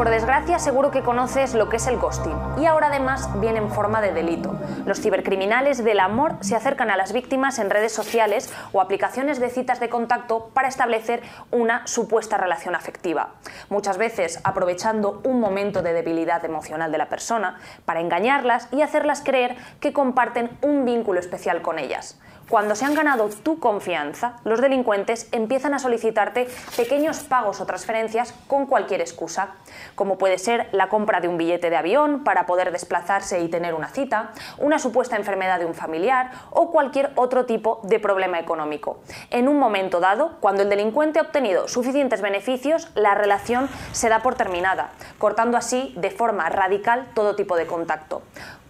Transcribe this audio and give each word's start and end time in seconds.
Por 0.00 0.08
desgracia, 0.08 0.58
seguro 0.58 0.90
que 0.90 1.02
conoces 1.02 1.52
lo 1.52 1.68
que 1.68 1.76
es 1.76 1.86
el 1.86 1.98
ghosting 1.98 2.34
y 2.56 2.64
ahora 2.64 2.86
además 2.86 3.38
viene 3.38 3.58
en 3.58 3.70
forma 3.70 4.00
de 4.00 4.14
delito. 4.14 4.58
Los 4.86 4.98
cibercriminales 4.98 5.84
del 5.84 6.00
amor 6.00 6.36
se 6.40 6.56
acercan 6.56 6.88
a 6.88 6.96
las 6.96 7.12
víctimas 7.12 7.58
en 7.58 7.68
redes 7.68 7.92
sociales 7.92 8.50
o 8.72 8.80
aplicaciones 8.80 9.40
de 9.40 9.50
citas 9.50 9.78
de 9.78 9.90
contacto 9.90 10.52
para 10.54 10.68
establecer 10.68 11.20
una 11.50 11.86
supuesta 11.86 12.38
relación 12.38 12.74
afectiva. 12.74 13.34
Muchas 13.68 13.98
veces 13.98 14.40
aprovechando 14.42 15.20
un 15.22 15.38
momento 15.38 15.82
de 15.82 15.92
debilidad 15.92 16.42
emocional 16.46 16.90
de 16.92 16.96
la 16.96 17.10
persona 17.10 17.58
para 17.84 18.00
engañarlas 18.00 18.68
y 18.72 18.80
hacerlas 18.80 19.20
creer 19.22 19.58
que 19.80 19.92
comparten 19.92 20.48
un 20.62 20.86
vínculo 20.86 21.20
especial 21.20 21.60
con 21.60 21.78
ellas. 21.78 22.18
Cuando 22.50 22.74
se 22.74 22.84
han 22.84 22.94
ganado 22.94 23.28
tu 23.28 23.60
confianza, 23.60 24.40
los 24.42 24.60
delincuentes 24.60 25.28
empiezan 25.30 25.72
a 25.72 25.78
solicitarte 25.78 26.48
pequeños 26.76 27.20
pagos 27.20 27.60
o 27.60 27.64
transferencias 27.64 28.34
con 28.48 28.66
cualquier 28.66 29.00
excusa, 29.00 29.50
como 29.94 30.18
puede 30.18 30.36
ser 30.36 30.68
la 30.72 30.88
compra 30.88 31.20
de 31.20 31.28
un 31.28 31.38
billete 31.38 31.70
de 31.70 31.76
avión 31.76 32.24
para 32.24 32.46
poder 32.46 32.72
desplazarse 32.72 33.40
y 33.40 33.46
tener 33.46 33.72
una 33.72 33.86
cita, 33.86 34.32
una 34.58 34.80
supuesta 34.80 35.14
enfermedad 35.14 35.60
de 35.60 35.64
un 35.66 35.74
familiar 35.74 36.32
o 36.50 36.72
cualquier 36.72 37.12
otro 37.14 37.46
tipo 37.46 37.82
de 37.84 38.00
problema 38.00 38.40
económico. 38.40 38.98
En 39.30 39.46
un 39.46 39.60
momento 39.60 40.00
dado, 40.00 40.32
cuando 40.40 40.64
el 40.64 40.70
delincuente 40.70 41.20
ha 41.20 41.22
obtenido 41.22 41.68
suficientes 41.68 42.20
beneficios, 42.20 42.90
la 42.96 43.14
relación 43.14 43.68
se 43.92 44.08
da 44.08 44.24
por 44.24 44.34
terminada, 44.34 44.90
cortando 45.18 45.56
así 45.56 45.94
de 45.96 46.10
forma 46.10 46.48
radical 46.48 47.06
todo 47.14 47.36
tipo 47.36 47.56
de 47.56 47.68
contacto. 47.68 48.22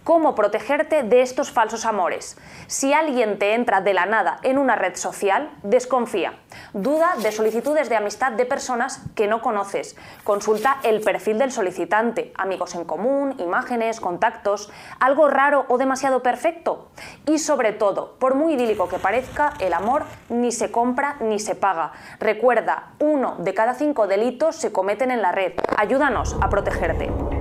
¿Cómo 0.03 0.33
protegerte 0.33 1.03
de 1.03 1.21
estos 1.21 1.51
falsos 1.51 1.85
amores? 1.85 2.35
Si 2.65 2.91
alguien 2.91 3.37
te 3.37 3.53
entra 3.53 3.81
de 3.81 3.93
la 3.93 4.07
nada 4.07 4.39
en 4.41 4.57
una 4.57 4.75
red 4.75 4.95
social, 4.95 5.51
desconfía. 5.61 6.33
Duda 6.73 7.13
de 7.21 7.31
solicitudes 7.31 7.87
de 7.87 7.97
amistad 7.97 8.31
de 8.31 8.47
personas 8.47 9.03
que 9.13 9.27
no 9.27 9.41
conoces. 9.41 9.95
Consulta 10.23 10.79
el 10.81 11.01
perfil 11.01 11.37
del 11.37 11.51
solicitante, 11.51 12.33
amigos 12.35 12.73
en 12.73 12.83
común, 12.83 13.35
imágenes, 13.37 13.99
contactos, 13.99 14.71
algo 14.99 15.27
raro 15.27 15.65
o 15.67 15.77
demasiado 15.77 16.23
perfecto. 16.23 16.89
Y 17.27 17.37
sobre 17.37 17.71
todo, 17.71 18.15
por 18.17 18.33
muy 18.33 18.53
idílico 18.53 18.89
que 18.89 18.97
parezca, 18.97 19.53
el 19.59 19.71
amor 19.71 20.05
ni 20.29 20.51
se 20.51 20.71
compra 20.71 21.17
ni 21.19 21.37
se 21.37 21.53
paga. 21.53 21.91
Recuerda, 22.19 22.93
uno 22.99 23.35
de 23.37 23.53
cada 23.53 23.75
cinco 23.75 24.07
delitos 24.07 24.55
se 24.55 24.71
cometen 24.71 25.11
en 25.11 25.21
la 25.21 25.31
red. 25.31 25.53
Ayúdanos 25.77 26.35
a 26.41 26.49
protegerte. 26.49 27.40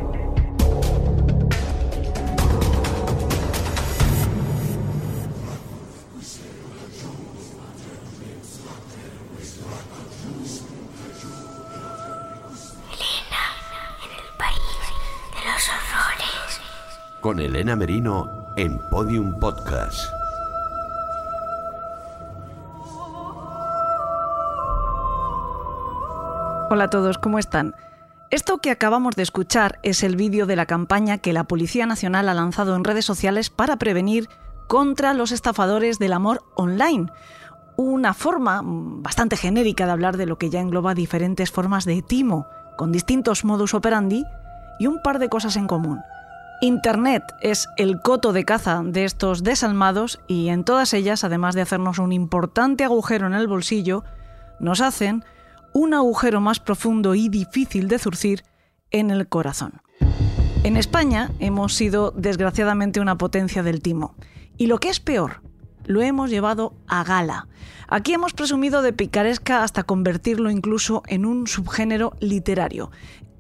Con 17.21 17.39
Elena 17.39 17.77
Merino 17.77 18.47
en 18.57 18.79
Podium 18.91 19.39
Podcast. 19.39 20.11
Hola 26.71 26.85
a 26.85 26.89
todos, 26.89 27.19
¿cómo 27.19 27.39
están? 27.39 27.75
Esto 28.31 28.59
que 28.59 28.71
acabamos 28.71 29.17
de 29.17 29.23
escuchar 29.23 29.81
es 29.83 30.03
el 30.03 30.17
vídeo 30.17 30.47
de 30.47 30.57
la 30.57 30.65
campaña 30.65 31.19
que 31.19 31.33
la 31.33 31.45
Policía 31.45 31.85
Nacional 31.85 32.29
ha 32.29 32.35
lanzado 32.35 32.75
en 32.75 32.85
redes 32.85 33.05
sociales 33.05 33.51
para 33.51 33.77
prevenir 33.77 34.31
contra 34.67 35.13
los 35.13 35.33
estafadores 35.33 35.99
del 35.99 36.15
amor 36.15 36.43
online. 36.55 37.13
Una 37.77 38.15
forma 38.15 38.63
bastante 38.65 39.37
genérica 39.37 39.85
de 39.85 39.93
hablar 39.93 40.17
de 40.17 40.27
lo 40.27 40.39
que 40.39 40.49
ya 40.49 40.61
engloba 40.61 40.95
diferentes 40.95 41.51
formas 41.51 41.85
de 41.85 42.01
timo, 42.03 42.47
con 42.79 42.93
distintos 42.93 43.45
modus 43.45 43.75
operandi 43.75 44.25
y 44.81 44.89
un 44.89 45.01
par 45.03 45.21
de 45.21 45.29
cosas 45.29 45.55
en 45.55 45.69
común. 45.69 46.01
Internet 46.63 47.23
es 47.41 47.69
el 47.77 48.01
coto 48.01 48.33
de 48.33 48.45
caza 48.45 48.83
de 48.85 49.05
estos 49.05 49.45
desalmados 49.45 50.21
y 50.27 50.49
en 50.49 50.65
todas 50.65 50.93
ellas, 50.95 51.23
además 51.23 51.55
de 51.55 51.61
hacernos 51.61 51.99
un 51.99 52.13
importante 52.13 52.83
agujero 52.83 53.29
en 53.29 53.35
el 53.35 53.47
bolsillo, 53.47 54.03
nos 54.59 54.81
hacen 54.81 55.25
un 55.73 55.95
agujero 55.95 56.41
más 56.41 56.59
profundo 56.59 57.15
y 57.15 57.29
difícil 57.29 57.87
de 57.89 57.99
zurcir 57.99 58.43
en 58.91 59.11
el 59.11 59.29
corazón. 59.29 59.81
En 60.65 60.77
España 60.77 61.31
hemos 61.39 61.75
sido 61.75 62.11
desgraciadamente 62.11 63.01
una 63.01 63.17
potencia 63.17 63.63
del 63.63 63.81
timo. 63.81 64.15
Y 64.59 64.67
lo 64.67 64.79
que 64.79 64.91
es 64.91 65.01
peor, 65.01 65.43
lo 65.87 66.03
hemos 66.03 66.29
llevado 66.29 66.75
a 66.87 67.05
gala. 67.05 67.49
Aquí 67.89 68.13
hemos 68.13 68.35
presumido 68.35 68.83
de 68.83 68.93
picaresca 68.93 69.63
hasta 69.63 69.83
convertirlo 69.83 70.51
incluso 70.51 71.03
en 71.07 71.25
un 71.25 71.47
subgénero 71.47 72.13
literario. 72.21 72.91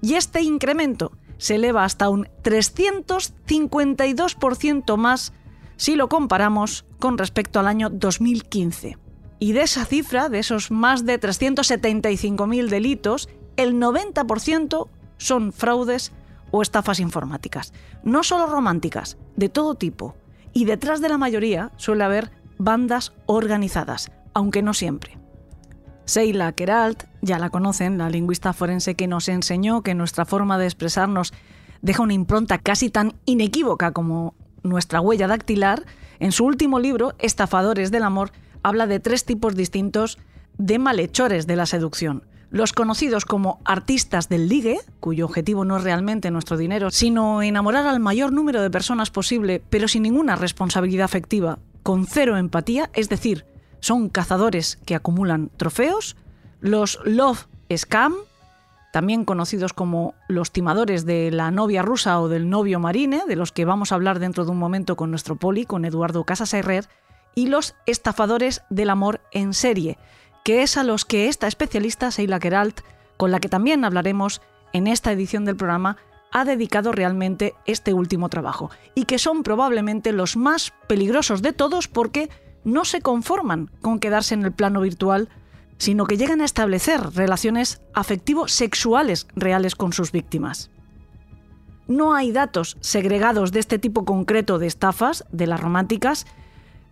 Y 0.00 0.14
este 0.14 0.42
incremento 0.42 1.12
se 1.38 1.54
eleva 1.54 1.84
hasta 1.84 2.10
un 2.10 2.28
352% 2.42 4.96
más 4.96 5.32
si 5.76 5.94
lo 5.96 6.08
comparamos 6.08 6.84
con 6.98 7.18
respecto 7.18 7.60
al 7.60 7.68
año 7.68 7.90
2015. 7.90 8.98
Y 9.38 9.52
de 9.52 9.62
esa 9.62 9.84
cifra, 9.84 10.28
de 10.28 10.40
esos 10.40 10.70
más 10.70 11.04
de 11.06 11.20
375.000 11.20 12.68
delitos, 12.68 13.28
el 13.56 13.74
90% 13.74 14.88
son 15.16 15.52
fraudes 15.52 16.12
o 16.50 16.62
estafas 16.62 17.00
informáticas. 17.00 17.74
No 18.02 18.24
solo 18.24 18.46
románticas, 18.46 19.18
de 19.36 19.48
todo 19.48 19.74
tipo. 19.74 20.16
Y 20.52 20.64
detrás 20.64 21.00
de 21.00 21.08
la 21.08 21.18
mayoría 21.18 21.72
suele 21.76 22.04
haber 22.04 22.30
bandas 22.58 23.12
organizadas, 23.26 24.10
aunque 24.34 24.62
no 24.62 24.74
siempre. 24.74 25.17
Seila 26.08 26.52
Keralt, 26.52 27.04
ya 27.20 27.38
la 27.38 27.50
conocen, 27.50 27.98
la 27.98 28.08
lingüista 28.08 28.54
forense 28.54 28.94
que 28.94 29.06
nos 29.06 29.28
enseñó 29.28 29.82
que 29.82 29.94
nuestra 29.94 30.24
forma 30.24 30.56
de 30.56 30.64
expresarnos 30.64 31.34
deja 31.82 32.02
una 32.02 32.14
impronta 32.14 32.56
casi 32.56 32.88
tan 32.88 33.12
inequívoca 33.26 33.92
como 33.92 34.34
nuestra 34.62 35.02
huella 35.02 35.26
dactilar, 35.26 35.84
en 36.18 36.32
su 36.32 36.46
último 36.46 36.80
libro, 36.80 37.12
Estafadores 37.18 37.90
del 37.90 38.04
Amor, 38.04 38.32
habla 38.62 38.86
de 38.86 39.00
tres 39.00 39.26
tipos 39.26 39.54
distintos 39.54 40.18
de 40.56 40.78
malhechores 40.78 41.46
de 41.46 41.56
la 41.56 41.66
seducción. 41.66 42.24
Los 42.48 42.72
conocidos 42.72 43.26
como 43.26 43.60
artistas 43.66 44.30
del 44.30 44.48
ligue, 44.48 44.78
cuyo 45.00 45.26
objetivo 45.26 45.66
no 45.66 45.76
es 45.76 45.84
realmente 45.84 46.30
nuestro 46.30 46.56
dinero, 46.56 46.90
sino 46.90 47.42
enamorar 47.42 47.86
al 47.86 48.00
mayor 48.00 48.32
número 48.32 48.62
de 48.62 48.70
personas 48.70 49.10
posible, 49.10 49.62
pero 49.68 49.88
sin 49.88 50.04
ninguna 50.04 50.36
responsabilidad 50.36 51.04
afectiva, 51.04 51.58
con 51.82 52.06
cero 52.06 52.38
empatía, 52.38 52.88
es 52.94 53.10
decir, 53.10 53.44
son 53.80 54.08
cazadores 54.08 54.78
que 54.84 54.94
acumulan 54.94 55.50
trofeos, 55.56 56.16
los 56.60 56.98
Love 57.04 57.46
Scam, 57.76 58.14
también 58.92 59.24
conocidos 59.24 59.72
como 59.72 60.14
los 60.28 60.50
timadores 60.50 61.04
de 61.04 61.30
la 61.30 61.50
novia 61.50 61.82
rusa 61.82 62.20
o 62.20 62.28
del 62.28 62.48
novio 62.48 62.80
marine, 62.80 63.22
de 63.28 63.36
los 63.36 63.52
que 63.52 63.64
vamos 63.64 63.92
a 63.92 63.96
hablar 63.96 64.18
dentro 64.18 64.44
de 64.44 64.50
un 64.50 64.58
momento 64.58 64.96
con 64.96 65.10
nuestro 65.10 65.36
poli, 65.36 65.66
con 65.66 65.84
Eduardo 65.84 66.24
Casas 66.24 66.54
Herrer, 66.54 66.88
y 67.34 67.46
los 67.46 67.76
estafadores 67.86 68.62
del 68.70 68.90
amor 68.90 69.20
en 69.30 69.54
serie, 69.54 69.98
que 70.44 70.62
es 70.62 70.76
a 70.76 70.84
los 70.84 71.04
que 71.04 71.28
esta 71.28 71.46
especialista, 71.46 72.10
Seila 72.10 72.40
Keralt, 72.40 72.80
con 73.16 73.30
la 73.30 73.40
que 73.40 73.48
también 73.48 73.84
hablaremos 73.84 74.40
en 74.72 74.86
esta 74.86 75.12
edición 75.12 75.44
del 75.44 75.56
programa, 75.56 75.98
ha 76.32 76.44
dedicado 76.44 76.92
realmente 76.92 77.54
este 77.66 77.94
último 77.94 78.28
trabajo, 78.28 78.70
y 78.94 79.04
que 79.04 79.18
son 79.18 79.42
probablemente 79.42 80.12
los 80.12 80.36
más 80.36 80.72
peligrosos 80.86 81.42
de 81.42 81.52
todos 81.52 81.88
porque 81.88 82.30
no 82.64 82.84
se 82.84 83.00
conforman 83.00 83.70
con 83.80 83.98
quedarse 83.98 84.34
en 84.34 84.44
el 84.44 84.52
plano 84.52 84.80
virtual 84.80 85.28
sino 85.78 86.06
que 86.06 86.16
llegan 86.16 86.40
a 86.40 86.44
establecer 86.44 87.00
relaciones 87.14 87.80
afectivo-sexuales 87.94 89.28
reales 89.34 89.76
con 89.76 89.92
sus 89.92 90.12
víctimas. 90.12 90.70
No 91.86 92.14
hay 92.14 92.32
datos 92.32 92.76
segregados 92.80 93.52
de 93.52 93.60
este 93.60 93.78
tipo 93.78 94.04
concreto 94.04 94.58
de 94.58 94.66
estafas, 94.66 95.24
de 95.32 95.46
las 95.46 95.60
románticas, 95.60 96.26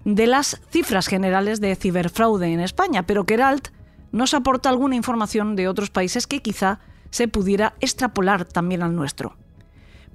de 0.05 0.27
las 0.27 0.61
cifras 0.71 1.09
generales 1.09 1.61
de 1.61 1.75
ciberfraude 1.75 2.53
en 2.53 2.61
España, 2.61 3.03
pero 3.03 3.27
Keralt 3.27 3.69
nos 4.13 4.33
aporta 4.33 4.69
alguna 4.69 4.95
información 4.95 5.57
de 5.57 5.69
otros 5.69 5.91
países 5.91 6.27
que 6.27 6.41
quizá 6.41 6.79
se 7.11 7.29
pudiera 7.29 7.75
extrapolar 7.81 8.45
también 8.45 8.83
al 8.83 8.95
nuestro. 8.95 9.37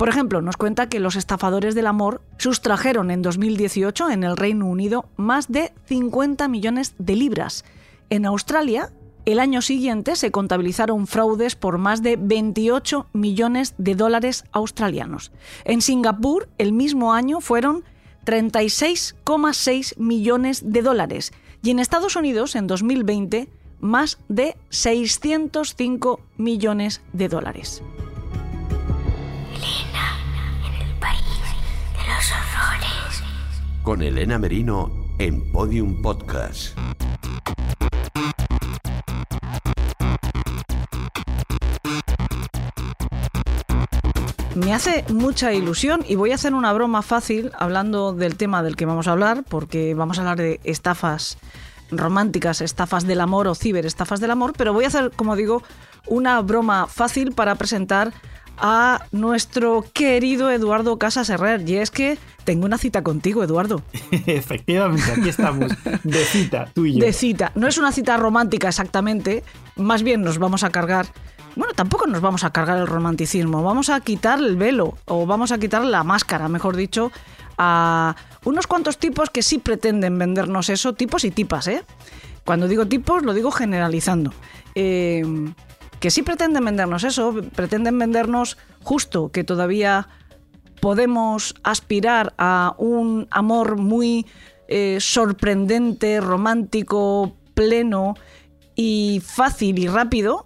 Por 0.01 0.09
ejemplo, 0.09 0.41
nos 0.41 0.57
cuenta 0.57 0.89
que 0.89 0.99
los 0.99 1.15
estafadores 1.15 1.75
del 1.75 1.85
amor 1.85 2.23
sustrajeron 2.39 3.11
en 3.11 3.21
2018 3.21 4.09
en 4.09 4.23
el 4.23 4.35
Reino 4.35 4.65
Unido 4.65 5.05
más 5.15 5.51
de 5.51 5.73
50 5.85 6.47
millones 6.47 6.95
de 6.97 7.15
libras. 7.15 7.65
En 8.09 8.25
Australia, 8.25 8.91
el 9.25 9.39
año 9.39 9.61
siguiente 9.61 10.15
se 10.15 10.31
contabilizaron 10.31 11.05
fraudes 11.05 11.55
por 11.55 11.77
más 11.77 12.01
de 12.01 12.17
28 12.19 13.09
millones 13.13 13.75
de 13.77 13.93
dólares 13.93 14.45
australianos. 14.51 15.31
En 15.65 15.83
Singapur, 15.83 16.49
el 16.57 16.73
mismo 16.73 17.13
año 17.13 17.39
fueron 17.39 17.83
36,6 18.25 19.99
millones 19.99 20.63
de 20.65 20.81
dólares. 20.81 21.31
Y 21.61 21.69
en 21.69 21.77
Estados 21.77 22.15
Unidos, 22.15 22.55
en 22.55 22.65
2020, 22.65 23.49
más 23.81 24.17
de 24.29 24.57
605 24.69 26.21
millones 26.37 27.03
de 27.13 27.27
dólares. 27.27 27.83
Con 33.83 34.01
Elena 34.01 34.37
Merino 34.37 34.91
en 35.17 35.51
Podium 35.51 36.01
Podcast. 36.01 36.77
Me 44.55 44.73
hace 44.73 45.05
mucha 45.11 45.53
ilusión 45.53 46.03
y 46.07 46.15
voy 46.15 46.31
a 46.31 46.35
hacer 46.35 46.53
una 46.53 46.71
broma 46.73 47.01
fácil 47.01 47.51
hablando 47.57 48.13
del 48.13 48.35
tema 48.37 48.61
del 48.61 48.75
que 48.75 48.85
vamos 48.85 49.07
a 49.07 49.13
hablar, 49.13 49.43
porque 49.47 49.95
vamos 49.95 50.17
a 50.17 50.21
hablar 50.21 50.37
de 50.37 50.59
estafas 50.63 51.37
románticas, 51.89 52.61
estafas 52.61 53.07
del 53.07 53.21
amor 53.21 53.47
o 53.47 53.55
ciberestafas 53.55 54.19
del 54.19 54.31
amor, 54.31 54.53
pero 54.55 54.73
voy 54.73 54.85
a 54.85 54.89
hacer, 54.89 55.11
como 55.15 55.35
digo, 55.35 55.63
una 56.07 56.39
broma 56.41 56.87
fácil 56.87 57.31
para 57.31 57.55
presentar 57.55 58.13
a 58.57 59.05
nuestro 59.11 59.85
querido 59.93 60.51
Eduardo 60.51 60.97
Casas 60.97 61.29
Herrer. 61.29 61.67
Y 61.67 61.77
es 61.77 61.91
que 61.91 62.17
tengo 62.43 62.65
una 62.65 62.77
cita 62.77 63.03
contigo, 63.03 63.43
Eduardo. 63.43 63.81
Efectivamente, 64.25 65.11
aquí 65.11 65.29
estamos, 65.29 65.71
de 66.03 66.25
cita, 66.25 66.69
tú 66.73 66.85
y 66.85 66.93
yo. 66.93 67.05
De 67.05 67.13
cita. 67.13 67.51
No 67.55 67.67
es 67.67 67.77
una 67.77 67.91
cita 67.91 68.17
romántica 68.17 68.67
exactamente, 68.67 69.43
más 69.75 70.03
bien 70.03 70.21
nos 70.21 70.37
vamos 70.37 70.63
a 70.63 70.69
cargar. 70.69 71.07
Bueno, 71.55 71.73
tampoco 71.73 72.07
nos 72.07 72.21
vamos 72.21 72.43
a 72.43 72.51
cargar 72.51 72.77
el 72.77 72.87
romanticismo, 72.87 73.61
vamos 73.61 73.89
a 73.89 73.99
quitar 73.99 74.39
el 74.39 74.55
velo, 74.55 74.97
o 75.05 75.25
vamos 75.25 75.51
a 75.51 75.57
quitar 75.57 75.83
la 75.83 76.03
máscara, 76.03 76.47
mejor 76.47 76.77
dicho, 76.77 77.11
a 77.57 78.15
unos 78.45 78.67
cuantos 78.67 78.97
tipos 78.97 79.29
que 79.29 79.41
sí 79.41 79.57
pretenden 79.57 80.17
vendernos 80.17 80.69
eso, 80.69 80.93
tipos 80.93 81.25
y 81.25 81.31
tipas, 81.31 81.67
¿eh? 81.67 81.83
Cuando 82.45 82.67
digo 82.67 82.87
tipos, 82.87 83.23
lo 83.23 83.33
digo 83.33 83.51
generalizando. 83.51 84.33
Eh, 84.75 85.23
que 86.01 86.09
sí 86.09 86.23
pretenden 86.23 86.65
vendernos 86.65 87.03
eso, 87.03 87.33
pretenden 87.55 87.97
vendernos 87.97 88.57
justo 88.83 89.31
que 89.31 89.43
todavía 89.43 90.09
podemos 90.81 91.53
aspirar 91.63 92.33
a 92.39 92.73
un 92.79 93.27
amor 93.29 93.77
muy 93.77 94.25
eh, 94.67 94.97
sorprendente, 94.99 96.19
romántico, 96.19 97.37
pleno 97.53 98.15
y 98.75 99.21
fácil 99.23 99.77
y 99.77 99.87
rápido, 99.87 100.45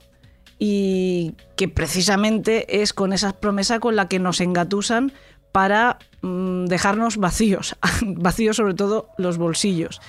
y 0.59 1.35
que 1.55 1.69
precisamente 1.69 2.81
es 2.81 2.91
con 2.91 3.13
esa 3.13 3.31
promesa 3.31 3.79
con 3.79 3.95
la 3.95 4.09
que 4.09 4.19
nos 4.19 4.41
engatusan 4.41 5.13
para 5.53 5.99
mm, 6.21 6.65
dejarnos 6.65 7.15
vacíos, 7.15 7.77
vacíos 8.01 8.57
sobre 8.57 8.73
todo 8.73 9.07
los 9.17 9.37
bolsillos 9.37 10.01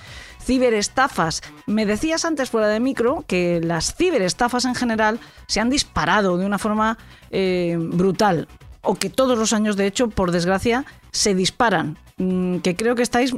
ciberestafas. 0.46 1.42
Me 1.66 1.84
decías 1.84 2.24
antes 2.24 2.50
fuera 2.50 2.68
de 2.68 2.80
micro 2.80 3.24
que 3.26 3.60
las 3.62 3.94
ciberestafas 3.94 4.64
en 4.64 4.74
general 4.74 5.18
se 5.48 5.60
han 5.60 5.70
disparado 5.70 6.38
de 6.38 6.46
una 6.46 6.58
forma 6.58 6.96
eh, 7.30 7.76
brutal 7.78 8.48
o 8.82 8.94
que 8.94 9.10
todos 9.10 9.36
los 9.36 9.52
años, 9.52 9.76
de 9.76 9.86
hecho, 9.86 10.08
por 10.08 10.30
desgracia, 10.30 10.84
se 11.10 11.34
disparan. 11.34 11.98
Mm, 12.18 12.58
que 12.58 12.76
creo 12.76 12.94
que 12.94 13.02
estáis, 13.02 13.34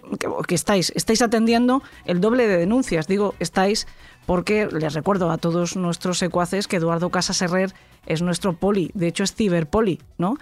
que, 0.47 0.55
estáis, 0.55 0.93
estáis 0.95 1.23
atendiendo 1.23 1.83
el 2.05 2.21
doble 2.21 2.47
de 2.47 2.59
denuncias. 2.59 3.09
Digo, 3.09 3.35
estáis 3.41 3.87
porque 4.27 4.69
les 4.71 4.93
recuerdo 4.93 5.31
a 5.31 5.39
todos 5.39 5.75
nuestros 5.75 6.19
secuaces 6.19 6.69
que 6.69 6.77
Eduardo 6.77 7.09
Casas 7.09 7.41
Herrer 7.41 7.73
es 8.07 8.21
nuestro 8.23 8.53
poli, 8.53 8.91
de 8.95 9.09
hecho 9.09 9.25
es 9.25 9.35
ciberpoli, 9.35 10.01
¿no? 10.19 10.37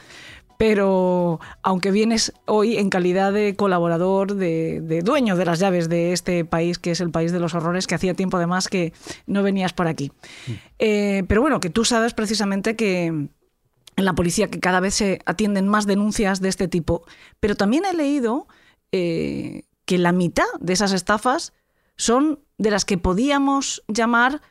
Pero 0.59 1.41
aunque 1.63 1.91
vienes 1.91 2.33
hoy 2.47 2.77
en 2.77 2.91
calidad 2.91 3.33
de 3.33 3.57
colaborador, 3.57 4.35
de, 4.35 5.03
dueño 5.05 5.37
de 5.37 5.45
las 5.45 5.59
llaves 5.59 5.89
de 5.89 6.13
este 6.13 6.45
país, 6.45 6.79
que 6.79 6.93
es 6.93 7.01
el 7.01 7.11
país 7.11 7.33
de 7.33 7.41
los 7.41 7.55
horrores, 7.55 7.87
que 7.87 7.95
hacía 7.95 8.15
tiempo 8.15 8.37
además 8.37 8.69
que 8.69 8.93
no 9.27 9.43
venías 9.43 9.73
por 9.73 9.89
aquí. 9.89 10.13
Mm. 10.47 10.53
Eh, 10.79 11.25
pero 11.29 11.41
bueno, 11.41 11.61
que 11.61 11.71
tú 11.71 11.85
sabes 11.85 12.15
precisamente 12.15 12.77
que 12.77 13.07
en 13.07 14.05
la 14.05 14.15
policía 14.15 14.51
que 14.51 14.61
cada 14.61 14.81
vez 14.81 14.95
se 14.95 15.21
atienden 15.25 15.69
más 15.69 15.87
denuncias 15.87 16.41
de 16.41 16.49
este 16.49 16.69
tipo, 16.69 17.05
pero 17.41 17.55
también 17.55 17.85
he 17.85 17.95
leído 17.95 18.47
eh, 18.93 19.63
que 19.85 19.99
la 19.99 20.13
mitad 20.13 20.45
de 20.61 20.73
esas 20.73 20.93
estafas 20.93 21.53
son 21.97 22.41
de 22.59 22.71
las 22.71 22.85
que 22.85 22.99
podíamos 22.99 23.83
llamar 23.89 24.43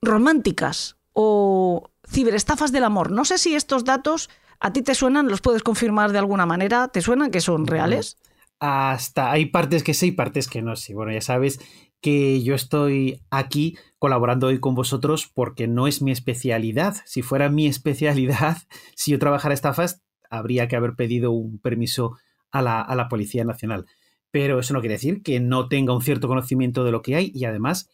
románticas 0.00 0.96
o 1.12 1.90
ciberestafas 2.08 2.72
del 2.72 2.84
amor. 2.84 3.10
No 3.10 3.24
sé 3.24 3.38
si 3.38 3.54
estos 3.54 3.84
datos 3.84 4.30
¿A 4.64 4.72
ti 4.72 4.82
te 4.82 4.94
suenan? 4.94 5.26
¿Los 5.26 5.40
puedes 5.40 5.64
confirmar 5.64 6.12
de 6.12 6.18
alguna 6.18 6.46
manera? 6.46 6.86
¿Te 6.86 7.00
suenan 7.00 7.32
que 7.32 7.40
son 7.40 7.66
reales? 7.66 8.16
Hasta 8.60 9.32
hay 9.32 9.46
partes 9.46 9.82
que 9.82 9.92
sí 9.92 10.06
y 10.06 10.12
partes 10.12 10.46
que 10.46 10.62
no. 10.62 10.76
Sí, 10.76 10.94
bueno, 10.94 11.10
ya 11.12 11.20
sabes 11.20 11.58
que 12.00 12.40
yo 12.44 12.54
estoy 12.54 13.20
aquí 13.28 13.76
colaborando 13.98 14.46
hoy 14.46 14.60
con 14.60 14.76
vosotros 14.76 15.28
porque 15.34 15.66
no 15.66 15.88
es 15.88 16.00
mi 16.00 16.12
especialidad. 16.12 16.94
Si 17.06 17.22
fuera 17.22 17.48
mi 17.48 17.66
especialidad, 17.74 18.58
si 18.94 19.10
yo 19.10 19.18
trabajara 19.18 19.52
estafas, 19.52 20.00
habría 20.30 20.68
que 20.68 20.76
haber 20.76 20.94
pedido 20.94 21.32
un 21.32 21.58
permiso 21.58 22.16
a 22.52 22.62
la, 22.62 22.80
a 22.80 22.94
la 22.94 23.08
Policía 23.08 23.44
Nacional. 23.44 23.86
Pero 24.30 24.60
eso 24.60 24.74
no 24.74 24.80
quiere 24.80 24.94
decir 24.94 25.24
que 25.24 25.40
no 25.40 25.68
tenga 25.68 25.92
un 25.92 26.02
cierto 26.02 26.28
conocimiento 26.28 26.84
de 26.84 26.92
lo 26.92 27.02
que 27.02 27.16
hay 27.16 27.32
y 27.34 27.46
además 27.46 27.90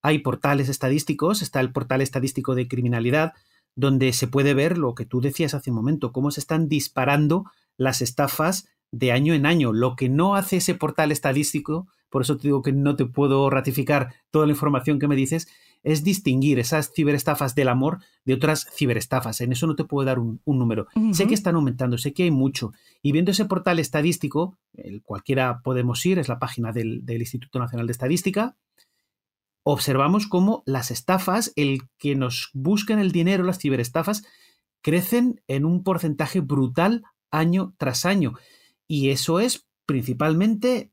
hay 0.00 0.20
portales 0.20 0.70
estadísticos, 0.70 1.42
está 1.42 1.60
el 1.60 1.72
portal 1.72 2.00
estadístico 2.00 2.54
de 2.54 2.68
criminalidad, 2.68 3.34
donde 3.76 4.12
se 4.14 4.26
puede 4.26 4.54
ver 4.54 4.78
lo 4.78 4.94
que 4.94 5.04
tú 5.04 5.20
decías 5.20 5.54
hace 5.54 5.70
un 5.70 5.76
momento, 5.76 6.10
cómo 6.10 6.30
se 6.30 6.40
están 6.40 6.68
disparando 6.68 7.44
las 7.76 8.02
estafas 8.02 8.68
de 8.90 9.12
año 9.12 9.34
en 9.34 9.46
año. 9.46 9.72
Lo 9.72 9.94
que 9.94 10.08
no 10.08 10.34
hace 10.34 10.56
ese 10.56 10.74
portal 10.74 11.12
estadístico, 11.12 11.86
por 12.08 12.22
eso 12.22 12.36
te 12.36 12.48
digo 12.48 12.62
que 12.62 12.72
no 12.72 12.96
te 12.96 13.04
puedo 13.04 13.48
ratificar 13.50 14.14
toda 14.30 14.46
la 14.46 14.52
información 14.52 14.98
que 14.98 15.08
me 15.08 15.14
dices, 15.16 15.48
es 15.82 16.02
distinguir 16.02 16.58
esas 16.58 16.90
ciberestafas 16.92 17.54
del 17.54 17.68
amor 17.68 17.98
de 18.24 18.34
otras 18.34 18.66
ciberestafas. 18.74 19.40
En 19.42 19.52
eso 19.52 19.66
no 19.66 19.76
te 19.76 19.84
puedo 19.84 20.06
dar 20.06 20.18
un, 20.18 20.40
número. 20.44 20.86
Sé 21.12 21.28
que 21.28 21.34
están 21.34 21.54
aumentando, 21.54 21.98
sé 21.98 22.12
que 22.12 22.24
hay 22.24 22.30
mucho. 22.30 22.72
Y 23.02 23.12
viendo 23.12 23.30
ese 23.30 23.44
portal 23.44 23.78
estadístico, 23.78 24.58
el 24.72 25.02
cualquiera 25.02 25.60
podemos 25.62 26.04
ir, 26.06 26.18
es 26.18 26.28
la 26.28 26.38
página 26.38 26.72
del, 26.72 27.04
del 27.04 27.20
Instituto 27.20 27.58
Nacional 27.58 27.86
de 27.86 27.92
Estadística, 27.92 28.56
observamos 29.68 30.28
cómo 30.28 30.62
las 30.64 30.92
estafas, 30.92 31.52
el 31.56 31.80
que 31.98 32.14
nos 32.14 32.50
buscan 32.54 33.00
el 33.00 33.10
dinero, 33.10 33.42
las 33.42 33.58
ciberestafas, 33.58 34.22
crecen 34.80 35.42
en 35.48 35.64
un 35.64 35.82
porcentaje 35.82 36.40
brutal 36.40 37.02
año 37.32 37.74
tras 37.76 38.06
año. 38.06 38.34
Y 38.86 39.10
eso 39.10 39.40
es 39.40 39.66
principalmente 39.84 40.92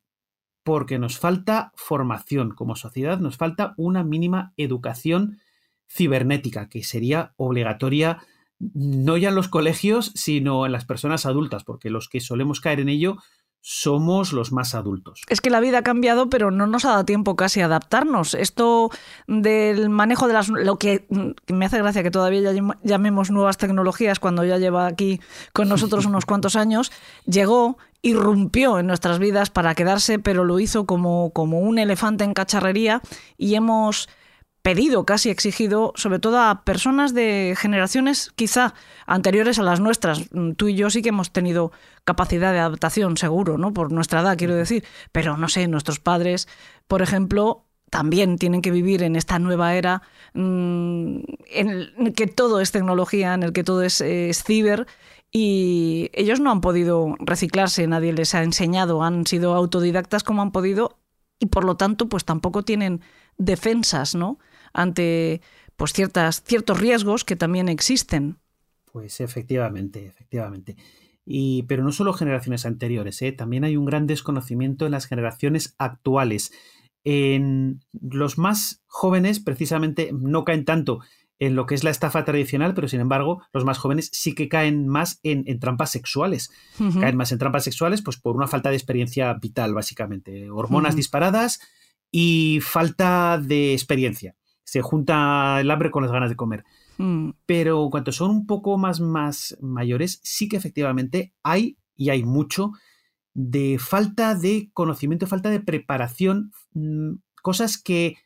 porque 0.64 0.98
nos 0.98 1.20
falta 1.20 1.72
formación 1.76 2.50
como 2.50 2.76
sociedad, 2.76 3.20
nos 3.20 3.38
falta 3.38 3.76
una 3.78 4.04
mínima 4.04 4.54
educación 4.58 5.40
cibernética 5.88 6.68
que 6.68 6.84
sería 6.84 7.36
obligatoria 7.38 8.24
no 8.58 9.18
ya 9.18 9.30
en 9.30 9.36
los 9.36 9.50
colegios, 9.50 10.12
sino 10.16 10.66
en 10.66 10.72
las 10.72 10.86
personas 10.86 11.28
adultas, 11.28 11.64
porque 11.64 11.92
los 11.92 12.10
que 12.10 12.22
solemos 12.22 12.60
caer 12.60 12.80
en 12.80 12.90
ello 12.90 13.18
somos 13.66 14.34
los 14.34 14.52
más 14.52 14.76
adultos. 14.76 15.22
Es 15.30 15.40
que 15.40 15.50
la 15.50 15.62
vida 15.62 15.78
ha 15.78 15.84
cambiado, 15.84 16.30
pero 16.30 16.52
no 16.52 16.68
nos 16.68 16.84
ha 16.84 16.90
dado 16.90 17.06
tiempo 17.06 17.38
casi 17.38 17.62
a 17.62 17.66
adaptarnos. 17.66 18.34
Esto 18.34 18.92
del 19.26 19.90
manejo 19.90 20.28
de 20.28 20.34
las... 20.34 20.50
Lo 20.50 20.78
que 20.78 21.08
me 21.48 21.66
hace 21.66 21.78
gracia 21.78 22.04
que 22.04 22.12
todavía 22.12 22.42
llamemos 22.84 23.32
nuevas 23.32 23.56
tecnologías 23.56 24.20
cuando 24.20 24.44
ya 24.44 24.58
lleva 24.58 24.86
aquí 24.86 25.22
con 25.54 25.70
nosotros 25.70 26.06
unos 26.06 26.26
cuantos 26.26 26.58
años, 26.58 26.92
llegó, 27.26 27.78
irrumpió 28.02 28.80
en 28.80 28.88
nuestras 28.88 29.18
vidas 29.18 29.50
para 29.50 29.76
quedarse, 29.76 30.20
pero 30.20 30.44
lo 30.44 30.60
hizo 30.60 30.86
como, 30.86 31.30
como 31.30 31.62
un 31.62 31.80
elefante 31.80 32.26
en 32.26 32.34
cacharrería 32.34 33.02
y 33.38 33.56
hemos 33.56 34.10
pedido, 34.64 35.06
casi 35.06 35.30
exigido, 35.30 35.94
sobre 35.96 36.20
todo 36.20 36.40
a 36.40 36.64
personas 36.64 37.14
de 37.14 37.54
generaciones 37.58 38.32
quizá 38.36 38.74
anteriores 39.06 39.60
a 39.60 39.64
las 39.64 39.82
nuestras. 39.82 40.34
Mm, 40.34 40.54
tú 40.54 40.70
y 40.70 40.76
yo 40.76 40.90
sí 40.90 41.02
que 41.02 41.10
hemos 41.10 41.32
tenido 41.32 41.72
capacidad 42.06 42.54
de 42.54 42.60
adaptación, 42.60 43.18
seguro, 43.18 43.58
¿no? 43.58 43.74
Por 43.74 43.92
nuestra 43.92 44.22
edad, 44.22 44.38
quiero 44.38 44.56
decir. 44.56 44.86
Pero 45.12 45.38
no 45.38 45.50
sé, 45.50 45.68
nuestros 45.68 46.00
padres, 46.00 46.48
por 46.88 47.02
ejemplo, 47.02 47.66
también 47.90 48.38
tienen 48.38 48.62
que 48.62 48.72
vivir 48.72 49.04
en 49.04 49.18
esta 49.18 49.38
nueva 49.38 49.76
era 49.76 50.02
mm, 50.34 51.18
en 51.52 51.70
el 51.70 52.14
que 52.16 52.28
todo 52.28 52.62
es 52.62 52.72
tecnología, 52.72 53.34
en 53.34 53.44
el 53.44 53.54
que 53.54 53.64
todo 53.64 53.84
es, 53.84 54.00
es 54.02 54.44
ciber 54.44 54.88
y 55.30 56.10
ellos 56.14 56.40
no 56.40 56.52
han 56.52 56.62
podido 56.62 57.16
reciclarse, 57.20 57.86
nadie 57.86 58.14
les 58.14 58.34
ha 58.34 58.44
enseñado, 58.44 59.04
han 59.04 59.28
sido 59.28 59.56
autodidactas 59.56 60.24
como 60.24 60.42
han 60.42 60.52
podido 60.52 61.00
y 61.40 61.48
por 61.48 61.66
lo 61.66 61.76
tanto 61.76 62.08
pues 62.08 62.24
tampoco 62.24 62.64
tienen 62.64 63.02
defensas, 63.38 64.16
¿no? 64.16 64.40
Ante 64.74 65.42
pues 65.76 65.94
ciertas 65.94 66.44
ciertos 66.44 66.80
riesgos 66.80 67.24
que 67.24 67.36
también 67.36 67.70
existen. 67.70 68.38
Pues 68.92 69.22
efectivamente, 69.22 70.06
efectivamente. 70.06 70.76
Y, 71.26 71.64
pero 71.64 71.84
no 71.84 71.92
solo 71.92 72.14
generaciones 72.14 72.66
anteriores, 72.66 73.22
¿eh? 73.22 73.32
también 73.32 73.64
hay 73.64 73.78
un 73.78 73.86
gran 73.86 74.08
desconocimiento 74.08 74.86
en 74.86 74.92
las 74.92 75.06
generaciones 75.06 75.76
actuales. 75.78 76.52
En 77.06 77.82
los 77.92 78.38
más 78.38 78.84
jóvenes, 78.88 79.40
precisamente, 79.40 80.12
no 80.14 80.44
caen 80.44 80.66
tanto 80.66 81.00
en 81.40 81.56
lo 81.56 81.66
que 81.66 81.76
es 81.76 81.84
la 81.84 81.90
estafa 81.90 82.24
tradicional, 82.24 82.74
pero 82.74 82.88
sin 82.88 83.00
embargo, 83.00 83.42
los 83.52 83.66
más 83.66 83.78
jóvenes 83.78 84.10
sí 84.14 84.36
que 84.36 84.48
caen 84.48 84.88
más 84.88 85.20
en, 85.24 85.60
trampas 85.60 85.92
sexuales. 85.92 86.52
Caen 86.78 87.18
más 87.18 87.32
en 87.32 87.40
trampas 87.40 87.64
sexuales, 87.64 88.02
pues 88.02 88.18
por 88.18 88.36
una 88.36 88.48
falta 88.48 88.70
de 88.70 88.76
experiencia 88.76 89.34
vital, 89.34 89.74
básicamente. 89.74 90.50
Hormonas 90.50 90.96
disparadas 90.96 91.60
y 92.12 92.60
falta 92.62 93.40
de 93.44 93.74
experiencia. 93.74 94.36
Se 94.64 94.82
junta 94.82 95.60
el 95.60 95.70
hambre 95.72 95.92
con 95.92 96.04
las 96.04 96.12
ganas 96.12 96.30
de 96.30 96.36
comer. 96.36 96.64
Mm. 96.98 97.32
Pero 97.46 97.90
cuando 97.92 98.12
son 98.12 98.32
un 98.32 98.48
poco 98.48 98.78
más, 98.78 99.00
más 99.00 99.58
mayores, 99.62 100.20
sí 100.24 100.48
que 100.48 100.58
efectivamente 100.58 101.34
hay, 101.44 101.78
y 101.96 102.10
hay 102.10 102.24
mucho, 102.24 102.72
de 103.34 103.78
falta 103.80 104.36
de 104.36 104.70
conocimiento, 104.74 105.28
falta 105.28 105.50
de 105.50 105.60
preparación, 105.60 106.52
mm, 106.74 107.16
cosas 107.42 107.78
que 107.78 108.18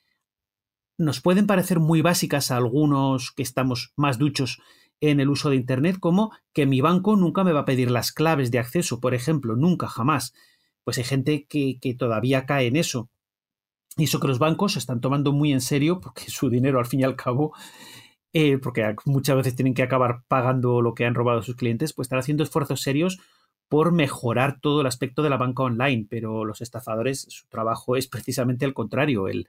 nos 0.97 1.21
pueden 1.21 1.47
parecer 1.47 1.79
muy 1.79 2.01
básicas 2.01 2.51
a 2.51 2.57
algunos 2.57 3.31
que 3.31 3.43
estamos 3.43 3.93
más 3.95 4.17
duchos 4.17 4.59
en 4.99 5.19
el 5.19 5.29
uso 5.29 5.49
de 5.49 5.55
Internet, 5.55 5.97
como 5.99 6.31
que 6.53 6.65
mi 6.65 6.81
banco 6.81 7.15
nunca 7.15 7.43
me 7.43 7.53
va 7.53 7.61
a 7.61 7.65
pedir 7.65 7.91
las 7.91 8.11
claves 8.11 8.49
de 8.51 8.59
acceso, 8.59 8.99
por 8.99 9.13
ejemplo, 9.13 9.55
nunca, 9.55 9.87
jamás. 9.87 10.33
Pues 10.83 10.97
hay 10.97 11.03
gente 11.03 11.45
que, 11.47 11.77
que 11.79 11.93
todavía 11.93 12.45
cae 12.45 12.67
en 12.67 12.75
eso. 12.75 13.09
Y 13.97 14.05
eso 14.05 14.19
que 14.19 14.27
los 14.27 14.39
bancos 14.39 14.73
se 14.73 14.79
están 14.79 15.01
tomando 15.01 15.31
muy 15.31 15.51
en 15.51 15.61
serio, 15.61 15.99
porque 15.99 16.25
su 16.29 16.49
dinero 16.49 16.79
al 16.79 16.85
fin 16.85 16.99
y 17.01 17.03
al 17.03 17.15
cabo 17.15 17.53
eh, 18.39 18.57
porque 18.57 18.95
muchas 19.05 19.37
veces 19.37 19.55
tienen 19.55 19.73
que 19.73 19.83
acabar 19.83 20.21
pagando 20.27 20.81
lo 20.81 20.93
que 20.93 21.05
han 21.05 21.15
robado 21.15 21.41
sus 21.41 21.55
clientes, 21.55 21.93
pues 21.93 22.05
están 22.05 22.19
haciendo 22.19 22.43
esfuerzos 22.43 22.81
serios 22.81 23.19
por 23.67 23.91
mejorar 23.91 24.59
todo 24.61 24.81
el 24.81 24.87
aspecto 24.87 25.23
de 25.23 25.29
la 25.29 25.37
banca 25.37 25.63
online, 25.63 26.05
pero 26.09 26.45
los 26.45 26.61
estafadores, 26.61 27.25
su 27.29 27.47
trabajo 27.47 27.95
es 27.95 28.07
precisamente 28.07 28.65
el 28.65 28.73
contrario, 28.73 29.27
el, 29.27 29.47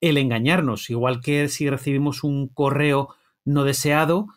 el 0.00 0.16
engañarnos, 0.16 0.90
igual 0.90 1.20
que 1.20 1.48
si 1.48 1.68
recibimos 1.68 2.24
un 2.24 2.48
correo 2.48 3.14
no 3.44 3.64
deseado, 3.64 4.28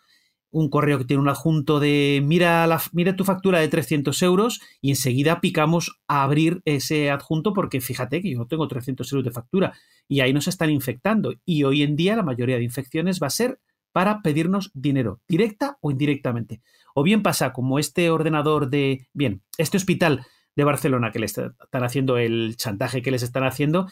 un 0.56 0.70
correo 0.70 0.98
que 0.98 1.04
tiene 1.04 1.22
un 1.22 1.28
adjunto 1.28 1.82
de 1.82 2.22
mira, 2.24 2.66
mira 2.94 3.18
tu 3.18 3.26
factura 3.26 3.60
de 3.60 3.68
300 3.68 4.22
euros 4.22 4.62
y 4.80 4.90
enseguida 4.90 5.42
picamos 5.42 6.00
a 6.08 6.24
abrir 6.24 6.62
ese 6.64 7.12
adjunto 7.12 7.52
porque 7.54 7.82
fíjate 7.82 8.22
que 8.22 8.32
yo 8.32 8.38
no 8.38 8.48
tengo 8.48 8.66
300 8.66 9.12
euros 9.12 9.26
de 9.26 9.32
factura 9.32 9.74
y 10.08 10.22
ahí 10.22 10.32
nos 10.32 10.48
están 10.48 10.70
infectando. 10.70 11.34
Y 11.44 11.66
hoy 11.66 11.84
en 11.84 11.98
día 11.98 12.16
la 12.16 12.24
mayoría 12.24 12.56
de 12.56 12.64
infecciones 12.64 13.20
va 13.22 13.28
a 13.28 13.32
ser 13.32 13.60
para 13.92 14.22
pedirnos 14.22 14.72
dinero, 14.74 15.20
directa 15.28 15.78
o 15.82 15.92
indirectamente. 15.92 16.62
O 16.94 17.04
bien 17.04 17.22
pasa 17.22 17.52
como 17.52 17.78
este 17.78 18.10
ordenador 18.10 18.70
de, 18.70 19.10
bien, 19.12 19.42
este 19.58 19.76
hospital 19.76 20.26
de 20.56 20.64
Barcelona 20.64 21.12
que 21.12 21.20
le 21.20 21.26
están 21.26 21.84
haciendo 21.84 22.18
el 22.18 22.56
chantaje 22.56 23.02
que 23.02 23.12
les 23.12 23.24
están 23.24 23.44
haciendo, 23.44 23.88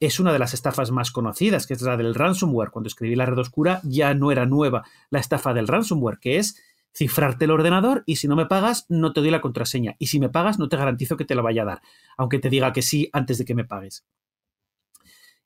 es 0.00 0.18
una 0.18 0.32
de 0.32 0.38
las 0.38 0.54
estafas 0.54 0.90
más 0.90 1.10
conocidas, 1.10 1.66
que 1.66 1.74
es 1.74 1.82
la 1.82 1.98
del 1.98 2.14
ransomware. 2.14 2.70
Cuando 2.70 2.88
escribí 2.88 3.14
la 3.14 3.26
red 3.26 3.38
oscura 3.38 3.80
ya 3.84 4.14
no 4.14 4.32
era 4.32 4.46
nueva 4.46 4.84
la 5.10 5.20
estafa 5.20 5.52
del 5.52 5.68
ransomware, 5.68 6.18
que 6.18 6.38
es 6.38 6.60
cifrarte 6.96 7.44
el 7.44 7.52
ordenador 7.52 8.02
y 8.06 8.16
si 8.16 8.26
no 8.26 8.34
me 8.34 8.46
pagas 8.46 8.86
no 8.88 9.12
te 9.12 9.20
doy 9.20 9.30
la 9.30 9.40
contraseña 9.40 9.94
y 9.98 10.06
si 10.06 10.18
me 10.18 10.28
pagas 10.28 10.58
no 10.58 10.68
te 10.68 10.76
garantizo 10.76 11.16
que 11.16 11.24
te 11.24 11.34
la 11.36 11.42
vaya 11.42 11.62
a 11.62 11.66
dar, 11.66 11.82
aunque 12.16 12.40
te 12.40 12.48
diga 12.48 12.72
que 12.72 12.82
sí 12.82 13.10
antes 13.12 13.38
de 13.38 13.44
que 13.44 13.54
me 13.54 13.64
pagues. 13.64 14.04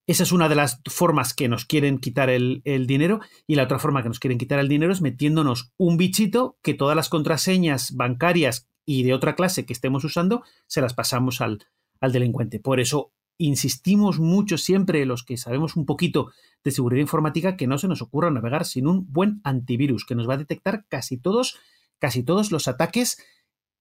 Esa 0.06 0.22
es 0.22 0.32
una 0.32 0.48
de 0.48 0.54
las 0.54 0.80
formas 0.86 1.34
que 1.34 1.48
nos 1.48 1.64
quieren 1.64 1.98
quitar 1.98 2.28
el, 2.28 2.62
dinero 2.86 3.20
y 3.46 3.54
la 3.54 3.64
otra 3.64 3.78
forma 3.78 4.02
que 4.02 4.08
nos 4.08 4.20
quieren 4.20 4.38
quitar 4.38 4.58
el 4.58 4.68
dinero 4.68 4.92
es 4.92 5.00
metiéndonos 5.00 5.72
un 5.78 5.96
bichito 5.96 6.58
que 6.62 6.74
todas 6.74 6.94
las 6.94 7.08
contraseñas 7.08 7.96
bancarias 7.96 8.68
y 8.86 9.02
de 9.02 9.14
otra 9.14 9.34
clase 9.34 9.64
que 9.64 9.72
estemos 9.72 10.04
usando 10.04 10.44
se 10.66 10.82
las 10.82 10.92
pasamos 10.92 11.40
al 11.40 11.58
delincuente. 12.00 12.60
Por 12.60 12.80
eso 12.80 13.12
insistimos 13.38 14.18
mucho 14.18 14.58
siempre 14.58 15.04
los 15.06 15.24
que 15.24 15.36
sabemos 15.36 15.76
un 15.76 15.86
poquito 15.86 16.30
de 16.62 16.70
seguridad 16.70 17.00
informática 17.00 17.56
que 17.56 17.66
no 17.66 17.78
se 17.78 17.88
nos 17.88 18.02
ocurra 18.02 18.30
navegar 18.30 18.64
sin 18.64 18.86
un 18.86 19.12
buen 19.12 19.40
antivirus 19.44 20.04
que 20.04 20.14
nos 20.14 20.28
va 20.28 20.34
a 20.34 20.38
detectar 20.38 20.86
casi 20.88 21.18
todos, 21.18 21.58
casi 21.98 22.22
todos 22.22 22.52
los 22.52 22.68
ataques 22.68 23.18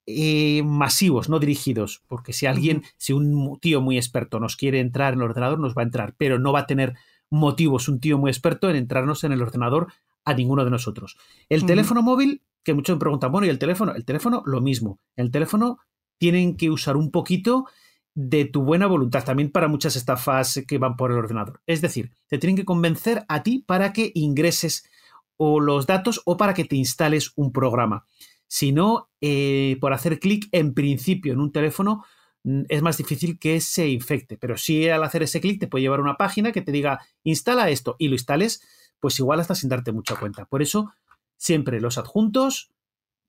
eh, 0.05 0.63
masivos, 0.63 1.29
no 1.29 1.39
dirigidos, 1.39 2.03
porque 2.07 2.33
si 2.33 2.45
alguien, 2.45 2.83
si 2.97 3.13
un 3.13 3.57
tío 3.61 3.79
muy 3.79 3.97
experto 3.97 4.39
nos 4.39 4.57
quiere 4.57 4.79
entrar 4.79 5.13
en 5.13 5.19
el 5.19 5.25
ordenador, 5.25 5.59
nos 5.59 5.75
va 5.75 5.81
a 5.81 5.85
entrar, 5.85 6.15
pero 6.17 6.39
no 6.39 6.51
va 6.51 6.61
a 6.61 6.67
tener 6.67 6.95
motivos 7.29 7.87
un 7.87 7.99
tío 7.99 8.17
muy 8.17 8.29
experto 8.29 8.69
en 8.69 8.75
entrarnos 8.75 9.23
en 9.23 9.31
el 9.31 9.41
ordenador 9.41 9.93
a 10.25 10.33
ninguno 10.33 10.65
de 10.65 10.71
nosotros. 10.71 11.17
El 11.49 11.65
teléfono 11.65 12.01
móvil, 12.01 12.43
que 12.63 12.73
muchos 12.73 12.95
me 12.95 12.99
preguntan, 12.99 13.31
bueno, 13.31 13.47
¿y 13.47 13.49
el 13.49 13.59
teléfono? 13.59 13.93
El 13.95 14.05
teléfono, 14.05 14.43
lo 14.45 14.61
mismo. 14.61 14.99
El 15.15 15.31
teléfono 15.31 15.79
tienen 16.17 16.57
que 16.57 16.69
usar 16.69 16.97
un 16.97 17.11
poquito 17.11 17.65
de 18.15 18.45
tu 18.45 18.61
buena 18.61 18.87
voluntad, 18.87 19.23
también 19.23 19.51
para 19.51 19.67
muchas 19.67 19.95
estafas 19.95 20.61
que 20.67 20.77
van 20.77 20.95
por 20.95 21.11
el 21.11 21.17
ordenador. 21.17 21.61
Es 21.65 21.81
decir, 21.81 22.11
te 22.27 22.37
tienen 22.37 22.55
que 22.55 22.65
convencer 22.65 23.25
a 23.27 23.43
ti 23.43 23.63
para 23.65 23.91
que 23.91 24.11
ingreses 24.13 24.87
o 25.37 25.59
los 25.59 25.87
datos 25.87 26.21
o 26.25 26.37
para 26.37 26.53
que 26.53 26.65
te 26.65 26.75
instales 26.75 27.31
un 27.35 27.51
programa. 27.51 28.05
Si 28.47 28.71
no, 28.71 29.09
eh, 29.19 29.77
por 29.81 29.93
hacer 29.93 30.19
clic 30.19 30.47
en 30.51 30.73
principio 30.73 31.33
en 31.33 31.39
un 31.39 31.51
teléfono 31.51 32.05
mm, 32.43 32.63
es 32.69 32.81
más 32.83 32.97
difícil 32.97 33.39
que 33.39 33.59
se 33.61 33.87
infecte. 33.87 34.37
Pero 34.37 34.57
si 34.57 34.87
al 34.89 35.03
hacer 35.03 35.23
ese 35.23 35.41
clic 35.41 35.59
te 35.59 35.67
puede 35.67 35.81
llevar 35.81 35.99
a 35.99 36.03
una 36.03 36.17
página 36.17 36.51
que 36.51 36.61
te 36.61 36.71
diga 36.71 36.99
instala 37.23 37.69
esto 37.71 37.95
y 37.97 38.09
lo 38.09 38.13
instales, 38.13 38.61
pues 38.99 39.17
igual 39.19 39.39
hasta 39.39 39.55
sin 39.55 39.69
darte 39.69 39.91
mucha 39.91 40.15
cuenta. 40.15 40.45
Por 40.45 40.61
eso, 40.61 40.93
siempre 41.35 41.81
los 41.81 41.97
adjuntos, 41.97 42.72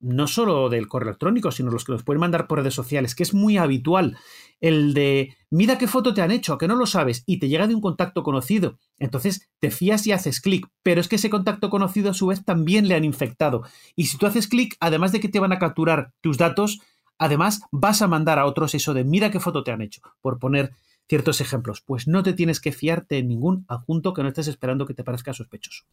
no 0.05 0.27
solo 0.27 0.69
del 0.69 0.87
correo 0.87 1.09
electrónico, 1.09 1.51
sino 1.51 1.71
los 1.71 1.85
que 1.85 1.93
nos 1.93 2.03
pueden 2.03 2.21
mandar 2.21 2.47
por 2.47 2.59
redes 2.59 2.75
sociales, 2.75 3.15
que 3.15 3.23
es 3.23 3.33
muy 3.33 3.57
habitual, 3.57 4.19
el 4.61 4.93
de 4.93 5.35
mira 5.51 5.79
qué 5.79 5.89
foto 5.89 6.13
te 6.13 6.21
han 6.21 6.31
hecho, 6.31 6.59
que 6.59 6.69
no 6.69 6.77
lo 6.77 6.87
sabes, 6.87 7.23
y 7.27 7.39
te 7.39 7.49
llega 7.49 7.67
de 7.67 7.75
un 7.75 7.81
contacto 7.81 8.23
conocido. 8.23 8.79
Entonces 8.99 9.49
te 9.61 9.71
fías 9.71 10.07
y 10.07 10.13
haces 10.13 10.41
clic, 10.41 10.69
pero 10.83 11.01
es 11.01 11.09
que 11.09 11.17
ese 11.17 11.31
contacto 11.31 11.71
conocido 11.71 12.11
a 12.11 12.15
su 12.15 12.27
vez 12.27 12.45
también 12.45 12.87
le 12.87 12.95
han 12.95 13.05
infectado. 13.05 13.63
Y 13.97 14.07
si 14.07 14.19
tú 14.19 14.27
haces 14.27 14.47
clic, 14.47 14.77
además 14.79 15.13
de 15.13 15.21
que 15.21 15.29
te 15.29 15.41
van 15.41 15.53
a 15.53 15.59
capturar 15.59 16.13
tus 16.21 16.37
datos, 16.37 16.81
además 17.19 17.63
vas 17.73 18.03
a 18.03 18.09
mandar 18.09 18.39
a 18.39 18.47
otros 18.47 18.75
eso 18.75 18.93
de 18.93 19.05
mira 19.05 19.31
qué 19.31 19.41
foto 19.41 19.65
te 19.65 19.73
han 19.73 19.81
hecho, 19.81 20.03
por 20.21 20.39
poner 20.39 20.73
ciertos 21.09 21.41
ejemplos. 21.41 21.81
Pues 21.81 22.07
no 22.07 22.23
te 22.23 22.35
tienes 22.35 22.61
que 22.61 22.73
fiarte 22.73 23.19
en 23.19 23.29
ningún 23.29 23.65
adjunto 23.69 24.13
que 24.13 24.23
no 24.23 24.29
estés 24.29 24.49
esperando 24.49 24.87
que 24.87 24.95
te 24.95 25.05
parezca 25.05 25.33
sospechoso. 25.33 25.85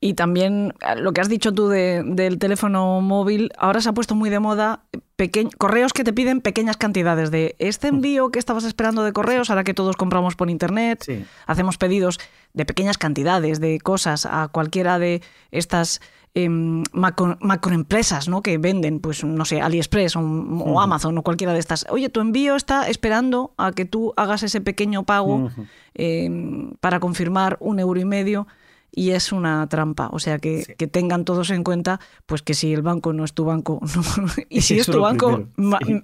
Y 0.00 0.14
también 0.14 0.74
eh, 0.80 0.96
lo 0.96 1.12
que 1.12 1.20
has 1.20 1.28
dicho 1.28 1.52
tú 1.52 1.68
del 1.68 2.38
teléfono 2.38 3.00
móvil, 3.00 3.50
ahora 3.58 3.80
se 3.80 3.88
ha 3.88 3.92
puesto 3.92 4.14
muy 4.14 4.30
de 4.30 4.40
moda 4.40 4.84
correos 5.56 5.92
que 5.94 6.04
te 6.04 6.12
piden 6.12 6.42
pequeñas 6.42 6.76
cantidades 6.76 7.30
de 7.30 7.56
este 7.58 7.88
envío 7.88 8.30
que 8.30 8.38
estabas 8.38 8.64
esperando 8.64 9.02
de 9.02 9.12
correos, 9.12 9.48
ahora 9.48 9.64
que 9.64 9.72
todos 9.72 9.96
compramos 9.96 10.36
por 10.36 10.50
internet, 10.50 11.06
hacemos 11.46 11.78
pedidos 11.78 12.18
de 12.52 12.66
pequeñas 12.66 12.98
cantidades 12.98 13.58
de 13.58 13.80
cosas 13.80 14.26
a 14.26 14.48
cualquiera 14.48 14.98
de 14.98 15.22
estas 15.50 16.02
em, 16.34 16.82
macroempresas 16.92 18.28
¿no? 18.28 18.42
que 18.42 18.58
venden, 18.58 19.00
pues 19.00 19.24
no 19.24 19.46
sé, 19.46 19.62
AliExpress 19.62 20.16
o, 20.16 20.80
Amazon 20.80 21.16
o 21.16 21.22
cualquiera 21.22 21.54
de 21.54 21.60
estas. 21.60 21.86
Oye, 21.88 22.10
tu 22.10 22.20
envío 22.20 22.54
está 22.54 22.86
esperando 22.88 23.54
a 23.56 23.72
que 23.72 23.86
tú 23.86 24.12
hagas 24.16 24.42
ese 24.42 24.60
pequeño 24.60 25.04
pago 25.04 25.50
em, 25.94 26.72
para 26.80 27.00
confirmar 27.00 27.56
un 27.60 27.78
euro 27.80 27.98
y 27.98 28.04
medio 28.04 28.46
y 28.92 29.10
es 29.10 29.30
una 29.30 29.66
trampa. 29.68 30.08
O 30.12 30.18
sea, 30.18 30.38
que, 30.38 30.64
tengan 30.90 31.24
todos 31.24 31.50
en 31.50 31.62
cuenta 31.62 32.00
pues 32.24 32.42
que 32.42 32.54
si 32.54 32.72
el 32.72 32.82
banco 32.82 33.12
no 33.12 33.24
es 33.24 33.34
tu 33.34 33.44
banco, 33.44 33.80
y 34.48 34.62
si 34.62 34.78
es 34.78 34.86
tu 34.86 35.00
banco, 35.00 35.48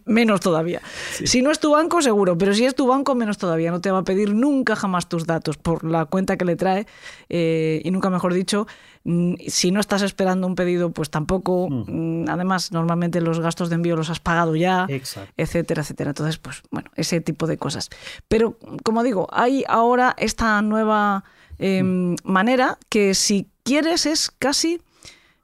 menos 0.04 0.40
todavía. 0.40 0.82
Si 1.24 1.42
no 1.42 1.50
es 1.50 1.58
tu 1.58 1.72
banco, 1.72 2.02
seguro, 2.02 2.36
pero 2.36 2.54
si 2.54 2.64
es 2.64 2.74
tu 2.74 2.86
banco, 2.86 3.14
menos 3.14 3.38
todavía. 3.38 3.70
No 3.70 3.80
te 3.80 3.90
va 3.90 3.98
a 3.98 4.04
pedir 4.04 4.34
nunca 4.34 4.76
jamás 4.76 5.08
tus 5.08 5.26
datos 5.26 5.56
por 5.56 5.84
la 5.84 6.04
cuenta 6.04 6.36
que 6.36 6.44
le 6.44 6.56
trae 6.56 6.86
eh, 7.28 7.80
y 7.84 7.90
nunca 7.90 8.10
mejor 8.10 8.34
dicho, 8.34 8.66
mm, 9.04 9.34
si 9.48 9.70
no 9.70 9.80
estás 9.80 10.02
esperando 10.02 10.46
un 10.46 10.54
pedido, 10.54 10.90
pues 10.90 11.10
tampoco. 11.10 11.68
Mm, 11.70 12.28
además, 12.28 12.72
normalmente 12.72 13.20
los 13.20 13.40
gastos 13.40 13.70
de 13.70 13.76
envío 13.76 13.96
los 13.96 14.10
has 14.10 14.20
pagado 14.20 14.54
ya, 14.54 14.86
etcétera, 15.36 15.82
etcétera. 15.82 16.10
Entonces, 16.10 16.38
pues 16.38 16.62
bueno, 16.70 16.90
ese 16.94 17.20
tipo 17.20 17.46
de 17.46 17.56
cosas. 17.56 17.88
Pero, 18.28 18.58
como 18.84 19.02
digo, 19.02 19.28
hay 19.32 19.64
ahora 19.66 20.14
esta 20.18 20.60
nueva 20.60 21.24
Em, 21.59 22.16
manera 22.25 22.78
que 22.88 23.14
si 23.14 23.49
quieres 23.62 24.06
es 24.06 24.30
casi 24.30 24.80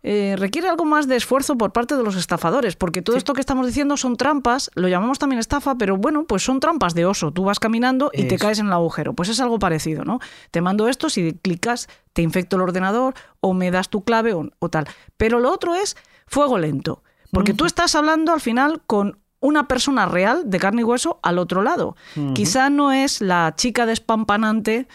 eh, 0.04 0.36
requiere 0.38 0.68
algo 0.68 0.84
más 0.84 1.08
de 1.08 1.16
esfuerzo 1.16 1.58
por 1.58 1.72
parte 1.72 1.96
de 1.96 2.04
los 2.04 2.14
estafadores, 2.14 2.76
porque 2.76 3.02
todo 3.02 3.16
esto 3.16 3.34
que 3.34 3.40
estamos 3.40 3.66
diciendo 3.66 3.96
son 3.96 4.16
trampas, 4.16 4.70
lo 4.74 4.86
llamamos 4.86 5.18
también 5.18 5.40
estafa, 5.40 5.74
pero 5.74 5.96
bueno, 5.96 6.24
pues 6.24 6.44
son 6.44 6.60
trampas 6.60 6.94
de 6.94 7.04
oso. 7.04 7.32
Tú 7.32 7.44
vas 7.44 7.58
caminando 7.58 8.10
y 8.14 8.24
te 8.24 8.38
caes 8.38 8.60
en 8.60 8.68
el 8.68 8.72
agujero. 8.72 9.14
Pues 9.14 9.28
es 9.28 9.40
algo 9.40 9.58
parecido, 9.58 10.04
¿no? 10.04 10.20
Te 10.52 10.60
mando 10.60 10.86
esto, 10.86 11.10
si 11.10 11.32
clicas, 11.34 11.88
te 12.12 12.22
infecto 12.22 12.56
el 12.56 12.62
ordenador 12.62 13.14
o 13.40 13.54
me 13.54 13.72
das 13.72 13.88
tu 13.88 14.04
clave 14.04 14.34
o, 14.34 14.68
tal. 14.70 14.86
Pero 15.16 15.40
lo 15.40 15.52
otro 15.52 15.74
es 15.74 15.96
fuego 16.26 16.58
lento, 16.58 17.02
porque 17.32 17.52
tú 17.52 17.64
estás 17.64 17.94
hablando 17.96 18.32
al 18.32 18.40
final 18.40 18.80
con 18.86 19.18
una 19.40 19.66
persona 19.66 20.06
real 20.06 20.48
de 20.48 20.58
carne 20.58 20.82
y 20.82 20.84
hueso 20.84 21.18
al 21.22 21.38
otro 21.38 21.62
lado. 21.62 21.96
Quizá 22.34 22.70
no 22.70 22.92
es 22.92 23.20
la 23.20 23.54
chica 23.56 23.84
despampanante 23.84 24.86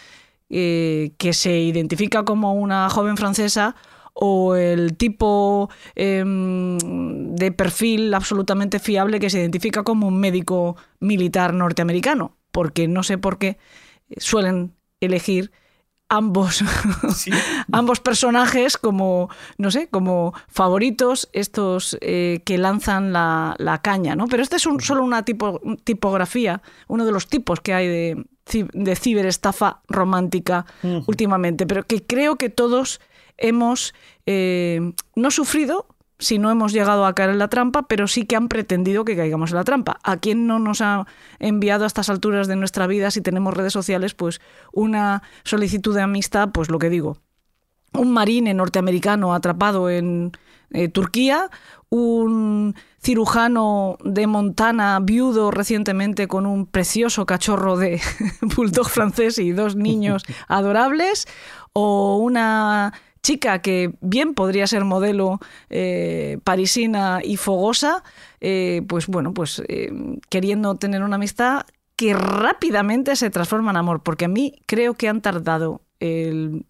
eh, 0.56 1.14
que 1.18 1.32
se 1.32 1.58
identifica 1.58 2.24
como 2.24 2.54
una 2.54 2.88
joven 2.88 3.16
francesa 3.16 3.74
o 4.12 4.54
el 4.54 4.96
tipo 4.96 5.68
em, 5.96 6.78
de 7.34 7.50
perfil 7.50 8.14
absolutamente 8.14 8.78
fiable 8.78 9.18
que 9.18 9.30
se 9.30 9.40
identifica 9.40 9.82
como 9.82 10.06
un 10.06 10.20
médico 10.20 10.76
militar 11.00 11.54
norteamericano, 11.54 12.36
porque 12.52 12.86
no 12.86 13.02
sé 13.02 13.18
por 13.18 13.38
qué 13.38 13.58
suelen 14.16 14.76
elegir 15.00 15.50
ambos, 16.08 16.62
ambos 17.72 17.98
personajes 17.98 18.76
como, 18.76 19.30
no 19.58 19.72
sé, 19.72 19.88
como 19.88 20.34
favoritos, 20.46 21.28
estos 21.32 21.98
eh, 22.00 22.42
que 22.44 22.58
lanzan 22.58 23.12
la, 23.12 23.80
caña, 23.82 24.14
¿no? 24.14 24.28
Pero 24.28 24.44
este 24.44 24.54
es 24.54 24.62
solo 24.62 25.02
una 25.02 25.24
tipo, 25.24 25.60
tipografía, 25.82 26.62
uno 26.86 27.04
de 27.04 27.10
los 27.10 27.26
tipos 27.26 27.60
que 27.60 27.74
hay 27.74 27.88
de, 27.88 28.24
de 28.46 28.96
ciberestafa 28.96 29.80
romántica 29.88 30.66
últimamente, 31.06 31.66
pero 31.66 31.84
que 31.84 32.02
creo 32.02 32.36
que 32.36 32.50
todos 32.50 33.00
hemos 33.36 33.94
eh, 34.26 34.92
no 35.16 35.30
sufrido 35.30 35.86
si 36.18 36.38
no 36.38 36.50
hemos 36.50 36.72
llegado 36.72 37.04
a 37.06 37.14
caer 37.14 37.30
en 37.30 37.38
la 37.38 37.48
trampa, 37.48 37.86
pero 37.88 38.06
sí 38.06 38.24
que 38.24 38.36
han 38.36 38.48
pretendido 38.48 39.04
que 39.04 39.16
caigamos 39.16 39.50
en 39.50 39.56
la 39.56 39.64
trampa. 39.64 39.98
¿A 40.04 40.18
quién 40.18 40.46
no 40.46 40.58
nos 40.58 40.80
ha 40.80 41.06
enviado 41.38 41.84
a 41.84 41.86
estas 41.86 42.08
alturas 42.08 42.46
de 42.46 42.56
nuestra 42.56 42.86
vida, 42.86 43.10
si 43.10 43.20
tenemos 43.20 43.54
redes 43.54 43.72
sociales, 43.72 44.14
pues 44.14 44.40
una 44.72 45.22
solicitud 45.42 45.94
de 45.94 46.02
amistad, 46.02 46.50
pues 46.52 46.70
lo 46.70 46.78
que 46.78 46.88
digo, 46.88 47.18
un 47.92 48.12
marine 48.12 48.54
norteamericano 48.54 49.34
atrapado 49.34 49.90
en 49.90 50.32
eh, 50.70 50.88
Turquía, 50.88 51.50
un 51.94 52.74
cirujano 53.00 53.98
de 54.02 54.26
Montana 54.26 54.98
viudo 55.00 55.52
recientemente 55.52 56.26
con 56.26 56.44
un 56.44 56.66
precioso 56.66 57.24
cachorro 57.24 57.76
de 57.76 58.00
bulldog 58.56 58.88
francés 58.88 59.38
y 59.38 59.52
dos 59.52 59.76
niños 59.76 60.24
adorables, 60.48 61.28
o 61.72 62.16
una 62.16 62.92
chica 63.22 63.60
que 63.60 63.94
bien 64.00 64.34
podría 64.34 64.66
ser 64.66 64.84
modelo 64.84 65.38
eh, 65.70 66.38
parisina 66.42 67.20
y 67.22 67.36
fogosa, 67.36 68.02
eh, 68.40 68.82
pues 68.88 69.06
bueno, 69.06 69.32
pues 69.32 69.62
eh, 69.68 69.92
queriendo 70.30 70.74
tener 70.74 71.04
una 71.04 71.14
amistad 71.14 71.64
que 71.94 72.12
rápidamente 72.12 73.14
se 73.14 73.30
transforma 73.30 73.70
en 73.70 73.76
amor, 73.76 74.02
porque 74.02 74.24
a 74.24 74.28
mí 74.28 74.56
creo 74.66 74.94
que 74.94 75.08
han 75.08 75.20
tardado 75.20 75.80
el 76.00 76.66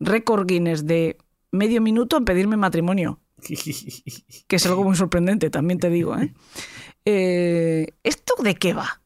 récord 0.00 0.46
Guinness 0.46 0.86
de 0.86 1.16
medio 1.50 1.80
minuto 1.80 2.18
en 2.18 2.26
pedirme 2.26 2.58
matrimonio. 2.58 3.18
que 4.46 4.56
es 4.56 4.66
algo 4.66 4.84
muy 4.84 4.96
sorprendente, 4.96 5.50
también 5.50 5.78
te 5.78 5.90
digo. 5.90 6.14
¿Esto 7.04 8.34
de 8.42 8.54
qué 8.54 8.74
va? 8.74 9.02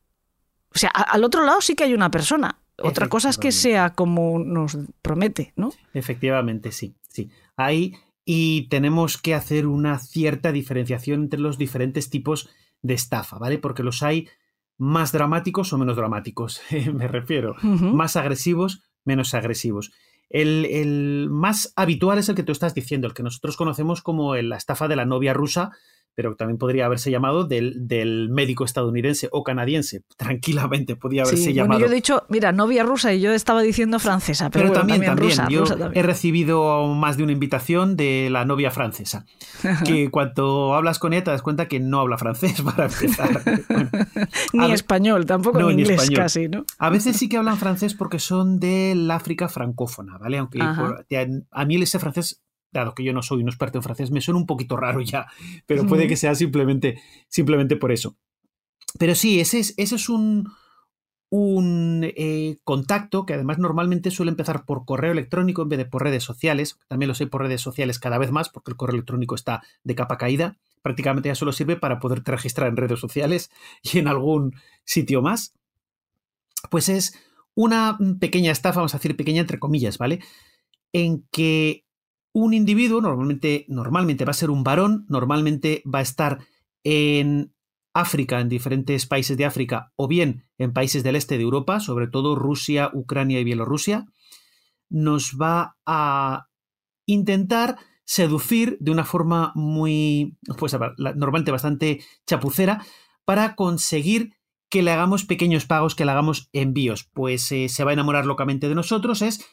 O 0.74 0.78
sea, 0.78 0.90
al 0.90 1.24
otro 1.24 1.44
lado 1.44 1.60
sí 1.60 1.74
que 1.74 1.84
hay 1.84 1.94
una 1.94 2.10
persona. 2.10 2.58
Otra 2.82 3.08
cosa 3.08 3.28
es 3.30 3.38
que 3.38 3.52
sea 3.52 3.94
como 3.94 4.40
nos 4.40 4.76
promete, 5.00 5.52
¿no? 5.56 5.72
Efectivamente, 5.92 6.72
sí, 6.72 6.96
sí. 7.08 7.30
Ahí 7.56 7.94
y 8.24 8.68
tenemos 8.68 9.18
que 9.18 9.34
hacer 9.34 9.66
una 9.66 9.98
cierta 9.98 10.50
diferenciación 10.50 11.22
entre 11.22 11.40
los 11.40 11.58
diferentes 11.58 12.10
tipos 12.10 12.48
de 12.82 12.94
estafa, 12.94 13.38
¿vale? 13.38 13.58
Porque 13.58 13.82
los 13.82 14.02
hay 14.02 14.28
más 14.76 15.12
dramáticos 15.12 15.72
o 15.72 15.78
menos 15.78 15.96
dramáticos, 15.96 16.62
me 16.94 17.06
refiero. 17.06 17.54
Más 17.62 18.16
agresivos, 18.16 18.82
menos 19.04 19.34
agresivos. 19.34 19.92
El, 20.30 20.64
el, 20.66 21.28
más 21.30 21.72
habitual 21.76 22.18
es 22.18 22.28
el 22.28 22.34
que 22.34 22.42
tú 22.42 22.52
estás 22.52 22.74
diciendo, 22.74 23.06
el 23.06 23.14
que 23.14 23.22
nosotros 23.22 23.56
conocemos 23.56 24.02
como 24.02 24.34
la 24.36 24.56
estafa 24.56 24.88
de 24.88 24.96
la 24.96 25.04
novia 25.04 25.32
rusa, 25.32 25.70
pero 26.14 26.36
también 26.36 26.58
podría 26.58 26.86
haberse 26.86 27.10
llamado 27.10 27.44
del, 27.44 27.86
del, 27.86 28.28
médico 28.30 28.64
estadounidense 28.64 29.28
o 29.32 29.42
canadiense. 29.44 30.02
Tranquilamente 30.16 30.96
podría 30.96 31.22
haberse 31.22 31.52
llamado. 31.52 31.78
Bueno, 31.78 31.86
yo 31.86 31.92
he 31.92 31.94
dicho, 31.94 32.24
mira, 32.28 32.52
novia 32.52 32.82
rusa 32.82 33.12
y 33.12 33.20
yo 33.20 33.32
estaba 33.32 33.62
diciendo 33.62 33.98
francesa, 33.98 34.50
pero, 34.50 34.72
también, 34.72 35.04
también, 35.04 35.30
rusa, 35.30 35.48
yo 35.48 35.64
he 35.92 36.02
recibido 36.02 36.86
más 36.94 37.16
de 37.16 37.22
una 37.22 37.32
invitación 37.32 37.96
de 37.96 38.28
la 38.30 38.44
novia 38.44 38.70
francesa, 38.70 39.26
que 39.86 40.10
cuando 40.10 40.74
hablas 40.74 40.98
con 40.98 41.12
ella 41.12 41.24
te 41.24 41.30
das 41.30 41.42
cuenta 41.42 41.68
que 41.68 41.80
no 41.80 42.00
habla 42.00 42.18
francés 42.18 42.60
para 42.64 42.86
empezar. 42.86 43.42
ni 44.52 44.72
español, 44.72 45.26
tampoco 45.26 45.62
ni 45.62 45.82
inglés 45.82 46.10
casi, 46.10 46.48
¿no? 46.48 46.64
A 46.78 46.90
veces 46.90 47.16
sí 47.16 47.28
que 47.28 47.36
hablan 47.36 47.56
francés 47.56 47.94
porque 47.94 48.18
son 48.18 48.58
del 48.58 49.10
África 49.10 49.48
francófona, 49.48 50.18
¿vale? 50.18 50.38
Aunque 50.38 50.60
a 50.60 51.64
mí 51.64 51.74
ese 51.84 51.98
francés 51.98 52.42
dado 52.80 52.94
que 52.94 53.04
yo 53.04 53.12
no 53.12 53.22
soy 53.22 53.42
un 53.42 53.48
experto 53.48 53.78
en 53.78 53.82
francés, 53.82 54.10
me 54.10 54.20
suena 54.20 54.38
un 54.38 54.46
poquito 54.46 54.76
raro 54.76 55.00
ya, 55.00 55.26
pero 55.66 55.86
puede 55.86 56.06
que 56.06 56.16
sea 56.16 56.34
simplemente, 56.34 57.00
simplemente 57.28 57.76
por 57.76 57.92
eso. 57.92 58.16
Pero 58.98 59.14
sí, 59.14 59.40
ese 59.40 59.58
es, 59.58 59.74
ese 59.76 59.96
es 59.96 60.08
un, 60.08 60.48
un 61.30 62.02
eh, 62.04 62.58
contacto 62.62 63.26
que 63.26 63.34
además 63.34 63.58
normalmente 63.58 64.12
suele 64.12 64.30
empezar 64.30 64.64
por 64.64 64.84
correo 64.84 65.10
electrónico 65.10 65.62
en 65.62 65.68
vez 65.68 65.78
de 65.78 65.84
por 65.84 66.04
redes 66.04 66.22
sociales. 66.22 66.78
También 66.86 67.08
lo 67.08 67.14
sé 67.14 67.26
por 67.26 67.42
redes 67.42 67.60
sociales 67.60 67.98
cada 67.98 68.18
vez 68.18 68.30
más, 68.30 68.50
porque 68.50 68.70
el 68.70 68.76
correo 68.76 68.94
electrónico 68.94 69.34
está 69.34 69.62
de 69.82 69.96
capa 69.96 70.16
caída. 70.16 70.58
Prácticamente 70.82 71.28
ya 71.28 71.34
solo 71.34 71.52
sirve 71.52 71.76
para 71.76 71.98
poderte 71.98 72.30
registrar 72.30 72.68
en 72.68 72.76
redes 72.76 73.00
sociales 73.00 73.50
y 73.82 73.98
en 73.98 74.06
algún 74.06 74.54
sitio 74.84 75.22
más. 75.22 75.54
Pues 76.70 76.88
es 76.88 77.18
una 77.54 77.98
pequeña 78.20 78.52
estafa, 78.52 78.80
vamos 78.80 78.94
a 78.94 78.98
decir 78.98 79.16
pequeña 79.16 79.40
entre 79.40 79.58
comillas, 79.58 79.98
¿vale? 79.98 80.20
En 80.92 81.26
que 81.32 81.83
un 82.34 82.52
individuo, 82.52 83.00
normalmente, 83.00 83.64
normalmente 83.68 84.24
va 84.24 84.32
a 84.32 84.34
ser 84.34 84.50
un 84.50 84.64
varón, 84.64 85.06
normalmente 85.08 85.82
va 85.86 86.00
a 86.00 86.02
estar 86.02 86.40
en 86.82 87.54
África, 87.94 88.40
en 88.40 88.48
diferentes 88.48 89.06
países 89.06 89.36
de 89.36 89.44
África, 89.44 89.92
o 89.94 90.08
bien 90.08 90.42
en 90.58 90.72
países 90.72 91.04
del 91.04 91.14
este 91.14 91.36
de 91.36 91.44
Europa, 91.44 91.78
sobre 91.78 92.08
todo 92.08 92.34
Rusia, 92.34 92.90
Ucrania 92.92 93.38
y 93.38 93.44
Bielorrusia, 93.44 94.06
nos 94.90 95.36
va 95.40 95.76
a 95.86 96.48
intentar 97.06 97.78
seducir 98.04 98.78
de 98.80 98.90
una 98.90 99.04
forma 99.04 99.52
muy, 99.54 100.36
pues 100.58 100.76
normalmente 100.98 101.52
bastante 101.52 102.00
chapucera, 102.26 102.84
para 103.24 103.54
conseguir 103.54 104.34
que 104.68 104.82
le 104.82 104.90
hagamos 104.90 105.24
pequeños 105.24 105.66
pagos, 105.66 105.94
que 105.94 106.04
le 106.04 106.10
hagamos 106.10 106.50
envíos. 106.52 107.08
Pues 107.14 107.50
eh, 107.52 107.68
se 107.68 107.84
va 107.84 107.90
a 107.90 107.94
enamorar 107.94 108.26
locamente 108.26 108.68
de 108.68 108.74
nosotros, 108.74 109.22
es 109.22 109.46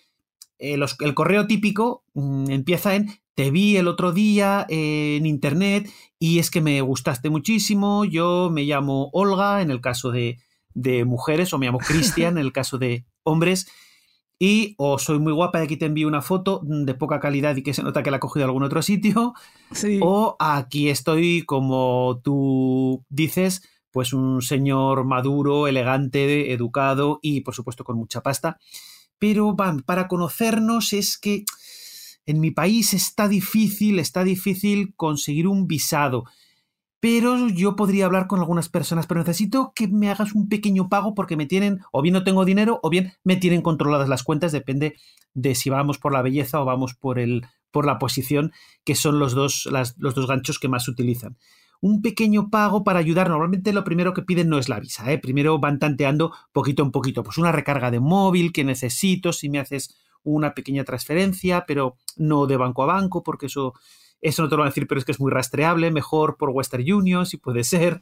eh, 0.61 0.77
el 0.99 1.13
correo 1.15 1.47
típico 1.47 2.03
mm, 2.13 2.51
empieza 2.51 2.95
en 2.95 3.09
te 3.33 3.49
vi 3.49 3.77
el 3.77 3.87
otro 3.87 4.11
día 4.11 4.65
en 4.69 5.25
internet 5.25 5.89
y 6.19 6.39
es 6.39 6.51
que 6.51 6.61
me 6.61 6.81
gustaste 6.81 7.29
muchísimo, 7.29 8.05
yo 8.05 8.49
me 8.51 8.63
llamo 8.63 9.09
Olga 9.13 9.61
en 9.61 9.71
el 9.71 9.81
caso 9.81 10.11
de, 10.11 10.37
mujeres 11.05 11.53
o 11.53 11.57
me 11.57 11.65
llamo 11.65 11.79
Cristian 11.87 12.37
en 12.37 12.45
el 12.45 12.51
caso 12.51 12.77
de 12.77 13.05
hombres 13.23 13.67
y 14.37 14.75
o 14.77 14.99
soy 14.99 15.19
muy 15.19 15.33
guapa 15.33 15.59
y 15.59 15.63
aquí 15.63 15.77
te 15.77 15.85
envío 15.85 16.07
una 16.07 16.21
foto 16.21 16.61
mm, 16.63 16.83
de 16.83 16.93
poca 16.93 17.19
calidad 17.19 17.55
y 17.55 17.63
que 17.63 17.73
se 17.73 17.83
nota 17.83 18.03
que 18.03 18.11
la 18.11 18.17
he 18.17 18.19
cogido 18.19 18.41
de 18.41 18.49
algún 18.49 18.63
otro 18.63 18.81
sitio 18.81 19.33
o 20.01 20.35
aquí 20.39 20.89
estoy 20.89 21.43
como 21.43 22.21
tú 22.23 23.03
dices 23.09 23.63
pues 23.91 24.13
un 24.13 24.41
señor 24.41 25.03
maduro, 25.03 25.67
elegante, 25.67 26.53
educado 26.53 27.19
y 27.21 27.41
por 27.41 27.55
supuesto 27.55 27.83
con 27.83 27.97
mucha 27.97 28.21
pasta 28.21 28.59
pero 29.21 29.53
van, 29.53 29.81
para 29.81 30.07
conocernos 30.07 30.93
es 30.93 31.19
que 31.19 31.45
en 32.25 32.39
mi 32.39 32.49
país 32.49 32.95
está 32.95 33.27
difícil, 33.27 33.99
está 33.99 34.23
difícil 34.23 34.95
conseguir 34.95 35.47
un 35.47 35.67
visado. 35.67 36.23
Pero 36.99 37.47
yo 37.47 37.75
podría 37.75 38.05
hablar 38.05 38.25
con 38.25 38.39
algunas 38.39 38.67
personas, 38.67 39.05
pero 39.05 39.19
necesito 39.19 39.73
que 39.75 39.87
me 39.87 40.09
hagas 40.09 40.33
un 40.33 40.49
pequeño 40.49 40.89
pago 40.89 41.13
porque 41.13 41.37
me 41.37 41.45
tienen, 41.45 41.81
o 41.91 42.01
bien 42.01 42.13
no 42.13 42.23
tengo 42.23 42.45
dinero, 42.45 42.79
o 42.81 42.89
bien 42.89 43.13
me 43.23 43.35
tienen 43.35 43.61
controladas 43.61 44.09
las 44.09 44.23
cuentas, 44.23 44.51
depende 44.51 44.95
de 45.35 45.53
si 45.53 45.69
vamos 45.69 45.99
por 45.99 46.13
la 46.13 46.23
belleza 46.23 46.59
o 46.59 46.65
vamos 46.65 46.95
por, 46.95 47.19
el, 47.19 47.45
por 47.69 47.85
la 47.85 47.99
posición, 47.99 48.51
que 48.83 48.95
son 48.95 49.19
los 49.19 49.35
dos, 49.35 49.69
los 49.97 50.15
dos 50.15 50.25
ganchos 50.25 50.57
que 50.57 50.67
más 50.67 50.87
utilizan 50.87 51.37
un 51.81 52.01
pequeño 52.01 52.49
pago 52.49 52.83
para 52.83 52.99
ayudar. 52.99 53.29
Normalmente 53.29 53.73
lo 53.73 53.83
primero 53.83 54.13
que 54.13 54.21
piden 54.21 54.49
no 54.49 54.57
es 54.57 54.69
la 54.69 54.79
visa, 54.79 55.11
¿eh? 55.11 55.17
primero 55.17 55.59
van 55.59 55.79
tanteando 55.79 56.31
poquito 56.53 56.83
en 56.83 56.91
poquito, 56.91 57.23
pues 57.23 57.37
una 57.37 57.51
recarga 57.51 57.91
de 57.91 57.99
móvil 57.99 58.53
que 58.53 58.63
necesito, 58.63 59.33
si 59.33 59.49
me 59.49 59.59
haces 59.59 59.95
una 60.23 60.53
pequeña 60.53 60.83
transferencia, 60.83 61.65
pero 61.67 61.97
no 62.15 62.45
de 62.45 62.57
banco 62.57 62.83
a 62.83 62.85
banco, 62.85 63.23
porque 63.23 63.47
eso, 63.47 63.73
eso 64.21 64.43
no 64.43 64.49
te 64.49 64.55
lo 64.55 64.59
van 64.59 64.67
a 64.67 64.69
decir, 64.69 64.87
pero 64.87 64.99
es 64.99 65.05
que 65.05 65.11
es 65.11 65.19
muy 65.19 65.31
rastreable, 65.31 65.91
mejor 65.91 66.37
por 66.37 66.51
Western 66.51 66.91
Union, 66.91 67.25
si 67.25 67.37
puede 67.37 67.63
ser. 67.63 68.01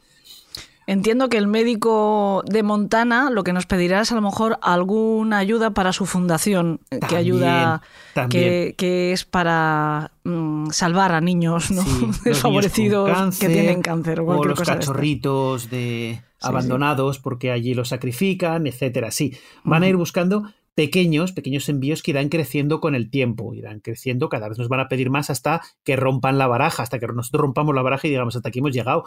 Entiendo 0.90 1.30
que 1.30 1.38
el 1.38 1.46
médico 1.46 2.44
de 2.48 2.64
Montana 2.64 3.30
lo 3.30 3.44
que 3.44 3.54
nos 3.54 3.68
pedirá 3.68 4.02
es 4.02 4.12
a 4.12 4.16
lo 4.16 4.24
mejor 4.24 4.58
alguna 4.64 5.38
ayuda 5.38 5.70
para 5.70 5.94
su 5.94 6.08
fundación, 6.08 6.80
eh, 6.90 7.00
que 7.08 7.16
ayuda, 7.16 7.84
que, 8.32 8.74
que, 8.76 9.12
es 9.12 9.24
para 9.24 10.14
mm, 10.24 10.72
salvar 10.72 11.12
a 11.12 11.22
niños 11.22 11.70
¿no? 11.70 11.84
desfavorecidos 12.24 13.38
que 13.38 13.50
tienen 13.50 13.84
cáncer 13.84 14.22
o, 14.22 14.44
los 14.44 14.60
cachorritos 14.60 15.70
de, 15.70 16.24
abandonados 16.42 17.20
porque 17.20 17.52
allí 17.52 17.76
los 17.76 17.90
sacrifican, 17.90 18.66
etcétera. 18.66 19.12
Sí, 19.12 19.38
van 19.64 19.84
a 19.84 19.88
ir 19.88 19.96
buscando 19.96 20.52
pequeños, 20.74 21.34
pequeños 21.34 21.70
envíos 21.70 22.02
que 22.02 22.10
irán 22.10 22.30
creciendo 22.30 22.82
con 22.82 22.96
el 22.96 23.12
tiempo, 23.12 23.54
irán 23.54 23.80
creciendo, 23.80 24.28
cada 24.28 24.50
vez 24.50 24.58
nos 24.58 24.70
van 24.70 24.80
a 24.80 24.88
pedir 24.88 25.12
más 25.12 25.30
hasta 25.30 25.62
que 25.84 25.96
rompan 25.98 26.40
la 26.40 26.48
baraja, 26.48 26.82
hasta 26.82 26.98
que 26.98 27.06
nosotros 27.06 27.42
rompamos 27.42 27.76
la 27.76 27.84
baraja 27.84 28.08
y 28.08 28.10
digamos, 28.10 28.36
hasta 28.36 28.50
aquí 28.50 28.58
hemos 28.58 28.74
llegado 28.74 29.04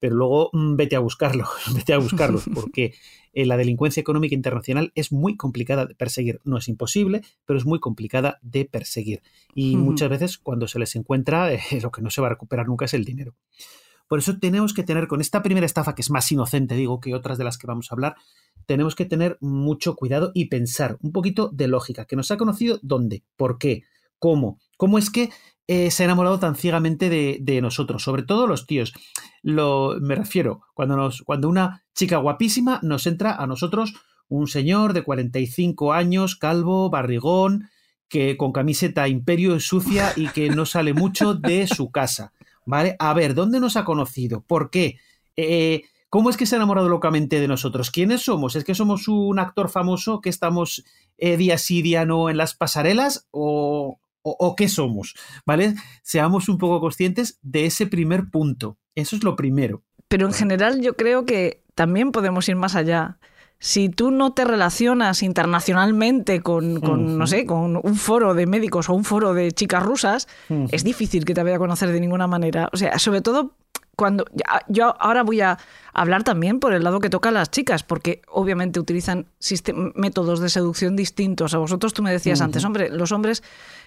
pero 0.00 0.14
luego 0.14 0.50
mm, 0.52 0.76
vete 0.76 0.96
a 0.96 1.00
buscarlo, 1.00 1.46
vete 1.74 1.92
a 1.92 1.98
buscarlo, 1.98 2.40
porque 2.54 2.94
eh, 3.32 3.46
la 3.46 3.56
delincuencia 3.56 4.00
económica 4.00 4.34
internacional 4.34 4.92
es 4.94 5.12
muy 5.12 5.36
complicada 5.36 5.86
de 5.86 5.94
perseguir. 5.94 6.40
No 6.44 6.58
es 6.58 6.68
imposible, 6.68 7.22
pero 7.44 7.58
es 7.58 7.64
muy 7.64 7.80
complicada 7.80 8.38
de 8.42 8.64
perseguir. 8.64 9.22
Y 9.54 9.76
muchas 9.76 10.08
veces 10.08 10.38
cuando 10.38 10.68
se 10.68 10.78
les 10.78 10.96
encuentra, 10.96 11.52
eh, 11.52 11.60
lo 11.82 11.90
que 11.90 12.02
no 12.02 12.10
se 12.10 12.20
va 12.20 12.28
a 12.28 12.30
recuperar 12.30 12.66
nunca 12.66 12.86
es 12.86 12.94
el 12.94 13.04
dinero. 13.04 13.34
Por 14.08 14.18
eso 14.18 14.38
tenemos 14.38 14.72
que 14.72 14.82
tener 14.82 15.06
con 15.06 15.20
esta 15.20 15.42
primera 15.42 15.66
estafa, 15.66 15.94
que 15.94 16.00
es 16.00 16.10
más 16.10 16.32
inocente, 16.32 16.74
digo, 16.74 16.98
que 16.98 17.14
otras 17.14 17.36
de 17.36 17.44
las 17.44 17.58
que 17.58 17.66
vamos 17.66 17.90
a 17.90 17.94
hablar, 17.94 18.16
tenemos 18.64 18.94
que 18.94 19.04
tener 19.04 19.36
mucho 19.40 19.96
cuidado 19.96 20.32
y 20.34 20.46
pensar 20.46 20.96
un 21.02 21.12
poquito 21.12 21.50
de 21.52 21.68
lógica, 21.68 22.06
que 22.06 22.16
nos 22.16 22.30
ha 22.30 22.38
conocido 22.38 22.78
dónde, 22.82 23.22
por 23.36 23.58
qué, 23.58 23.82
cómo, 24.18 24.58
cómo 24.78 24.98
es 24.98 25.10
que 25.10 25.28
eh, 25.70 25.90
se 25.90 26.02
ha 26.02 26.06
enamorado 26.06 26.38
tan 26.38 26.56
ciegamente 26.56 27.10
de, 27.10 27.60
nosotros, 27.60 28.02
sobre 28.02 28.22
todo 28.22 28.46
los 28.46 28.66
tíos. 28.66 28.94
Lo, 29.48 29.96
me 29.98 30.14
refiero, 30.14 30.60
cuando, 30.74 30.94
nos, 30.94 31.22
cuando 31.22 31.48
una 31.48 31.82
chica 31.94 32.18
guapísima 32.18 32.80
nos 32.82 33.06
entra 33.06 33.34
a 33.34 33.46
nosotros 33.46 33.94
un 34.28 34.46
señor 34.46 34.92
de 34.92 35.02
45 35.02 35.94
años, 35.94 36.36
calvo, 36.36 36.90
barrigón, 36.90 37.70
que 38.10 38.36
con 38.36 38.52
camiseta 38.52 39.08
imperio 39.08 39.58
sucia 39.58 40.12
y 40.16 40.28
que 40.28 40.50
no 40.50 40.66
sale 40.66 40.92
mucho 40.92 41.32
de 41.32 41.66
su 41.66 41.90
casa. 41.90 42.34
¿Vale? 42.66 42.96
A 42.98 43.14
ver, 43.14 43.34
¿dónde 43.34 43.58
nos 43.58 43.78
ha 43.78 43.86
conocido? 43.86 44.42
¿Por 44.42 44.68
qué? 44.68 44.98
Eh, 45.34 45.84
¿Cómo 46.10 46.28
es 46.28 46.36
que 46.36 46.44
se 46.44 46.54
ha 46.54 46.58
enamorado 46.58 46.90
locamente 46.90 47.40
de 47.40 47.48
nosotros? 47.48 47.90
¿Quiénes 47.90 48.20
somos? 48.20 48.54
¿Es 48.54 48.64
que 48.64 48.74
somos 48.74 49.08
un 49.08 49.38
actor 49.38 49.70
famoso 49.70 50.20
que 50.20 50.28
estamos 50.28 50.84
eh, 51.16 51.38
día 51.38 51.56
sí, 51.56 51.80
día 51.80 52.04
no 52.04 52.28
en 52.28 52.36
las 52.36 52.54
pasarelas? 52.54 53.26
¿O, 53.30 53.98
o, 54.38 54.56
qué 54.56 54.68
somos, 54.68 55.14
¿vale? 55.46 55.74
Seamos 56.02 56.48
un 56.48 56.58
poco 56.58 56.80
conscientes 56.80 57.38
de 57.42 57.66
ese 57.66 57.86
primer 57.86 58.30
punto. 58.30 58.78
Eso 58.94 59.16
es 59.16 59.24
lo 59.24 59.36
primero. 59.36 59.84
Pero 60.08 60.26
en 60.26 60.32
general 60.32 60.80
yo 60.80 60.96
creo 60.96 61.24
que 61.24 61.64
también 61.74 62.12
podemos 62.12 62.48
ir 62.48 62.56
más 62.56 62.74
allá. 62.74 63.18
Si 63.60 63.88
tú 63.88 64.10
no 64.10 64.32
te 64.34 64.44
relacionas 64.44 65.22
internacionalmente 65.22 66.40
con, 66.42 66.74
no 66.74 67.26
sé, 67.26 67.44
con 67.44 67.80
un 67.82 67.96
foro 67.96 68.34
de 68.34 68.46
médicos 68.46 68.88
o 68.88 68.94
un 68.94 69.04
foro 69.04 69.34
de 69.34 69.50
chicas 69.50 69.82
rusas, 69.82 70.28
es 70.70 70.84
difícil 70.84 71.24
que 71.24 71.34
te 71.34 71.42
vaya 71.42 71.56
a 71.56 71.58
conocer 71.58 71.90
de 71.90 72.00
ninguna 72.00 72.28
manera. 72.28 72.68
O 72.72 72.76
sea, 72.76 72.98
sobre 73.00 73.20
todo 73.20 73.56
cuando 73.98 74.26
yo 74.68 74.94
ahora 75.00 75.24
voy 75.24 75.40
a 75.40 75.58
hablar 75.92 76.22
también 76.22 76.60
por 76.60 76.72
el 76.72 76.84
lado 76.84 77.00
que 77.00 77.10
toca 77.10 77.30
a 77.30 77.32
las 77.32 77.50
chicas, 77.50 77.82
porque 77.82 78.22
obviamente 78.28 78.78
utilizan 78.78 79.26
métodos 79.96 80.38
de 80.38 80.48
seducción 80.50 80.94
distintos. 80.94 81.52
A 81.52 81.58
vosotros 81.58 81.94
tú 81.94 82.04
me 82.04 82.12
decías 82.12 82.40
antes, 82.40 82.64
hombre, 82.64 82.90
los 82.90 83.10
hombres 83.10 83.42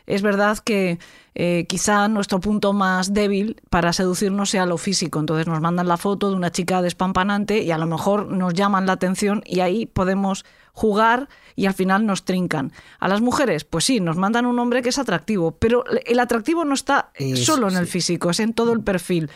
es 0.07 0.21
verdad 0.21 0.57
que 0.57 0.99
eh, 1.33 1.65
quizá 1.69 2.09
nuestro 2.09 2.41
punto 2.41 2.73
más 2.73 3.13
débil 3.13 3.61
para 3.69 3.93
seducirnos 3.93 4.49
sea 4.49 4.65
lo 4.65 4.77
físico. 4.77 5.17
Entonces 5.17 5.47
nos 5.47 5.61
mandan 5.61 5.87
la 5.87 5.95
foto 5.95 6.29
de 6.29 6.35
una 6.35 6.51
chica 6.51 6.81
despampanante 6.81 7.63
y 7.63 7.71
a 7.71 7.77
lo 7.77 7.87
mejor 7.87 8.27
nos 8.27 8.53
llaman 8.53 8.87
la 8.87 8.91
atención 8.91 9.41
y 9.45 9.61
ahí 9.61 9.85
podemos 9.85 10.43
jugar 10.73 11.29
y 11.55 11.67
al 11.67 11.73
final 11.73 12.05
nos 12.05 12.25
trincan. 12.25 12.73
A 12.99 13.07
las 13.07 13.21
mujeres, 13.21 13.63
pues 13.63 13.85
sí, 13.85 14.01
nos 14.01 14.17
mandan 14.17 14.45
un 14.45 14.59
hombre 14.59 14.81
que 14.81 14.89
es 14.89 14.99
atractivo, 14.99 15.51
pero 15.51 15.85
el 16.05 16.19
atractivo 16.19 16.65
no 16.65 16.73
está 16.73 17.13
solo 17.35 17.69
en 17.69 17.77
el 17.77 17.87
físico, 17.87 18.29
es 18.29 18.41
en 18.41 18.53
todo 18.53 18.73
el 18.73 18.81
perfil 18.81 19.29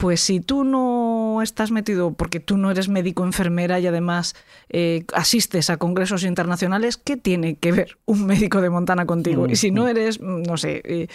pues 0.00 0.22
si 0.22 0.40
tú 0.40 0.64
no 0.64 1.42
estás 1.42 1.70
metido, 1.70 2.14
porque 2.14 2.40
tú 2.40 2.56
no 2.56 2.70
eres 2.70 2.88
médico, 2.88 3.22
enfermera 3.22 3.80
y 3.80 3.86
además 3.86 4.34
eh, 4.70 5.04
asistes 5.12 5.68
a 5.68 5.76
congresos 5.76 6.24
internacionales, 6.24 6.96
¿qué 6.96 7.18
tiene 7.18 7.56
que 7.56 7.70
ver 7.70 7.98
un 8.06 8.24
médico 8.24 8.62
de 8.62 8.70
Montana 8.70 9.04
contigo? 9.04 9.46
Y 9.46 9.56
si 9.56 9.70
no 9.70 9.88
eres, 9.88 10.18
mm, 10.18 10.42
no 10.44 10.56
sé, 10.56 10.80
eh, 10.86 11.08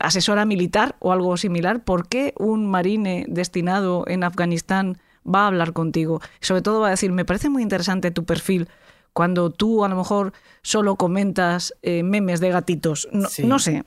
asesora 0.00 0.44
militar 0.46 0.96
o 0.98 1.12
algo 1.12 1.36
similar, 1.36 1.84
¿por 1.84 2.08
qué 2.08 2.34
un 2.36 2.66
marine 2.66 3.24
destinado 3.28 4.02
en 4.08 4.24
Afganistán 4.24 4.98
va 5.24 5.44
a 5.44 5.46
hablar 5.46 5.72
contigo? 5.72 6.20
sobre 6.40 6.62
todo 6.62 6.80
va 6.80 6.88
a 6.88 6.90
decir, 6.90 7.12
me 7.12 7.24
parece 7.24 7.50
muy 7.50 7.62
interesante 7.62 8.10
tu 8.10 8.24
perfil 8.24 8.68
cuando 9.12 9.50
tú 9.50 9.84
a 9.84 9.88
lo 9.88 9.94
mejor 9.94 10.32
solo 10.62 10.96
comentas 10.96 11.72
eh, 11.82 12.02
memes 12.02 12.40
de 12.40 12.50
gatitos. 12.50 13.08
No, 13.12 13.58
sé, 13.60 13.84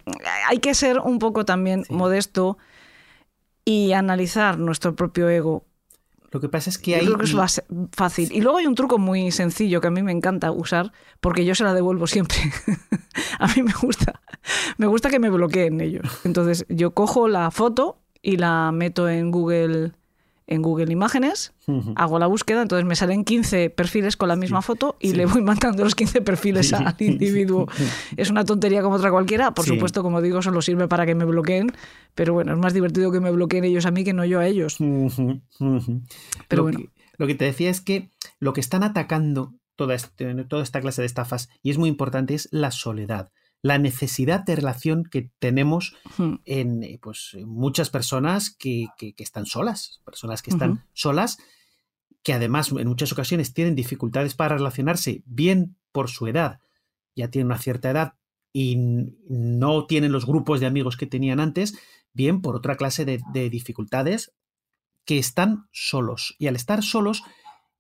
hay 0.48 0.60
que 0.60 0.74
ser 0.74 1.00
un 1.00 1.20
poco 1.20 1.44
también 1.44 1.84
modesto 1.90 2.58
y 3.66 3.94
analizar 3.94 4.58
nuestro 4.58 4.96
propio 4.96 5.30
ego. 5.30 5.66
Lo 6.32 6.40
que 6.40 6.48
pasa 6.48 6.70
es 6.70 6.78
que 6.78 6.96
hay... 6.96 7.06
creo 7.06 7.18
que 7.18 7.26
es 7.26 7.62
fácil. 7.92 8.32
Y 8.32 8.42
luego 8.42 8.58
hay 8.58 8.66
un 8.66 8.76
truco 8.76 8.98
muy 8.98 9.32
sencillo 9.32 9.82
que 9.82 9.88
a 9.88 9.92
mí 9.92 10.02
me 10.02 10.14
encanta 10.14 10.52
usar, 10.52 10.94
porque 11.20 11.44
yo 11.44 11.56
se 11.56 11.64
la 11.64 11.74
devuelvo 11.74 12.08
siempre. 12.08 12.38
a 13.40 13.48
mí 13.48 13.64
me 13.64 13.74
gusta, 13.82 14.22
me 14.78 14.88
gusta 14.88 15.10
que 15.10 15.20
me 15.20 15.30
bloqueen 15.30 15.82
ellos. 15.82 16.06
Entonces 16.24 16.66
yo 16.70 16.92
cojo 16.92 17.28
la 17.28 17.52
foto 17.52 18.00
y 18.22 18.38
la 18.38 18.72
meto 18.72 19.10
en 19.10 19.32
Google 19.32 19.92
en 20.52 20.62
Google 20.62 20.92
Imágenes, 20.92 21.54
hago 21.96 22.20
la 22.20 22.28
búsqueda, 22.28 22.62
entonces 22.62 22.86
me 22.86 22.98
salen 22.98 23.24
15 23.24 23.70
perfiles 23.70 24.18
con 24.18 24.28
la 24.28 24.36
misma 24.36 24.62
foto 24.62 24.98
y 25.00 25.14
le 25.14 25.26
voy 25.26 25.42
mandando 25.42 25.86
los 25.86 25.96
15 25.96 26.20
perfiles 26.22 26.74
al 26.74 26.94
individuo. 27.00 27.70
es 28.18 28.30
una 28.30 28.44
tontería 28.44 28.82
como 28.82 28.98
otra 28.98 29.12
cualquiera, 29.12 29.54
por 29.54 29.66
supuesto, 29.66 30.04
como 30.04 30.22
digo, 30.22 30.42
solo 30.42 30.62
sirve 30.62 30.90
para 30.90 31.06
que 31.06 31.16
me 31.16 31.24
bloqueen, 31.24 31.72
pero 32.16 32.34
bueno, 32.34 32.52
es 32.52 32.60
más 32.60 32.74
divertido 32.74 33.14
que 33.14 33.22
me 33.22 33.32
bloqueen 33.32 33.64
ellos 33.64 33.86
a 33.86 33.92
mí 33.92 34.04
que 34.04 34.12
no 34.12 34.26
yo 34.26 34.42
a 34.42 34.48
ellos. 34.48 34.76
Pero 34.78 35.40
lo 36.50 36.64
bueno. 36.64 36.80
Que, 36.80 36.90
lo 37.18 37.28
que 37.28 37.36
te 37.36 37.46
decía 37.46 37.70
es 37.70 37.80
que 37.80 38.10
lo 38.40 38.52
que 38.52 38.60
están 38.60 38.84
atacando 38.84 39.54
toda, 39.78 39.96
este, 39.96 40.36
toda 40.44 40.64
esta 40.64 40.82
clase 40.82 41.02
de 41.02 41.06
estafas, 41.06 41.48
y 41.64 41.72
es 41.72 41.78
muy 41.78 41.88
importante, 41.88 42.34
es 42.34 42.50
la 42.52 42.72
soledad 42.72 43.32
la 43.62 43.78
necesidad 43.78 44.44
de 44.44 44.56
relación 44.56 45.04
que 45.04 45.30
tenemos 45.40 45.96
en 46.46 46.84
eh, 46.84 47.00
pues, 47.02 47.38
muchas 47.46 47.90
personas 47.90 48.50
que, 48.50 48.88
están 49.18 49.46
solas, 49.46 50.02
personas 50.04 50.42
que 50.42 50.50
están 50.50 50.84
solas, 50.94 51.38
que 52.24 52.34
además 52.34 52.72
en 52.72 52.88
muchas 52.88 53.12
ocasiones 53.12 53.54
tienen 53.54 53.76
dificultades 53.76 54.34
para 54.34 54.58
relacionarse, 54.58 55.22
bien 55.26 55.76
por 55.92 56.10
su 56.10 56.28
edad, 56.28 56.60
ya 57.16 57.30
tienen 57.30 57.48
una 57.48 57.60
cierta 57.60 57.92
edad 57.92 58.14
y 58.54 58.78
no 59.30 59.86
tienen 59.86 60.12
los 60.12 60.26
grupos 60.26 60.60
de 60.60 60.66
amigos 60.66 60.98
que 60.98 61.06
tenían 61.06 61.40
antes, 61.40 61.78
bien 62.14 62.42
por 62.42 62.56
otra 62.56 62.78
clase 62.78 63.06
de, 63.06 63.22
de 63.32 63.50
dificultades 63.50 64.34
que 65.06 65.20
están 65.20 65.68
solos. 65.72 66.36
Y 66.40 66.48
al 66.48 66.56
estar 66.56 66.84
solos, 66.84 67.24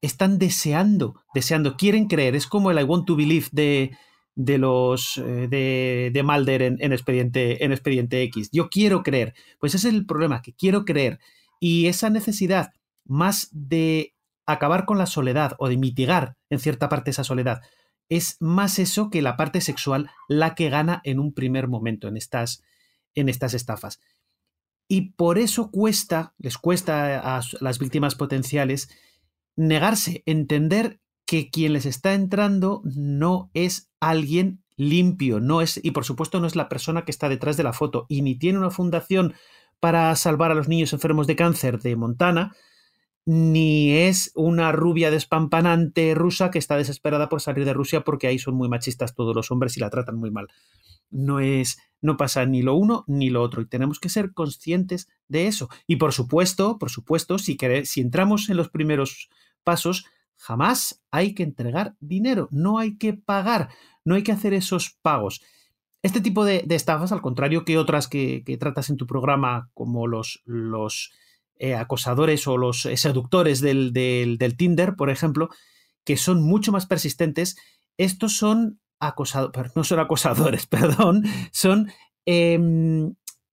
están 0.01 0.37
deseando, 0.37 1.21
deseando, 1.33 1.75
quieren 1.75 2.07
creer. 2.07 2.35
Es 2.35 2.47
como 2.47 2.71
el 2.71 2.79
I 2.79 2.83
want 2.83 3.05
to 3.05 3.15
believe 3.15 3.47
de, 3.51 3.97
de 4.35 4.57
los 4.57 5.17
eh, 5.17 5.47
de, 5.49 6.11
de, 6.13 6.23
Mulder 6.23 6.61
en, 6.61 6.93
expediente, 6.93 7.63
en 7.63 7.71
expediente 7.71 8.21
X. 8.23 8.49
Yo 8.51 8.69
quiero 8.69 9.03
creer. 9.03 9.33
Pues 9.59 9.75
ese 9.75 9.89
es 9.89 9.93
el 9.93 10.05
problema, 10.05 10.41
que 10.41 10.53
quiero 10.53 10.85
creer. 10.85 11.19
Y 11.59 11.87
esa 11.87 12.09
necesidad 12.09 12.73
más 13.05 13.49
de 13.51 14.15
acabar 14.45 14.85
con 14.85 14.97
la 14.97 15.05
soledad 15.05 15.53
o 15.59 15.69
de 15.69 15.77
mitigar 15.77 16.35
en 16.49 16.59
cierta 16.59 16.89
parte 16.89 17.11
esa 17.11 17.23
soledad, 17.23 17.61
es 18.09 18.37
más 18.39 18.79
eso 18.79 19.09
que 19.09 19.21
la 19.21 19.37
parte 19.37 19.61
sexual 19.61 20.09
la 20.27 20.55
que 20.55 20.69
gana 20.69 21.01
en 21.03 21.19
un 21.19 21.33
primer 21.33 21.67
momento 21.67 22.07
en 22.07 22.17
estas, 22.17 22.63
en 23.15 23.29
estas 23.29 23.53
estafas. 23.53 23.99
Y 24.87 25.11
por 25.11 25.37
eso 25.37 25.71
cuesta, 25.71 26.33
les 26.37 26.57
cuesta 26.57 27.37
a 27.37 27.41
las 27.61 27.79
víctimas 27.79 28.15
potenciales 28.15 28.89
negarse, 29.55 30.23
entender 30.25 30.99
que 31.31 31.49
quien 31.49 31.71
les 31.71 31.85
está 31.85 32.13
entrando 32.13 32.81
no 32.83 33.51
es 33.53 33.89
alguien 34.01 34.61
limpio, 34.75 35.39
no 35.39 35.61
es, 35.61 35.79
y 35.81 35.91
por 35.91 36.03
supuesto 36.03 36.41
no 36.41 36.45
es 36.45 36.57
la 36.57 36.67
persona 36.67 37.05
que 37.05 37.11
está 37.11 37.29
detrás 37.29 37.55
de 37.55 37.63
la 37.63 37.71
foto, 37.71 38.05
y 38.09 38.21
ni 38.21 38.35
tiene 38.35 38.59
una 38.59 38.69
fundación 38.69 39.33
para 39.79 40.13
salvar 40.17 40.51
a 40.51 40.55
los 40.55 40.67
niños 40.67 40.91
enfermos 40.91 41.27
de 41.27 41.37
cáncer 41.37 41.79
de 41.79 41.95
Montana, 41.95 42.53
ni 43.23 43.93
es 43.93 44.33
una 44.35 44.73
rubia 44.73 45.09
despampanante 45.09 46.13
rusa 46.15 46.51
que 46.51 46.59
está 46.59 46.75
desesperada 46.75 47.29
por 47.29 47.39
salir 47.39 47.63
de 47.63 47.71
Rusia 47.71 48.01
porque 48.01 48.27
ahí 48.27 48.37
son 48.37 48.55
muy 48.55 48.67
machistas 48.67 49.15
todos 49.15 49.33
los 49.33 49.51
hombres 49.51 49.77
y 49.77 49.79
la 49.79 49.89
tratan 49.89 50.17
muy 50.17 50.31
mal. 50.31 50.49
No 51.11 51.39
es, 51.39 51.77
no 52.01 52.17
pasa 52.17 52.45
ni 52.45 52.61
lo 52.61 52.75
uno 52.75 53.05
ni 53.07 53.29
lo 53.29 53.41
otro 53.41 53.61
y 53.61 53.67
tenemos 53.67 54.01
que 54.01 54.09
ser 54.09 54.33
conscientes 54.33 55.07
de 55.29 55.47
eso. 55.47 55.69
Y 55.87 55.95
por 55.95 56.11
supuesto, 56.11 56.77
por 56.77 56.89
supuesto, 56.89 57.37
si, 57.37 57.57
si 57.85 58.01
entramos 58.01 58.49
en 58.49 58.57
los 58.57 58.67
primeros 58.67 59.29
pasos, 59.63 60.03
Jamás 60.41 61.04
hay 61.12 61.36
que 61.36 61.43
entregar 61.43 61.95
dinero, 61.99 62.47
no 62.49 62.80
hay 62.80 62.97
que 62.97 63.13
pagar, 63.13 63.69
no 64.04 64.15
hay 64.15 64.23
que 64.23 64.32
hacer 64.32 64.56
esos 64.56 64.97
pagos. 65.04 65.41
Este 66.01 66.19
tipo 66.19 66.45
de, 66.45 66.65
estafas, 66.67 67.12
al 67.12 67.21
contrario 67.21 67.63
que 67.63 67.77
otras 67.77 68.08
que, 68.08 68.43
tratas 68.60 68.89
en 68.89 68.97
tu 68.97 69.06
programa, 69.06 69.69
como 69.75 70.08
los, 70.08 70.41
eh, 71.60 71.75
acosadores 71.75 72.47
o 72.47 72.58
los 72.58 72.82
seductores 72.95 73.62
del, 73.62 74.56
Tinder, 74.58 74.95
por 74.95 75.12
ejemplo, 75.12 75.49
que 76.04 76.17
son 76.17 76.41
mucho 76.41 76.71
más 76.71 76.88
persistentes. 76.88 77.56
Estos 77.97 78.36
son 78.36 78.80
acosadores, 78.99 79.75
no 79.75 79.84
son 79.84 79.99
acosadores, 79.99 80.65
perdón, 80.67 81.23
son 81.51 81.91
eh, 82.25 82.60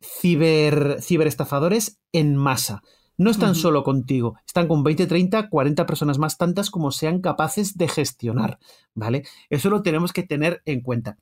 ciber, 0.00 1.02
ciberestafadores 1.02 2.00
en 2.12 2.34
masa. 2.34 2.82
No 3.18 3.30
están 3.30 3.50
uh 3.50 3.52
-huh. 3.52 3.60
solo 3.60 3.82
contigo, 3.82 4.38
están 4.46 4.68
con 4.68 4.82
20, 4.84 5.06
30, 5.06 5.48
40 5.50 5.86
personas 5.86 6.18
más 6.18 6.38
tantas 6.38 6.70
como 6.70 6.92
sean 6.92 7.20
capaces 7.20 7.76
de 7.76 7.88
gestionar, 7.88 8.58
¿vale? 8.94 9.24
Eso 9.50 9.68
lo 9.70 9.82
tenemos 9.82 10.12
que 10.12 10.22
tener 10.22 10.62
en 10.64 10.80
cuenta. 10.80 11.18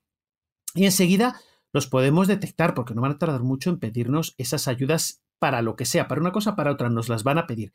Y 0.74 0.84
enseguida 0.84 1.40
los 1.72 1.86
podemos 1.86 2.28
detectar 2.28 2.74
porque 2.74 2.94
no 2.94 3.02
van 3.02 3.12
a 3.12 3.18
tardar 3.18 3.42
mucho 3.42 3.70
en 3.70 3.78
pedirnos 3.78 4.34
esas 4.38 4.68
ayudas 4.68 5.22
para 5.38 5.62
lo 5.62 5.74
que 5.74 5.84
sea, 5.84 6.06
para 6.06 6.20
una 6.20 6.32
cosa, 6.32 6.54
para 6.54 6.72
otra, 6.72 6.90
nos 6.90 7.08
las 7.08 7.22
van 7.22 7.38
a 7.38 7.46
pedir. 7.46 7.72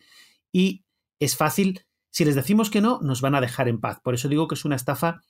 Y 0.51 0.83
es 1.19 1.35
fácil, 1.35 1.85
si 2.11 2.25
les 2.25 2.35
decimos 2.35 2.69
que 2.69 2.81
no, 2.81 2.99
nos 3.01 3.21
van 3.21 3.35
a 3.35 3.41
dejar 3.41 3.67
en 3.67 3.79
paz. 3.79 3.99
Por 4.03 4.13
eso 4.13 4.27
digo 4.27 4.47
que 4.47 4.55
es 4.55 4.65
una 4.65 4.75
estafa 4.75 5.21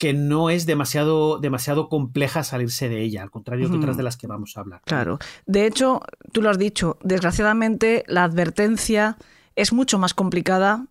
que 0.00 0.14
no 0.14 0.48
es 0.48 0.64
demasiado, 0.64 1.38
demasiado 1.38 1.90
compleja 1.90 2.42
salirse 2.42 2.88
de 2.88 3.02
ella, 3.02 3.22
al 3.22 3.30
contrario 3.30 3.70
que 3.70 3.76
otras 3.76 3.98
de 3.98 4.02
las 4.02 4.16
que 4.16 4.26
vamos 4.26 4.56
a 4.56 4.60
hablar. 4.60 4.80
Claro. 4.86 5.18
De 5.44 5.66
hecho, 5.66 6.00
tú 6.32 6.40
lo 6.40 6.48
has 6.48 6.58
dicho, 6.58 6.96
desgraciadamente 7.02 8.02
la 8.08 8.24
advertencia 8.24 9.18
es 9.56 9.74
mucho 9.74 9.98
más 9.98 10.14
complicada 10.14 10.86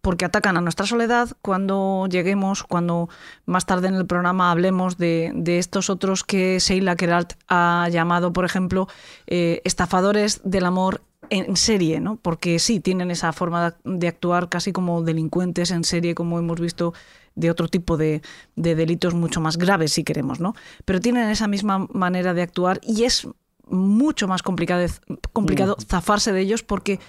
porque 0.00 0.24
atacan 0.24 0.56
a 0.56 0.62
nuestra 0.62 0.86
soledad 0.86 1.28
cuando 1.42 2.06
lleguemos, 2.10 2.62
cuando 2.62 3.10
más 3.44 3.66
tarde 3.66 3.88
en 3.88 3.96
el 3.96 4.06
programa 4.06 4.50
hablemos 4.50 4.96
de, 4.96 5.32
de 5.34 5.58
estos 5.58 5.90
otros 5.90 6.24
que 6.24 6.58
Sheila 6.58 6.96
Keralt 6.96 7.34
ha 7.48 7.86
llamado, 7.92 8.32
por 8.32 8.46
ejemplo, 8.46 8.88
eh, 9.26 9.60
estafadores 9.64 10.40
del 10.42 10.64
amor 10.64 11.02
en 11.28 11.56
serie, 11.56 12.00
¿no? 12.00 12.16
Porque 12.16 12.58
sí, 12.58 12.80
tienen 12.80 13.10
esa 13.10 13.32
forma 13.32 13.76
de 13.84 14.08
actuar 14.08 14.48
casi 14.48 14.72
como 14.72 15.02
delincuentes 15.02 15.70
en 15.70 15.84
serie, 15.84 16.14
como 16.14 16.38
hemos 16.38 16.60
visto 16.60 16.94
de 17.34 17.50
otro 17.50 17.68
tipo 17.68 17.96
de, 17.96 18.22
de, 18.56 18.74
delitos 18.74 19.14
mucho 19.14 19.40
más 19.40 19.56
graves, 19.56 19.92
si 19.92 20.04
queremos, 20.04 20.40
¿no? 20.40 20.54
Pero 20.84 21.00
tienen 21.00 21.28
esa 21.30 21.48
misma 21.48 21.86
manera 21.92 22.34
de 22.34 22.42
actuar 22.42 22.80
y 22.82 23.04
es 23.04 23.26
mucho 23.66 24.28
más 24.28 24.42
complicado, 24.42 24.86
complicado 25.32 25.76
zafarse 25.86 26.32
de 26.32 26.40
ellos 26.40 26.62
porque 26.62 27.00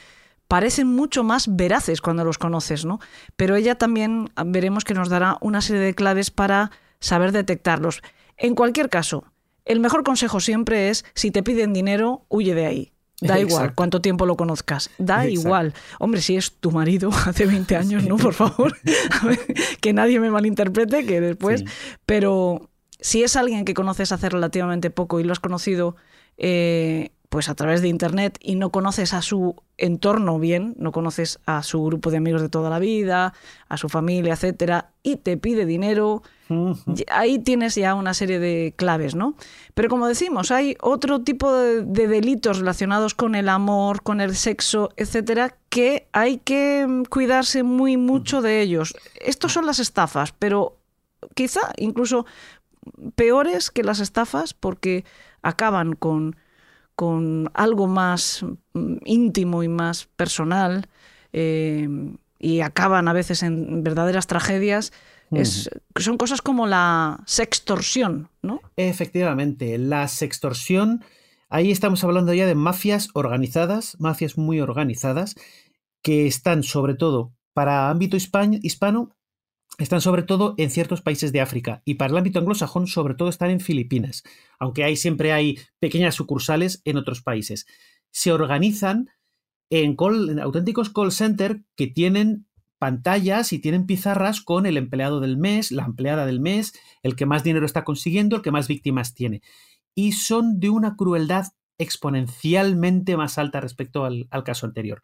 parecen 0.47 0.87
mucho 0.87 1.23
más 1.23 1.55
veraces 1.55 2.01
cuando 2.01 2.23
los 2.23 2.37
conoces, 2.37 2.85
¿no? 2.85 2.99
Pero 3.35 3.55
ella 3.55 3.75
también 3.75 4.29
veremos 4.45 4.83
que 4.83 4.93
nos 4.93 5.09
dará 5.09 5.37
una 5.41 5.61
serie 5.61 5.81
de 5.81 5.95
claves 5.95 6.31
para 6.31 6.71
saber 6.99 7.31
detectarlos. 7.31 8.01
En 8.37 8.55
cualquier 8.55 8.89
caso, 8.89 9.25
el 9.65 9.79
mejor 9.79 10.03
consejo 10.03 10.39
siempre 10.39 10.89
es, 10.89 11.05
si 11.13 11.31
te 11.31 11.43
piden 11.43 11.73
dinero, 11.73 12.25
huye 12.29 12.53
de 12.53 12.65
ahí. 12.65 12.94
Da 13.21 13.35
Exacto. 13.35 13.47
igual 13.53 13.75
cuánto 13.75 14.01
tiempo 14.01 14.25
lo 14.25 14.35
conozcas. 14.35 14.89
Da 14.97 15.25
Exacto. 15.25 15.29
igual. 15.47 15.73
Hombre, 15.99 16.21
si 16.21 16.35
es 16.35 16.51
tu 16.59 16.71
marido 16.71 17.09
hace 17.25 17.45
20 17.45 17.75
años, 17.75 18.03
no, 18.05 18.17
por 18.17 18.33
favor. 18.33 18.75
que 19.81 19.93
nadie 19.93 20.19
me 20.19 20.29
malinterprete, 20.29 21.05
que 21.05 21.21
después. 21.21 21.61
Sí. 21.61 21.67
Pero 22.05 22.69
si 22.99 23.23
es 23.23 23.35
alguien 23.35 23.65
que 23.65 23.73
conoces 23.73 24.11
hace 24.11 24.29
relativamente 24.29 24.89
poco 24.89 25.19
y 25.19 25.23
lo 25.23 25.31
has 25.31 25.39
conocido 25.39 25.95
eh, 26.37 27.11
pues 27.35 27.49
a 27.49 27.55
través 27.55 27.81
de 27.81 27.89
internet 27.89 28.37
y 28.39 28.55
no 28.55 28.69
conoces 28.69 29.13
a 29.13 29.21
su 29.21 29.61
entorno 29.77 30.39
bien, 30.39 30.73
no 30.77 30.93
conoces 30.93 31.39
a 31.45 31.63
su 31.63 31.83
grupo 31.83 32.09
de 32.09 32.15
amigos 32.15 32.41
de 32.41 32.47
toda 32.47 32.69
la 32.69 32.79
vida, 32.79 33.33
a 33.67 33.75
su 33.75 33.89
familia, 33.89 34.35
etcétera, 34.35 34.91
y 35.03 35.17
te 35.17 35.35
pide 35.35 35.65
dinero, 35.65 36.23
uh 36.47 36.53
-huh. 36.53 37.03
ahí 37.11 37.37
tienes 37.39 37.75
ya 37.75 37.93
una 37.93 38.13
serie 38.13 38.39
de 38.39 38.73
claves, 38.77 39.15
¿no? 39.15 39.35
Pero 39.73 39.89
como 39.89 40.07
decimos, 40.07 40.49
hay 40.49 40.77
otro 40.79 41.23
tipo 41.23 41.51
de, 41.51 41.83
de 41.83 42.07
delitos 42.07 42.59
relacionados 42.59 43.13
con 43.15 43.35
el 43.35 43.49
amor, 43.49 44.01
con 44.01 44.21
el 44.21 44.33
sexo, 44.33 44.91
etcétera, 44.95 45.57
que 45.67 46.07
hay 46.13 46.37
que 46.37 47.03
cuidarse 47.09 47.63
muy 47.63 47.97
mucho 47.97 48.41
de 48.41 48.61
ellos. 48.61 48.95
Estos 49.19 49.51
son 49.51 49.65
las 49.65 49.79
estafas, 49.79 50.31
pero 50.39 50.77
quizá 51.33 51.73
incluso 51.75 52.25
peores 53.15 53.71
que 53.71 53.83
las 53.83 53.99
estafas 53.99 54.53
porque 54.53 55.03
acaban 55.41 55.97
con 55.97 56.37
con 56.95 57.51
algo 57.53 57.87
más 57.87 58.45
mm, 58.73 58.97
íntimo 59.05 59.63
y 59.63 59.67
más 59.67 60.05
personal 60.15 60.87
eh, 61.33 61.87
y 62.39 62.61
acaban 62.61 63.07
a 63.07 63.13
veces 63.13 63.43
en 63.43 63.83
verdaderas 63.83 64.27
tragedias, 64.27 64.91
uh 65.29 65.35
-huh. 65.35 65.41
es, 65.41 65.69
son 65.97 66.17
cosas 66.17 66.41
como 66.41 66.67
la 66.67 67.21
sextorsión, 67.25 68.29
¿no? 68.41 68.61
Efectivamente, 68.75 69.77
la 69.77 70.07
sextorsión, 70.07 71.03
ahí 71.49 71.71
estamos 71.71 72.03
hablando 72.03 72.33
ya 72.33 72.45
de 72.45 72.55
mafias 72.55 73.09
organizadas, 73.13 73.95
mafias 73.99 74.37
muy 74.37 74.59
organizadas, 74.61 75.35
que 76.01 76.27
están 76.27 76.63
sobre 76.63 76.93
todo 76.95 77.33
para 77.53 77.89
ámbito 77.89 78.17
hispano 78.17 79.09
están 79.77 80.01
sobre 80.01 80.23
todo 80.23 80.55
en 80.57 80.69
ciertos 80.69 81.01
países 81.01 81.31
de 81.31 81.41
África 81.41 81.81
y 81.85 81.95
para 81.95 82.11
el 82.11 82.17
ámbito 82.17 82.39
anglosajón 82.39 82.87
sobre 82.87 83.15
todo 83.15 83.29
están 83.29 83.49
en 83.49 83.59
Filipinas, 83.59 84.23
aunque 84.59 84.95
siempre 84.95 85.33
hay 85.33 85.59
pequeñas 85.79 86.15
sucursales 86.15 86.81
en 86.85 86.97
otros 86.97 87.21
países. 87.21 87.65
Se 88.11 88.31
organizan 88.31 89.09
en, 89.69 89.97
auténticos 90.39 90.89
call 90.89 91.11
center 91.11 91.61
que 91.75 91.87
tienen 91.87 92.47
pantallas 92.79 93.51
y 93.53 93.59
tienen 93.59 93.85
pizarras 93.85 94.41
con 94.41 94.65
el 94.65 94.77
empleado 94.77 95.19
del 95.19 95.37
mes, 95.37 95.71
la 95.71 95.85
empleada 95.85 96.25
del 96.25 96.39
mes, 96.39 96.73
el 97.03 97.15
que 97.15 97.25
más 97.25 97.43
dinero 97.43 97.65
está 97.65 97.83
consiguiendo, 97.83 98.37
el 98.37 98.41
que 98.41 98.51
más 98.51 98.67
víctimas 98.67 99.13
tiene. 99.13 99.41
Y 99.93 100.13
son 100.13 100.59
de 100.59 100.69
una 100.69 100.95
crueldad 100.95 101.47
exponencialmente 101.77 103.17
más 103.17 103.37
alta 103.37 103.59
respecto 103.59 104.05
al 104.05 104.43
caso 104.45 104.65
anterior. 104.65 105.01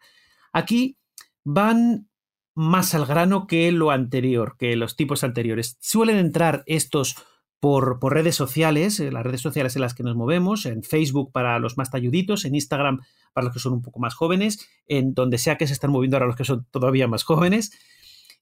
Aquí 0.52 0.96
van 1.44 2.08
más 2.54 2.94
al 2.94 3.06
grano 3.06 3.46
que 3.46 3.72
lo 3.72 3.90
anterior, 3.90 4.56
que 4.58 4.76
los 4.76 4.96
tipos 4.96 5.24
anteriores. 5.24 5.76
Suelen 5.80 6.18
entrar 6.18 6.62
estos 6.66 7.16
por, 7.60 8.00
por, 8.00 8.12
redes 8.12 8.34
sociales, 8.34 8.98
eh, 8.98 9.12
las 9.12 9.22
redes 9.22 9.40
sociales 9.40 9.76
en 9.76 9.82
las 9.82 9.94
que 9.94 10.02
nos 10.02 10.16
movemos, 10.16 10.66
en 10.66 10.82
Facebook 10.82 11.30
para 11.32 11.58
los 11.58 11.78
más 11.78 11.90
talluditos, 11.90 12.44
en 12.44 12.54
Instagram 12.54 13.00
para 13.32 13.44
los 13.44 13.54
que 13.54 13.60
son 13.60 13.72
un 13.72 13.82
poco 13.82 14.00
más 14.00 14.14
jóvenes, 14.14 14.68
en 14.86 15.14
donde 15.14 15.38
sea 15.38 15.56
que 15.56 15.66
se 15.66 15.72
están 15.72 15.92
moviendo 15.92 16.16
ahora 16.16 16.26
los 16.26 16.36
que 16.36 16.44
son 16.44 16.66
todavía 16.70 17.06
más 17.06 17.22
jóvenes, 17.22 17.72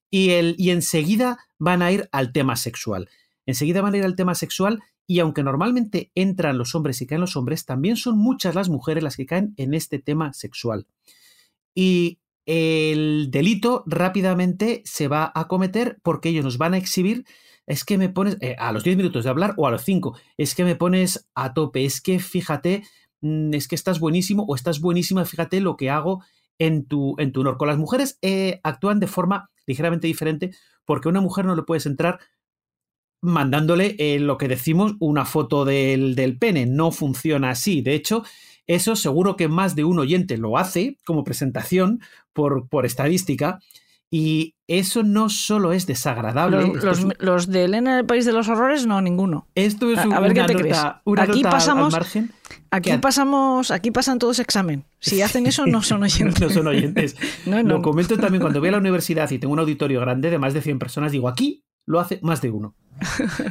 y, 0.09 0.31
el, 0.31 0.55
y 0.57 0.71
enseguida 0.71 1.37
van 1.59 1.81
a 1.81 1.91
ir 1.91 2.09
al 2.11 2.33
tema 2.33 2.55
sexual. 2.55 3.09
Enseguida 3.45 3.81
van 3.81 3.93
a 3.93 3.97
ir 3.97 4.03
al 4.03 4.15
tema 4.15 4.35
sexual 4.35 4.81
y 5.07 5.19
aunque 5.19 5.43
normalmente 5.43 6.11
entran 6.15 6.57
los 6.57 6.73
hombres 6.73 7.01
y 7.01 7.05
caen 7.05 7.21
los 7.21 7.35
hombres, 7.35 7.65
también 7.65 7.97
son 7.97 8.17
muchas 8.17 8.55
las 8.55 8.69
mujeres 8.69 9.03
las 9.03 9.17
que 9.17 9.25
caen 9.25 9.53
en 9.57 9.73
este 9.73 9.99
tema 9.99 10.33
sexual. 10.33 10.87
Y 11.75 12.20
el 12.45 13.29
delito 13.29 13.83
rápidamente 13.85 14.81
se 14.85 15.07
va 15.07 15.31
a 15.33 15.47
cometer 15.47 15.99
porque 16.03 16.29
ellos 16.29 16.43
nos 16.43 16.57
van 16.57 16.73
a 16.73 16.77
exhibir, 16.77 17.25
es 17.67 17.85
que 17.85 17.97
me 17.97 18.09
pones 18.09 18.37
eh, 18.41 18.55
a 18.57 18.71
los 18.71 18.83
10 18.83 18.97
minutos 18.97 19.23
de 19.23 19.29
hablar 19.29 19.53
o 19.57 19.67
a 19.67 19.71
los 19.71 19.83
5, 19.83 20.17
es 20.37 20.55
que 20.55 20.63
me 20.63 20.75
pones 20.75 21.29
a 21.35 21.53
tope, 21.53 21.85
es 21.85 22.01
que 22.01 22.19
fíjate, 22.19 22.83
mm, 23.21 23.53
es 23.53 23.67
que 23.67 23.75
estás 23.75 23.99
buenísimo 23.99 24.45
o 24.47 24.55
estás 24.55 24.81
buenísima, 24.81 25.25
fíjate 25.25 25.61
lo 25.61 25.77
que 25.77 25.89
hago 25.89 26.23
en 26.59 26.85
tu, 26.85 27.15
en 27.17 27.31
tu 27.31 27.41
honor. 27.41 27.57
Con 27.57 27.67
las 27.67 27.77
mujeres 27.77 28.17
eh, 28.21 28.59
actúan 28.63 28.99
de 28.99 29.07
forma 29.07 29.49
ligeramente 29.65 30.07
diferente 30.07 30.51
porque 30.85 31.07
a 31.07 31.11
una 31.11 31.21
mujer 31.21 31.45
no 31.45 31.55
le 31.55 31.63
puedes 31.63 31.85
entrar 31.85 32.19
mandándole 33.21 33.95
eh, 33.99 34.19
lo 34.19 34.37
que 34.37 34.47
decimos 34.47 34.95
una 34.99 35.25
foto 35.25 35.63
del, 35.63 36.15
del 36.15 36.39
pene, 36.39 36.65
no 36.65 36.91
funciona 36.91 37.51
así, 37.51 37.81
de 37.81 37.93
hecho 37.93 38.23
eso 38.67 38.95
seguro 38.95 39.35
que 39.35 39.47
más 39.47 39.75
de 39.75 39.83
un 39.83 39.99
oyente 39.99 40.37
lo 40.37 40.57
hace 40.57 40.97
como 41.05 41.23
presentación 41.23 42.01
por, 42.33 42.67
por 42.67 42.85
estadística. 42.85 43.59
Y 44.13 44.55
eso 44.67 45.03
no 45.03 45.29
solo 45.29 45.71
es 45.71 45.87
desagradable. 45.87 46.67
Los, 46.67 46.83
los, 46.83 46.99
es... 46.99 47.05
los, 47.19 47.47
de 47.47 47.63
Elena 47.63 47.97
el 47.97 48.05
País 48.05 48.25
de 48.25 48.33
los 48.33 48.49
Horrores, 48.49 48.85
no, 48.85 49.01
ninguno. 49.01 49.47
Esto 49.55 49.89
es 49.89 50.03
un, 50.05 50.11
a, 50.11 50.19
ver 50.19 50.31
una, 50.31 50.45
qué 50.45 50.53
te 50.53 50.63
nota, 50.69 51.01
crees. 51.05 51.29
aquí 51.29 51.43
pasamos, 51.43 51.93
al 51.93 52.01
margen. 52.01 52.31
Aquí 52.71 52.97
pasamos, 52.97 53.71
aquí 53.71 53.91
pasan 53.91 54.19
todos 54.19 54.39
examen. 54.39 54.83
Si 54.99 55.21
hacen 55.21 55.47
eso, 55.47 55.65
no 55.65 55.81
son 55.81 56.03
oyentes. 56.03 56.41
no 56.41 56.49
son 56.49 56.67
oyentes. 56.67 57.15
no, 57.45 57.63
no. 57.63 57.69
Lo 57.69 57.81
comento 57.81 58.17
también 58.17 58.41
cuando 58.41 58.59
voy 58.59 58.67
a 58.67 58.73
la 58.73 58.77
universidad 58.79 59.31
y 59.31 59.39
tengo 59.39 59.53
un 59.53 59.59
auditorio 59.59 60.01
grande 60.01 60.29
de 60.29 60.37
más 60.37 60.53
de 60.53 60.61
100 60.61 60.77
personas, 60.77 61.13
digo, 61.13 61.29
aquí 61.29 61.63
lo 61.85 62.01
hace 62.01 62.19
más 62.21 62.41
de 62.41 62.51
uno. 62.51 62.75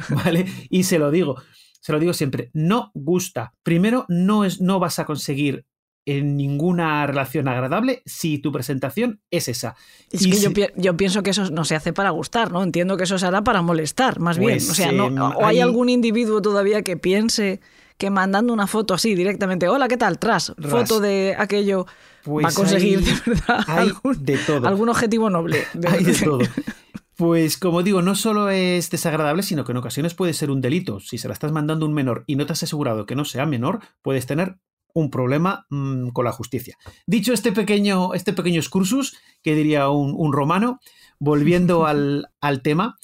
¿Vale? 0.09 0.45
Y 0.69 0.83
se 0.83 0.99
lo 0.99 1.09
digo 1.09 1.37
se 1.81 1.91
lo 1.91 1.99
digo 1.99 2.13
siempre, 2.13 2.49
no 2.53 2.91
gusta. 2.93 3.53
Primero, 3.63 4.05
no, 4.07 4.45
es, 4.45 4.61
no 4.61 4.79
vas 4.79 4.99
a 4.99 5.05
conseguir 5.05 5.65
en 6.05 6.35
ninguna 6.35 7.05
relación 7.05 7.47
agradable 7.47 8.01
si 8.05 8.37
tu 8.39 8.51
presentación 8.51 9.21
es 9.29 9.47
esa. 9.47 9.75
Es 10.11 10.25
y 10.25 10.31
que 10.31 10.37
si... 10.37 10.43
yo, 10.43 10.53
pi 10.53 10.65
yo, 10.75 10.97
pienso 10.97 11.21
que 11.21 11.31
eso 11.31 11.49
no 11.51 11.65
se 11.65 11.75
hace 11.75 11.93
para 11.93 12.09
gustar, 12.11 12.51
¿no? 12.51 12.63
Entiendo 12.63 12.97
que 12.97 13.03
eso 13.03 13.19
se 13.19 13.25
hará 13.25 13.43
para 13.43 13.61
molestar, 13.61 14.19
más 14.19 14.37
pues, 14.37 14.63
bien. 14.63 14.71
O 14.71 14.73
sea, 14.73 14.91
no, 14.91 15.07
eh, 15.09 15.35
o 15.37 15.45
hay, 15.45 15.57
hay 15.57 15.59
algún 15.59 15.89
individuo 15.89 16.41
todavía 16.41 16.81
que 16.81 16.97
piense 16.97 17.59
que 17.97 18.09
mandando 18.09 18.51
una 18.51 18.65
foto 18.65 18.95
así 18.95 19.13
directamente, 19.13 19.67
hola, 19.67 19.87
¿qué 19.87 19.97
tal? 19.97 20.17
Tras, 20.17 20.53
Ras. 20.57 20.71
foto 20.71 20.99
de 20.99 21.35
aquello, 21.37 21.85
pues 22.23 22.43
va 22.43 22.49
a 22.49 22.53
conseguir 22.53 22.97
hay, 22.97 23.05
de 23.05 23.21
verdad 23.25 23.63
algún, 23.67 24.25
de 24.25 24.37
todo. 24.39 24.67
algún 24.67 24.89
objetivo 24.89 25.29
noble. 25.29 25.65
De 25.75 25.87
hay 25.87 26.03
de 26.03 26.13
todo. 26.15 26.39
Pues 27.21 27.55
como 27.55 27.83
digo, 27.83 28.01
no 28.01 28.15
solo 28.15 28.49
es 28.49 28.89
desagradable, 28.89 29.43
sino 29.43 29.63
que 29.63 29.73
en 29.73 29.77
ocasiones 29.77 30.15
puede 30.15 30.33
ser 30.33 30.49
un 30.49 30.59
delito. 30.59 30.99
Si 30.99 31.19
se 31.19 31.27
la 31.27 31.35
estás 31.35 31.51
mandando 31.51 31.85
a 31.85 31.87
un 31.87 31.93
menor 31.93 32.23
y 32.25 32.35
no 32.35 32.47
te 32.47 32.53
has 32.53 32.63
asegurado 32.63 33.05
que 33.05 33.15
no 33.15 33.25
sea 33.25 33.45
menor, 33.45 33.79
puedes 34.01 34.25
tener 34.25 34.57
un 34.95 35.11
problema 35.11 35.67
mm, 35.69 36.07
con 36.13 36.25
la 36.25 36.31
justicia. 36.31 36.79
Dicho 37.05 37.31
este 37.31 37.51
pequeño, 37.51 38.15
este 38.15 38.33
pequeño 38.33 38.59
excursus, 38.59 39.17
que 39.43 39.53
diría 39.53 39.87
un, 39.89 40.33
romano, 40.33 40.79
volviendo 41.19 41.85
al, 41.85 42.25
tema, 42.63 42.97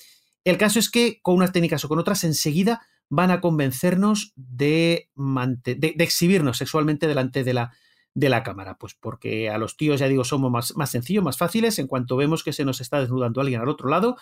el 0.45 0.58
caso 0.58 0.80
es 0.80 0.89
que 0.89 1.19
con 1.21 1.36
unas 1.36 1.51
técnicas 1.51 1.86
o 1.86 1.88
con 1.88 1.99
otras 1.99 2.23
enseguida 2.23 2.82
van 3.10 3.30
a 3.30 3.39
convencernos 3.39 4.34
de, 4.36 5.12
de, 5.15 5.95
exhibirnos 5.99 6.58
sexualmente 6.58 7.06
delante 7.06 7.43
de 7.43 7.53
la, 7.53 7.71
de 8.17 8.30
la 8.30 8.41
cámara. 8.41 8.77
Pues 8.80 8.95
porque 8.99 9.49
a 9.49 9.60
los 9.60 9.77
tíos, 9.77 9.99
ya 9.99 10.08
digo, 10.08 10.23
somos 10.23 10.51
más, 10.51 10.75
más 10.75 10.89
sencillos, 10.89 11.23
más 11.23 11.38
fáciles. 11.38 11.77
En 11.77 11.86
cuanto 11.86 12.17
vemos 12.17 12.43
que 12.43 12.51
se 12.51 12.65
nos 12.65 12.82
está 12.82 12.99
desnudando 12.99 13.41
alguien 13.41 13.62
al 13.62 13.69
otro 13.69 13.89
lado, 13.89 14.17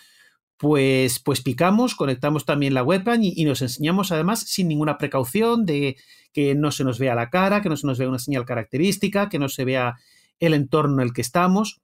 pues, 0.58 1.18
pues 1.18 1.40
picamos, 1.40 1.94
conectamos 1.94 2.44
también 2.44 2.74
la 2.74 2.82
webcam 2.82 3.22
y, 3.22 3.42
nos 3.46 3.62
enseñamos 3.62 4.12
además 4.12 4.40
sin 4.40 4.68
ninguna 4.68 4.98
precaución 4.98 5.64
de 5.64 5.96
que 6.34 6.54
no 6.54 6.72
se 6.72 6.84
nos 6.84 6.98
vea 6.98 7.14
la 7.14 7.30
cara, 7.30 7.62
que 7.62 7.70
no 7.70 7.76
se 7.76 7.86
nos 7.86 7.98
vea 7.98 8.08
una 8.08 8.18
señal 8.18 8.44
característica, 8.44 9.30
que 9.30 9.38
no 9.38 9.48
se 9.48 9.64
vea 9.64 9.94
el 10.40 10.52
entorno 10.52 11.00
en 11.00 11.08
el 11.08 11.14
que 11.14 11.22
estamos, 11.22 11.80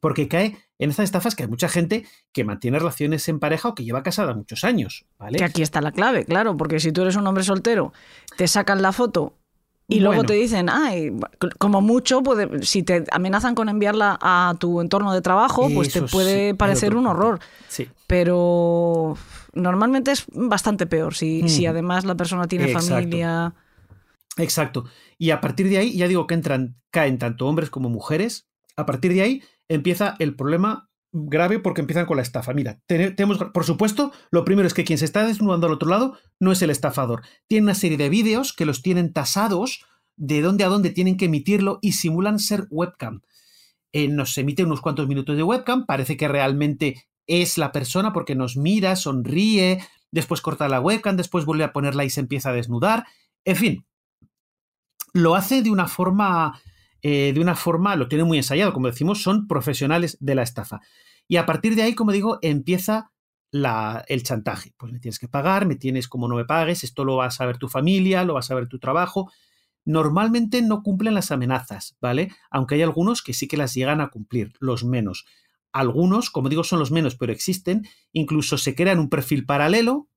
porque 0.00 0.28
cae 0.28 0.56
en 0.78 0.90
estas 0.90 1.04
estafas 1.04 1.34
que 1.34 1.42
hay 1.42 1.48
mucha 1.48 1.68
gente 1.68 2.06
que 2.32 2.44
mantiene 2.44 2.78
relaciones 2.78 3.28
en 3.28 3.40
pareja 3.40 3.68
o 3.68 3.74
que 3.74 3.84
lleva 3.84 4.04
casada 4.04 4.34
muchos 4.34 4.62
años. 4.62 5.06
Que 5.36 5.42
aquí 5.42 5.62
está 5.62 5.80
la 5.80 5.90
clave, 5.90 6.24
claro, 6.24 6.56
porque 6.56 6.78
si 6.78 6.92
tú 6.92 7.02
eres 7.02 7.16
un 7.16 7.26
hombre 7.26 7.42
soltero, 7.42 7.92
te 8.36 8.46
sacan 8.46 8.82
la 8.82 8.92
foto 8.92 9.34
y 9.88 10.00
luego 10.00 10.24
te 10.24 10.34
dicen, 10.34 10.68
ay, 10.68 11.12
como 11.58 11.80
mucho, 11.80 12.22
puede, 12.22 12.64
si 12.64 12.82
te 12.82 13.04
amenazan 13.12 13.54
con 13.54 13.68
enviarla 13.68 14.18
a 14.20 14.56
tu 14.58 14.80
entorno 14.80 15.12
de 15.12 15.20
trabajo, 15.20 15.68
pues 15.72 15.92
te 15.92 16.02
puede 16.02 16.54
parecer 16.54 16.96
un 16.96 17.06
horror. 17.06 17.38
Sí. 17.68 17.88
Pero 18.08 19.16
normalmente 19.54 20.10
es 20.10 20.24
bastante 20.32 20.86
peor 20.86 21.14
si, 21.14 21.42
mm. 21.44 21.48
si 21.48 21.66
además 21.66 22.04
la 22.04 22.16
persona 22.16 22.48
tiene 22.48 22.68
familia. 22.68 23.54
Exacto. 24.36 24.86
Y 25.18 25.30
a 25.30 25.40
partir 25.40 25.68
de 25.68 25.78
ahí, 25.78 25.96
ya 25.96 26.08
digo 26.08 26.26
que 26.26 26.34
entran, 26.34 26.76
caen 26.90 27.18
tanto 27.18 27.46
hombres 27.46 27.70
como 27.70 27.88
mujeres. 27.88 28.48
A 28.76 28.86
partir 28.86 29.14
de 29.14 29.22
ahí 29.22 29.42
empieza 29.68 30.16
el 30.18 30.34
problema 30.34 30.85
grave 31.24 31.58
porque 31.58 31.80
empiezan 31.80 32.06
con 32.06 32.16
la 32.16 32.22
estafa. 32.22 32.52
Mira, 32.52 32.80
tenemos, 32.86 33.38
por 33.52 33.64
supuesto, 33.64 34.12
lo 34.30 34.44
primero 34.44 34.66
es 34.66 34.74
que 34.74 34.84
quien 34.84 34.98
se 34.98 35.04
está 35.04 35.26
desnudando 35.26 35.66
al 35.66 35.72
otro 35.72 35.88
lado 35.88 36.18
no 36.38 36.52
es 36.52 36.62
el 36.62 36.70
estafador. 36.70 37.22
Tiene 37.48 37.64
una 37.64 37.74
serie 37.74 37.96
de 37.96 38.08
vídeos 38.08 38.52
que 38.52 38.66
los 38.66 38.82
tienen 38.82 39.12
tasados 39.12 39.84
de 40.16 40.40
dónde 40.40 40.64
a 40.64 40.68
dónde 40.68 40.90
tienen 40.90 41.16
que 41.16 41.26
emitirlo 41.26 41.78
y 41.82 41.92
simulan 41.92 42.38
ser 42.38 42.66
webcam. 42.70 43.22
Eh, 43.92 44.08
nos 44.08 44.36
emite 44.38 44.64
unos 44.64 44.80
cuantos 44.80 45.08
minutos 45.08 45.36
de 45.36 45.42
webcam, 45.42 45.86
parece 45.86 46.16
que 46.16 46.28
realmente 46.28 47.06
es 47.26 47.58
la 47.58 47.72
persona 47.72 48.12
porque 48.12 48.34
nos 48.34 48.56
mira, 48.56 48.96
sonríe, 48.96 49.82
después 50.10 50.40
corta 50.40 50.68
la 50.68 50.80
webcam, 50.80 51.16
después 51.16 51.44
vuelve 51.44 51.64
a 51.64 51.72
ponerla 51.72 52.04
y 52.04 52.10
se 52.10 52.20
empieza 52.20 52.50
a 52.50 52.54
desnudar. 52.54 53.04
En 53.44 53.56
fin, 53.56 53.86
lo 55.12 55.34
hace 55.34 55.62
de 55.62 55.70
una 55.70 55.88
forma, 55.88 56.60
eh, 57.08 57.32
de 57.32 57.38
una 57.38 57.54
forma, 57.54 57.94
lo 57.94 58.08
tiene 58.08 58.24
muy 58.24 58.36
ensayado, 58.36 58.72
como 58.72 58.88
decimos, 58.88 59.22
son 59.22 59.46
profesionales 59.46 60.16
de 60.18 60.34
la 60.34 60.42
estafa. 60.42 60.80
Y 61.28 61.36
a 61.36 61.46
partir 61.46 61.76
de 61.76 61.82
ahí, 61.82 61.94
como 61.94 62.10
digo, 62.10 62.40
empieza 62.42 63.12
el 63.52 64.24
chantaje. 64.24 64.74
Pues 64.76 64.92
me 64.92 64.98
tienes 64.98 65.20
que 65.20 65.28
pagar, 65.28 65.66
me 65.66 65.76
tienes 65.76 66.08
como 66.08 66.26
no 66.26 66.34
me 66.34 66.44
pagues, 66.44 66.82
esto 66.82 67.04
lo 67.04 67.14
vas 67.14 67.40
a 67.40 67.46
ver 67.46 67.58
tu 67.58 67.68
familia, 67.68 68.24
lo 68.24 68.34
vas 68.34 68.50
a 68.50 68.56
ver 68.56 68.66
tu 68.66 68.80
trabajo. 68.80 69.30
Normalmente 69.84 70.62
no 70.62 70.82
cumplen 70.82 71.14
las 71.14 71.30
amenazas, 71.30 71.96
¿vale? 72.00 72.32
Aunque 72.50 72.74
hay 72.74 72.82
algunos 72.82 73.22
que 73.22 73.34
sí 73.34 73.46
que 73.46 73.56
las 73.56 73.72
llegan 73.72 74.00
a 74.00 74.08
cumplir, 74.08 74.54
los 74.58 74.84
menos. 74.84 75.26
Algunos, 75.70 76.30
como 76.30 76.48
digo, 76.48 76.64
son 76.64 76.80
los 76.80 76.90
menos, 76.90 77.14
pero 77.14 77.32
existen, 77.32 77.86
incluso 78.12 78.58
se 78.58 78.74
crean 78.74 78.98
un 78.98 79.10
perfil 79.10 79.46
paralelo, 79.46 80.08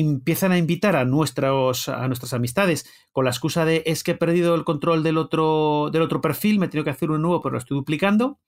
empiezan 0.00 0.52
a 0.52 0.58
invitar 0.58 0.96
a, 0.96 1.04
nuestros, 1.04 1.88
a 1.88 2.06
nuestras 2.08 2.32
amistades 2.32 2.86
con 3.12 3.24
la 3.24 3.30
excusa 3.30 3.64
de 3.64 3.82
es 3.86 4.02
que 4.02 4.12
he 4.12 4.16
perdido 4.16 4.54
el 4.54 4.64
control 4.64 5.02
del 5.02 5.18
otro, 5.18 5.90
del 5.92 6.02
otro 6.02 6.20
perfil, 6.20 6.58
me 6.58 6.68
tengo 6.68 6.84
que 6.84 6.90
hacer 6.90 7.10
un 7.10 7.22
nuevo, 7.22 7.40
pero 7.40 7.52
lo 7.52 7.58
estoy 7.58 7.76
duplicando 7.76 8.40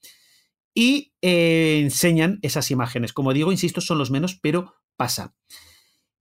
y 0.75 1.15
eh, 1.23 1.81
enseñan 1.83 2.39
esas 2.43 2.71
imágenes. 2.71 3.13
Como 3.13 3.33
digo, 3.33 3.51
insisto, 3.51 3.81
son 3.81 3.97
los 3.97 4.11
menos, 4.11 4.39
pero 4.43 4.75
pasa. 4.97 5.35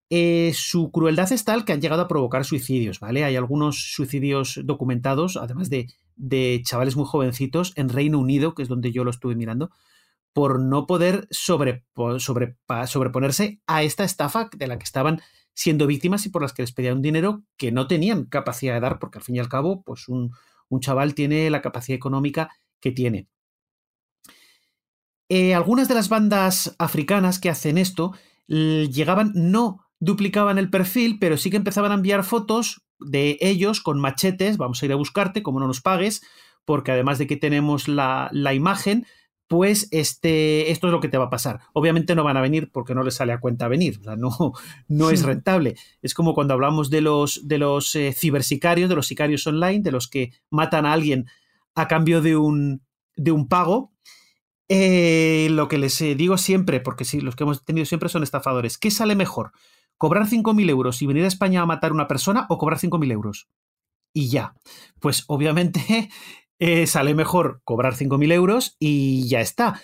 Eh, 0.10 0.54
su 0.56 0.92
crueldad 0.92 1.32
es 1.32 1.44
tal 1.44 1.66
que 1.66 1.74
han 1.74 1.82
llegado 1.82 2.04
a 2.04 2.08
provocar 2.08 2.46
suicidios, 2.46 3.00
¿vale? 3.00 3.26
Hay 3.26 3.36
algunos 3.36 3.94
suicidios 3.94 4.62
documentados, 4.64 5.36
además 5.36 5.70
de, 5.70 5.88
de 6.16 6.62
chavales 6.64 6.96
muy 6.96 7.06
jovencitos 7.06 7.74
en 7.76 7.90
Reino 7.90 8.20
Unido, 8.20 8.56
que 8.56 8.64
es 8.64 8.70
donde 8.70 8.92
yo 8.92 9.04
lo 9.04 9.12
estuve 9.12 9.36
mirando, 9.36 9.72
por 10.36 10.60
no 10.60 10.86
poder 10.86 11.30
sobre, 11.32 11.86
sobre, 12.18 12.58
sobreponerse 12.88 13.62
a 13.68 13.84
esta 13.84 14.04
estafa 14.04 14.50
de 14.54 14.68
la 14.68 14.78
que 14.78 14.84
estaban 14.84 15.22
siendo 15.54 15.88
víctimas 15.88 16.26
y 16.26 16.30
por 16.30 16.42
las 16.42 16.52
que 16.52 16.64
les 16.64 16.74
pedían 16.74 16.98
un 16.98 17.02
dinero 17.02 17.44
que 17.56 17.72
no 17.72 17.88
tenían 17.88 18.26
capacidad 18.26 18.74
de 18.74 18.82
dar, 18.82 19.00
porque 19.00 19.20
al 19.20 19.24
fin 19.24 19.38
y 19.38 19.40
al 19.40 19.48
cabo, 19.48 19.82
pues 19.84 20.10
un, 20.10 20.34
un 20.68 20.80
chaval 20.82 21.16
tiene 21.16 21.50
la 21.50 21.62
capacidad 21.62 21.96
económica 21.96 22.50
que 22.82 22.92
tiene. 22.92 23.30
Eh, 25.30 25.56
algunas 25.56 25.88
de 25.88 25.96
las 25.96 26.10
bandas 26.10 26.76
africanas 26.80 27.40
que 27.40 27.50
hacen 27.50 27.78
esto 27.78 28.12
llegaban, 28.48 29.32
no 29.36 29.88
duplicaban 30.00 30.58
el 30.58 30.70
perfil, 30.70 31.18
pero 31.18 31.38
sí 31.38 31.50
que 31.50 31.56
empezaban 31.56 31.94
a 31.94 31.96
enviar 31.96 32.26
fotos 32.26 32.82
de 33.00 33.38
ellos 33.40 33.80
con 33.80 34.02
machetes, 34.02 34.58
vamos 34.58 34.84
a 34.84 34.86
ir 34.86 34.92
a 34.92 34.98
buscarte, 34.98 35.44
como 35.44 35.62
no 35.62 35.68
nos 35.68 35.80
pagues, 35.80 36.24
porque 36.66 36.92
además 36.92 37.20
de 37.20 37.28
que 37.28 37.38
tenemos 37.38 37.88
la, 37.88 38.30
imagen, 38.54 39.06
pues 39.48 39.88
este, 39.92 40.72
esto 40.72 40.88
es 40.88 40.94
lo 40.94 41.00
que 41.00 41.10
te 41.10 41.18
va 41.18 41.26
a 41.26 41.30
pasar. 41.30 41.62
Obviamente 41.74 42.16
no 42.16 42.24
van 42.24 42.38
a 42.38 42.42
venir 42.42 42.72
porque 42.72 42.96
no 42.96 43.04
les 43.04 43.16
sale 43.16 43.34
a 43.34 43.40
cuenta 43.40 43.68
venir, 43.68 44.00
o 44.00 44.04
sea, 44.04 44.16
no, 44.16 44.54
no 44.88 45.10
es 45.10 45.24
rentable. 45.24 45.76
Es 46.02 46.14
como 46.14 46.34
cuando 46.34 46.54
hablamos 46.54 46.90
de 46.90 47.02
los, 47.02 47.48
de 47.48 47.58
los 47.58 47.96
eh, 47.96 48.14
cibersicarios, 48.14 48.90
de 48.90 48.96
los 48.96 49.08
sicarios 49.08 49.46
online, 49.46 49.82
de 49.82 49.92
los 49.92 50.08
que 50.08 50.32
matan 50.50 50.86
a 50.86 50.94
alguien 50.94 51.28
a 51.76 51.88
cambio 51.88 52.22
de 52.22 52.38
un, 52.38 52.82
de 53.16 53.32
un 53.32 53.48
pago, 53.48 53.92
eh, 54.68 55.48
lo 55.52 55.68
que 55.68 55.78
les 55.78 56.00
eh, 56.02 56.16
digo 56.16 56.38
siempre, 56.38 56.80
porque 56.80 57.06
sí, 57.06 57.22
los 57.22 57.36
que 57.36 57.44
hemos 57.44 57.64
tenido 57.64 57.86
siempre 57.86 58.10
son 58.10 58.24
estafadores, 58.24 58.78
¿qué 58.78 58.90
sale 58.90 59.16
mejor? 59.16 59.52
¿Cobrar 59.98 60.28
5.000 60.28 60.70
euros 60.70 61.02
y 61.02 61.06
venir 61.06 61.24
a 61.24 61.28
España 61.28 61.62
a 61.62 61.66
matar 61.66 61.92
a 61.92 61.94
una 61.94 62.08
persona 62.08 62.48
o 62.50 62.58
cobrar 62.58 62.80
5.000 62.80 63.12
euros? 63.12 63.48
Y 64.12 64.30
ya. 64.30 64.56
Pues 65.00 65.26
obviamente 65.28 66.10
eh, 66.60 66.88
sale 66.88 67.14
mejor 67.14 67.62
cobrar 67.64 67.96
5.000 67.96 68.32
euros 68.32 68.76
y 68.80 69.28
ya 69.28 69.42
está 69.42 69.82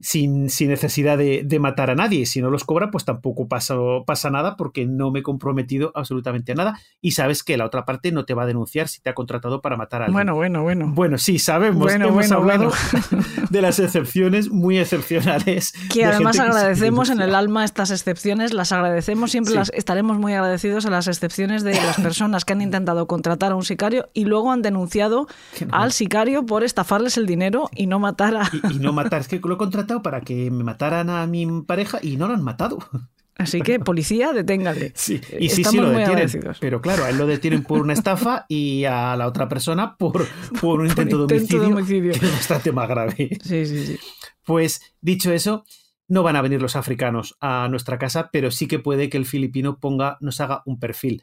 sin, 0.00 0.50
sin 0.50 0.68
necesidad 0.68 1.16
de, 1.16 1.42
de, 1.44 1.58
matar 1.58 1.90
a 1.90 1.94
nadie. 1.94 2.26
Si 2.26 2.42
no 2.42 2.50
los 2.50 2.64
cobra, 2.64 2.90
pues 2.90 3.04
tampoco 3.04 3.48
pasa, 3.48 3.76
pasa 4.04 4.30
nada 4.30 4.56
porque 4.56 4.86
no 4.86 5.10
me 5.10 5.20
he 5.20 5.22
comprometido 5.22 5.92
absolutamente 5.94 6.52
a 6.52 6.54
nada. 6.54 6.80
Y 7.00 7.12
sabes 7.12 7.42
que 7.42 7.56
la 7.56 7.64
otra 7.64 7.84
parte 7.84 8.12
no 8.12 8.24
te 8.24 8.34
va 8.34 8.42
a 8.42 8.46
denunciar 8.46 8.88
si 8.88 9.00
te 9.00 9.10
ha 9.10 9.14
contratado 9.14 9.62
para 9.62 9.76
matar 9.76 10.02
a 10.02 10.04
alguien. 10.06 10.14
Bueno, 10.14 10.34
bueno, 10.34 10.62
bueno. 10.62 10.86
Bueno, 10.88 11.18
sí, 11.18 11.38
sabemos. 11.38 11.82
Bueno, 11.82 12.08
hemos 12.08 12.28
bueno, 12.28 12.36
hablado 12.36 12.72
de 13.50 13.62
las 13.62 13.78
excepciones 13.78 14.50
muy 14.50 14.78
excepcionales. 14.78 15.72
Que 15.92 16.04
además 16.04 16.38
agradecemos 16.38 17.10
en 17.10 17.22
el 17.22 17.34
alma 17.34 17.64
estas 17.64 17.90
excepciones, 17.90 18.52
las 18.52 18.72
agradecemos, 18.72 19.30
siempre 19.30 19.54
las 19.54 19.70
estaremos 19.74 20.18
muy 20.18 20.34
agradecidos 20.34 20.84
a 20.86 20.90
las 20.90 21.08
excepciones 21.08 21.62
de 21.62 21.74
las 21.74 21.96
personas 21.96 22.44
que 22.44 22.52
han 22.52 22.60
intentado 22.60 23.06
contratar 23.06 23.52
a 23.52 23.54
un 23.54 23.64
sicario 23.64 24.08
y 24.12 24.24
luego 24.24 24.52
han 24.52 24.62
denunciado 24.62 25.26
al 25.70 25.92
sicario 25.92 26.44
por 26.44 26.64
estafarles 26.64 27.16
el 27.16 27.26
dinero 27.26 27.70
y 27.74 27.86
no 27.86 27.98
matar 27.98 28.36
a... 28.36 28.50
Y, 28.52 28.76
y 28.76 28.78
no 28.78 28.92
matar, 28.92 29.22
es 29.22 29.28
que 29.28 29.38
lo 29.38 29.54
he 29.54 29.58
contratado 29.86 30.02
para 30.02 30.20
que 30.20 30.50
me 30.50 30.64
mataran 30.64 31.10
a 31.10 31.26
mi 31.26 31.46
pareja 31.62 31.98
y 32.02 32.16
no 32.16 32.26
lo 32.26 32.34
han 32.34 32.42
matado. 32.42 32.78
Así 33.38 33.60
que, 33.60 33.78
policía, 33.78 34.32
deténgale. 34.32 34.92
Sí, 34.94 35.20
y 35.38 35.50
sí, 35.50 35.62
sí 35.62 35.76
lo 35.76 35.90
detienen. 35.90 36.26
Pero 36.58 36.80
claro, 36.80 37.04
a 37.04 37.10
él 37.10 37.18
lo 37.18 37.26
detienen 37.26 37.62
por 37.64 37.82
una 37.82 37.92
estafa 37.92 38.46
y 38.48 38.84
a 38.84 39.14
la 39.14 39.26
otra 39.26 39.46
persona 39.46 39.94
por, 39.98 40.26
por 40.58 40.80
un 40.80 40.86
intento, 40.86 41.26
de, 41.26 41.34
homicidio, 41.34 42.12
que 42.12 42.24
es 42.24 42.32
bastante 42.32 42.72
más 42.72 42.88
grave. 42.88 43.36
Sí, 43.42 43.66
sí, 43.66 43.86
sí. 43.86 43.98
Pues 44.42 44.94
dicho 45.02 45.32
eso, 45.32 45.64
no 46.08 46.22
van 46.22 46.36
a 46.36 46.40
venir 46.40 46.62
los 46.62 46.76
africanos 46.76 47.36
a 47.40 47.68
nuestra 47.68 47.98
casa, 47.98 48.30
pero 48.32 48.50
sí 48.50 48.68
que 48.68 48.78
puede 48.78 49.10
que 49.10 49.18
el 49.18 49.26
filipino 49.26 49.80
ponga, 49.80 50.16
nos 50.20 50.40
haga 50.40 50.62
un 50.64 50.78
perfil. 50.78 51.22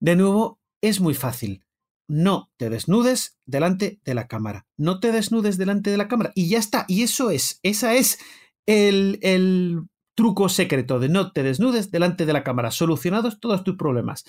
De 0.00 0.16
nuevo, 0.16 0.60
es 0.82 1.00
muy 1.00 1.14
fácil 1.14 1.64
no 2.12 2.50
te 2.58 2.68
desnudes 2.68 3.38
delante 3.46 3.98
de 4.04 4.14
la 4.14 4.28
cámara. 4.28 4.66
No 4.76 5.00
te 5.00 5.12
desnudes 5.12 5.56
delante 5.56 5.90
de 5.90 5.96
la 5.96 6.08
cámara. 6.08 6.30
Y 6.34 6.50
ya 6.50 6.58
está. 6.58 6.84
Y 6.86 7.02
eso 7.02 7.30
es, 7.30 7.58
esa 7.62 7.94
es 7.94 8.18
el, 8.66 9.18
el 9.22 9.80
truco 10.14 10.50
secreto 10.50 11.00
de 11.00 11.08
no 11.08 11.32
te 11.32 11.42
desnudes 11.42 11.90
delante 11.90 12.26
de 12.26 12.34
la 12.34 12.44
cámara. 12.44 12.70
Solucionados 12.70 13.40
todos 13.40 13.64
tus 13.64 13.76
problemas. 13.76 14.24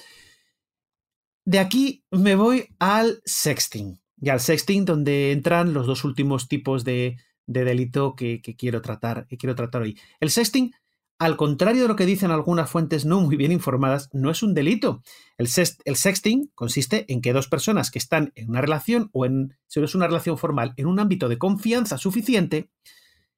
De 1.46 1.60
aquí 1.60 2.06
me 2.10 2.36
voy 2.36 2.70
al 2.80 3.22
sexting. 3.26 4.00
Y 4.16 4.30
al 4.30 4.40
sexting 4.40 4.86
donde 4.86 5.34
entran 5.34 5.74
los 5.74 5.86
dos 5.86 6.06
últimos 6.06 6.48
tipos 6.48 6.86
de, 6.86 7.18
de 7.48 7.66
delito 7.66 8.16
que, 8.16 8.42
que, 8.42 8.56
quiero 8.56 8.82
tratar, 8.82 9.28
que 9.28 9.36
quiero 9.36 9.56
tratar 9.56 9.82
hoy. 9.82 10.00
El 10.22 10.30
sexting 10.30 10.72
al 11.20 11.38
contrario 11.38 11.84
de 11.84 11.88
lo 11.88 11.96
que 11.96 12.06
dicen 12.06 12.32
algunas 12.32 12.70
fuentes 12.70 13.06
no 13.06 13.22
muy 13.22 13.38
bien 13.38 13.52
informadas, 13.52 14.10
no 14.14 14.30
es 14.30 14.44
un 14.44 14.54
delito. 14.54 15.04
El, 15.38 15.48
sexting 15.48 16.52
consiste 16.56 17.06
en 17.12 17.22
que 17.22 17.34
dos 17.34 17.48
personas 17.48 17.92
que 17.92 18.00
están 18.00 18.32
en 18.36 18.50
una 18.50 18.62
relación 18.62 19.10
o 19.14 19.26
en, 19.26 19.58
si 19.68 19.80
no 19.80 19.86
es 19.86 19.96
una 19.96 20.08
relación 20.08 20.38
formal, 20.38 20.74
en 20.78 20.88
un 20.88 21.00
ámbito 21.00 21.30
de 21.30 21.38
confianza 21.38 21.98
suficiente, 21.98 22.70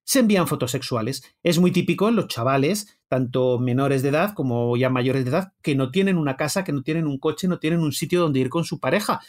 se 0.04 0.20
envían 0.20 0.48
fotos 0.48 0.72
sexuales. 0.72 1.24
Es 1.44 1.60
muy 1.60 1.72
típico 1.72 2.08
en 2.08 2.16
los 2.16 2.28
chavales, 2.28 3.00
tanto 3.08 3.60
menores 3.60 4.04
de 4.04 4.10
edad 4.10 4.34
como 4.34 4.78
ya 4.78 4.90
mayores 4.90 5.24
de 5.26 5.32
edad, 5.32 5.54
que 5.62 5.76
no 5.76 5.92
tienen 5.92 6.18
una 6.18 6.38
casa, 6.38 6.64
que 6.64 6.74
no 6.74 6.84
tienen 6.84 7.08
un 7.08 7.18
coche, 7.18 7.48
no 7.48 7.60
tienen 7.60 7.80
un 7.80 7.92
sitio 7.92 8.22
donde 8.22 8.40
ir 8.40 8.50
con 8.50 8.64
su 8.64 8.80
pareja. 8.80 9.20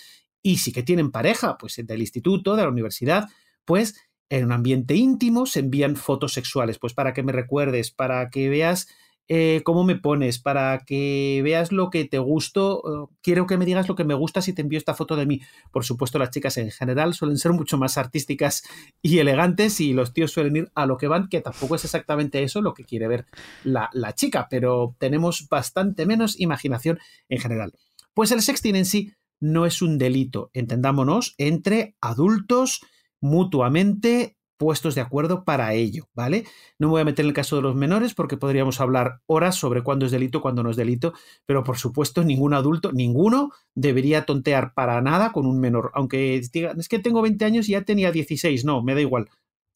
Y 0.42 0.58
sí 0.58 0.72
que 0.72 0.82
tienen 0.82 1.10
pareja, 1.10 1.56
pues 1.58 1.80
del 1.82 2.00
instituto, 2.00 2.56
de 2.56 2.62
la 2.62 2.68
universidad, 2.68 3.28
pues 3.64 3.96
en 4.28 4.44
un 4.44 4.52
ambiente 4.52 4.94
íntimo 4.94 5.46
se 5.46 5.60
envían 5.60 5.96
fotos 5.96 6.32
sexuales, 6.32 6.78
pues 6.78 6.94
para 6.94 7.12
que 7.12 7.22
me 7.22 7.32
recuerdes, 7.32 7.90
para 7.90 8.28
que 8.30 8.48
veas 8.48 8.88
eh, 9.28 9.62
cómo 9.64 9.82
me 9.82 9.96
pones, 9.96 10.38
para 10.38 10.78
que 10.86 11.40
veas 11.42 11.72
lo 11.72 11.90
que 11.90 12.04
te 12.04 12.18
gusto. 12.18 13.10
quiero 13.22 13.46
que 13.46 13.56
me 13.56 13.64
digas 13.64 13.88
lo 13.88 13.96
que 13.96 14.04
me 14.04 14.14
gusta 14.14 14.40
si 14.40 14.52
te 14.52 14.62
envío 14.62 14.78
esta 14.78 14.94
foto 14.94 15.16
de 15.16 15.26
mí. 15.26 15.40
Por 15.72 15.84
supuesto, 15.84 16.18
las 16.18 16.30
chicas 16.30 16.56
en 16.58 16.70
general 16.70 17.14
suelen 17.14 17.38
ser 17.38 17.52
mucho 17.52 17.76
más 17.76 17.98
artísticas 17.98 18.62
y 19.02 19.18
elegantes 19.18 19.80
y 19.80 19.92
los 19.92 20.12
tíos 20.12 20.30
suelen 20.32 20.56
ir 20.56 20.70
a 20.74 20.86
lo 20.86 20.96
que 20.96 21.08
van, 21.08 21.28
que 21.28 21.40
tampoco 21.40 21.74
es 21.74 21.84
exactamente 21.84 22.42
eso 22.42 22.60
lo 22.60 22.74
que 22.74 22.84
quiere 22.84 23.08
ver 23.08 23.26
la, 23.64 23.90
la 23.92 24.14
chica, 24.14 24.46
pero 24.48 24.94
tenemos 24.98 25.48
bastante 25.48 26.06
menos 26.06 26.38
imaginación 26.38 26.98
en 27.28 27.40
general. 27.40 27.72
Pues 28.14 28.30
el 28.30 28.42
sexting 28.42 28.76
en 28.76 28.86
sí 28.86 29.12
no 29.40 29.66
es 29.66 29.82
un 29.82 29.98
delito, 29.98 30.50
entendámonos, 30.54 31.34
entre 31.36 31.96
adultos 32.00 32.80
mutuamente 33.20 34.36
puestos 34.56 34.94
de 34.94 35.00
acuerdo 35.00 35.44
para 35.44 35.74
ello, 35.74 36.08
¿vale? 36.14 36.44
No 36.78 36.88
me 36.88 36.92
voy 36.92 37.00
a 37.02 37.04
meter 37.04 37.24
en 37.24 37.28
el 37.28 37.34
caso 37.34 37.56
de 37.56 37.62
los 37.62 37.74
menores 37.74 38.14
porque 38.14 38.36
podríamos 38.36 38.80
hablar 38.80 39.20
horas 39.26 39.56
sobre 39.56 39.82
cuándo 39.82 40.06
es 40.06 40.12
delito, 40.12 40.40
cuándo 40.40 40.62
no 40.62 40.70
es 40.70 40.76
delito, 40.76 41.12
pero 41.44 41.62
por 41.62 41.78
supuesto 41.78 42.24
ningún 42.24 42.54
adulto, 42.54 42.92
ninguno 42.92 43.50
debería 43.74 44.24
tontear 44.24 44.72
para 44.74 45.00
nada 45.00 45.32
con 45.32 45.46
un 45.46 45.60
menor, 45.60 45.90
aunque 45.94 46.40
digan, 46.52 46.78
es 46.80 46.88
que 46.88 46.98
tengo 46.98 47.22
20 47.22 47.44
años 47.44 47.68
y 47.68 47.72
ya 47.72 47.82
tenía 47.82 48.12
16, 48.12 48.64
no, 48.64 48.82
me 48.82 48.94
da 48.94 49.00
igual, 49.00 49.28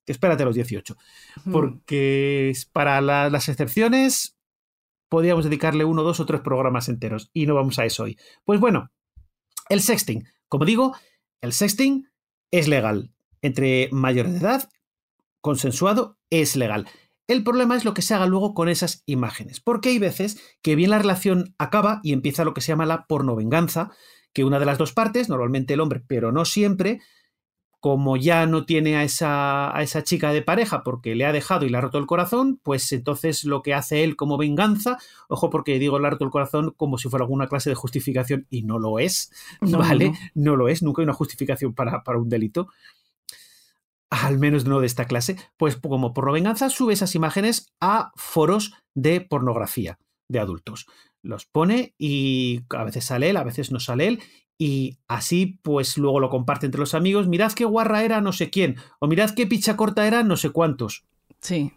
espérate 0.07 0.43
a 0.43 0.47
los 0.47 0.55
18, 0.55 0.97
porque 1.53 2.53
para 2.73 3.01
las 3.01 3.49
excepciones 3.49 4.37
podríamos 5.09 5.45
dedicarle 5.45 5.85
uno, 5.85 6.03
dos 6.03 6.21
o 6.21 6.27
tres 6.27 6.41
programas 6.41 6.89
enteros 6.89 7.31
y 7.33 7.47
no 7.47 7.55
vamos 7.55 7.79
a 7.79 7.85
eso 7.85 8.05
hoy. 8.05 8.17
Pues 8.45 8.61
bueno, 8.61 8.91
el 9.69 9.83
sexting, 9.83 10.27
como 10.49 10.65
digo, 10.65 10.97
el 11.41 11.53
sexting 11.53 12.09
es 12.51 12.69
legal 12.69 13.13
entre 13.43 13.89
mayores 13.93 14.33
de 14.33 14.39
edad, 14.39 14.69
consensuado, 15.41 16.19
es 16.31 16.57
legal. 16.57 16.87
El 17.27 17.45
problema 17.45 17.77
es 17.77 17.85
lo 17.85 17.95
que 17.95 18.03
se 18.03 18.13
haga 18.13 18.27
luego 18.27 18.55
con 18.55 18.69
esas 18.69 19.05
imágenes, 19.07 19.61
porque 19.61 19.91
hay 19.91 19.99
veces 20.01 20.41
que 20.63 20.75
bien 20.75 20.91
la 20.91 20.99
relación 20.99 21.55
acaba 21.59 22.01
y 22.03 22.13
empieza 22.13 22.45
lo 22.45 22.55
que 22.55 22.61
se 22.61 22.73
llama 22.73 22.87
la 22.87 23.07
pornovenganza, 23.07 23.93
que 24.33 24.45
una 24.45 24.59
de 24.59 24.67
las 24.67 24.79
dos 24.79 24.93
partes, 24.93 25.29
normalmente 25.29 25.75
el 25.75 25.81
hombre, 25.81 26.03
pero 26.07 26.33
no 26.33 26.45
siempre, 26.45 27.01
como 27.81 28.17
ya 28.17 28.47
no 28.47 28.67
tiene 28.67 28.97
a 28.97 29.05
esa, 29.05 29.77
a 29.77 29.83
esa 29.83 30.03
chica 30.03 30.33
de 30.33 30.43
pareja 30.43 30.83
porque 30.83 31.15
le 31.15 31.25
ha 31.25 31.33
dejado 31.33 31.65
y 31.65 31.71
le 31.71 31.79
ha 31.79 31.81
roto 31.81 31.99
el 31.99 32.07
corazón, 32.07 32.61
pues 32.63 32.91
entonces 32.93 33.45
lo 33.45 33.63
que 33.63 33.75
hace 33.75 34.05
él 34.05 34.17
como 34.17 34.37
venganza, 34.37 34.99
ojo 35.29 35.51
porque 35.51 35.79
digo 35.79 35.99
le 35.99 36.09
ha 36.09 36.11
roto 36.11 36.25
el 36.25 36.31
corazón 36.31 36.75
como 36.77 36.99
si 36.99 37.09
fuera 37.09 37.25
alguna 37.25 37.47
clase 37.47 37.71
de 37.71 37.77
justificación 37.77 38.47
y 38.51 38.63
no 38.63 38.79
lo 38.79 38.99
es, 38.99 39.33
¿vale? 39.61 40.13
No. 40.35 40.57
lo 40.57 40.69
es, 40.69 40.83
nunca 40.83 41.01
hay 41.01 41.05
una 41.05 41.15
justificación 41.15 41.75
para, 41.75 42.03
para 42.03 42.19
un 42.19 42.29
delito 42.29 42.69
al 44.11 44.39
menos 44.39 44.65
no 44.65 44.81
de 44.81 44.87
esta 44.87 45.07
clase, 45.07 45.37
pues 45.57 45.77
como 45.77 46.13
por 46.13 46.31
venganza 46.33 46.69
sube 46.69 46.93
esas 46.93 47.15
imágenes 47.15 47.73
a 47.81 48.11
foros 48.17 48.75
de 48.95 49.21
pornografía 49.21 49.99
de 50.29 50.41
adultos. 50.41 50.87
Los 51.23 51.47
pone 51.47 51.95
y 51.99 52.63
a 52.71 52.85
veces 52.85 53.05
sale 53.05 53.31
él, 53.31 53.37
a 53.37 53.45
veces 53.45 53.71
no 53.71 53.79
sale 53.79 54.09
él, 54.09 54.23
y 54.59 54.99
así 55.09 55.59
pues 55.63 55.97
luego 55.97 56.21
lo 56.21 56.29
comparte 56.29 56.67
entre 56.67 56.81
los 56.81 56.95
amigos. 56.95 57.29
Mirad 57.29 57.53
qué 57.53 57.65
guarra 57.65 58.05
era 58.05 58.21
no 58.21 58.33
sé 58.33 58.51
quién, 58.51 58.77
o 58.99 59.07
mirad 59.07 59.31
qué 59.31 59.47
picha 59.47 59.77
corta 59.77 60.07
era 60.07 60.23
no 60.23 60.37
sé 60.37 60.51
cuántos. 60.51 61.05
Sí. 61.41 61.73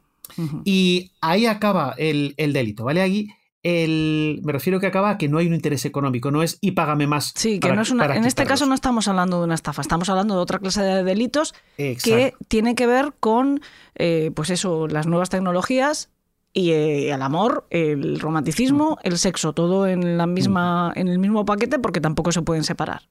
Y 0.63 1.11
ahí 1.21 1.45
acaba 1.45 1.93
el, 1.97 2.34
el 2.38 2.53
delito, 2.53 2.86
¿vale? 2.86 3.01
Ahí 3.01 3.27
el, 3.64 4.41
me 4.43 4.51
refiero 4.51 4.82
que 4.82 4.88
acaba 4.88 5.18
que 5.18 5.30
no 5.30 5.38
hay 5.38 5.47
un 5.47 5.53
interés 5.53 5.86
económico, 5.86 6.32
no 6.32 6.43
es 6.43 6.57
y 6.59 6.72
págame 6.72 7.07
más. 7.07 7.32
Sí, 7.36 7.59
que 7.59 7.72
no 7.72 7.82
es 7.82 7.91
una, 7.91 8.14
en 8.16 8.26
este 8.26 8.45
caso 8.45 8.66
no 8.66 8.76
estamos 8.76 9.07
hablando 9.07 9.39
de 9.39 9.45
una 9.45 9.55
estafa, 9.55 9.82
estamos 9.82 10.09
hablando 10.09 10.36
de 10.36 10.41
otra 10.41 10.59
clase 10.59 10.82
de 10.82 11.03
delitos 11.03 11.55
que 11.78 12.34
tiene 12.49 12.76
que 12.76 12.86
ver 12.86 13.14
con, 13.20 13.61
eh, 13.95 14.32
pues 14.36 14.49
eso, 14.49 14.88
las 14.88 15.07
nuevas 15.07 15.30
tecnologías 15.30 16.09
y 16.51 16.72
eh, 16.72 17.14
el 17.14 17.22
amor, 17.22 17.66
el 17.70 18.20
romanticismo, 18.20 18.97
el 19.01 19.18
sexo, 19.18 19.53
todo 19.53 19.88
en 19.88 20.18
la 20.18 20.28
misma, 20.28 20.91
en 20.95 21.07
el 21.07 21.18
mismo 21.18 21.45
paquete 21.45 21.80
porque 21.80 22.01
tampoco 22.01 22.34
se 22.34 22.41
pueden 22.41 22.66
separar. 22.66 23.03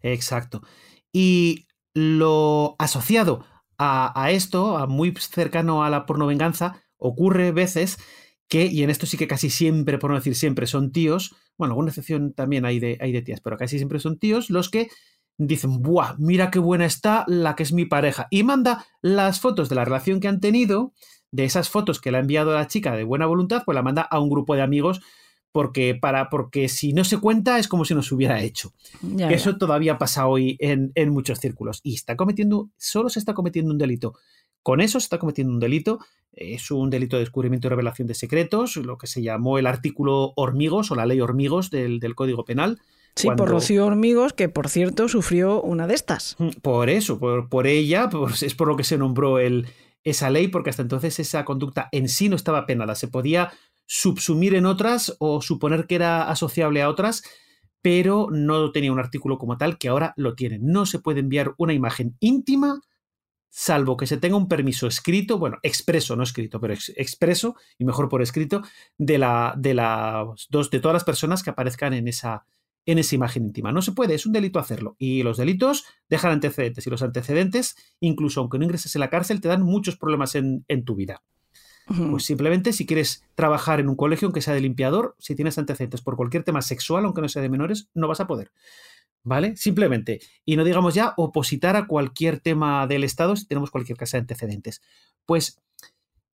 Exacto. 0.00 0.62
Y 1.12 1.66
lo 1.92 2.76
asociado 2.78 3.44
a, 3.76 4.20
a 4.20 4.30
esto, 4.30 4.78
a 4.78 4.86
muy 4.86 5.14
cercano 5.14 5.84
a 5.84 5.90
la 5.90 6.06
pornovenganza, 6.06 6.82
ocurre 6.96 7.52
veces 7.52 7.98
que, 8.48 8.66
y 8.66 8.82
en 8.82 8.90
esto 8.90 9.06
sí 9.06 9.16
que 9.16 9.28
casi 9.28 9.50
siempre, 9.50 9.98
por 9.98 10.10
no 10.10 10.16
decir 10.16 10.34
siempre, 10.34 10.66
son 10.66 10.90
tíos, 10.90 11.34
bueno, 11.56 11.72
alguna 11.72 11.90
excepción 11.90 12.32
también 12.32 12.64
hay 12.64 12.80
de, 12.80 12.98
hay 13.00 13.12
de 13.12 13.22
tías, 13.22 13.40
pero 13.40 13.56
casi 13.56 13.76
siempre 13.76 14.00
son 14.00 14.18
tíos 14.18 14.50
los 14.50 14.70
que 14.70 14.88
dicen, 15.36 15.82
¡buah! 15.82 16.16
Mira 16.18 16.50
qué 16.50 16.58
buena 16.58 16.84
está 16.84 17.24
la 17.28 17.54
que 17.54 17.62
es 17.62 17.72
mi 17.72 17.84
pareja. 17.84 18.26
Y 18.30 18.42
manda 18.42 18.86
las 19.02 19.40
fotos 19.40 19.68
de 19.68 19.76
la 19.76 19.84
relación 19.84 20.20
que 20.20 20.28
han 20.28 20.40
tenido, 20.40 20.92
de 21.30 21.44
esas 21.44 21.68
fotos 21.68 22.00
que 22.00 22.10
le 22.10 22.18
ha 22.18 22.20
enviado 22.20 22.54
la 22.54 22.66
chica 22.66 22.96
de 22.96 23.04
buena 23.04 23.26
voluntad, 23.26 23.62
pues 23.64 23.74
la 23.74 23.82
manda 23.82 24.02
a 24.02 24.18
un 24.18 24.30
grupo 24.30 24.54
de 24.54 24.62
amigos 24.62 25.00
porque, 25.52 25.94
para, 25.94 26.28
porque 26.28 26.68
si 26.68 26.92
no 26.92 27.04
se 27.04 27.18
cuenta 27.18 27.58
es 27.58 27.68
como 27.68 27.84
si 27.84 27.94
no 27.94 28.02
se 28.02 28.14
hubiera 28.14 28.42
hecho. 28.42 28.72
Eso 29.18 29.56
todavía 29.56 29.98
pasa 29.98 30.26
hoy 30.26 30.56
en, 30.60 30.92
en, 30.94 31.10
muchos 31.10 31.38
círculos. 31.38 31.80
Y 31.82 31.94
está 31.94 32.16
cometiendo, 32.16 32.70
solo 32.76 33.08
se 33.08 33.18
está 33.18 33.34
cometiendo 33.34 33.72
un 33.72 33.78
delito 33.78 34.14
con 34.62 34.80
eso 34.80 35.00
se 35.00 35.04
está 35.04 35.18
cometiendo 35.18 35.52
un 35.52 35.60
delito, 35.60 35.98
es 36.32 36.70
un 36.70 36.90
delito 36.90 37.16
de 37.16 37.20
descubrimiento 37.20 37.66
y 37.66 37.70
revelación 37.70 38.06
de 38.06 38.14
secretos, 38.14 38.76
lo 38.76 38.98
que 38.98 39.06
se 39.06 39.22
llamó 39.22 39.58
el 39.58 39.66
artículo 39.66 40.32
hormigos 40.36 40.90
o 40.90 40.94
la 40.94 41.06
ley 41.06 41.20
hormigos 41.20 41.70
del, 41.70 42.00
Código 42.14 42.44
Penal. 42.44 42.78
Sí, 43.16 43.28
por 43.36 43.48
Rocío 43.48 43.86
Hormigos, 43.86 44.32
que 44.32 44.48
por 44.48 44.68
cierto 44.68 45.08
sufrió 45.08 45.60
una 45.60 45.88
de 45.88 45.94
estas. 45.94 46.36
Mm, 46.38 46.50
por 46.62 46.88
eso, 46.88 47.18
por, 47.18 47.66
ella, 47.66 48.08
pues 48.08 48.44
es 48.44 48.54
por 48.54 48.68
lo 48.68 48.76
que 48.76 48.84
se 48.84 48.96
nombró 48.96 49.40
el, 49.40 49.66
esa 50.04 50.30
ley, 50.30 50.46
porque 50.48 50.70
hasta 50.70 50.82
entonces 50.82 51.18
esa 51.18 51.44
conducta 51.44 51.88
en 51.90 52.08
sí 52.08 52.28
no 52.28 52.36
estaba 52.36 52.64
penada. 52.64 52.94
Se 52.94 53.08
podía 53.08 53.52
subsumir 53.86 54.54
en 54.54 54.66
otras 54.66 55.16
o 55.18 55.42
suponer 55.42 55.86
que 55.86 55.96
era 55.96 56.30
asociable 56.30 56.82
a 56.82 56.88
otras, 56.88 57.24
pero 57.82 58.28
no 58.30 58.70
tenía 58.70 58.92
un 58.92 59.00
artículo 59.00 59.38
como 59.38 59.56
tal 59.56 59.78
que 59.78 59.88
ahora 59.88 60.14
lo 60.16 60.36
tiene. 60.36 60.58
No 60.60 60.86
se 60.86 61.00
puede 61.00 61.20
enviar 61.20 61.54
una 61.56 61.72
imagen 61.72 62.16
íntima 62.20 62.82
salvo 63.48 63.96
que 63.96 64.06
se 64.06 64.16
tenga 64.16 64.36
un 64.36 64.48
permiso 64.48 64.86
escrito, 64.86 65.38
bueno, 65.38 65.58
expreso, 65.62 66.16
no 66.16 66.22
escrito, 66.22 66.60
pero 66.60 66.74
expreso, 66.74 67.56
y 67.78 67.84
mejor 67.84 68.08
por 68.08 68.22
escrito, 68.22 68.62
de, 68.96 69.18
la, 69.18 69.54
de, 69.56 69.74
dos, 70.50 70.70
de 70.70 70.80
todas 70.80 70.94
las 70.94 71.04
personas 71.04 71.42
que 71.42 71.50
aparezcan 71.50 71.94
en 71.94 72.08
esa, 72.08 72.44
en 72.86 72.98
esa 72.98 73.14
imagen 73.14 73.44
íntima. 73.44 73.72
No 73.72 73.82
se 73.82 73.92
puede, 73.92 74.14
es 74.14 74.26
un 74.26 74.32
delito 74.32 74.58
hacerlo. 74.58 74.96
Y 74.98 75.22
los 75.22 75.36
delitos 75.36 75.84
dejan 76.08 76.32
antecedentes, 76.32 76.86
y 76.86 76.90
los 76.90 77.02
antecedentes, 77.02 77.76
incluso 78.00 78.40
aunque 78.40 78.58
no 78.58 78.64
ingreses 78.64 78.94
en 78.94 79.00
la 79.00 79.10
cárcel, 79.10 79.40
te 79.40 79.48
dan 79.48 79.62
muchos 79.62 79.96
problemas 79.96 80.34
en, 80.34 80.64
en 80.68 80.84
tu 80.84 80.94
vida. 80.94 81.22
Pues 82.10 82.24
simplemente 82.24 82.74
si 82.74 82.84
quieres 82.84 83.24
trabajar 83.34 83.80
en 83.80 83.88
un 83.88 83.96
colegio, 83.96 84.26
aunque 84.26 84.42
sea 84.42 84.52
de 84.52 84.60
limpiador, 84.60 85.16
si 85.18 85.34
tienes 85.34 85.56
antecedentes 85.56 86.02
por 86.02 86.16
cualquier 86.16 86.44
tema 86.44 86.60
sexual, 86.60 87.06
aunque 87.06 87.22
no 87.22 87.30
sea 87.30 87.40
de 87.40 87.48
menores, 87.48 87.88
no 87.94 88.08
vas 88.08 88.20
a 88.20 88.26
poder. 88.26 88.52
¿Vale? 89.22 89.56
Simplemente. 89.56 90.20
Y 90.44 90.56
no 90.56 90.64
digamos 90.64 90.94
ya 90.94 91.14
opositar 91.16 91.76
a 91.76 91.86
cualquier 91.86 92.40
tema 92.40 92.86
del 92.86 93.04
Estado 93.04 93.36
si 93.36 93.46
tenemos 93.46 93.70
cualquier 93.70 93.98
casa 93.98 94.16
de 94.16 94.22
antecedentes. 94.22 94.80
Pues 95.26 95.60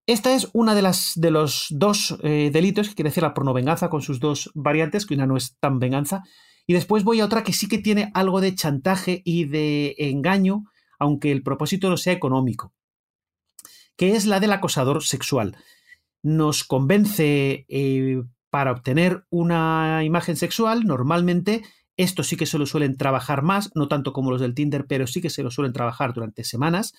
esta 0.07 0.35
es 0.35 0.49
una 0.53 0.75
de 0.75 0.83
las 0.83 1.13
de 1.15 1.31
los 1.31 1.67
dos 1.71 2.17
eh, 2.21 2.51
delitos 2.53 2.89
que 2.89 2.95
quiere 2.95 3.09
decir 3.09 3.23
la 3.23 3.33
pornovenganza 3.33 3.89
con 3.89 4.01
sus 4.01 4.19
dos 4.19 4.51
variantes, 4.53 5.05
que 5.05 5.15
una 5.15 5.25
no 5.25 5.35
es 5.35 5.57
tan 5.59 5.79
venganza. 5.79 6.23
Y 6.67 6.73
después 6.73 7.03
voy 7.03 7.19
a 7.19 7.25
otra 7.25 7.43
que 7.43 7.53
sí 7.53 7.67
que 7.67 7.79
tiene 7.79 8.11
algo 8.13 8.39
de 8.39 8.55
chantaje 8.55 9.21
y 9.25 9.45
de 9.45 9.95
engaño, 9.97 10.65
aunque 10.99 11.31
el 11.31 11.43
propósito 11.43 11.89
no 11.89 11.97
sea 11.97 12.13
económico, 12.13 12.73
que 13.95 14.15
es 14.15 14.25
la 14.25 14.39
del 14.39 14.51
acosador 14.51 15.03
sexual. 15.03 15.57
Nos 16.21 16.63
convence 16.63 17.65
eh, 17.67 18.23
para 18.49 18.71
obtener 18.71 19.25
una 19.29 20.03
imagen 20.03 20.35
sexual, 20.35 20.85
normalmente 20.85 21.63
esto 21.97 22.23
sí 22.23 22.35
que 22.37 22.45
se 22.45 22.57
lo 22.57 22.65
suelen 22.65 22.97
trabajar 22.97 23.41
más, 23.41 23.71
no 23.75 23.87
tanto 23.87 24.13
como 24.13 24.31
los 24.31 24.41
del 24.41 24.53
Tinder, 24.53 24.85
pero 24.87 25.07
sí 25.07 25.21
que 25.21 25.29
se 25.29 25.43
lo 25.43 25.51
suelen 25.51 25.73
trabajar 25.73 26.13
durante 26.13 26.43
semanas, 26.43 26.93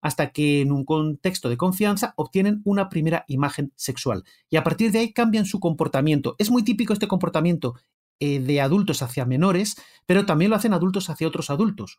hasta 0.00 0.32
que 0.32 0.60
en 0.60 0.70
un 0.70 0.84
contexto 0.84 1.48
de 1.48 1.56
confianza 1.56 2.12
obtienen 2.16 2.60
una 2.64 2.90
primera 2.90 3.24
imagen 3.26 3.72
sexual. 3.74 4.24
Y 4.50 4.56
a 4.56 4.64
partir 4.64 4.92
de 4.92 4.98
ahí 4.98 5.12
cambian 5.12 5.46
su 5.46 5.60
comportamiento. 5.60 6.36
Es 6.38 6.50
muy 6.50 6.62
típico 6.62 6.92
este 6.92 7.08
comportamiento 7.08 7.74
eh, 8.20 8.38
de 8.38 8.60
adultos 8.60 9.00
hacia 9.02 9.24
menores, 9.24 9.76
pero 10.04 10.26
también 10.26 10.50
lo 10.50 10.56
hacen 10.56 10.74
adultos 10.74 11.08
hacia 11.08 11.26
otros 11.26 11.48
adultos. 11.48 11.96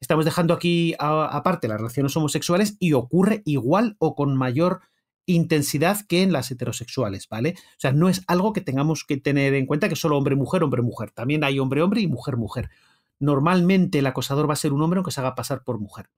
Estamos 0.00 0.24
dejando 0.24 0.52
aquí 0.52 0.94
aparte 0.98 1.68
las 1.68 1.78
relaciones 1.78 2.14
homosexuales 2.16 2.76
y 2.78 2.92
ocurre 2.92 3.42
igual 3.46 3.96
o 3.98 4.14
con 4.14 4.36
mayor 4.36 4.80
intensidad 5.26 6.06
que 6.06 6.22
en 6.22 6.32
las 6.32 6.50
heterosexuales, 6.50 7.28
¿vale? 7.28 7.54
O 7.58 7.80
sea, 7.80 7.92
no 7.92 8.08
es 8.08 8.22
algo 8.26 8.52
que 8.52 8.60
tengamos 8.60 9.04
que 9.04 9.16
tener 9.16 9.54
en 9.54 9.66
cuenta 9.66 9.88
que 9.88 9.96
solo 9.96 10.16
hombre-mujer, 10.16 10.62
hombre-mujer. 10.62 11.10
También 11.10 11.44
hay 11.44 11.58
hombre-hombre 11.58 12.00
y 12.00 12.06
mujer-mujer. 12.06 12.70
Normalmente 13.18 13.98
el 13.98 14.06
acosador 14.06 14.48
va 14.48 14.54
a 14.54 14.56
ser 14.56 14.72
un 14.72 14.82
hombre 14.82 14.98
aunque 14.98 15.10
se 15.10 15.20
haga 15.20 15.34
pasar 15.34 15.64
por 15.64 15.78
mujer. 15.78 16.08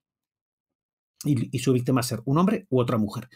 y, 1.25 1.59
su 1.59 1.73
víctima 1.73 2.01
ser 2.01 2.21
un 2.23 2.37
hombre 2.37 2.65
u 2.69 2.79
otra 2.79 2.97
mujer. 2.97 3.29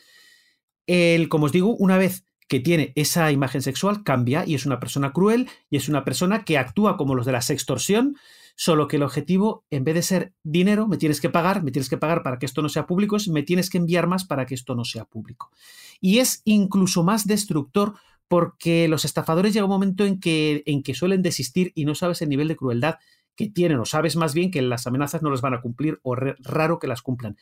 El, 0.88 1.28
como 1.28 1.46
os 1.46 1.52
digo, 1.52 1.76
una 1.76 1.98
vez 1.98 2.26
que 2.48 2.60
tiene 2.60 2.94
esa 2.96 3.32
imagen 3.32 3.62
sexual 3.62 4.04
cambia 4.04 4.46
y 4.46 4.56
es 4.56 4.66
una 4.66 4.80
persona 4.80 5.12
cruel 5.12 5.50
y 5.70 5.78
es 5.78 5.90
una 5.90 6.04
persona 6.04 6.46
que 6.46 6.58
actúa 6.58 6.98
como 6.98 7.16
los 7.16 7.26
de 7.26 7.32
la 7.32 7.42
sextorsión, 7.42 8.18
solo 8.56 8.88
que 8.88 8.98
el 8.98 9.04
objetivo, 9.04 9.66
en 9.70 9.84
vez 9.84 9.96
de 9.96 10.02
ser 10.02 10.34
dinero, 10.44 10.88
me 10.88 10.98
tienes 10.98 11.22
que 11.22 11.30
pagar, 11.30 11.64
me 11.64 11.72
tienes 11.72 11.90
que 11.90 11.98
pagar 11.98 12.24
para 12.24 12.40
que 12.40 12.46
esto 12.46 12.62
no 12.62 12.70
sea 12.70 12.86
público, 12.86 13.16
es 13.16 13.28
me 13.28 13.44
tienes 13.44 13.70
que 13.70 13.78
enviar 13.78 14.08
más 14.08 14.26
para 14.26 14.46
que 14.46 14.56
esto 14.56 14.76
no 14.76 14.86
sea 14.86 15.06
público. 15.06 15.52
Y 16.00 16.20
es 16.20 16.42
incluso 16.46 17.04
más 17.04 17.26
destructor 17.28 17.96
porque 18.28 18.88
los 18.88 19.06
estafadores 19.06 19.54
llega 19.54 19.66
un 19.66 19.72
momento 19.72 20.06
en 20.06 20.20
que, 20.20 20.64
en 20.66 20.84
que 20.84 20.94
suelen 20.94 21.22
desistir 21.22 21.72
y 21.76 21.86
no 21.86 21.96
sabes 21.96 22.22
el 22.22 22.30
nivel 22.30 22.48
de 22.48 22.56
crueldad 22.56 22.96
que 23.36 23.50
tienen 23.50 23.80
o 23.80 23.86
sabes 23.86 24.16
más 24.16 24.34
bien 24.34 24.52
que 24.52 24.62
las 24.62 24.88
amenazas 24.88 25.22
no 25.22 25.30
las 25.30 25.42
van 25.42 25.54
a 25.54 25.62
cumplir 25.62 26.00
o 26.04 26.16
raro 26.16 26.80
que 26.80 26.88
las 26.88 27.02
cumplan. 27.02 27.38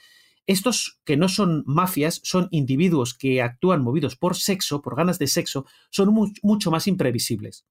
Estos 0.48 1.00
que 1.06 1.18
no 1.18 1.30
son 1.30 1.64
mafias, 1.68 2.20
son 2.24 2.48
individuos 2.52 3.14
que 3.14 3.42
actúan 3.42 3.84
movidos 3.84 4.16
por 4.16 4.36
sexo, 4.36 4.82
por 4.82 4.96
ganas 4.96 5.20
de 5.20 5.28
sexo, 5.28 5.66
son 5.92 6.14
mucho 6.42 6.72
más 6.72 6.88
imprevisibles. 6.88 7.66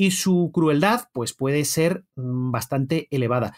Y 0.00 0.12
su 0.12 0.50
crueldad, 0.54 1.10
pues 1.12 1.34
puede 1.34 1.62
ser 1.66 2.06
mm, 2.16 2.50
bastante 2.50 3.06
elevada. 3.10 3.54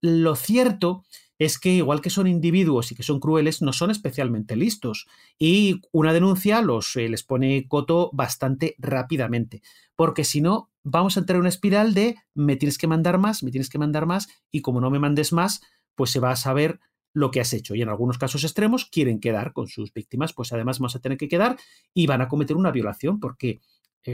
Lo 0.00 0.34
cierto 0.34 1.04
es 1.38 1.60
que 1.60 1.70
igual 1.70 2.00
que 2.00 2.10
son 2.10 2.26
individuos 2.26 2.90
y 2.90 2.96
que 2.96 3.04
son 3.04 3.20
crueles, 3.20 3.62
no 3.62 3.72
son 3.72 3.92
especialmente 3.92 4.56
listos. 4.56 5.06
Y 5.38 5.80
una 5.92 6.12
denuncia 6.12 6.62
los, 6.62 6.96
eh, 6.96 7.08
les 7.08 7.22
pone 7.22 7.68
coto 7.68 8.10
bastante 8.12 8.74
rápidamente. 8.78 9.62
Porque 9.94 10.24
si 10.24 10.40
no, 10.40 10.68
vamos 10.82 11.16
a 11.16 11.20
entrar 11.20 11.36
en 11.36 11.42
una 11.42 11.48
espiral 11.48 11.94
de 11.94 12.16
me 12.34 12.56
tienes 12.56 12.76
que 12.76 12.88
mandar 12.88 13.18
más, 13.18 13.44
me 13.44 13.52
tienes 13.52 13.70
que 13.70 13.78
mandar 13.78 14.04
más, 14.04 14.26
y 14.50 14.62
como 14.62 14.80
no 14.80 14.90
me 14.90 14.98
mandes 14.98 15.32
más, 15.32 15.60
pues 15.94 16.10
se 16.10 16.18
va 16.18 16.32
a 16.32 16.36
saber 16.36 16.80
lo 17.12 17.30
que 17.30 17.40
has 17.40 17.52
hecho. 17.52 17.76
Y 17.76 17.82
en 17.82 17.88
algunos 17.88 18.18
casos 18.18 18.42
extremos 18.42 18.84
quieren 18.84 19.20
quedar 19.20 19.52
con 19.52 19.68
sus 19.68 19.92
víctimas, 19.92 20.32
pues 20.32 20.52
además 20.52 20.80
vamos 20.80 20.96
a 20.96 21.00
tener 21.00 21.18
que 21.18 21.28
quedar 21.28 21.56
y 21.94 22.08
van 22.08 22.20
a 22.20 22.26
cometer 22.26 22.56
una 22.56 22.72
violación, 22.72 23.20
porque 23.20 23.60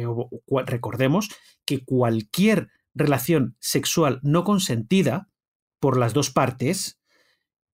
eh, 0.03 0.07
recordemos 0.67 1.31
que 1.65 1.85
cualquier 1.85 2.69
relación 2.95 3.57
sexual 3.61 4.21
no 4.23 4.45
consentida 4.45 5.29
por 5.81 5.97
las 5.99 6.15
dos 6.15 6.31
partes 6.31 7.01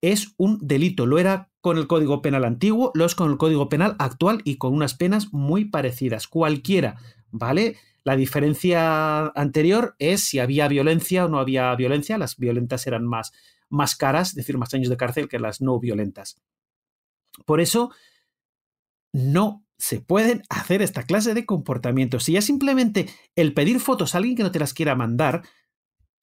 es 0.01 0.35
un 0.37 0.59
delito. 0.61 1.07
Lo 1.07 1.19
era 1.19 1.51
con 1.61 1.77
el 1.77 1.87
Código 1.87 2.23
Penal 2.23 2.45
antiguo, 2.45 2.91
lo 2.95 3.05
es 3.05 3.15
con 3.15 3.31
el 3.31 3.39
Código 3.39 3.69
Penal 3.69 3.97
actual 3.99 4.41
y 4.45 4.57
con 4.57 4.73
unas 4.73 4.95
penas 4.95 5.33
muy 5.33 5.67
parecidas. 5.67 6.27
Cualquiera, 6.27 6.97
¿vale? 7.31 7.77
La 8.03 8.17
diferencia 8.17 9.27
anterior 9.29 9.95
es 9.99 10.25
si 10.25 10.39
había 10.39 10.69
violencia 10.69 11.27
o 11.27 11.29
no 11.29 11.39
había 11.39 11.75
violencia. 11.75 12.19
Las 12.19 12.37
violentas 12.37 12.87
eran 12.87 13.07
más 13.07 13.33
más 13.71 13.95
caras, 13.97 14.31
es 14.31 14.35
decir, 14.35 14.59
más 14.59 14.75
años 14.75 14.91
de 14.91 14.97
cárcel 14.97 15.29
que 15.29 15.39
las 15.39 15.61
no 15.61 15.79
violentas. 15.79 16.43
Por 17.47 17.61
eso, 17.61 17.93
no 19.13 19.65
se 19.81 20.01
pueden 20.01 20.43
hacer 20.49 20.83
esta 20.83 21.03
clase 21.03 21.35
de 21.35 21.47
comportamientos. 21.47 22.25
Si 22.25 22.33
ya 22.33 22.43
simplemente 22.43 23.09
el 23.35 23.55
pedir 23.55 23.81
fotos 23.81 24.15
a 24.15 24.19
alguien 24.19 24.37
que 24.37 24.43
no 24.43 24.53
te 24.53 24.59
las 24.59 24.75
quiera 24.75 24.95
mandar, 24.95 25.43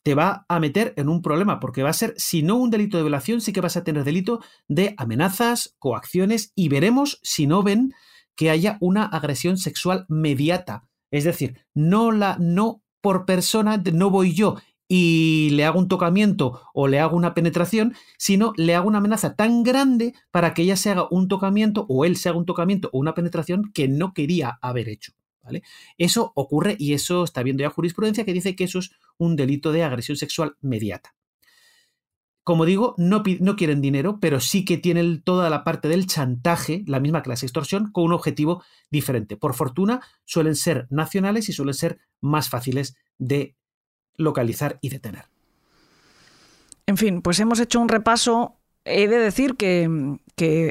te 0.04 0.16
va 0.16 0.46
a 0.48 0.60
meter 0.60 0.94
en 0.96 1.10
un 1.10 1.22
problema, 1.22 1.60
porque 1.60 1.84
va 1.84 1.90
a 1.90 1.94
ser, 1.94 2.14
si 2.18 2.44
no 2.44 2.56
un 2.56 2.70
delito 2.70 2.96
de 2.96 3.04
violación, 3.04 3.42
sí 3.42 3.52
que 3.52 3.60
vas 3.60 3.76
a 3.76 3.84
tener 3.84 4.06
delito 4.06 4.42
de 4.70 4.94
amenazas, 4.98 5.76
coacciones, 5.80 6.54
y 6.56 6.70
veremos 6.70 7.20
si 7.24 7.46
no 7.48 7.64
ven 7.64 7.94
que 8.36 8.50
haya 8.50 8.78
una 8.80 9.04
agresión 9.04 9.58
sexual 9.58 10.06
mediata. 10.08 10.88
Es 11.12 11.24
decir, 11.24 11.60
no 11.74 12.12
la, 12.12 12.38
no 12.40 12.84
por 13.02 13.26
persona, 13.26 13.82
no 13.92 14.10
voy 14.10 14.34
yo 14.34 14.56
y 14.88 15.50
le 15.52 15.66
hago 15.66 15.80
un 15.80 15.88
tocamiento 15.88 16.62
o 16.74 16.88
le 16.88 17.00
hago 17.00 17.18
una 17.18 17.34
penetración, 17.34 17.96
sino 18.18 18.54
le 18.56 18.76
hago 18.76 18.88
una 18.88 19.00
amenaza 19.00 19.36
tan 19.36 19.64
grande 19.64 20.14
para 20.32 20.54
que 20.54 20.64
ella 20.64 20.78
se 20.78 20.92
haga 20.92 21.08
un 21.12 21.28
tocamiento 21.28 21.86
o 21.90 22.06
él 22.06 22.16
se 22.16 22.30
haga 22.30 22.38
un 22.38 22.46
tocamiento 22.46 22.90
o 22.94 23.00
una 23.00 23.14
penetración 23.14 23.72
que 23.74 23.88
no 23.88 24.14
quería 24.14 24.58
haber 24.62 24.90
hecho. 24.90 25.14
¿vale? 25.44 25.64
Eso 25.98 26.32
ocurre 26.36 26.76
y 26.80 26.94
eso 26.94 27.24
está 27.24 27.44
viendo 27.44 27.64
ya 27.64 27.70
jurisprudencia 27.70 28.26
que 28.26 28.34
dice 28.34 28.56
que 28.56 28.66
eso 28.66 28.80
es 28.80 28.92
un 29.18 29.36
delito 29.36 29.72
de 29.72 29.84
agresión 29.84 30.18
sexual 30.18 30.56
mediata. 30.62 31.14
Como 32.44 32.64
digo, 32.64 32.96
no, 32.98 33.24
no 33.42 33.56
quieren 33.58 33.82
dinero, 33.82 34.20
pero 34.22 34.40
sí 34.40 34.64
que 34.64 34.78
tienen 34.78 35.22
toda 35.22 35.50
la 35.50 35.66
parte 35.66 35.90
del 35.90 36.08
chantaje, 36.08 36.86
la 36.88 37.02
misma 37.02 37.22
la 37.26 37.34
extorsión, 37.34 37.92
con 37.92 38.06
un 38.06 38.14
objetivo 38.14 38.64
diferente. 38.90 39.36
Por 39.36 39.54
fortuna, 39.54 40.00
suelen 40.24 40.56
ser 40.56 40.88
nacionales 40.90 41.50
y 41.50 41.52
suelen 41.52 41.74
ser 41.74 42.00
más 42.22 42.48
fáciles 42.48 42.96
de 43.18 43.57
localizar 44.18 44.80
y 44.82 44.90
detener. 44.90 45.26
En 46.86 46.98
fin, 46.98 47.22
pues 47.22 47.40
hemos 47.40 47.60
hecho 47.60 47.80
un 47.80 47.90
repaso, 47.90 48.56
he 48.86 49.08
de 49.08 49.18
decir 49.18 49.56
que, 49.56 50.20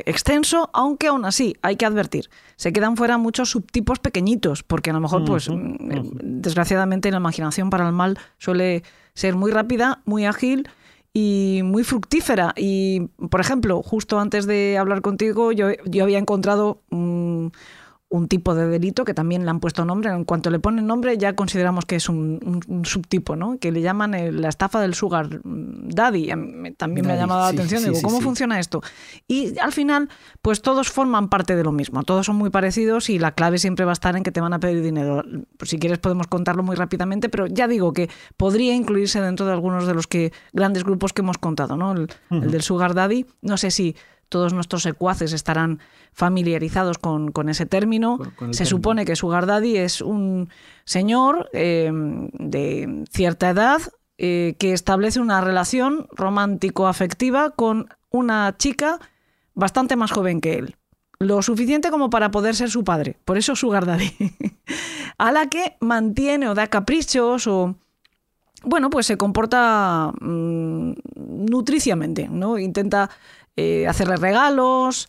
extenso, 0.06 0.70
aunque 0.72 1.08
aún 1.08 1.24
así 1.24 1.56
hay 1.62 1.76
que 1.76 1.84
advertir, 1.84 2.30
se 2.56 2.72
quedan 2.72 2.96
fuera 2.96 3.18
muchos 3.18 3.50
subtipos 3.50 3.98
pequeñitos, 3.98 4.62
porque 4.62 4.90
a 4.90 4.92
lo 4.94 5.00
mejor, 5.00 5.24
pues, 5.24 5.50
mm, 5.50 6.40
desgraciadamente 6.40 7.10
la 7.10 7.18
imaginación 7.18 7.68
para 7.70 7.86
el 7.86 7.92
mal 7.92 8.18
suele 8.38 8.82
ser 9.14 9.36
muy 9.36 9.50
rápida, 9.50 10.00
muy 10.06 10.24
ágil 10.24 10.68
y 11.12 11.60
muy 11.64 11.84
fructífera. 11.84 12.54
Y, 12.56 13.08
por 13.30 13.40
ejemplo, 13.40 13.82
justo 13.82 14.18
antes 14.18 14.46
de 14.46 14.78
hablar 14.78 15.02
contigo, 15.02 15.52
yo, 15.52 15.68
yo 15.84 16.04
había 16.04 16.18
encontrado 16.18 16.80
un 18.08 18.28
tipo 18.28 18.54
de 18.54 18.68
delito 18.68 19.04
que 19.04 19.14
también 19.14 19.44
le 19.44 19.50
han 19.50 19.58
puesto 19.58 19.84
nombre. 19.84 20.10
En 20.10 20.24
cuanto 20.24 20.50
le 20.50 20.58
ponen 20.60 20.86
nombre 20.86 21.18
ya 21.18 21.34
consideramos 21.34 21.86
que 21.86 21.96
es 21.96 22.08
un, 22.08 22.84
subtipo, 22.84 23.34
¿no? 23.34 23.58
Que 23.58 23.72
le 23.72 23.80
llaman 23.80 24.40
la 24.40 24.48
estafa 24.48 24.80
del 24.80 24.94
sugar 24.94 25.40
daddy. 25.42 26.28
También 26.76 27.06
me 27.06 27.14
ha 27.14 27.16
llamado 27.16 27.40
la 27.40 27.48
atención. 27.48 27.82
Digo, 27.82 28.00
¿cómo 28.02 28.20
funciona 28.20 28.60
esto? 28.60 28.80
Y 29.26 29.58
al 29.58 29.72
final, 29.72 30.08
pues 30.40 30.62
todos 30.62 30.90
forman 30.90 31.28
parte 31.28 31.56
de 31.56 31.64
lo 31.64 31.72
mismo. 31.72 32.04
Todos 32.04 32.26
son 32.26 32.36
muy 32.36 32.50
parecidos 32.50 33.10
y 33.10 33.18
la 33.18 33.32
clave 33.32 33.58
siempre 33.58 33.84
va 33.84 33.92
a 33.92 33.94
estar 33.94 34.16
en 34.16 34.22
que 34.22 34.30
te 34.30 34.40
van 34.40 34.52
a 34.52 34.60
pedir 34.60 34.82
dinero. 34.82 35.24
Si 35.62 35.78
quieres 35.78 35.98
podemos 35.98 36.28
contarlo 36.28 36.62
muy 36.62 36.76
rápidamente, 36.76 37.28
pero 37.28 37.46
ya 37.46 37.66
digo 37.66 37.92
que 37.92 38.08
podría 38.36 38.74
incluirse 38.74 39.20
dentro 39.20 39.46
de 39.46 39.52
algunos 39.52 39.86
de 39.86 39.94
los 39.94 40.06
que 40.06 40.32
grandes 40.52 40.84
grupos 40.84 41.12
que 41.12 41.22
hemos 41.22 41.38
contado, 41.38 41.76
¿no? 41.76 41.92
el 41.92 42.08
del 42.30 42.62
sugar 42.62 42.94
daddy. 42.94 43.26
No 43.42 43.56
sé 43.56 43.72
si 43.72 43.96
todos 44.28 44.52
nuestros 44.52 44.82
secuaces 44.82 45.32
estarán 45.32 45.80
familiarizados 46.12 46.98
con, 46.98 47.48
ese 47.48 47.66
término. 47.66 48.18
Se 48.50 48.64
supone 48.66 49.04
que 49.04 49.16
Sugar 49.16 49.46
Daddy 49.46 49.76
es 49.76 50.00
un 50.00 50.48
señor 50.84 51.48
eh, 51.52 51.90
de 51.92 53.04
cierta 53.10 53.50
edad 53.50 53.80
eh, 54.18 54.56
que 54.58 54.72
establece 54.72 55.20
una 55.20 55.40
relación 55.40 56.08
romántico-afectiva 56.12 57.50
con 57.50 57.88
una 58.10 58.56
chica 58.56 58.98
bastante 59.54 59.96
más 59.96 60.10
joven 60.10 60.40
que 60.40 60.54
él. 60.54 60.76
Lo 61.18 61.42
suficiente 61.42 61.90
como 61.90 62.10
para 62.10 62.30
poder 62.30 62.54
ser 62.54 62.70
su 62.70 62.84
padre. 62.84 63.18
Por 63.24 63.38
eso 63.38 63.56
Sugar 63.56 63.86
Daddy. 63.86 64.12
a 65.18 65.32
la 65.32 65.48
que 65.48 65.76
mantiene 65.80 66.48
o 66.48 66.54
da 66.54 66.66
caprichos 66.66 67.46
o 67.46 67.76
bueno, 68.62 68.90
pues 68.90 69.06
se 69.06 69.16
comporta 69.16 70.12
mm, 70.20 70.92
nutriciamente, 71.46 72.28
¿no? 72.28 72.58
Intenta 72.58 73.10
eh, 73.56 73.86
hacerle 73.86 74.16
regalos, 74.16 75.08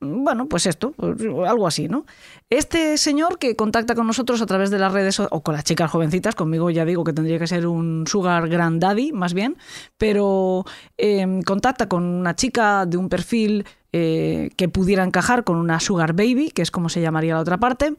bueno, 0.00 0.48
pues 0.48 0.66
esto, 0.66 0.92
pues 0.92 1.20
algo 1.46 1.66
así, 1.66 1.88
¿no? 1.88 2.04
Este 2.50 2.98
señor 2.98 3.38
que 3.38 3.56
contacta 3.56 3.94
con 3.94 4.06
nosotros 4.06 4.42
a 4.42 4.46
través 4.46 4.70
de 4.70 4.78
las 4.78 4.92
redes 4.92 5.20
o 5.20 5.42
con 5.42 5.54
las 5.54 5.64
chicas 5.64 5.90
jovencitas, 5.90 6.34
conmigo 6.34 6.70
ya 6.70 6.84
digo 6.84 7.04
que 7.04 7.12
tendría 7.12 7.38
que 7.38 7.46
ser 7.46 7.66
un 7.66 8.04
sugar 8.06 8.48
granddaddy 8.48 9.12
más 9.12 9.32
bien, 9.32 9.56
pero 9.96 10.64
em, 10.96 11.42
contacta 11.42 11.88
con 11.88 12.04
una 12.04 12.34
chica 12.34 12.84
de 12.86 12.96
un 12.96 13.08
perfil 13.08 13.64
eh, 13.92 14.50
que 14.56 14.68
pudiera 14.68 15.04
encajar 15.04 15.44
con 15.44 15.56
una 15.56 15.80
sugar 15.80 16.12
baby, 16.12 16.50
que 16.50 16.62
es 16.62 16.70
como 16.70 16.88
se 16.88 17.00
llamaría 17.00 17.34
la 17.34 17.40
otra 17.40 17.58
parte, 17.58 17.94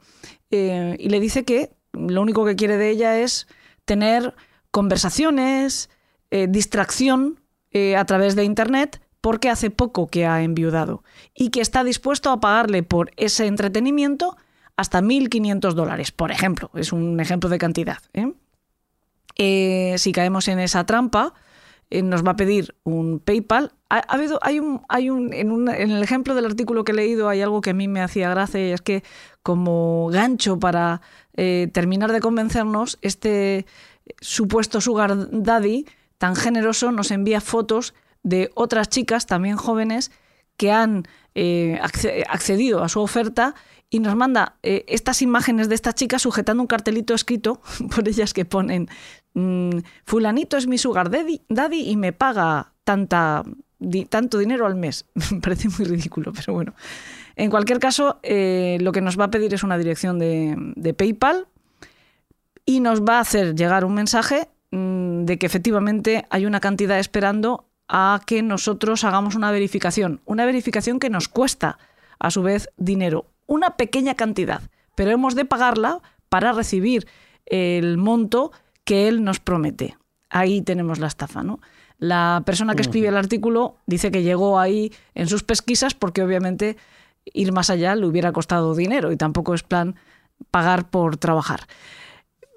eh, 0.52 0.96
y 1.00 1.10
le 1.10 1.20
dice 1.20 1.44
que 1.44 1.72
lo 1.94 2.22
único 2.22 2.46
que 2.46 2.56
quiere 2.56 2.78
de 2.78 2.90
ella 2.90 3.20
es 3.20 3.48
tener 3.86 4.36
conversaciones, 4.72 5.90
distracción 6.50 7.40
a 7.96 8.04
través 8.04 8.36
de 8.36 8.44
Internet 8.44 9.00
porque 9.26 9.50
hace 9.50 9.72
poco 9.72 10.06
que 10.06 10.28
ha 10.28 10.44
enviudado 10.44 11.04
y 11.34 11.50
que 11.50 11.60
está 11.60 11.84
dispuesto 11.84 12.30
a 12.30 12.40
pagarle 12.40 12.84
por 12.84 13.10
ese 13.18 13.48
entretenimiento 13.48 14.38
hasta 14.78 15.02
1.500 15.02 15.74
dólares, 15.74 16.12
por 16.12 16.30
ejemplo. 16.30 16.70
Es 16.76 16.94
un 16.94 17.20
ejemplo 17.20 17.50
de 17.50 17.58
cantidad. 17.58 17.98
¿eh? 18.14 18.34
Eh, 19.36 19.96
si 19.98 20.12
caemos 20.12 20.48
en 20.48 20.60
esa 20.60 20.86
trampa, 20.86 21.34
eh, 21.90 22.04
nos 22.04 22.24
va 22.24 22.34
a 22.34 22.36
pedir 22.36 22.76
un 22.84 23.18
PayPal. 23.18 23.72
Hay 23.90 24.60
un, 24.60 24.82
hay 24.90 25.10
un, 25.10 25.34
en, 25.34 25.70
en, 25.70 25.90
el 25.90 26.04
ejemplo 26.04 26.36
del 26.36 26.46
artículo 26.46 26.84
que 26.84 26.92
he 26.92 26.96
leído 26.96 27.28
hay 27.28 27.42
algo 27.42 27.62
que 27.62 27.72
a 27.72 27.74
mí 27.74 27.88
me 27.88 28.04
hacía 28.04 28.30
gracia 28.30 28.64
y 28.64 28.74
es 28.74 28.84
que 28.84 29.04
como 29.42 30.08
gancho 30.12 30.60
para 30.60 31.02
terminar 31.34 32.12
de 32.12 32.20
convencernos, 32.20 33.00
este 33.02 33.66
supuesto 34.22 34.82
sugar 34.82 35.32
daddy 35.32 35.88
tan 36.20 36.36
generoso 36.36 36.92
nos 36.92 37.10
envía 37.10 37.42
fotos 37.42 37.96
de 38.26 38.52
otras 38.56 38.90
chicas 38.90 39.28
también 39.28 39.56
jóvenes 39.56 40.12
que 40.58 40.72
han 40.72 41.08
eh, 41.36 41.80
accedido 42.28 42.84
a 42.84 42.90
su 42.90 43.00
oferta 43.00 43.56
y 43.90 44.00
nos 44.00 44.16
manda 44.16 44.56
eh, 44.64 44.84
estas 44.88 45.22
imágenes 45.22 45.70
de 45.70 45.76
estas 45.76 45.96
chicas 45.96 46.24
sujetando 46.24 46.62
un 46.64 46.68
cartelito 46.68 47.14
escrito 47.14 47.62
por 47.96 48.08
ellas 48.08 48.34
que 48.34 48.44
ponen 48.44 48.90
mm, 49.36 49.80
fulanito 50.06 50.58
es 50.58 50.68
mi 50.68 50.78
sugar 50.78 51.10
daddy, 51.10 51.82
y 51.82 51.96
me 51.96 52.12
paga 52.12 52.74
tanta 52.84 53.44
tanto 54.10 54.40
dinero 54.40 54.66
al 54.66 54.76
mes. 54.76 55.06
Me 55.32 55.42
parece 55.42 55.68
muy 55.70 55.86
ridículo, 55.86 56.34
pero 56.34 56.54
bueno. 56.54 56.74
En 57.36 57.52
cualquier 57.52 57.80
caso, 57.80 58.20
eh, 58.24 58.78
lo 58.80 58.92
que 58.92 59.02
nos 59.02 59.20
va 59.20 59.26
a 59.26 59.30
pedir 59.30 59.54
es 59.54 59.62
una 59.62 59.78
dirección 59.78 60.18
de, 60.18 60.96
PayPal 60.98 61.48
y 62.66 62.80
nos 62.80 63.02
va 63.02 63.18
a 63.18 63.20
hacer 63.20 63.54
llegar 63.54 63.86
un 63.86 63.94
mensaje 63.94 64.48
mm, 64.72 65.26
de 65.26 65.38
que 65.38 65.46
efectivamente 65.46 66.26
hay 66.30 66.46
una 66.46 66.62
cantidad 66.62 66.98
esperando 66.98 67.68
a 67.88 68.22
que 68.26 68.42
nosotros 68.42 69.04
hagamos 69.04 69.36
una 69.36 69.52
verificación. 69.52 70.22
Una 70.26 70.46
verificación 70.46 71.00
que 71.00 71.10
nos 71.10 71.28
cuesta, 71.28 71.78
a 72.20 72.32
su 72.32 72.42
vez, 72.42 72.70
dinero. 72.78 73.26
Una 73.48 73.78
pequeña 73.78 74.16
cantidad, 74.16 74.62
pero 74.96 75.12
hemos 75.12 75.36
de 75.36 75.46
pagarla 75.46 76.02
para 76.30 76.52
recibir 76.52 77.08
el 77.46 77.98
monto 77.98 78.52
que 78.84 79.08
él 79.08 79.24
nos 79.24 79.40
promete. 79.40 79.98
Ahí 80.30 80.62
tenemos 80.62 81.00
la 81.00 81.08
estafa, 81.08 81.44
¿no? 81.44 81.60
La 81.98 82.44
persona 82.46 82.76
que 82.76 82.82
escribe 82.82 83.08
el 83.08 83.18
artículo 83.18 83.78
dice 83.86 84.12
que 84.12 84.24
llegó 84.24 84.60
ahí 84.60 84.92
en 85.14 85.28
sus 85.28 85.44
pesquisas 85.44 85.94
porque 85.94 86.24
obviamente 86.24 86.78
ir 87.26 87.52
más 87.52 87.70
allá 87.70 87.96
le 87.96 88.06
hubiera 88.06 88.34
costado 88.34 88.76
dinero 88.76 89.12
y 89.12 89.18
tampoco 89.18 89.54
es 89.54 89.64
plan 89.64 89.96
pagar 90.52 90.90
por 90.90 91.18
trabajar. 91.18 91.62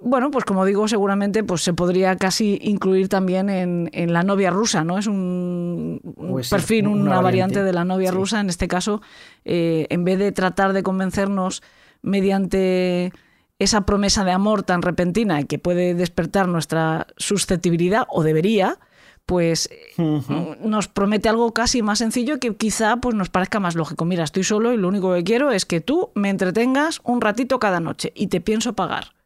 Bueno, 0.00 0.30
pues 0.30 0.44
como 0.44 0.64
digo, 0.64 0.86
seguramente 0.86 1.42
pues 1.42 1.62
se 1.62 1.72
podría 1.72 2.16
casi 2.16 2.58
incluir 2.62 3.08
también 3.08 3.50
en, 3.50 4.12
la 4.12 4.22
novia 4.22 4.50
rusa, 4.50 4.84
¿no? 4.84 4.98
Es 4.98 5.08
un, 5.08 6.00
pues 6.16 6.50
perfil, 6.50 6.86
una, 6.86 7.20
variante. 7.20 7.64
de 7.64 7.72
la 7.72 7.84
novia 7.84 8.12
rusa. 8.12 8.40
En 8.40 8.48
este 8.48 8.68
caso, 8.68 9.02
eh, 9.44 9.86
en 9.90 10.04
vez 10.04 10.18
de 10.18 10.30
tratar 10.30 10.72
de 10.72 10.84
convencernos 10.84 11.62
mediante 12.02 13.12
esa 13.58 13.80
promesa 13.80 14.24
de 14.24 14.30
amor 14.30 14.62
tan 14.62 14.82
repentina 14.82 15.40
y 15.40 15.44
que 15.46 15.58
puede 15.58 15.94
despertar 15.94 16.46
nuestra 16.46 17.08
susceptibilidad, 17.16 18.06
o 18.08 18.22
debería, 18.22 18.78
pues 19.26 19.68
nos 19.98 20.86
promete 20.86 21.28
algo 21.28 21.52
casi 21.52 21.82
más 21.82 21.98
sencillo 21.98 22.38
que 22.38 22.54
quizá 22.54 22.98
pues 22.98 23.16
nos 23.16 23.30
parezca 23.30 23.58
más 23.58 23.74
lógico. 23.74 24.04
Mira, 24.04 24.22
estoy 24.22 24.44
solo 24.44 24.72
y 24.72 24.76
lo 24.76 24.86
único 24.86 25.12
que 25.12 25.24
quiero 25.24 25.50
es 25.50 25.66
que 25.66 25.80
tú 25.80 26.12
me 26.14 26.30
entretengas 26.30 27.00
un 27.02 27.20
ratito 27.20 27.58
cada 27.58 27.80
noche 27.80 28.12
y 28.14 28.28
te 28.28 28.40
pienso 28.40 28.74
pagar. 28.74 29.17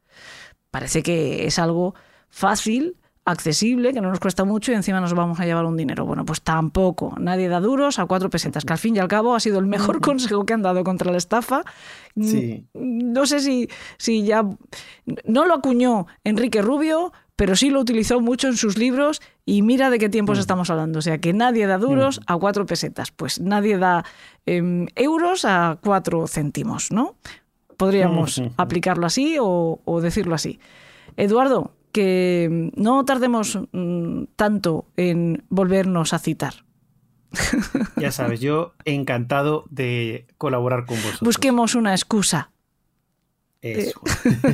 Parece 0.73 1.03
que 1.03 1.47
es 1.47 1.59
algo 1.59 1.95
fácil, 2.31 2.97
accesible, 3.25 3.93
que 3.93 4.01
no 4.01 4.09
nos 4.09 4.19
cuesta 4.19 4.45
mucho 4.45 4.73
y 4.73 4.75
encima 4.75 5.01
nos 5.01 5.15
vamos 5.15 5.39
a 5.39 5.45
llevar 5.45 5.65
un 5.67 5.77
dinero. 5.77 6.07
Bueno, 6.07 6.25
pues 6.25 6.41
tampoco. 6.43 7.15
Nadie 7.21 7.49
da 7.49 7.61
duros 7.61 7.99
a 7.99 8.07
cuatro 8.07 8.31
pesetas, 8.31 8.65
que 8.65 8.73
al 8.73 8.79
fin 8.79 8.97
y 8.97 8.99
al 8.99 9.07
cabo 9.07 9.35
ha 9.35 9.41
sido 9.41 9.59
el 9.59 9.67
mejor 9.67 10.01
consejo 10.01 10.45
que 10.45 10.55
han 10.55 10.63
dado 10.63 10.83
contra 10.83 11.13
la 11.13 11.19
estafa. 11.19 11.63
Sí. 12.19 12.67
No 12.75 13.27
sé 13.27 13.41
si, 13.41 13.69
si 13.99 14.25
ya... 14.25 14.45
No 15.25 15.45
lo 15.45 15.55
acuñó 15.55 16.07
Enrique 16.25 16.63
Rubio, 16.63 17.13
pero 17.37 17.55
sí 17.55 17.71
lo 17.71 17.81
utilizó 17.81 18.21
mucho 18.21 18.49
en 18.49 18.57
sus 18.57 18.79
libros 18.79 19.21
y 19.45 19.63
mira 19.63 19.91
de 19.91 19.99
qué 19.99 20.09
tiempos 20.09 20.39
mm. 20.39 20.41
estamos 20.41 20.71
hablando. 20.71 20.99
O 20.99 21.03
sea, 21.03 21.19
que 21.19 21.33
nadie 21.33 21.67
da 21.67 21.79
duros 21.79 22.19
mm. 22.21 22.23
a 22.27 22.39
cuatro 22.39 22.67
pesetas, 22.67 23.11
pues 23.11 23.41
nadie 23.41 23.79
da 23.79 24.05
em, 24.47 24.87
euros 24.97 25.45
a 25.45 25.79
cuatro 25.83 26.27
céntimos, 26.27 26.91
¿no? 26.91 27.17
Podríamos 27.83 28.39
mm, 28.39 28.47
aplicarlo 28.57 29.07
así 29.07 29.37
o, 29.41 30.01
decirlo 30.01 30.37
así. 30.37 30.61
Eduardo, 31.17 31.73
que 31.91 32.71
no 32.77 33.05
tardemos 33.05 33.59
tanto 34.37 34.87
en 34.97 35.43
volvernos 35.49 36.13
a 36.13 36.19
citar. 36.19 36.55
Ya 37.97 38.11
sabes, 38.11 38.41
yo 38.41 38.75
encantado 38.85 39.65
de 39.71 40.27
colaborar 40.39 40.87
con 40.87 40.97
vosotros. 40.97 41.21
Busquemos 41.23 41.75
una 41.75 41.93
excusa. 41.93 42.51
Eh, 43.65 43.93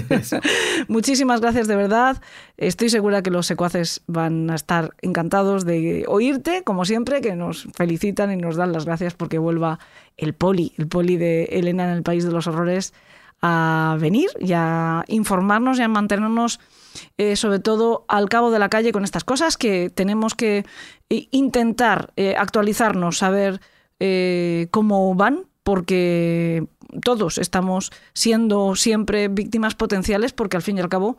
muchísimas 0.88 1.40
gracias 1.40 1.66
de 1.66 1.76
verdad. 1.76 2.20
Estoy 2.56 2.90
segura 2.90 3.22
que 3.22 3.30
los 3.30 3.46
secuaces 3.46 4.02
van 4.06 4.50
a 4.50 4.54
estar 4.54 4.94
encantados 5.00 5.64
de 5.64 6.04
oírte, 6.08 6.62
como 6.62 6.84
siempre, 6.84 7.22
que 7.22 7.34
nos 7.34 7.68
felicitan 7.74 8.32
y 8.32 8.36
nos 8.36 8.56
dan 8.56 8.72
las 8.72 8.84
gracias 8.84 9.14
porque 9.14 9.38
vuelva 9.38 9.78
el 10.16 10.34
poli, 10.34 10.74
el 10.76 10.88
poli 10.88 11.16
de 11.16 11.44
Elena 11.44 11.84
en 11.84 11.90
el 11.90 12.02
País 12.02 12.24
de 12.24 12.32
los 12.32 12.46
Horrores, 12.46 12.92
a 13.40 13.96
venir 14.00 14.30
y 14.40 14.52
a 14.52 15.04
informarnos 15.08 15.78
y 15.78 15.82
a 15.82 15.88
mantenernos 15.88 16.60
eh, 17.16 17.36
sobre 17.36 17.60
todo 17.60 18.04
al 18.08 18.28
cabo 18.28 18.50
de 18.50 18.58
la 18.58 18.68
calle 18.68 18.92
con 18.92 19.04
estas 19.04 19.24
cosas 19.24 19.56
que 19.56 19.90
tenemos 19.90 20.34
que 20.34 20.64
eh, 21.10 21.28
intentar 21.30 22.12
actualizarnos, 22.36 23.18
saber 23.18 23.60
cómo 24.70 25.14
van, 25.16 25.46
porque 25.64 26.66
todos 27.02 27.38
estamos 27.38 27.90
siendo 28.12 28.76
siempre 28.76 29.28
víctimas 29.28 29.74
potenciales 29.74 30.32
porque 30.32 30.56
al 30.56 30.62
fin 30.62 30.78
y 30.78 30.80
al 30.80 30.88
cabo 30.88 31.18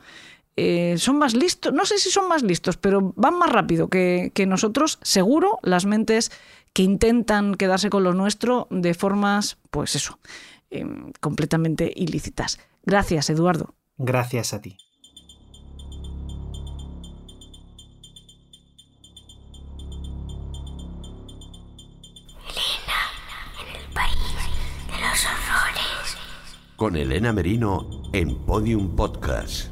eh, 0.61 0.97
son 0.97 1.17
más 1.17 1.35
listos, 1.35 1.71
no 1.71 1.85
sé 1.85 1.99
si 1.99 2.09
son 2.09 2.27
más 2.27 2.43
listos, 2.43 2.75
pero 2.75 3.13
van 3.15 3.37
más 3.39 3.49
rápido 3.49 3.87
que, 3.87 4.33
nosotros, 4.45 4.99
seguro, 5.01 5.57
las 5.61 5.85
mentes 5.85 6.31
que 6.73 6.83
intentan 6.83 7.55
quedarse 7.55 7.89
con 7.89 8.03
lo 8.03 8.13
nuestro 8.13 8.67
de 8.69 8.93
formas, 8.93 9.57
pues 9.71 9.95
eso, 9.95 10.19
em, 10.69 11.11
completamente 11.19 11.91
ilícitas. 11.95 12.59
Gracias, 12.83 13.29
Eduardo. 13.29 13.75
Gracias 13.97 14.53
a 14.53 14.61
ti. 14.61 14.77
con 26.79 26.95
Elena 26.95 27.33
Merino 27.33 27.89
en 28.13 28.35
Podium 28.45 28.95
Podcast. 28.95 29.67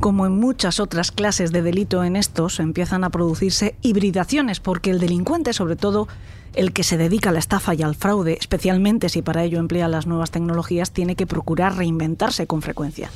Como 0.00 0.24
en 0.24 0.40
muchas 0.40 0.80
otras 0.80 1.12
clases 1.12 1.52
de 1.52 1.60
delito 1.60 2.02
en 2.02 2.16
estos, 2.16 2.60
empiezan 2.60 3.04
a 3.04 3.10
producirse 3.10 3.76
hibridaciones, 3.82 4.58
porque 4.58 4.90
el 4.90 5.00
delincuente, 5.00 5.52
sobre 5.52 5.76
todo 5.76 6.08
el 6.54 6.72
que 6.72 6.84
se 6.84 6.96
dedica 6.96 7.30
a 7.30 7.32
la 7.32 7.38
estafa 7.38 7.74
y 7.74 7.82
al 7.82 7.94
fraude, 7.94 8.36
especialmente 8.38 9.08
si 9.08 9.22
para 9.22 9.42
ello 9.44 9.58
emplea 9.58 9.88
las 9.88 10.06
nuevas 10.06 10.30
tecnologías, 10.30 10.92
tiene 10.92 11.16
que 11.16 11.26
procurar 11.26 11.76
reinventarse 11.76 12.46
con 12.46 12.62
frecuencia. 12.62 13.10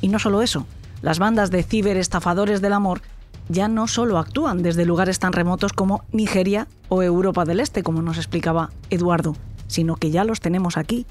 Y 0.00 0.08
no 0.08 0.18
solo 0.18 0.42
eso, 0.42 0.66
las 1.02 1.18
bandas 1.18 1.50
de 1.50 1.62
ciberestafadores 1.62 2.60
del 2.60 2.72
amor 2.72 3.02
ya 3.48 3.68
no 3.68 3.86
solo 3.86 4.18
actúan 4.18 4.62
desde 4.62 4.86
lugares 4.86 5.18
tan 5.18 5.32
remotos 5.32 5.72
como 5.72 6.04
Nigeria 6.12 6.66
o 6.88 7.02
Europa 7.02 7.44
del 7.44 7.60
Este, 7.60 7.82
como 7.82 8.02
nos 8.02 8.16
explicaba 8.16 8.70
Eduardo, 8.90 9.36
sino 9.66 9.96
que 9.96 10.10
ya 10.10 10.24
los 10.24 10.40
tenemos 10.40 10.76
aquí. 10.76 11.06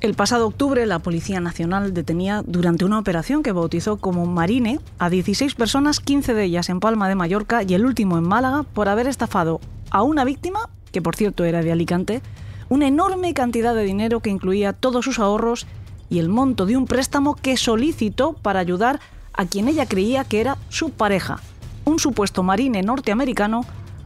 El 0.00 0.14
pasado 0.14 0.48
octubre, 0.48 0.84
la 0.84 0.98
Policía 0.98 1.40
Nacional 1.40 1.94
detenía 1.94 2.42
durante 2.44 2.84
una 2.84 2.98
operación 2.98 3.42
que 3.42 3.52
bautizó 3.52 3.98
como 3.98 4.26
Marine 4.26 4.80
a 4.98 5.08
16 5.08 5.54
personas, 5.54 6.00
15 6.00 6.34
de 6.34 6.44
ellas 6.44 6.68
en 6.70 6.80
Palma 6.80 7.08
de 7.08 7.14
Mallorca 7.14 7.62
y 7.62 7.74
el 7.74 7.86
último 7.86 8.18
en 8.18 8.24
Málaga, 8.24 8.64
por 8.64 8.88
haber 8.88 9.06
estafado 9.06 9.60
a 9.90 10.02
una 10.02 10.24
víctima, 10.24 10.68
que 10.92 11.02
por 11.02 11.16
cierto 11.16 11.44
era 11.44 11.62
de 11.62 11.72
Alicante, 11.72 12.22
una 12.68 12.86
enorme 12.86 13.34
cantidad 13.34 13.74
de 13.74 13.84
dinero 13.84 14.20
que 14.20 14.30
incluía 14.30 14.72
todos 14.72 15.04
sus 15.04 15.18
ahorros 15.18 15.66
y 16.08 16.18
el 16.18 16.28
monto 16.28 16.66
de 16.66 16.76
un 16.76 16.86
préstamo 16.86 17.34
que 17.34 17.56
solicitó 17.56 18.34
para 18.34 18.60
ayudar 18.60 19.00
a 19.32 19.46
quien 19.46 19.68
ella 19.68 19.86
creía 19.86 20.24
que 20.24 20.40
era 20.40 20.58
su 20.68 20.90
pareja, 20.90 21.40
un 21.84 21.98
supuesto 21.98 22.42
marine 22.42 22.82
norteamericano 22.82 23.64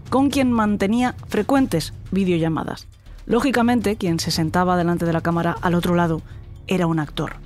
con 0.08 0.30
quien 0.30 0.52
mantenía 0.52 1.14
frecuentes 1.28 1.92
videollamadas. 2.10 2.86
Lógicamente, 3.26 3.96
quien 3.96 4.20
se 4.20 4.30
sentaba 4.30 4.76
delante 4.76 5.04
de 5.04 5.12
la 5.12 5.20
cámara 5.20 5.56
al 5.60 5.74
otro 5.74 5.96
lado 5.96 6.22
era 6.68 6.86
un 6.86 7.00
actor. 7.00 7.36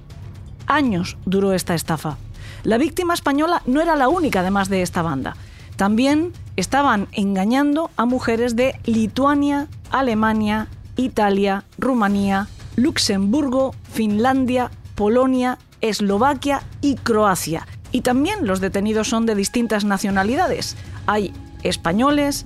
Años 0.66 1.16
duró 1.24 1.53
esta 1.53 1.74
estafa. 1.74 2.18
La 2.62 2.76
víctima 2.76 3.14
española 3.14 3.62
no 3.66 3.80
era 3.80 3.97
la 3.97 4.09
única 4.09 4.41
además 4.41 4.68
de 4.68 4.82
esta 4.82 5.03
banda. 5.03 5.36
También 5.81 6.35
estaban 6.57 7.09
engañando 7.11 7.91
a 7.97 8.05
mujeres 8.05 8.55
de 8.55 8.78
Lituania, 8.85 9.66
Alemania, 9.91 10.68
Italia, 10.97 11.64
Rumanía, 11.78 12.49
Luxemburgo, 12.76 13.74
Finlandia, 13.91 14.70
Polonia, 14.95 15.57
Eslovaquia 15.81 16.64
y 16.83 16.97
Croacia. 16.97 17.66
Y 17.93 18.03
también 18.03 18.47
los 18.47 18.61
detenidos 18.61 19.09
son 19.09 19.24
de 19.24 19.35
distintas 19.35 19.87
nacionalidades. 19.87 20.76
Hay 21.07 21.33
españoles, 21.62 22.45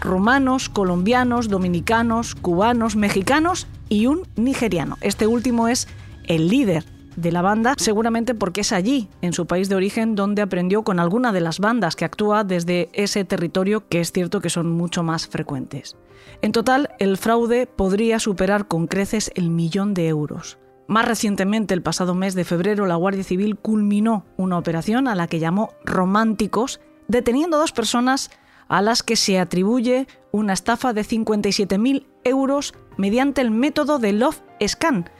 rumanos, 0.00 0.68
colombianos, 0.68 1.48
dominicanos, 1.48 2.34
cubanos, 2.34 2.96
mexicanos 2.96 3.68
y 3.90 4.06
un 4.06 4.26
nigeriano. 4.34 4.98
Este 5.02 5.28
último 5.28 5.68
es 5.68 5.86
el 6.26 6.48
líder 6.48 6.84
de 7.16 7.32
la 7.32 7.42
banda, 7.42 7.74
seguramente 7.76 8.34
porque 8.34 8.62
es 8.62 8.72
allí, 8.72 9.08
en 9.20 9.32
su 9.32 9.46
país 9.46 9.68
de 9.68 9.74
origen, 9.74 10.14
donde 10.14 10.42
aprendió 10.42 10.82
con 10.82 11.00
alguna 11.00 11.32
de 11.32 11.40
las 11.40 11.58
bandas 11.58 11.96
que 11.96 12.04
actúa 12.04 12.44
desde 12.44 12.88
ese 12.92 13.24
territorio, 13.24 13.88
que 13.88 14.00
es 14.00 14.12
cierto 14.12 14.40
que 14.40 14.50
son 14.50 14.70
mucho 14.70 15.02
más 15.02 15.26
frecuentes. 15.26 15.96
En 16.40 16.52
total, 16.52 16.90
el 16.98 17.16
fraude 17.16 17.66
podría 17.66 18.18
superar 18.18 18.68
con 18.68 18.86
creces 18.86 19.30
el 19.34 19.50
millón 19.50 19.94
de 19.94 20.08
euros. 20.08 20.58
Más 20.88 21.06
recientemente, 21.06 21.74
el 21.74 21.82
pasado 21.82 22.14
mes 22.14 22.34
de 22.34 22.44
febrero, 22.44 22.86
la 22.86 22.96
Guardia 22.96 23.24
Civil 23.24 23.56
culminó 23.56 24.26
una 24.36 24.58
operación 24.58 25.08
a 25.08 25.14
la 25.14 25.26
que 25.26 25.38
llamó 25.38 25.72
Románticos, 25.84 26.80
deteniendo 27.08 27.56
a 27.56 27.60
dos 27.60 27.72
personas 27.72 28.30
a 28.68 28.82
las 28.82 29.02
que 29.02 29.16
se 29.16 29.38
atribuye 29.38 30.06
una 30.32 30.52
estafa 30.52 30.92
de 30.92 31.02
57.000 31.02 32.06
euros 32.24 32.74
mediante 32.96 33.40
el 33.40 33.50
método 33.50 33.98
de 33.98 34.12
Love 34.12 34.42
Scan, 34.66 35.10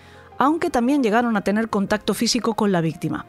aunque 0.44 0.70
también 0.70 1.02
llegaron 1.02 1.36
a 1.36 1.42
tener 1.42 1.68
contacto 1.68 2.14
físico 2.14 2.54
con 2.54 2.72
la 2.72 2.80
víctima. 2.80 3.26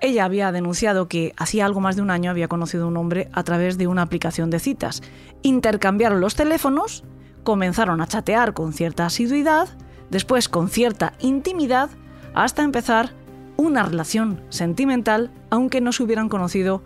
Ella 0.00 0.24
había 0.24 0.52
denunciado 0.52 1.08
que 1.08 1.34
hacía 1.36 1.66
algo 1.66 1.80
más 1.80 1.96
de 1.96 2.02
un 2.02 2.10
año 2.10 2.30
había 2.30 2.48
conocido 2.48 2.84
a 2.84 2.88
un 2.88 2.96
hombre 2.96 3.28
a 3.32 3.42
través 3.42 3.76
de 3.76 3.86
una 3.86 4.02
aplicación 4.02 4.50
de 4.50 4.58
citas. 4.58 5.02
Intercambiaron 5.42 6.20
los 6.20 6.34
teléfonos, 6.34 7.04
comenzaron 7.42 8.00
a 8.00 8.06
chatear 8.06 8.54
con 8.54 8.72
cierta 8.72 9.06
asiduidad, 9.06 9.68
después 10.10 10.48
con 10.48 10.68
cierta 10.68 11.12
intimidad, 11.20 11.90
hasta 12.34 12.62
empezar 12.62 13.12
una 13.56 13.82
relación 13.82 14.42
sentimental, 14.48 15.30
aunque 15.50 15.82
no 15.82 15.92
se 15.92 16.02
hubieran 16.02 16.30
conocido 16.30 16.82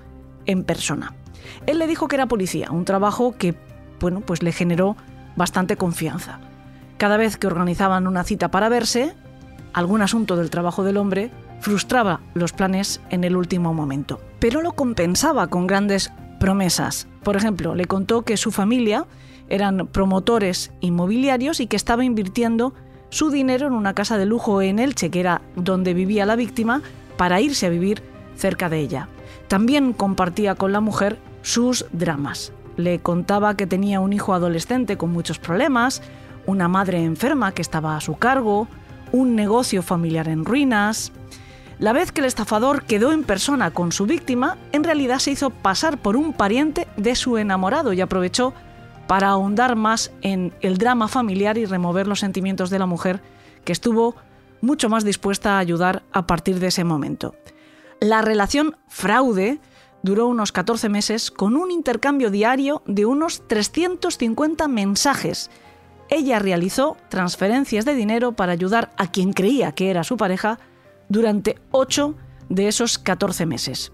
en 0.46 0.64
persona. 0.64 1.14
Él 1.66 1.78
le 1.78 1.86
dijo 1.86 2.08
que 2.08 2.16
era 2.16 2.26
policía, 2.26 2.70
un 2.70 2.84
trabajo 2.84 3.36
que, 3.38 3.54
bueno, 4.00 4.20
pues 4.20 4.42
le 4.42 4.50
generó 4.50 4.96
bastante 5.36 5.76
confianza. 5.76 6.40
Cada 6.98 7.16
vez 7.16 7.36
que 7.36 7.46
organizaban 7.46 8.06
una 8.06 8.24
cita 8.24 8.50
para 8.50 8.68
verse, 8.68 9.14
algún 9.74 10.00
asunto 10.00 10.36
del 10.36 10.50
trabajo 10.50 10.84
del 10.84 10.96
hombre 10.96 11.30
frustraba 11.60 12.20
los 12.32 12.52
planes 12.52 13.00
en 13.10 13.24
el 13.24 13.36
último 13.36 13.74
momento. 13.74 14.20
Pero 14.38 14.62
lo 14.62 14.72
compensaba 14.72 15.48
con 15.48 15.66
grandes 15.66 16.12
promesas. 16.40 17.06
Por 17.22 17.36
ejemplo, 17.36 17.74
le 17.74 17.86
contó 17.86 18.22
que 18.22 18.36
su 18.36 18.50
familia 18.50 19.06
eran 19.48 19.88
promotores 19.88 20.72
inmobiliarios 20.80 21.60
y 21.60 21.66
que 21.66 21.76
estaba 21.76 22.04
invirtiendo 22.04 22.74
su 23.10 23.30
dinero 23.30 23.66
en 23.66 23.74
una 23.74 23.94
casa 23.94 24.18
de 24.18 24.26
lujo 24.26 24.62
en 24.62 24.78
Elche, 24.78 25.10
que 25.10 25.20
era 25.20 25.42
donde 25.56 25.94
vivía 25.94 26.26
la 26.26 26.36
víctima, 26.36 26.82
para 27.16 27.40
irse 27.40 27.66
a 27.66 27.70
vivir 27.70 28.02
cerca 28.36 28.68
de 28.68 28.80
ella. 28.80 29.08
También 29.48 29.92
compartía 29.92 30.54
con 30.54 30.72
la 30.72 30.80
mujer 30.80 31.18
sus 31.42 31.86
dramas. 31.92 32.52
Le 32.76 32.98
contaba 32.98 33.56
que 33.56 33.66
tenía 33.66 34.00
un 34.00 34.12
hijo 34.12 34.34
adolescente 34.34 34.96
con 34.96 35.12
muchos 35.12 35.38
problemas, 35.38 36.02
una 36.46 36.68
madre 36.68 37.04
enferma 37.04 37.52
que 37.52 37.62
estaba 37.62 37.96
a 37.96 38.00
su 38.00 38.16
cargo, 38.16 38.66
un 39.12 39.36
negocio 39.36 39.82
familiar 39.82 40.28
en 40.28 40.44
ruinas, 40.44 41.12
la 41.78 41.92
vez 41.92 42.12
que 42.12 42.20
el 42.20 42.26
estafador 42.26 42.84
quedó 42.84 43.12
en 43.12 43.24
persona 43.24 43.72
con 43.72 43.90
su 43.92 44.06
víctima, 44.06 44.56
en 44.72 44.84
realidad 44.84 45.18
se 45.18 45.32
hizo 45.32 45.50
pasar 45.50 45.98
por 45.98 46.16
un 46.16 46.32
pariente 46.32 46.86
de 46.96 47.16
su 47.16 47.36
enamorado 47.36 47.92
y 47.92 48.00
aprovechó 48.00 48.54
para 49.06 49.28
ahondar 49.28 49.76
más 49.76 50.12
en 50.22 50.54
el 50.60 50.78
drama 50.78 51.08
familiar 51.08 51.58
y 51.58 51.66
remover 51.66 52.06
los 52.06 52.20
sentimientos 52.20 52.70
de 52.70 52.78
la 52.78 52.86
mujer, 52.86 53.20
que 53.64 53.72
estuvo 53.72 54.14
mucho 54.60 54.88
más 54.88 55.04
dispuesta 55.04 55.56
a 55.56 55.58
ayudar 55.58 56.02
a 56.12 56.26
partir 56.26 56.58
de 56.58 56.68
ese 56.68 56.84
momento. 56.84 57.34
La 58.00 58.22
relación 58.22 58.76
fraude 58.88 59.60
duró 60.02 60.26
unos 60.26 60.52
14 60.52 60.88
meses 60.88 61.30
con 61.30 61.56
un 61.56 61.70
intercambio 61.70 62.30
diario 62.30 62.82
de 62.86 63.04
unos 63.06 63.46
350 63.48 64.68
mensajes. 64.68 65.50
Ella 66.14 66.38
realizó 66.38 66.96
transferencias 67.08 67.84
de 67.84 67.96
dinero 67.96 68.36
para 68.36 68.52
ayudar 68.52 68.92
a 68.96 69.10
quien 69.10 69.32
creía 69.32 69.72
que 69.72 69.90
era 69.90 70.04
su 70.04 70.16
pareja 70.16 70.60
durante 71.08 71.58
8 71.72 72.14
de 72.48 72.68
esos 72.68 73.00
14 73.00 73.46
meses. 73.46 73.90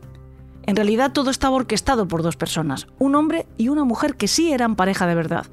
En 0.64 0.77
realidad 0.77 1.12
todo 1.12 1.31
estaba 1.31 1.57
orquestado 1.57 2.09
por 2.09 2.23
dos 2.23 2.37
personas, 2.37 2.89
un 2.99 3.14
hombre 3.14 3.47
y 3.57 3.68
una 3.68 3.85
mujer 3.85 4.16
que 4.16 4.29
sí 4.29 4.53
eran 4.53 4.77
pareja 4.77 5.07
de 5.07 5.14
verdad. 5.14 5.47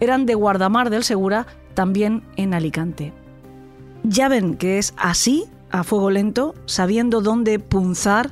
Eran 0.00 0.24
de 0.24 0.34
Guardamar 0.34 0.88
del 0.88 1.04
Segura, 1.04 1.46
también 1.74 2.22
en 2.36 2.54
Alicante. 2.54 3.12
Ya 4.02 4.30
ven 4.30 4.54
que 4.54 4.78
es 4.78 4.94
así, 4.96 5.44
a 5.70 5.84
fuego 5.84 6.08
lento, 6.10 6.54
sabiendo 6.64 7.20
dónde 7.20 7.58
punzar, 7.58 8.30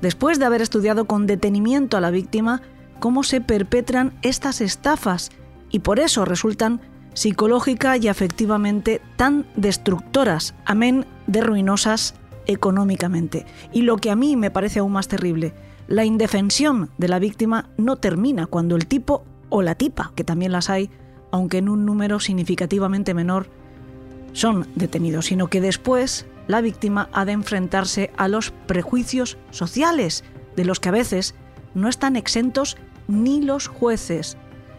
después 0.00 0.38
de 0.38 0.46
haber 0.46 0.62
estudiado 0.62 1.04
con 1.04 1.26
detenimiento 1.26 1.98
a 1.98 2.00
la 2.00 2.10
víctima, 2.10 2.62
cómo 3.00 3.22
se 3.22 3.42
perpetran 3.42 4.14
estas 4.22 4.62
estafas 4.62 5.30
y 5.70 5.80
por 5.80 6.00
eso 6.00 6.24
resultan 6.24 6.80
psicológica 7.14 7.96
y 7.96 8.08
afectivamente 8.08 9.00
tan 9.16 9.46
destructoras, 9.56 10.54
amén 10.64 11.06
de 11.26 11.40
ruinosas 11.40 12.14
económicamente. 12.46 13.46
Y 13.72 13.82
lo 13.82 13.96
que 13.96 14.10
a 14.10 14.16
mí 14.16 14.36
me 14.36 14.50
parece 14.50 14.80
aún 14.80 14.92
más 14.92 15.08
terrible, 15.08 15.54
la 15.86 16.04
indefensión 16.04 16.90
de 16.98 17.08
la 17.08 17.18
víctima 17.18 17.70
no 17.76 17.96
termina 17.96 18.46
cuando 18.46 18.76
el 18.76 18.86
tipo 18.86 19.24
o 19.48 19.62
la 19.62 19.74
tipa, 19.74 20.12
que 20.14 20.24
también 20.24 20.52
las 20.52 20.70
hay, 20.70 20.90
aunque 21.30 21.58
en 21.58 21.68
un 21.68 21.84
número 21.84 22.20
significativamente 22.20 23.14
menor, 23.14 23.48
son 24.32 24.66
detenidos, 24.74 25.26
sino 25.26 25.48
que 25.48 25.60
después 25.60 26.26
la 26.48 26.60
víctima 26.60 27.08
ha 27.12 27.24
de 27.24 27.32
enfrentarse 27.32 28.10
a 28.16 28.28
los 28.28 28.50
prejuicios 28.50 29.38
sociales, 29.50 30.24
de 30.56 30.64
los 30.64 30.80
que 30.80 30.88
a 30.88 30.92
veces 30.92 31.34
no 31.74 31.88
están 31.88 32.16
exentos 32.16 32.76
ni 33.08 33.42
los 33.42 33.68
jueces. 33.68 34.36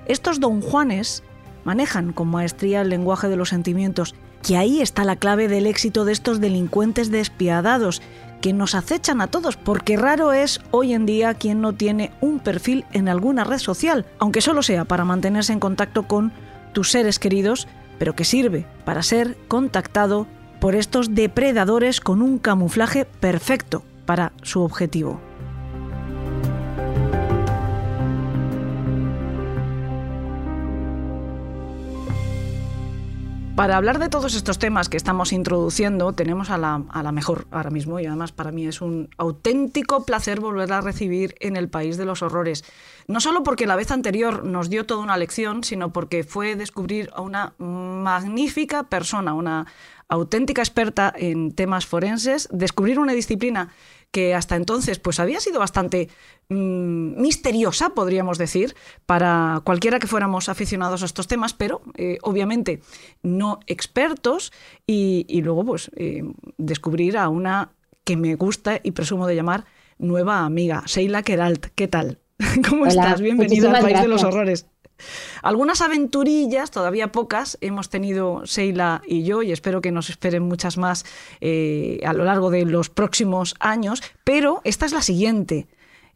Estos 0.07 0.39
don 0.39 0.61
Juanes 0.61 1.23
manejan 1.65 2.13
con 2.13 2.29
maestría 2.29 2.81
el 2.81 2.89
lenguaje 2.89 3.27
de 3.27 3.35
los 3.35 3.49
sentimientos 3.49 4.15
que 4.41 4.55
ahí 4.55 4.79
está 4.79 5.03
la 5.03 5.15
clave 5.15 5.47
del 5.47 5.65
éxito 5.65 6.05
de 6.05 6.13
estos 6.13 6.39
delincuentes 6.39 7.11
despiadados 7.11 8.01
que 8.41 8.53
nos 8.53 8.75
acechan 8.75 9.19
a 9.21 9.27
todos, 9.27 9.57
porque 9.57 9.97
raro 9.97 10.31
es 10.31 10.61
hoy 10.69 10.93
en 10.93 11.07
día 11.07 11.33
quien 11.33 11.61
no 11.61 11.73
tiene 11.73 12.11
un 12.21 12.39
perfil 12.39 12.85
en 12.93 13.09
alguna 13.09 13.43
red 13.43 13.57
social, 13.57 14.05
aunque 14.19 14.41
solo 14.41 14.61
sea 14.61 14.85
para 14.85 15.03
mantenerse 15.03 15.51
en 15.51 15.59
contacto 15.59 16.03
con 16.03 16.31
tus 16.71 16.91
seres 16.91 17.17
queridos, 17.17 17.67
pero 17.97 18.15
que 18.15 18.23
sirve 18.23 18.67
para 18.85 19.01
ser 19.01 19.35
contactado 19.47 20.27
por 20.59 20.75
estos 20.75 21.15
depredadores 21.15 21.99
con 21.99 22.21
un 22.21 22.37
camuflaje 22.37 23.05
perfecto 23.05 23.83
para 24.05 24.31
su 24.43 24.61
objetivo. 24.61 25.19
Para 33.55 33.77
hablar 33.77 33.99
de 33.99 34.09
todos 34.09 34.35
estos 34.35 34.59
temas 34.59 34.89
que 34.89 34.97
estamos 34.97 35.31
introduciendo, 35.31 36.11
tenemos 36.11 36.49
a 36.49 36.57
la, 36.57 37.11
mejor 37.13 37.47
ahora 37.51 37.69
mismo 37.69 38.01
y 38.01 38.05
además 38.05 38.33
para 38.33 38.51
mí 38.51 38.67
es 38.67 38.81
un 38.81 39.09
auténtico 39.17 40.03
placer 40.03 40.41
volver 40.41 40.73
a 40.73 40.81
recibir 40.81 41.35
en 41.39 41.55
el 41.55 41.69
País 41.69 41.95
de 41.95 42.03
los 42.03 42.21
Horrores. 42.21 42.65
No 43.07 43.21
solo 43.21 43.43
porque 43.43 43.65
la 43.65 43.77
vez 43.77 43.91
anterior 43.91 44.43
nos 44.43 44.69
dio 44.69 44.85
toda 44.85 45.01
una 45.01 45.15
lección, 45.15 45.63
sino 45.63 45.93
porque 45.93 46.25
fue 46.25 46.57
descubrir 46.57 47.09
a 47.13 47.21
una 47.21 47.53
magnífica 47.57 48.83
persona, 48.83 49.33
una 49.33 49.67
auténtica 50.07 50.61
experta 50.61 51.13
en 51.15 51.51
temas 51.51 51.85
forenses, 51.85 52.47
descubrir 52.51 52.99
una 52.99 53.13
disciplina 53.13 53.69
que 54.11 54.33
hasta 54.33 54.55
entonces 54.55 54.99
pues 54.99 55.19
había 55.19 55.39
sido 55.39 55.59
bastante 55.59 56.09
mm, 56.49 57.19
misteriosa, 57.21 57.89
podríamos 57.89 58.37
decir, 58.37 58.75
para 59.05 59.61
cualquiera 59.65 59.99
que 59.99 60.07
fuéramos 60.07 60.47
aficionados 60.47 61.01
a 61.01 61.05
estos 61.05 61.27
temas, 61.27 61.53
pero 61.53 61.81
eh, 61.97 62.17
obviamente 62.21 62.81
no 63.23 63.59
expertos 63.67 64.53
y, 64.87 65.41
luego 65.41 65.65
pues 65.65 65.91
eh, 65.95 66.23
descubrir 66.57 67.17
a 67.17 67.27
una 67.29 67.71
que 68.05 68.15
me 68.15 68.35
gusta 68.35 68.79
y 68.81 68.91
presumo 68.91 69.27
de 69.27 69.35
llamar 69.35 69.65
nueva 69.97 70.45
amiga, 70.45 70.83
Sheila 70.85 71.23
Keralt. 71.23 71.67
¿Qué 71.75 71.87
tal? 71.87 72.19
¿Cómo 72.69 72.85
estás? 72.85 73.19
Bienvenida 73.19 73.75
al 73.75 73.81
País 73.81 74.01
de 74.01 74.07
los 74.07 74.23
Horrores. 74.23 74.67
Algunas 75.41 75.81
aventurillas, 75.81 76.71
todavía 76.71 77.11
pocas, 77.11 77.57
hemos 77.61 77.89
tenido 77.89 78.43
Sheila 78.45 79.01
y 79.05 79.23
yo, 79.23 79.43
y 79.43 79.51
espero 79.51 79.81
que 79.81 79.91
nos 79.91 80.09
esperen 80.09 80.43
muchas 80.43 80.77
más 80.77 81.05
eh, 81.41 81.99
a 82.05 82.13
lo 82.13 82.23
largo 82.23 82.49
de 82.49 82.65
los 82.65 82.89
próximos 82.89 83.55
años, 83.59 84.01
pero 84.23 84.61
esta 84.63 84.85
es 84.85 84.91
la 84.91 85.01
siguiente. 85.01 85.67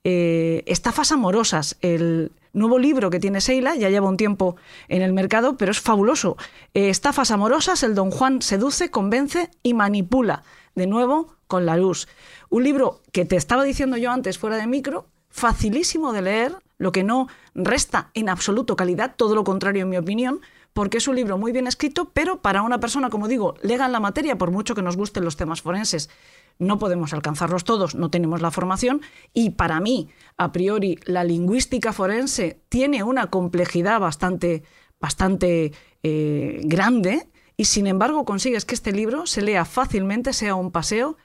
Eh, 0.03 0.63
estafas 0.65 1.11
amorosas, 1.11 1.77
el 1.81 2.31
nuevo 2.53 2.79
libro 2.79 3.09
que 3.09 3.19
tiene 3.19 3.39
Sheila, 3.39 3.75
ya 3.75 3.89
lleva 3.89 4.07
un 4.07 4.17
tiempo 4.17 4.55
en 4.87 5.01
el 5.01 5.13
mercado, 5.13 5.57
pero 5.57 5.71
es 5.71 5.79
fabuloso. 5.79 6.37
Eh, 6.73 6.89
estafas 6.89 7.31
amorosas, 7.31 7.83
el 7.83 7.95
don 7.95 8.11
Juan 8.11 8.41
seduce, 8.41 8.89
convence 8.89 9.49
y 9.61 9.73
manipula, 9.73 10.43
de 10.75 10.87
nuevo 10.87 11.35
con 11.47 11.65
la 11.65 11.77
luz. 11.77 12.07
Un 12.49 12.63
libro 12.63 13.01
que 13.11 13.25
te 13.25 13.35
estaba 13.35 13.63
diciendo 13.63 13.97
yo 13.97 14.11
antes 14.11 14.37
fuera 14.37 14.57
de 14.57 14.67
micro, 14.67 15.07
facilísimo 15.29 16.13
de 16.13 16.21
leer, 16.21 16.55
lo 16.79 16.91
que 16.91 17.03
no 17.03 17.27
resta 17.53 18.09
en 18.15 18.29
absoluto 18.29 18.75
calidad, 18.75 19.13
todo 19.15 19.35
lo 19.35 19.43
contrario 19.43 19.83
en 19.83 19.89
mi 19.89 19.97
opinión, 19.97 20.41
porque 20.73 20.97
es 20.97 21.07
un 21.07 21.15
libro 21.15 21.37
muy 21.37 21.51
bien 21.51 21.67
escrito, 21.67 22.09
pero 22.13 22.41
para 22.41 22.61
una 22.61 22.79
persona, 22.79 23.09
como 23.09 23.27
digo, 23.27 23.55
lega 23.61 23.85
en 23.85 23.91
la 23.91 23.99
materia, 23.99 24.37
por 24.37 24.49
mucho 24.49 24.73
que 24.73 24.81
nos 24.81 24.97
gusten 24.97 25.25
los 25.25 25.35
temas 25.35 25.61
forenses, 25.61 26.09
no 26.57 26.79
podemos 26.79 27.13
alcanzarlos 27.13 27.63
todos, 27.63 27.95
no 27.95 28.09
tenemos 28.09 28.41
la 28.41 28.49
formación, 28.49 29.01
y 29.33 29.51
para 29.51 29.79
mí, 29.79 30.09
a 30.37 30.51
priori, 30.51 30.97
la 31.03 31.23
lingüística 31.23 31.93
forense 31.93 32.61
tiene 32.69 33.03
una 33.03 33.27
complejidad 33.27 33.99
bastante, 33.99 34.63
bastante 34.99 35.73
eh, 36.01 36.61
grande, 36.63 37.29
y 37.57 37.65
sin 37.65 37.87
embargo 37.87 38.23
consigues 38.23 38.63
que 38.63 38.75
este 38.75 38.93
libro 38.93 39.25
se 39.25 39.41
lea 39.41 39.65
fácilmente, 39.65 40.31
sea 40.31 40.55
un 40.55 40.71
paseo, 40.71 41.17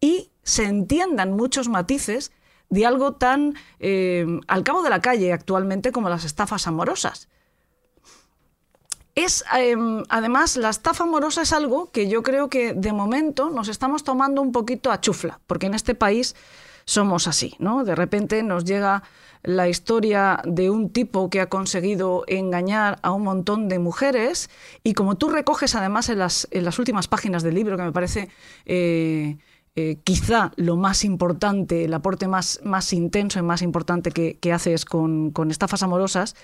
y 0.00 0.30
se 0.42 0.64
entiendan 0.64 1.34
muchos 1.34 1.68
matices 1.68 2.30
de 2.70 2.86
algo 2.86 3.14
tan 3.14 3.54
eh, 3.80 4.26
al 4.46 4.64
cabo 4.64 4.82
de 4.82 4.90
la 4.90 5.00
calle 5.00 5.32
actualmente 5.32 5.92
como 5.92 6.08
las 6.08 6.24
estafas 6.24 6.66
amorosas. 6.66 7.28
Es, 9.14 9.44
em, 9.52 10.04
además, 10.08 10.56
la 10.56 10.70
estafa 10.70 11.02
amorosa 11.02 11.42
es 11.42 11.52
algo 11.52 11.90
que 11.90 12.08
yo 12.08 12.22
creo 12.22 12.48
que 12.48 12.72
de 12.72 12.92
momento 12.92 13.50
nos 13.50 13.66
estamos 13.66 14.04
tomando 14.04 14.40
un 14.40 14.52
poquito 14.52 14.92
a 14.92 15.00
chufla, 15.00 15.40
porque 15.48 15.66
en 15.66 15.74
este 15.74 15.96
país 15.96 16.36
somos 16.84 17.26
así, 17.26 17.56
¿no? 17.58 17.82
De 17.82 17.96
repente 17.96 18.44
nos 18.44 18.64
llega 18.64 19.02
la 19.42 19.68
historia 19.68 20.40
de 20.44 20.70
un 20.70 20.90
tipo 20.90 21.30
que 21.30 21.40
ha 21.40 21.48
conseguido 21.48 22.24
engañar 22.28 22.98
a 23.02 23.12
un 23.12 23.22
montón 23.22 23.68
de 23.68 23.78
mujeres 23.78 24.50
y 24.84 24.94
como 24.94 25.16
tú 25.16 25.30
recoges 25.30 25.74
además 25.74 26.08
en 26.08 26.18
las, 26.18 26.46
en 26.50 26.64
las 26.64 26.78
últimas 26.78 27.08
páginas 27.08 27.42
del 27.42 27.56
libro, 27.56 27.76
que 27.76 27.82
me 27.82 27.92
parece 27.92 28.28
eh, 28.66 29.36
eh, 29.80 30.00
quizá 30.02 30.50
lo 30.56 30.76
más 30.76 31.04
importante, 31.04 31.84
el 31.84 31.94
aporte 31.94 32.26
más, 32.26 32.58
más 32.64 32.92
intenso 32.92 33.38
y 33.38 33.42
más 33.42 33.62
importante 33.62 34.10
que, 34.10 34.52
haces 34.52 34.84
con, 34.84 35.30
con, 35.30 35.52
estafas 35.52 35.84
amorosas, 35.84 36.34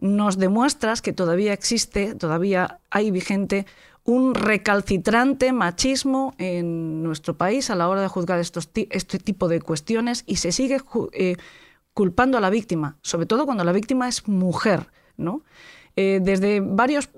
nos 0.00 0.38
demuestras 0.38 1.00
que 1.00 1.12
todavía 1.12 1.52
existe, 1.52 2.16
todavía 2.16 2.80
hay 2.90 3.12
vigente 3.12 3.64
un 4.02 4.34
recalcitrante 4.34 5.52
machismo 5.52 6.34
en 6.38 7.04
nuestro 7.04 7.36
país 7.36 7.70
a 7.70 7.76
la 7.76 7.88
hora 7.88 8.00
de 8.00 8.08
juzgar 8.08 8.40
estos, 8.40 8.68
este 8.74 9.20
tipo 9.20 9.46
de 9.46 9.60
cuestiones 9.60 10.24
y 10.26 10.36
se 10.36 10.50
sigue 10.50 10.78
eh, 11.12 11.36
culpando 11.94 12.38
a 12.38 12.40
la 12.40 12.50
víctima, 12.50 12.96
sobre 13.02 13.26
todo 13.26 13.44
cuando 13.44 13.62
la 13.62 13.70
víctima 13.70 14.08
es 14.08 14.26
mujer, 14.26 14.88
¿no? 15.16 15.42
Eh, 15.94 16.18
desde 16.20 16.58
varios 16.58 17.08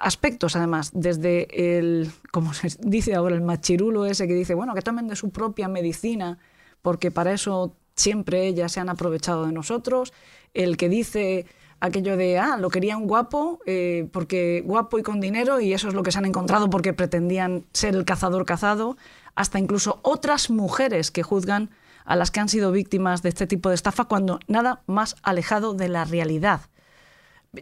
aspectos, 0.00 0.56
además, 0.56 0.90
desde 0.94 1.78
el, 1.78 2.10
como 2.32 2.54
se 2.54 2.68
dice 2.80 3.14
ahora, 3.14 3.34
el 3.34 3.42
machirulo 3.42 4.06
ese 4.06 4.26
que 4.26 4.34
dice, 4.34 4.54
bueno, 4.54 4.74
que 4.74 4.82
tomen 4.82 5.08
de 5.08 5.16
su 5.16 5.30
propia 5.30 5.68
medicina, 5.68 6.38
porque 6.82 7.10
para 7.10 7.32
eso 7.32 7.76
siempre 7.94 8.46
ellas 8.46 8.72
se 8.72 8.80
han 8.80 8.88
aprovechado 8.88 9.46
de 9.46 9.52
nosotros, 9.52 10.12
el 10.54 10.76
que 10.76 10.88
dice 10.88 11.46
aquello 11.80 12.16
de, 12.16 12.38
ah, 12.38 12.56
lo 12.58 12.70
querían 12.70 13.06
guapo, 13.06 13.60
eh, 13.66 14.08
porque 14.12 14.62
guapo 14.64 14.98
y 14.98 15.02
con 15.02 15.20
dinero, 15.20 15.60
y 15.60 15.72
eso 15.72 15.88
es 15.88 15.94
lo 15.94 16.02
que 16.02 16.12
se 16.12 16.18
han 16.18 16.26
encontrado 16.26 16.70
porque 16.70 16.92
pretendían 16.92 17.64
ser 17.72 17.94
el 17.94 18.04
cazador 18.04 18.44
cazado, 18.44 18.96
hasta 19.34 19.58
incluso 19.58 20.00
otras 20.02 20.50
mujeres 20.50 21.10
que 21.10 21.22
juzgan 21.22 21.70
a 22.04 22.16
las 22.16 22.30
que 22.30 22.40
han 22.40 22.48
sido 22.48 22.72
víctimas 22.72 23.22
de 23.22 23.28
este 23.28 23.46
tipo 23.46 23.68
de 23.68 23.74
estafa 23.74 24.04
cuando 24.06 24.40
nada 24.46 24.82
más 24.86 25.16
alejado 25.22 25.74
de 25.74 25.88
la 25.88 26.04
realidad. 26.04 26.62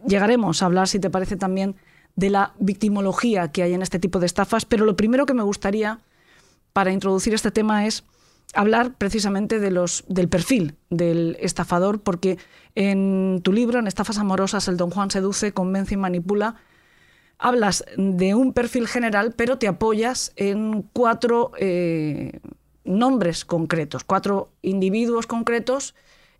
Llegaremos 0.05 0.61
a 0.61 0.65
hablar, 0.65 0.87
si 0.87 0.99
te 0.99 1.09
parece, 1.09 1.35
también 1.35 1.75
de 2.19 2.29
la 2.29 2.53
victimología 2.59 3.51
que 3.51 3.63
hay 3.63 3.73
en 3.73 3.81
este 3.81 3.97
tipo 3.97 4.19
de 4.19 4.25
estafas, 4.25 4.65
pero 4.65 4.85
lo 4.85 4.97
primero 4.97 5.25
que 5.25 5.33
me 5.33 5.43
gustaría 5.43 5.99
para 6.73 6.91
introducir 6.91 7.33
este 7.33 7.49
tema 7.49 7.87
es 7.87 8.03
hablar 8.53 8.95
precisamente 8.97 9.59
de 9.59 9.71
los, 9.71 10.03
del 10.07 10.27
perfil 10.27 10.75
del 10.89 11.37
estafador, 11.39 12.01
porque 12.01 12.37
en 12.75 13.41
tu 13.43 13.53
libro, 13.53 13.79
en 13.79 13.87
Estafas 13.87 14.17
Amorosas, 14.17 14.67
el 14.67 14.77
Don 14.77 14.89
Juan 14.89 15.11
seduce, 15.11 15.53
convence 15.53 15.93
y 15.93 15.97
manipula, 15.97 16.55
hablas 17.37 17.85
de 17.95 18.35
un 18.35 18.53
perfil 18.53 18.87
general, 18.87 19.33
pero 19.35 19.57
te 19.57 19.67
apoyas 19.67 20.33
en 20.35 20.83
cuatro 20.93 21.51
eh, 21.57 22.39
nombres 22.83 23.45
concretos, 23.45 24.03
cuatro 24.03 24.49
individuos 24.61 25.25
concretos 25.25 25.95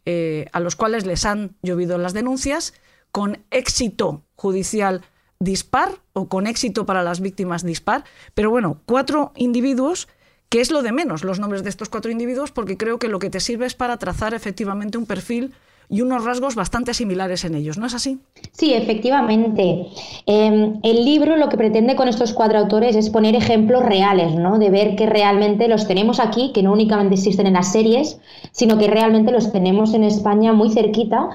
eh, 0.05 0.47
a 0.51 0.59
los 0.59 0.75
cuales 0.75 1.05
les 1.05 1.25
han 1.25 1.55
llovido 1.61 1.97
las 1.97 2.13
denuncias 2.13 2.73
con 3.11 3.39
éxito 3.49 4.23
judicial 4.35 5.01
dispar 5.39 5.91
o 6.13 6.27
con 6.27 6.47
éxito 6.47 6.85
para 6.85 7.03
las 7.03 7.21
víctimas 7.21 7.63
dispar. 7.63 8.03
Pero 8.33 8.49
bueno, 8.49 8.81
cuatro 8.85 9.31
individuos, 9.35 10.07
que 10.49 10.61
es 10.61 10.69
lo 10.69 10.81
de 10.81 10.91
menos 10.91 11.23
los 11.23 11.39
nombres 11.39 11.63
de 11.63 11.69
estos 11.69 11.89
cuatro 11.89 12.11
individuos, 12.11 12.51
porque 12.51 12.77
creo 12.77 12.99
que 12.99 13.07
lo 13.07 13.19
que 13.19 13.29
te 13.29 13.39
sirve 13.39 13.65
es 13.65 13.75
para 13.75 13.97
trazar 13.97 14.33
efectivamente 14.33 14.97
un 14.97 15.05
perfil 15.05 15.53
y 15.91 16.01
unos 16.01 16.23
rasgos 16.23 16.53
bastante 16.53 16.93
similares 16.93 17.43
en 17.45 17.55
ellos, 17.55 17.79
¿no 17.79 17.87
es 17.87 17.95
así? 17.95 18.19
Sí, 18.51 18.73
efectivamente. 18.73 19.87
Em, 20.27 20.79
el 20.83 21.03
libro 21.03 21.35
lo 21.35 21.49
que 21.49 21.57
pretende 21.57 21.95
con 21.95 22.07
estos 22.07 22.33
cuatro 22.33 22.59
autores 22.59 22.95
es 22.95 23.09
poner 23.09 23.35
ejemplos 23.35 23.83
reales, 23.83 24.35
¿no? 24.35 24.59
De 24.59 24.69
ver 24.69 24.95
que 24.95 25.07
realmente 25.07 25.67
los 25.67 25.87
tenemos 25.87 26.19
aquí, 26.19 26.51
que 26.53 26.61
no 26.61 26.73
únicamente 26.73 27.15
existen 27.15 27.47
en 27.47 27.53
las 27.53 27.71
series, 27.71 28.19
sino 28.51 28.77
que 28.77 28.87
realmente 28.87 29.31
los 29.31 29.51
tenemos 29.51 29.95
en 29.95 30.03
España 30.03 30.53
muy 30.53 30.69
cerquita 30.69 31.29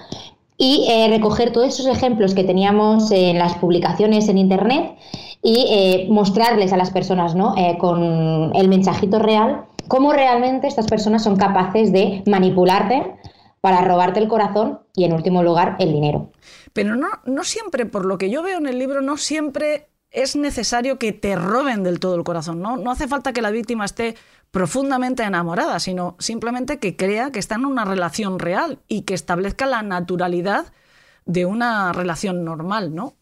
y 0.65 0.87
eh, 0.89 1.09
recoger 1.11 1.53
todos 1.53 1.69
esos 1.69 1.87
ejemplos 1.87 2.35
que 2.35 2.43
teníamos 2.43 3.11
en 3.11 3.39
las 3.39 3.55
publicaciones 3.57 4.31
en 4.31 4.39
Internet 4.39 4.97
y 5.43 5.67
eh, 5.69 6.07
mostrarles 6.09 6.73
a 6.73 6.79
las 6.79 6.91
personas 6.91 7.35
¿no? 7.35 7.55
Eh, 7.59 7.77
con 7.79 8.51
el 8.57 8.69
mensajito 8.69 9.19
real 9.19 9.67
cómo 9.89 10.15
realmente 10.15 10.67
estas 10.67 10.87
personas 10.87 11.23
son 11.23 11.37
capaces 11.37 11.93
de 11.93 12.23
manipularte 12.27 13.15
para 13.61 13.83
robarte 13.83 14.21
el 14.21 14.29
corazón 14.29 14.81
y 14.97 15.05
en 15.05 15.13
último 15.13 15.43
lugar 15.43 15.77
el 15.81 15.93
dinero. 15.93 16.31
Pero 16.73 16.97
no, 16.97 17.09
no 17.27 17.45
siempre, 17.45 17.85
por 17.85 18.07
lo 18.07 18.17
que 18.17 18.31
yo 18.31 18.43
veo 18.43 18.57
en 18.57 18.67
el 18.67 18.79
libro, 18.79 19.03
no 19.03 19.19
siempre 19.19 19.91
es 20.11 20.35
necesario 20.35 20.99
que 20.99 21.13
te 21.13 21.37
roben 21.37 21.83
del 21.83 22.01
todo 22.01 22.15
el 22.15 22.25
corazón. 22.25 22.63
No, 22.63 22.79
no 22.79 22.91
hace 22.91 23.07
falta 23.07 23.35
que 23.35 23.43
la 23.43 23.51
víctima 23.51 23.85
esté 23.85 24.15
profundamente 24.55 25.25
enamorada, 25.25 25.81
sino 25.81 26.15
simplemente 26.21 26.79
que 26.79 26.95
crea 26.95 27.33
que 27.33 27.41
está 27.41 27.57
en 27.57 27.67
una 27.67 27.85
relación 27.85 28.39
real 28.39 28.79
y 28.87 29.03
que 29.03 29.13
establezca 29.13 29.67
la 29.67 29.83
naturalidad 29.83 30.67
de 31.27 31.45
una 31.45 31.93
relación 31.93 32.45
normal, 32.45 32.95
¿no? 32.95 33.15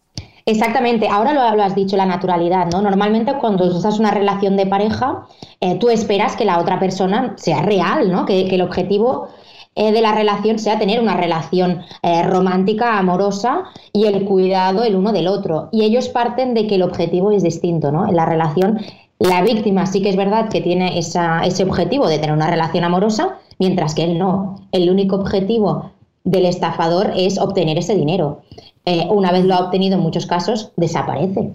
Exactamente, 0.45 1.09
ahora 1.09 1.33
lo, 1.33 1.63
has 1.63 1.75
dicho, 1.75 1.97
la 1.97 2.05
naturalidad, 2.05 2.67
¿no? 2.71 2.83
Normalmente 2.83 3.33
cuando 3.39 3.65
en 3.65 4.01
una 4.01 4.11
relación 4.11 4.59
de 4.59 4.67
pareja, 4.67 5.27
eh, 5.61 5.79
tú 5.79 5.89
esperas 5.89 6.37
que 6.37 6.45
la 6.45 6.59
otra 6.59 6.79
persona 6.79 7.33
sea 7.39 7.63
real, 7.63 8.13
¿no? 8.13 8.27
Que, 8.27 8.55
el 8.55 8.61
objetivo 8.61 9.29
eh, 9.75 9.91
de 9.91 10.03
la 10.03 10.15
relación 10.15 10.59
sea 10.59 10.79
tener 10.79 11.01
una 11.01 11.17
relación 11.17 11.81
eh, 12.03 12.25
romántica, 12.25 12.99
amorosa 12.99 13.65
y 13.95 14.05
el 14.05 14.27
cuidado 14.27 14.85
el 14.85 14.97
uno 14.97 15.13
del 15.13 15.29
otro. 15.29 15.71
Y 15.73 15.85
ellos 15.85 16.11
parten 16.11 16.53
de 16.53 16.67
que 16.67 16.75
el 16.75 16.83
objetivo 16.83 17.33
es 17.33 17.43
distinto, 17.43 17.91
¿no? 17.91 18.07
En 18.07 18.17
la 18.17 18.27
relación 18.27 18.81
la 19.23 19.43
víctima 19.43 19.87
sí 19.87 20.03
que 20.03 20.09
es 20.09 20.17
verdad 20.17 20.49
que 20.49 20.61
tiene 20.61 20.99
ese 20.99 21.63
objetivo 21.63 22.09
de 22.09 22.19
tener 22.19 22.35
una 22.35 22.51
relación 22.51 22.83
amorosa, 22.83 23.39
mientras 23.59 23.95
que 23.95 24.05
él 24.05 24.19
no. 24.19 24.67
El 24.73 24.91
único 24.91 25.17
objetivo 25.17 25.93
del 26.25 26.47
estafador 26.47 27.13
es 27.17 27.39
obtener 27.39 27.79
ese 27.79 27.95
dinero. 27.95 28.43
Eh, 28.85 29.07
una 29.11 29.31
vez 29.31 29.45
lo 29.45 29.55
ha 29.55 29.61
obtenido, 29.61 29.97
en 29.97 30.03
muchos 30.03 30.27
casos, 30.27 30.73
desaparece. 30.77 31.53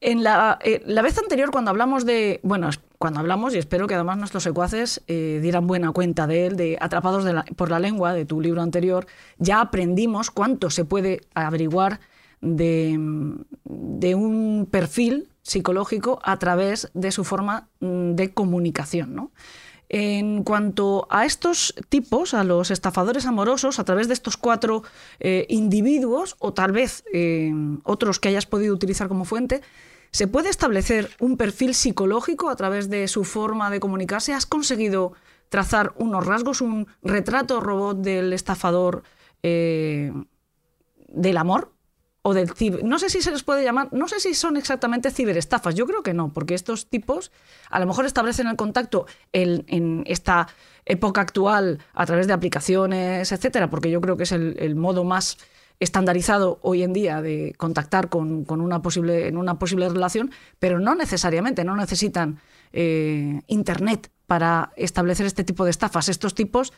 En 0.00 0.24
la, 0.24 0.58
eh, 0.64 0.82
la, 0.84 1.02
vez 1.02 1.16
anterior, 1.18 1.52
cuando 1.52 1.70
hablamos 1.70 2.04
de. 2.04 2.40
Bueno, 2.42 2.68
cuando 2.98 3.20
hablamos, 3.20 3.54
y 3.54 3.58
espero 3.58 3.86
que 3.86 3.94
además 3.94 4.18
nuestros 4.18 4.42
secuaces 4.42 5.02
eh, 5.06 5.38
dieran 5.40 5.68
buena 5.68 5.92
cuenta 5.92 6.26
de 6.26 6.46
él, 6.46 6.56
de 6.56 6.76
Atrapados 6.80 7.24
por 7.54 7.70
la 7.70 7.78
lengua, 7.78 8.12
de 8.12 8.24
tu 8.24 8.40
libro 8.40 8.60
anterior, 8.60 9.06
ya 9.38 9.60
aprendimos 9.60 10.32
cuánto 10.32 10.70
se 10.70 10.84
puede 10.84 11.20
averiguar 11.34 12.00
de, 12.40 12.98
de 13.64 14.14
un 14.16 14.66
perfil 14.68 15.28
psicológico 15.46 16.18
a 16.24 16.38
través 16.38 16.90
de 16.92 17.12
su 17.12 17.22
forma 17.22 17.68
mm, 17.80 18.14
de 18.14 18.34
comunicación. 18.34 19.30
En 19.88 20.42
cuanto 20.42 21.06
a 21.10 21.24
estos 21.24 21.72
tipos, 21.88 22.34
a 22.34 22.42
los 22.42 22.72
estafadores 22.72 23.24
amorosos, 23.24 23.78
a 23.78 23.84
través 23.84 24.08
de 24.08 24.14
estos 24.14 24.36
cuatro 24.36 24.82
eh, 25.20 25.46
individuos, 25.48 26.34
o 26.40 26.52
tal 26.52 26.72
vez 26.72 27.04
eh, 27.12 27.52
otros 27.84 28.18
que 28.18 28.28
hayas 28.28 28.46
podido 28.46 28.74
utilizar 28.74 29.06
como 29.06 29.24
fuente, 29.24 29.62
¿se 30.10 30.26
puede 30.26 30.48
establecer 30.48 31.10
un 31.20 31.36
perfil 31.36 31.72
psicológico 31.74 32.50
a 32.50 32.56
través 32.56 32.90
de 32.90 33.06
su 33.06 33.22
forma 33.22 33.70
de 33.70 33.78
comunicarse? 33.78 34.34
¿Has 34.34 34.46
conseguido 34.46 35.12
trazar 35.48 35.94
unos 35.96 36.26
rasgos, 36.26 36.60
un 36.60 36.88
retrato 37.02 37.60
robot 37.60 37.98
del 37.98 38.32
estafador 38.32 39.04
eh, 39.44 40.12
del 41.06 41.36
amor? 41.36 41.75
O 42.28 42.34
del 42.34 42.50
No 42.82 42.98
sé 42.98 43.08
si 43.08 43.22
se 43.22 43.30
les 43.30 43.44
puede 43.44 43.62
llamar, 43.62 43.88
no 43.92 44.08
sé 44.08 44.18
si 44.18 44.34
son 44.34 44.56
exactamente 44.56 45.12
ciberestafas, 45.12 45.76
yo 45.76 45.86
creo 45.86 46.02
que 46.02 46.12
no, 46.12 46.32
porque 46.32 46.54
estos 46.54 46.90
tipos 46.90 47.30
a 47.70 47.78
lo 47.78 47.86
mejor 47.86 48.04
establecen 48.04 48.48
el 48.48 48.56
contacto 48.56 49.06
en, 49.32 50.02
esta 50.06 50.48
época 50.86 51.20
actual 51.20 51.78
a 51.94 52.04
través 52.04 52.26
de 52.26 52.32
aplicaciones, 52.32 53.30
etcétera, 53.30 53.70
porque 53.70 53.92
yo 53.92 54.00
creo 54.00 54.16
que 54.16 54.24
es 54.24 54.32
el, 54.32 54.74
modo 54.74 55.04
más 55.04 55.38
estandarizado 55.78 56.58
hoy 56.62 56.82
en 56.82 56.92
día 56.92 57.22
de 57.22 57.54
contactar 57.56 58.08
con, 58.08 58.44
una 58.48 58.82
posible, 58.82 59.28
en 59.28 59.36
una 59.36 59.60
posible 59.60 59.88
relación, 59.88 60.32
pero 60.58 60.80
no 60.80 60.96
necesariamente, 60.96 61.62
no 61.62 61.76
necesitan 61.76 62.40
eh, 62.72 63.40
Internet 63.46 64.10
para 64.26 64.72
establecer 64.74 65.26
este 65.26 65.44
tipo 65.44 65.64
de 65.64 65.70
estafas. 65.70 66.08
Estos 66.08 66.34
tipos 66.34 66.72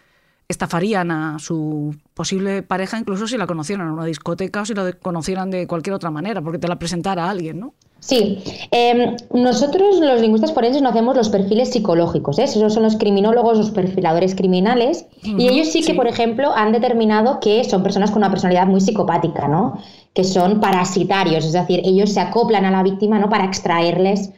estafarían 0.48 1.10
a 1.10 1.38
su 1.38 1.94
posible 2.14 2.62
pareja 2.62 2.98
incluso 2.98 3.26
si 3.26 3.36
la 3.36 3.46
conocieran 3.46 3.86
en 3.86 3.92
una 3.92 4.06
discoteca 4.06 4.62
o 4.62 4.64
si 4.64 4.74
la 4.74 4.92
conocieran 4.94 5.50
de 5.50 5.66
cualquier 5.66 5.94
otra 5.94 6.10
manera, 6.10 6.40
porque 6.40 6.58
te 6.58 6.68
la 6.68 6.78
presentara 6.78 7.26
a 7.26 7.30
alguien, 7.30 7.60
¿no? 7.60 7.74
Sí, 8.00 8.38
em, 8.70 9.16
nosotros 9.34 9.98
los 9.98 10.20
lingüistas 10.20 10.52
forenses 10.52 10.80
no 10.80 10.90
hacemos 10.90 11.16
los 11.16 11.28
perfiles 11.28 11.70
psicológicos, 11.70 12.38
¿eh? 12.38 12.44
esos 12.44 12.72
son 12.72 12.84
los 12.84 12.96
criminólogos, 12.96 13.58
los 13.58 13.70
perfiladores 13.72 14.36
criminales, 14.36 15.04
y 15.22 15.48
ellos 15.48 15.68
sí 15.68 15.82
que, 15.82 15.94
por 15.94 16.06
ejemplo, 16.06 16.52
han 16.54 16.70
determinado 16.72 17.40
que 17.40 17.64
son 17.64 17.82
personas 17.82 18.10
con 18.10 18.18
una 18.18 18.30
personalidad 18.30 18.66
muy 18.66 18.80
psicopática, 18.80 19.48
¿no? 19.48 19.78
Que 20.14 20.22
son 20.22 20.60
parasitarios, 20.60 21.44
es 21.44 21.52
decir, 21.52 21.80
ellos 21.84 22.12
se 22.12 22.20
acoplan 22.20 22.64
a 22.64 22.70
la 22.70 22.84
víctima, 22.84 23.18
¿no? 23.18 23.28
Para 23.28 23.44
extraerles 23.44 24.30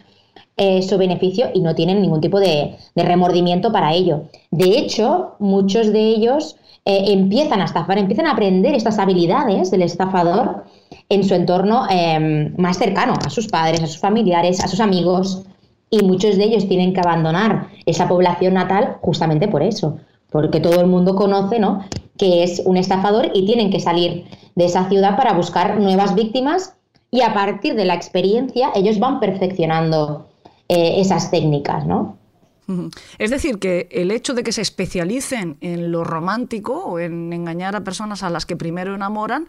eh, 0.56 0.82
su 0.82 0.98
beneficio 0.98 1.50
y 1.54 1.60
no 1.60 1.74
tienen 1.74 2.02
ningún 2.02 2.20
tipo 2.20 2.38
de, 2.38 2.76
remordimiento 2.94 3.72
para 3.72 3.94
ello. 3.94 4.24
De 4.50 4.78
hecho, 4.78 5.36
muchos 5.38 5.92
de 5.92 6.00
ellos 6.00 6.56
eh, 6.84 7.04
empiezan 7.08 7.60
a 7.60 7.64
estafar, 7.64 7.98
empiezan 7.98 8.26
a 8.26 8.32
aprender 8.32 8.74
estas 8.74 8.98
habilidades 8.98 9.70
del 9.70 9.82
estafador 9.82 10.64
en 11.08 11.24
su 11.24 11.34
entorno 11.34 11.86
em, 11.90 12.54
más 12.56 12.78
cercano, 12.78 13.14
a 13.24 13.30
sus 13.30 13.48
padres, 13.48 13.82
a 13.82 13.86
sus 13.86 13.98
familiares, 13.98 14.62
a 14.62 14.68
sus 14.68 14.80
amigos, 14.80 15.44
y 15.90 16.04
muchos 16.04 16.36
de 16.36 16.44
ellos 16.44 16.68
tienen 16.68 16.94
que 16.94 17.00
abandonar 17.00 17.68
esa 17.84 18.08
población 18.08 18.54
natal 18.54 18.98
justamente 19.02 19.48
por 19.48 19.62
eso, 19.62 19.98
porque 20.30 20.60
todo 20.60 20.80
el 20.80 20.86
mundo 20.86 21.16
conoce 21.16 21.58
¿no? 21.58 21.84
que 22.16 22.44
es 22.44 22.62
un 22.64 22.76
estafador 22.76 23.30
y 23.34 23.44
tienen 23.44 23.70
que 23.70 23.80
salir 23.80 24.26
de 24.54 24.64
esa 24.64 24.88
ciudad 24.88 25.16
para 25.16 25.32
buscar 25.32 25.80
nuevas 25.80 26.14
víctimas 26.14 26.76
y 27.10 27.22
a 27.22 27.34
partir 27.34 27.74
de 27.74 27.84
la 27.84 27.94
experiencia 27.94 28.70
ellos 28.74 29.00
van 29.00 29.18
perfeccionando 29.18 30.29
eh, 30.72 31.00
esas 31.00 31.32
técnicas, 31.32 31.84
¿no? 31.84 32.16
Es 33.18 33.30
decir, 33.30 33.58
que 33.58 33.88
el 33.90 34.12
hecho 34.12 34.34
de 34.34 34.44
que 34.44 34.52
se 34.52 34.62
especialicen 34.62 35.56
en 35.60 35.90
lo 35.90 36.04
romántico 36.04 36.84
o 36.84 37.00
en 37.00 37.32
engañar 37.32 37.74
a 37.74 37.82
personas 37.82 38.22
a 38.22 38.30
las 38.30 38.46
que 38.46 38.54
primero 38.54 38.94
enamoran 38.94 39.48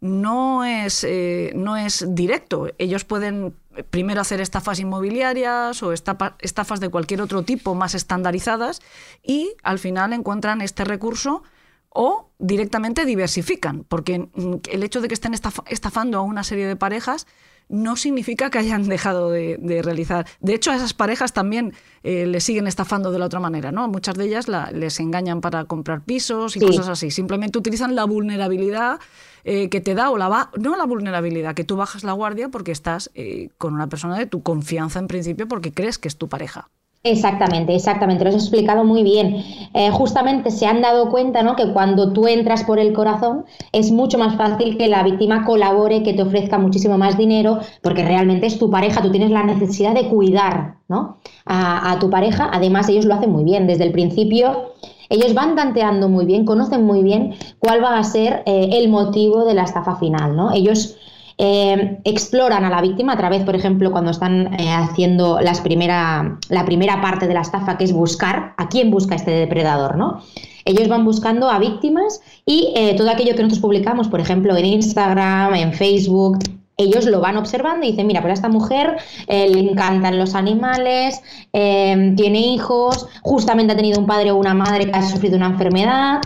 no 0.00 0.64
es, 0.64 1.02
eh, 1.02 1.50
no 1.56 1.76
es 1.76 2.06
directo. 2.14 2.68
Ellos 2.78 3.04
pueden 3.04 3.56
primero 3.90 4.20
hacer 4.20 4.40
estafas 4.40 4.78
inmobiliarias 4.78 5.82
o 5.82 5.92
estafas 5.92 6.78
de 6.78 6.88
cualquier 6.90 7.22
otro 7.22 7.42
tipo 7.42 7.74
más 7.74 7.96
estandarizadas 7.96 8.82
y 9.20 9.54
al 9.64 9.80
final 9.80 10.12
encuentran 10.12 10.60
este 10.60 10.84
recurso 10.84 11.42
o 11.88 12.30
directamente 12.38 13.04
diversifican, 13.04 13.82
porque 13.88 14.28
el 14.70 14.82
hecho 14.84 15.00
de 15.00 15.08
que 15.08 15.14
estén 15.14 15.34
estafando 15.34 16.18
a 16.18 16.22
una 16.22 16.44
serie 16.44 16.68
de 16.68 16.76
parejas 16.76 17.26
no 17.72 17.96
significa 17.96 18.50
que 18.50 18.58
hayan 18.58 18.86
dejado 18.86 19.30
de, 19.30 19.80
realizar. 19.82 20.26
De 20.40 20.54
hecho, 20.54 20.70
a 20.70 20.76
esas 20.76 20.92
parejas 20.92 21.32
también 21.32 21.72
eh, 22.04 22.26
les 22.26 22.44
siguen 22.44 22.66
estafando 22.66 23.10
de 23.10 23.18
la 23.18 23.24
otra 23.24 23.40
manera, 23.40 23.72
¿no? 23.72 23.88
Muchas 23.88 24.14
de 24.14 24.26
ellas 24.26 24.46
les 24.72 25.00
engañan 25.00 25.40
para 25.40 25.64
comprar 25.64 26.02
pisos 26.02 26.54
y 26.54 26.60
cosas 26.60 26.88
así. 26.88 27.10
Simplemente 27.10 27.58
utilizan 27.58 27.94
la 27.94 28.04
vulnerabilidad 28.04 29.00
eh, 29.44 29.70
que 29.70 29.80
te 29.80 29.94
da 29.94 30.10
o 30.10 30.18
la 30.18 30.28
va, 30.28 30.50
no 30.60 30.76
la 30.76 30.84
vulnerabilidad, 30.84 31.54
que 31.54 31.64
tú 31.64 31.76
bajas 31.76 32.04
la 32.04 32.12
guardia 32.12 32.50
porque 32.50 32.72
estás 32.72 33.10
eh, 33.14 33.48
con 33.56 33.72
una 33.72 33.88
persona 33.88 34.18
de 34.18 34.26
tu 34.26 34.42
confianza 34.42 34.98
en 34.98 35.08
principio 35.08 35.48
porque 35.48 35.72
crees 35.72 35.98
que 35.98 36.08
es 36.08 36.16
tu 36.18 36.28
pareja. 36.28 36.68
Exactamente, 37.04 37.74
exactamente, 37.74 38.22
lo 38.22 38.30
has 38.30 38.36
explicado 38.36 38.84
muy 38.84 39.02
bien. 39.02 39.42
Eh, 39.74 39.90
justamente 39.90 40.52
se 40.52 40.66
han 40.66 40.82
dado 40.82 41.10
cuenta 41.10 41.42
¿no? 41.42 41.56
que 41.56 41.72
cuando 41.72 42.12
tú 42.12 42.28
entras 42.28 42.62
por 42.62 42.78
el 42.78 42.92
corazón 42.92 43.44
es 43.72 43.90
mucho 43.90 44.18
más 44.18 44.36
fácil 44.36 44.78
que 44.78 44.86
la 44.86 45.02
víctima 45.02 45.44
colabore, 45.44 46.04
que 46.04 46.14
te 46.14 46.22
ofrezca 46.22 46.58
muchísimo 46.58 46.98
más 46.98 47.18
dinero, 47.18 47.58
porque 47.82 48.04
realmente 48.04 48.46
es 48.46 48.56
tu 48.56 48.70
pareja, 48.70 49.02
tú 49.02 49.10
tienes 49.10 49.32
la 49.32 49.42
necesidad 49.42 49.94
de 49.94 50.08
cuidar 50.08 50.76
¿no? 50.86 51.16
a, 51.44 51.96
tu 51.98 52.08
pareja. 52.08 52.48
Además, 52.52 52.88
ellos 52.88 53.04
lo 53.04 53.14
hacen 53.14 53.32
muy 53.32 53.42
bien. 53.42 53.66
Desde 53.66 53.82
el 53.82 53.90
principio, 53.90 54.74
ellos 55.08 55.34
van 55.34 55.56
tanteando 55.56 56.08
muy 56.08 56.24
bien, 56.24 56.44
conocen 56.44 56.84
muy 56.84 57.02
bien 57.02 57.34
cuál 57.58 57.82
va 57.82 57.98
a 57.98 58.04
ser 58.04 58.44
eh, 58.46 58.70
el 58.74 58.88
motivo 58.90 59.44
de 59.44 59.54
la 59.54 59.64
estafa 59.64 59.96
final. 59.96 60.36
¿no? 60.36 60.52
Ellos 60.52 60.96
eh, 61.38 61.98
exploran 62.04 62.64
a 62.64 62.70
la 62.70 62.80
víctima 62.80 63.14
a 63.14 63.16
través, 63.16 63.42
por 63.42 63.54
ejemplo, 63.54 63.90
cuando 63.90 64.10
están 64.10 64.54
eh, 64.54 64.72
haciendo 64.72 65.40
las 65.40 65.60
primera, 65.60 66.38
la 66.48 66.64
primera 66.64 67.00
parte 67.00 67.26
de 67.26 67.34
la 67.34 67.40
estafa, 67.40 67.78
que 67.78 67.84
es 67.84 67.92
buscar 67.92 68.54
a 68.56 68.68
quién 68.68 68.90
busca 68.90 69.14
este 69.14 69.30
depredador, 69.30 69.96
¿no? 69.96 70.22
Ellos 70.64 70.88
van 70.88 71.04
buscando 71.04 71.50
a 71.50 71.58
víctimas 71.58 72.20
y 72.46 72.72
eh, 72.76 72.94
todo 72.96 73.10
aquello 73.10 73.34
que 73.34 73.42
nosotros 73.42 73.60
publicamos, 73.60 74.08
por 74.08 74.20
ejemplo, 74.20 74.56
en 74.56 74.66
Instagram, 74.66 75.54
en 75.54 75.72
Facebook, 75.72 76.38
ellos 76.76 77.06
lo 77.06 77.20
van 77.20 77.36
observando 77.36 77.86
y 77.86 77.90
dicen, 77.90 78.06
mira, 78.06 78.20
pues 78.20 78.30
a 78.30 78.34
esta 78.34 78.48
mujer 78.48 78.96
le 79.28 79.60
encantan 79.60 80.18
los 80.18 80.34
animales, 80.34 81.20
tiene 81.52 82.38
hijos, 82.40 83.06
justamente 83.20 83.74
ha 83.74 83.76
tenido 83.76 84.00
un 84.00 84.06
padre 84.06 84.30
o 84.30 84.36
una 84.36 84.54
madre 84.54 84.86
que 84.86 84.98
ha 84.98 85.02
sufrido 85.02 85.36
una 85.36 85.48
enfermedad, 85.48 86.20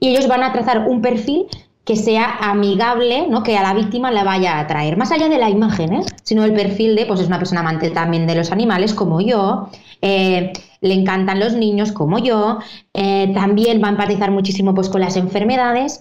y 0.00 0.08
ellos 0.08 0.26
van 0.26 0.42
a 0.42 0.52
trazar 0.52 0.86
un 0.88 1.00
perfil 1.00 1.46
que 1.84 1.96
sea 1.96 2.38
amigable, 2.40 3.26
¿no? 3.28 3.42
que 3.42 3.58
a 3.58 3.62
la 3.62 3.74
víctima 3.74 4.10
le 4.10 4.24
vaya 4.24 4.56
a 4.56 4.60
atraer, 4.60 4.96
más 4.96 5.12
allá 5.12 5.28
de 5.28 5.38
la 5.38 5.50
imagen, 5.50 5.92
¿eh? 5.92 6.02
sino 6.22 6.44
el 6.44 6.54
perfil 6.54 6.96
de, 6.96 7.04
pues 7.04 7.20
es 7.20 7.26
una 7.26 7.38
persona 7.38 7.60
amante 7.60 7.90
también 7.90 8.26
de 8.26 8.34
los 8.34 8.52
animales 8.52 8.94
como 8.94 9.20
yo, 9.20 9.68
eh, 10.00 10.52
le 10.80 10.94
encantan 10.94 11.40
los 11.40 11.52
niños 11.52 11.92
como 11.92 12.18
yo, 12.18 12.58
eh, 12.94 13.30
también 13.34 13.82
va 13.82 13.88
a 13.88 13.90
empatizar 13.90 14.30
muchísimo 14.30 14.74
pues, 14.74 14.88
con 14.88 15.02
las 15.02 15.16
enfermedades, 15.16 16.00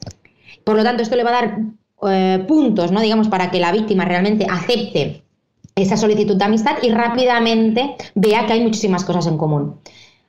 por 0.63 0.77
lo 0.77 0.83
tanto 0.83 1.03
esto 1.03 1.17
le 1.17 1.23
va 1.23 1.31
a 1.31 1.41
dar 1.41 1.57
puntos, 2.47 2.91
¿no? 2.91 2.99
digamos, 2.99 3.29
para 3.29 3.49
que 3.49 3.61
la 3.61 3.71
víctima 3.71 4.03
realmente 4.03 4.45
acepte 4.49 5.23
esa 5.73 5.95
solicitud 5.95 6.35
de 6.35 6.43
amistad 6.43 6.75
y 6.81 6.89
rápidamente 6.89 7.95
vea 8.13 8.45
que 8.45 8.53
hay 8.53 8.61
muchísimas 8.61 9.05
cosas 9.05 9.25
en 9.27 9.37
común. 9.37 9.79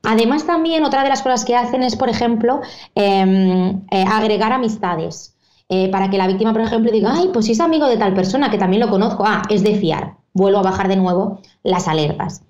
Además, 0.04 0.46
también 0.46 0.84
otra 0.84 1.02
de 1.02 1.08
las 1.08 1.22
cosas 1.22 1.44
que 1.44 1.56
hacen 1.56 1.82
es, 1.82 1.96
por 1.96 2.08
ejemplo, 2.08 2.60
em, 2.94 3.82
agregar 3.90 4.52
amistades. 4.52 5.33
Eh, 5.76 5.88
para 5.90 6.08
que 6.08 6.18
la 6.18 6.28
víctima, 6.28 6.52
por 6.52 6.62
ejemplo, 6.62 6.92
diga, 6.92 7.12
ay, 7.16 7.30
pues 7.32 7.46
si 7.46 7.52
es 7.52 7.60
amigo 7.60 7.88
de 7.88 7.96
tal 7.96 8.14
persona, 8.14 8.48
que 8.48 8.58
también 8.58 8.80
lo 8.80 8.88
conozco, 8.88 9.24
ah, 9.26 9.42
es 9.50 9.64
de 9.64 9.74
fiar. 9.74 10.14
Vuelvo 10.32 10.60
a 10.60 10.62
bajar 10.62 10.86
de 10.86 10.94
nuevo 10.94 11.40
las 11.64 11.88
alertas. 11.88 12.42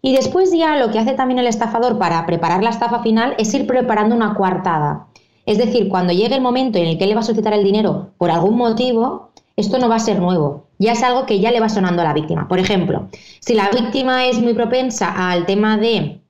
Y 0.00 0.14
después 0.16 0.50
ya 0.56 0.76
lo 0.76 0.90
que 0.90 0.98
hace 0.98 1.12
también 1.12 1.38
el 1.38 1.46
estafador 1.46 1.98
para 1.98 2.24
preparar 2.24 2.62
la 2.62 2.70
estafa 2.70 3.00
final 3.02 3.34
es 3.36 3.52
ir 3.52 3.66
preparando 3.66 4.16
una 4.16 4.34
coartada. 4.34 5.08
Es 5.44 5.58
decir, 5.58 5.90
cuando 5.90 6.14
llegue 6.14 6.34
el 6.34 6.40
momento 6.40 6.78
en 6.78 6.86
el 6.86 6.98
que 6.98 7.06
le 7.06 7.14
va 7.14 7.20
a 7.20 7.24
solicitar 7.24 7.52
el 7.52 7.62
dinero 7.62 8.12
por 8.16 8.30
algún 8.30 8.56
motivo, 8.56 9.32
esto 9.56 9.78
no 9.78 9.90
va 9.90 9.96
a 9.96 10.00
ser 10.00 10.18
nuevo, 10.18 10.68
ya 10.78 10.92
es 10.92 11.02
algo 11.02 11.26
que 11.26 11.40
ya 11.40 11.50
le 11.50 11.60
va 11.60 11.68
sonando 11.68 12.00
a 12.00 12.06
la 12.06 12.14
víctima. 12.14 12.48
Por 12.48 12.58
ejemplo, 12.58 13.08
si 13.40 13.52
la 13.54 13.68
víctima 13.68 14.24
es 14.24 14.40
muy 14.40 14.54
propensa 14.54 15.30
al 15.30 15.44
tema 15.44 15.76
de 15.76 16.22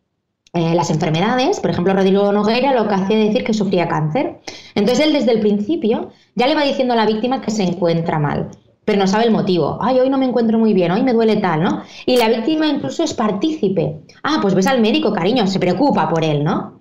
eh, 0.55 0.75
las 0.75 0.91
enfermedades, 0.91 1.61
por 1.61 1.71
ejemplo, 1.71 1.95
Rodrigo 1.95 2.31
Nogueira 2.31 2.75
lo 2.75 2.87
que 2.87 2.95
hacía 2.95 3.17
decir 3.17 3.43
que 3.43 3.55
sufría 3.55 3.89
cáncer. 3.89 4.41
Entonces 4.75 5.07
él 5.07 5.15
desde 5.15 5.33
el 5.33 5.41
principio 5.41 6.11
ya 6.35 6.47
le 6.47 6.55
va 6.55 6.63
diciendo 6.63 6.95
a 6.95 6.97
la 6.97 7.07
víctima 7.07 7.41
que 7.41 7.51
se 7.51 7.63
encuentra 7.63 8.19
mal, 8.19 8.51
pero 8.85 8.99
no 8.99 9.07
sabe 9.07 9.25
el 9.25 9.31
motivo. 9.31 9.79
Ay, 9.81 10.01
hoy 10.01 10.11
no 10.11 10.19
me 10.19 10.27
encuentro 10.27 10.59
muy 10.59 10.73
bien, 10.75 10.91
hoy 10.91 11.03
me 11.03 11.13
duele 11.13 11.37
tal, 11.37 11.63
¿no? 11.63 11.83
Y 12.07 12.17
la 12.17 12.29
víctima 12.29 12.67
incluso 12.67 13.03
es 13.03 13.15
partícipe. 13.15 14.01
Ah, 14.23 14.39
pues 14.41 14.55
ves 14.55 14.67
al 14.67 14.81
médico, 14.81 15.13
cariño, 15.13 15.47
se 15.47 15.61
preocupa 15.61 16.09
por 16.09 16.25
él, 16.25 16.43
¿no? 16.43 16.81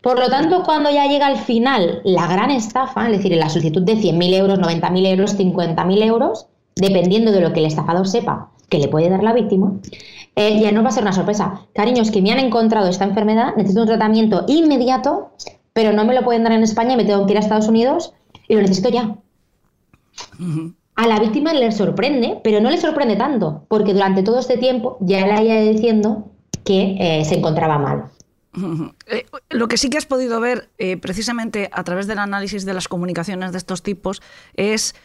Por 0.00 0.18
lo 0.18 0.28
tanto, 0.28 0.62
cuando 0.62 0.90
ya 0.90 1.06
llega 1.06 1.26
al 1.26 1.36
final 1.36 2.00
la 2.04 2.26
gran 2.26 2.50
estafa, 2.50 3.06
es 3.06 3.18
decir, 3.18 3.32
la 3.36 3.50
solicitud 3.50 3.82
de 3.82 3.96
100.000 3.96 4.34
euros, 4.34 4.58
90.000 4.58 5.06
euros, 5.06 5.38
50.000 5.38 6.02
euros, 6.04 6.46
dependiendo 6.74 7.32
de 7.32 7.40
lo 7.40 7.52
que 7.52 7.60
el 7.60 7.66
estafador 7.66 8.08
sepa 8.08 8.50
que 8.70 8.78
le 8.78 8.88
puede 8.88 9.10
dar 9.10 9.22
la 9.22 9.34
víctima, 9.34 9.74
eh, 10.36 10.58
ya 10.60 10.72
no 10.72 10.82
va 10.82 10.88
a 10.88 10.92
ser 10.92 11.02
una 11.02 11.12
sorpresa. 11.12 11.66
Cariños, 11.74 12.10
que 12.10 12.22
me 12.22 12.32
han 12.32 12.38
encontrado 12.38 12.88
esta 12.88 13.04
enfermedad, 13.04 13.54
necesito 13.56 13.82
un 13.82 13.88
tratamiento 13.88 14.44
inmediato, 14.46 15.32
pero 15.74 15.92
no 15.92 16.04
me 16.04 16.14
lo 16.14 16.22
pueden 16.24 16.44
dar 16.44 16.52
en 16.52 16.62
España, 16.62 16.96
me 16.96 17.04
tengo 17.04 17.26
que 17.26 17.32
ir 17.32 17.36
a 17.36 17.40
Estados 17.40 17.68
Unidos 17.68 18.14
y 18.50 18.54
lo 18.56 18.62
necesito 18.62 18.88
ya. 18.90 19.16
A 20.96 21.06
la 21.06 21.20
víctima 21.20 21.54
le 21.54 21.70
sorprende, 21.70 22.40
pero 22.42 22.60
no 22.60 22.68
le 22.68 22.78
sorprende 22.78 23.14
tanto, 23.14 23.64
porque 23.68 23.94
durante 23.94 24.24
todo 24.24 24.40
este 24.40 24.58
tiempo 24.58 24.98
ya 25.00 25.24
le 25.24 25.32
haya 25.32 25.60
diciendo 25.60 26.32
que 26.64 26.96
eh, 26.98 27.24
se 27.24 27.36
encontraba 27.36 27.78
mal. 27.78 28.10
Eh, 29.06 29.26
lo 29.50 29.68
que 29.68 29.76
sí 29.76 29.88
que 29.88 29.98
has 29.98 30.06
podido 30.06 30.40
ver 30.40 30.68
precisamente 31.00 31.70
a 31.72 31.84
través 31.84 32.08
del 32.08 32.18
análisis 32.18 32.64
de 32.64 32.74
las 32.74 32.88
comunicaciones 32.88 33.52
de 33.52 33.58
estos 33.58 33.84
tipos 33.84 34.20
es 34.54 34.96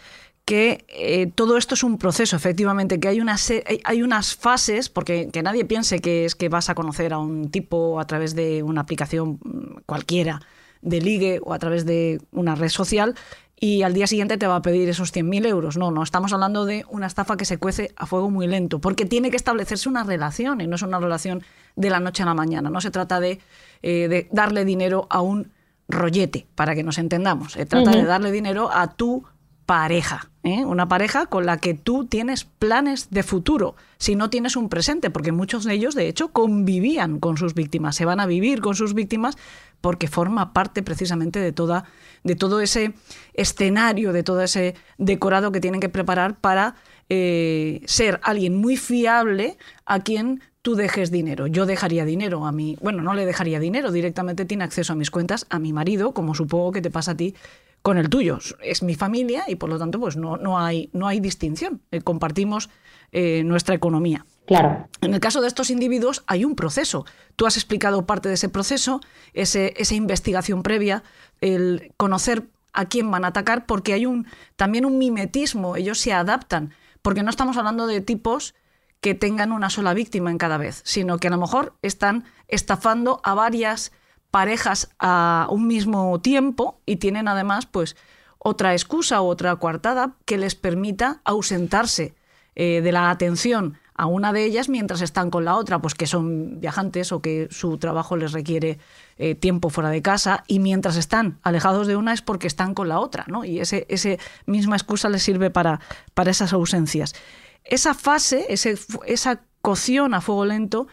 que 0.44 0.86
eh, 0.90 1.32
todo 1.34 1.58
esto 1.58 1.76
es 1.76 1.84
un 1.84 2.00
proceso, 2.00 2.36
efectivamente, 2.36 3.00
que 3.00 3.08
hay, 3.08 3.22
una 3.22 3.36
hay 3.84 4.02
unas 4.02 4.36
fases, 4.36 4.90
porque 4.90 5.30
que 5.32 5.44
nadie 5.44 5.66
piense 5.66 6.00
que 6.00 6.26
es 6.26 6.34
que 6.34 6.50
vas 6.50 6.70
a 6.70 6.76
conocer 6.76 7.14
a 7.14 7.20
un 7.20 7.52
tipo 7.52 8.00
a 8.00 8.06
través 8.06 8.34
de 8.34 8.64
una 8.64 8.82
aplicación 8.82 9.40
mm, 9.44 9.82
cualquiera 9.86 10.42
de 10.86 11.02
ligue 11.02 11.42
o 11.44 11.54
a 11.54 11.60
través 11.60 11.86
de 11.86 12.22
una 12.32 12.56
red 12.56 12.70
social 12.70 13.16
y 13.60 13.84
al 13.84 13.94
día 13.94 14.08
siguiente 14.08 14.38
te 14.38 14.48
va 14.48 14.58
a 14.58 14.62
pedir 14.62 14.88
esos 14.90 15.14
100.000 15.14 15.46
euros. 15.48 15.78
No, 15.78 15.92
no, 15.92 16.04
estamos 16.04 16.34
hablando 16.34 16.66
de 16.66 16.86
una 16.90 17.08
estafa 17.08 17.38
que 17.38 17.46
se 17.46 17.58
cuece 17.58 17.94
a 17.96 18.06
fuego 18.06 18.30
muy 18.30 18.48
lento, 18.48 18.80
porque 18.80 19.06
tiene 19.06 19.32
que 19.32 19.38
establecerse 19.38 19.88
una 19.90 20.04
relación 20.04 20.62
y 20.62 20.68
no 20.68 20.76
es 20.76 20.82
una 20.82 21.00
relación 21.00 21.44
de 21.76 21.90
la 21.90 22.00
noche 22.00 22.24
a 22.24 22.26
la 22.26 22.34
mañana. 22.34 22.70
No 22.70 22.82
se 22.82 22.92
trata 22.92 23.20
de, 23.20 23.40
eh, 23.82 24.28
darle 24.32 24.66
dinero 24.66 25.08
a 25.10 25.22
un 25.22 25.52
rollete, 25.88 26.48
para 26.56 26.76
que 26.76 26.84
nos 26.84 26.98
entendamos. 26.98 27.54
Se 27.54 27.66
trata 27.66 27.92
de 27.92 28.04
darle 28.04 28.32
dinero 28.32 28.70
a 28.74 28.94
tu 28.94 29.24
pareja, 29.66 30.30
¿eh? 30.44 30.64
una 30.64 30.88
pareja 30.88 31.26
con 31.26 31.46
la 31.46 31.58
que 31.58 31.74
tú 31.74 32.06
tienes 32.06 32.44
planes 32.44 33.10
de 33.10 33.24
futuro, 33.24 33.76
si 33.98 34.16
no 34.16 34.30
tienes 34.30 34.56
un 34.56 34.70
presente, 34.70 35.10
porque 35.10 35.32
muchos 35.32 35.64
de 35.64 35.74
ellos, 35.74 35.96
de 35.96 36.08
hecho, 36.08 36.28
convivían 36.28 37.20
con 37.20 37.38
sus 37.38 37.56
víctimas, 37.56 37.96
se 37.96 38.06
van 38.06 38.20
a 38.20 38.28
vivir 38.28 38.62
con 38.62 38.76
sus 38.76 38.94
víctimas 38.94 39.38
porque 39.86 40.08
forma 40.08 40.52
parte 40.52 40.82
precisamente 40.82 41.38
de, 41.38 41.52
toda, 41.52 41.86
de 42.24 42.36
todo 42.36 42.60
ese 42.60 42.94
escenario, 43.36 44.14
de 44.14 44.24
todo 44.24 44.42
ese 44.42 44.74
decorado 44.98 45.52
que 45.52 45.62
tienen 45.62 45.80
que 45.80 45.90
preparar 45.90 46.40
para 46.40 46.74
eh, 47.08 47.82
ser 47.86 48.20
alguien 48.24 48.56
muy 48.56 48.78
fiable 48.78 49.60
a 49.86 50.00
quien 50.00 50.42
tú 50.64 50.74
dejes 50.74 51.12
dinero. 51.12 51.46
Yo 51.46 51.68
dejaría 51.68 52.04
dinero 52.04 52.48
a 52.48 52.52
mi, 52.52 52.80
bueno, 52.82 53.04
no 53.04 53.14
le 53.14 53.28
dejaría 53.28 53.60
dinero, 53.60 53.92
directamente 53.92 54.44
tiene 54.46 54.64
acceso 54.64 54.94
a 54.94 54.96
mis 54.96 55.12
cuentas, 55.12 55.46
a 55.52 55.60
mi 55.60 55.72
marido, 55.72 56.14
como 56.14 56.34
supongo 56.34 56.72
que 56.72 56.82
te 56.82 56.90
pasa 56.90 57.12
a 57.12 57.16
ti 57.16 57.36
con 57.84 58.00
el 58.00 58.10
tuyo. 58.10 58.40
Es 58.64 58.82
mi 58.82 58.96
familia 58.96 59.44
y 59.48 59.54
por 59.54 59.70
lo 59.70 59.78
tanto 59.78 60.00
pues 60.00 60.18
no, 60.18 60.36
no, 60.38 60.58
hay, 60.58 60.90
no 60.94 61.06
hay 61.06 61.20
distinción. 61.20 61.82
Eh, 61.92 62.02
compartimos 62.02 62.72
eh, 63.12 63.44
nuestra 63.46 63.76
economía. 63.76 64.26
Claro. 64.46 64.88
En 65.02 65.14
el 65.14 65.20
caso 65.20 65.42
de 65.42 65.48
estos 65.48 65.70
individuos 65.70 66.24
hay 66.28 66.46
un 66.46 66.56
proceso. 66.56 67.06
Tú 67.36 67.46
has 67.46 67.58
explicado 67.58 68.06
parte 68.06 68.30
de 68.30 68.36
ese 68.36 68.50
proceso, 68.50 69.02
ese, 69.34 69.74
esa 69.78 69.96
investigación 69.96 70.64
previa, 70.64 71.04
el 71.42 71.94
conocer 71.98 72.48
a 72.74 72.86
quién 72.86 73.10
van 73.10 73.26
a 73.26 73.30
atacar, 73.30 73.66
porque 73.66 73.94
hay 73.94 74.06
un, 74.06 74.28
también 74.56 74.86
un 74.86 74.98
mimetismo, 74.98 75.76
ellos 75.76 76.00
se 76.00 76.14
adaptan, 76.14 76.74
porque 77.02 77.24
no 77.24 77.30
estamos 77.30 77.58
hablando 77.58 77.88
de 77.88 78.02
tipos 78.02 78.54
que 79.00 79.16
tengan 79.16 79.52
una 79.52 79.70
sola 79.70 79.94
víctima 79.94 80.32
en 80.32 80.38
cada 80.38 80.58
vez, 80.58 80.82
sino 80.84 81.18
que 81.18 81.28
a 81.28 81.32
lo 81.32 81.38
mejor 81.38 81.74
están 81.82 82.26
estafando 82.48 83.22
a 83.24 83.34
varias 83.34 83.92
parejas 84.32 84.90
a 85.00 85.48
un 85.50 85.68
mismo 85.68 86.20
tiempo 86.20 86.80
y 86.86 86.98
tienen 86.98 87.28
además 87.28 87.66
pues 87.68 87.96
otra 88.38 88.74
excusa 88.74 89.22
u 89.22 89.26
otra 89.26 89.56
coartada 89.56 90.16
que 90.26 90.38
les 90.38 90.56
permita 90.56 91.22
ausentarse 91.24 92.16
eh, 92.56 92.82
de 92.82 92.92
la 92.92 93.10
atención 93.10 93.78
a 93.98 94.08
una 94.08 94.34
de 94.34 94.44
ellas 94.44 94.68
mientras 94.68 95.02
están 95.02 95.30
con 95.30 95.46
la 95.46 95.56
otra, 95.56 95.80
pues 95.80 95.96
que 95.96 96.06
son 96.06 96.60
viajantes 96.60 97.14
o 97.14 97.22
que 97.22 97.48
su 97.50 97.78
trabajo 97.78 98.18
les 98.18 98.34
requiere 98.34 98.78
eh, 99.18 99.36
tiempo 99.36 99.70
fuera 99.70 99.90
de 99.90 100.02
casa 100.02 100.44
y 100.48 100.60
mientras 100.60 100.98
están 100.98 101.40
alejados 101.44 101.88
de 101.88 101.96
una 101.96 102.12
es 102.12 102.22
porque 102.22 102.48
están 102.48 102.74
con 102.74 102.90
la 102.90 103.00
otra, 103.00 103.24
¿no? 103.28 103.46
Y 103.46 103.62
esa 103.62 103.78
ese 103.88 104.20
misma 104.46 104.76
excusa 104.76 105.08
les 105.08 105.24
sirve 105.24 105.50
para, 105.50 105.80
para 106.14 106.32
esas 106.32 106.52
ausencias. 106.52 107.16
Esa 107.64 107.94
fase, 107.94 108.46
ese, 108.50 108.78
esa 109.06 109.42
cocción 109.62 110.14
a 110.14 110.22
fuego 110.22 110.46
lento, 110.46 110.88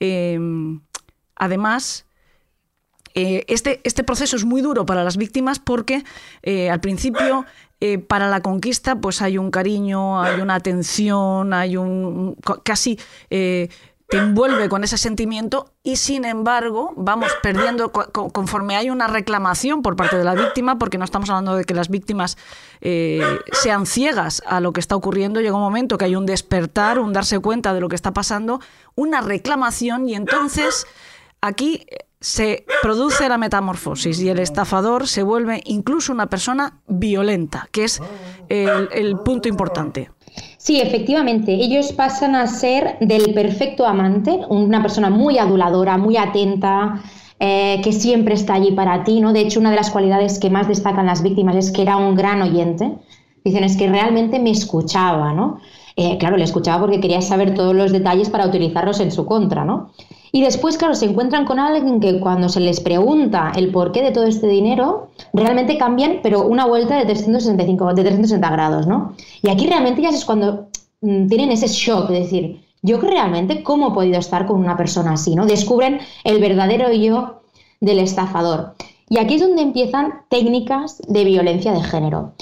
em, 0.00 0.80
además, 1.36 2.06
eh, 3.14 3.44
este, 3.48 3.80
este, 3.84 4.04
proceso 4.04 4.36
es 4.36 4.44
muy 4.44 4.60
duro 4.60 4.84
para 4.84 5.02
las 5.04 5.16
víctimas 5.16 5.58
porque 5.58 6.04
eh, 6.42 6.70
al 6.70 6.80
principio 6.80 7.46
eh, 7.80 7.98
para 7.98 8.28
la 8.28 8.40
conquista 8.40 8.96
pues 8.96 9.22
hay 9.22 9.38
un 9.38 9.50
cariño, 9.50 10.20
hay 10.20 10.40
una 10.40 10.54
atención, 10.54 11.52
hay 11.52 11.76
un 11.76 12.36
casi 12.64 12.98
te 14.10 14.16
envuelve 14.16 14.70
con 14.70 14.84
ese 14.84 14.96
sentimiento 14.96 15.74
y 15.82 15.96
sin 15.96 16.24
embargo 16.24 16.94
vamos 16.96 17.30
perdiendo 17.42 17.92
conforme 17.92 18.74
hay 18.74 18.88
una 18.88 19.06
reclamación 19.06 19.82
por 19.82 19.96
parte 19.96 20.16
de 20.16 20.24
la 20.24 20.34
víctima, 20.34 20.78
porque 20.78 20.96
no 20.96 21.04
estamos 21.04 21.28
hablando 21.28 21.54
de 21.54 21.64
que 21.64 21.74
las 21.74 21.90
víctimas 21.90 22.38
sean 22.80 23.84
ciegas 23.84 24.42
a 24.46 24.60
lo 24.60 24.72
que 24.72 24.80
está 24.80 24.96
ocurriendo, 24.96 25.42
llega 25.42 25.56
un 25.56 25.60
momento 25.60 25.98
que 25.98 26.06
hay 26.06 26.16
un 26.16 26.24
despertar, 26.24 26.98
un 26.98 27.12
darse 27.12 27.38
cuenta 27.38 27.74
de 27.74 27.80
lo 27.80 27.90
que 27.90 27.96
está 27.96 28.14
pasando, 28.14 28.60
una 28.94 29.20
reclamación 29.20 30.08
y 30.08 30.14
entonces 30.14 30.86
aquí 31.42 31.86
se 32.20 32.64
produce 32.82 33.28
la 33.28 33.38
metamorfosis 33.38 34.20
y 34.20 34.28
el 34.28 34.40
estafador 34.40 35.06
se 35.06 35.22
vuelve 35.22 35.62
incluso 35.66 36.12
una 36.12 36.26
persona 36.26 36.80
violenta, 36.88 37.68
que 37.70 37.84
es 37.84 38.00
el, 38.48 39.16
punto 39.24 39.48
importante. 39.48 40.10
Sí, 40.56 40.80
efectivamente, 40.80 41.52
ellos 41.52 41.92
pasan 41.92 42.34
a 42.34 42.46
ser 42.46 42.98
del 43.00 43.34
perfecto 43.34 43.86
amante, 43.86 44.40
una 44.48 44.82
persona 44.82 45.10
muy 45.10 45.38
aduladora, 45.38 45.96
muy 45.96 46.16
atenta, 46.16 47.02
eh, 47.40 47.80
que 47.84 47.92
siempre 47.92 48.34
está 48.34 48.54
allí 48.54 48.72
para 48.72 49.04
ti, 49.04 49.20
¿no? 49.20 49.32
De 49.32 49.40
hecho, 49.40 49.60
una 49.60 49.70
de 49.70 49.76
las 49.76 49.90
cualidades 49.90 50.40
que 50.40 50.50
más 50.50 50.66
destacan 50.66 51.06
las 51.06 51.22
víctimas 51.22 51.54
es 51.54 51.70
que 51.70 51.82
era 51.82 51.96
un 51.96 52.16
gran 52.16 52.42
oyente. 52.42 52.98
Dicen, 53.44 53.62
es 53.62 53.76
que 53.76 53.88
realmente 53.88 54.40
me 54.40 54.50
escuchaba, 54.50 55.32
¿no? 55.32 55.60
Eh, 55.94 56.18
claro, 56.18 56.36
le 56.36 56.44
escuchaba 56.44 56.80
porque 56.80 57.00
quería 57.00 57.20
saber 57.22 57.54
todos 57.54 57.74
los 57.74 57.92
detalles 57.92 58.28
para 58.28 58.46
utilizarlos 58.46 59.00
en 59.00 59.12
su 59.12 59.24
contra, 59.24 59.64
¿no? 59.64 59.90
Y 60.32 60.42
después, 60.42 60.76
claro, 60.76 60.94
se 60.94 61.06
encuentran 61.06 61.44
con 61.44 61.58
alguien 61.58 62.00
que 62.00 62.20
cuando 62.20 62.48
se 62.48 62.60
les 62.60 62.80
pregunta 62.80 63.52
el 63.56 63.70
porqué 63.70 64.02
de 64.02 64.10
todo 64.10 64.24
este 64.24 64.46
dinero, 64.46 65.08
realmente 65.32 65.78
cambian, 65.78 66.20
pero 66.22 66.46
una 66.46 66.66
vuelta 66.66 66.96
de 66.96 67.04
365, 67.04 67.94
de 67.94 68.02
360 68.02 68.50
grados, 68.50 68.86
¿no? 68.86 69.14
Y 69.42 69.48
aquí 69.48 69.66
realmente 69.66 70.02
ya 70.02 70.10
es 70.10 70.24
cuando 70.24 70.68
mm, 71.00 71.28
tienen 71.28 71.50
ese 71.52 71.68
shock 71.68 72.08
de 72.08 72.20
decir, 72.20 72.60
yo 72.82 73.00
realmente, 73.00 73.62
¿cómo 73.62 73.88
he 73.88 73.94
podido 73.94 74.18
estar 74.18 74.46
con 74.46 74.60
una 74.60 74.76
persona 74.76 75.12
así, 75.12 75.34
¿no? 75.34 75.46
Descubren 75.46 76.00
el 76.24 76.40
verdadero 76.40 76.92
yo 76.92 77.40
del 77.80 77.98
estafador. 77.98 78.74
Y 79.08 79.18
aquí 79.18 79.34
es 79.34 79.40
donde 79.40 79.62
empiezan 79.62 80.12
técnicas 80.28 81.00
de 81.08 81.24
violencia 81.24 81.72
de 81.72 81.82
género. 81.82 82.34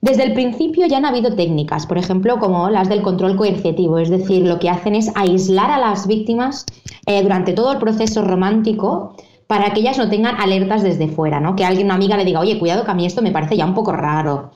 Desde 0.00 0.24
el 0.24 0.34
principio 0.34 0.86
ya 0.86 0.98
han 0.98 1.04
habido 1.04 1.34
técnicas, 1.34 1.86
por 1.86 1.98
ejemplo, 1.98 2.38
como 2.38 2.70
las 2.70 2.88
del 2.88 3.02
control 3.02 3.36
coercitivo, 3.36 3.98
es 3.98 4.10
decir, 4.10 4.46
lo 4.46 4.58
que 4.58 4.70
hacen 4.70 4.94
es 4.94 5.10
aislar 5.14 5.70
a 5.70 5.78
las 5.78 6.06
víctimas 6.06 6.64
eh, 7.06 7.22
durante 7.22 7.52
todo 7.52 7.72
el 7.72 7.78
proceso 7.78 8.22
romántico 8.22 9.14
para 9.46 9.72
que 9.72 9.80
ellas 9.80 9.98
no 9.98 10.08
tengan 10.08 10.40
alertas 10.40 10.82
desde 10.82 11.08
fuera, 11.08 11.40
¿no? 11.40 11.54
Que 11.54 11.64
alguien, 11.64 11.86
una 11.86 11.94
amiga 11.94 12.16
le 12.16 12.24
diga, 12.24 12.40
oye, 12.40 12.58
cuidado 12.58 12.84
que 12.84 12.90
a 12.90 12.94
mí 12.94 13.06
esto 13.06 13.22
me 13.22 13.30
parece 13.30 13.56
ya 13.56 13.64
un 13.64 13.74
poco 13.74 13.92
raro, 13.92 14.50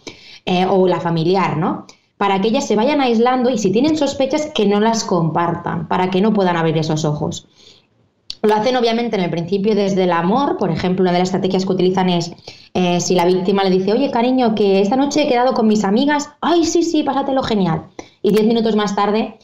eh, 0.45 0.67
o 0.67 0.89
la 0.89 1.01
familiar, 1.01 1.57
¿no? 1.57 1.87
Para 2.17 2.41
que 2.41 2.49
ellas 2.49 2.67
se 2.67 2.77
vayan 2.77 3.01
aislando 3.01 3.51
y 3.51 3.59
si 3.59 3.71
tienen 3.71 3.97
sospechas 3.97 4.51
que 4.55 4.67
no 4.67 4.81
las 4.81 5.05
compartan, 5.05 5.87
para 5.89 6.11
que 6.11 6.21
no 6.21 6.33
puedan 6.33 6.57
abrir 6.57 6.77
esos 6.77 7.05
ojos. 7.05 7.47
Lo 8.43 8.55
hacen 8.55 8.75
obviamente 8.77 9.17
en 9.17 9.23
el 9.23 9.31
principio 9.31 9.75
desde 9.75 10.05
el 10.05 10.13
amor, 10.13 10.57
por 10.57 10.71
ejemplo, 10.71 11.03
una 11.03 11.13
de 11.13 11.19
las 11.19 11.29
estrategias 11.29 11.67
que 11.67 11.73
utilizan 11.73 12.09
es 12.09 12.33
eh, 12.73 13.01
si 13.01 13.15
la 13.15 13.27
víctima 13.27 13.63
le 13.63 13.71
dice, 13.71 13.93
oye 13.93 14.11
cariño, 14.11 14.55
que 14.55 14.81
esta 14.81 14.97
noche 14.97 15.23
he 15.23 15.29
quedado 15.29 15.53
con 15.53 15.69
mis 15.69 15.85
amigas, 15.85 16.31
ay 16.41 16.65
sí, 16.65 16.83
sí, 16.83 17.03
pásatelo 17.03 17.43
genial. 17.43 17.85
Y 18.23 18.33
diez 18.33 18.47
minutos 18.47 18.77
más 18.77 18.97
tarde 18.97 19.39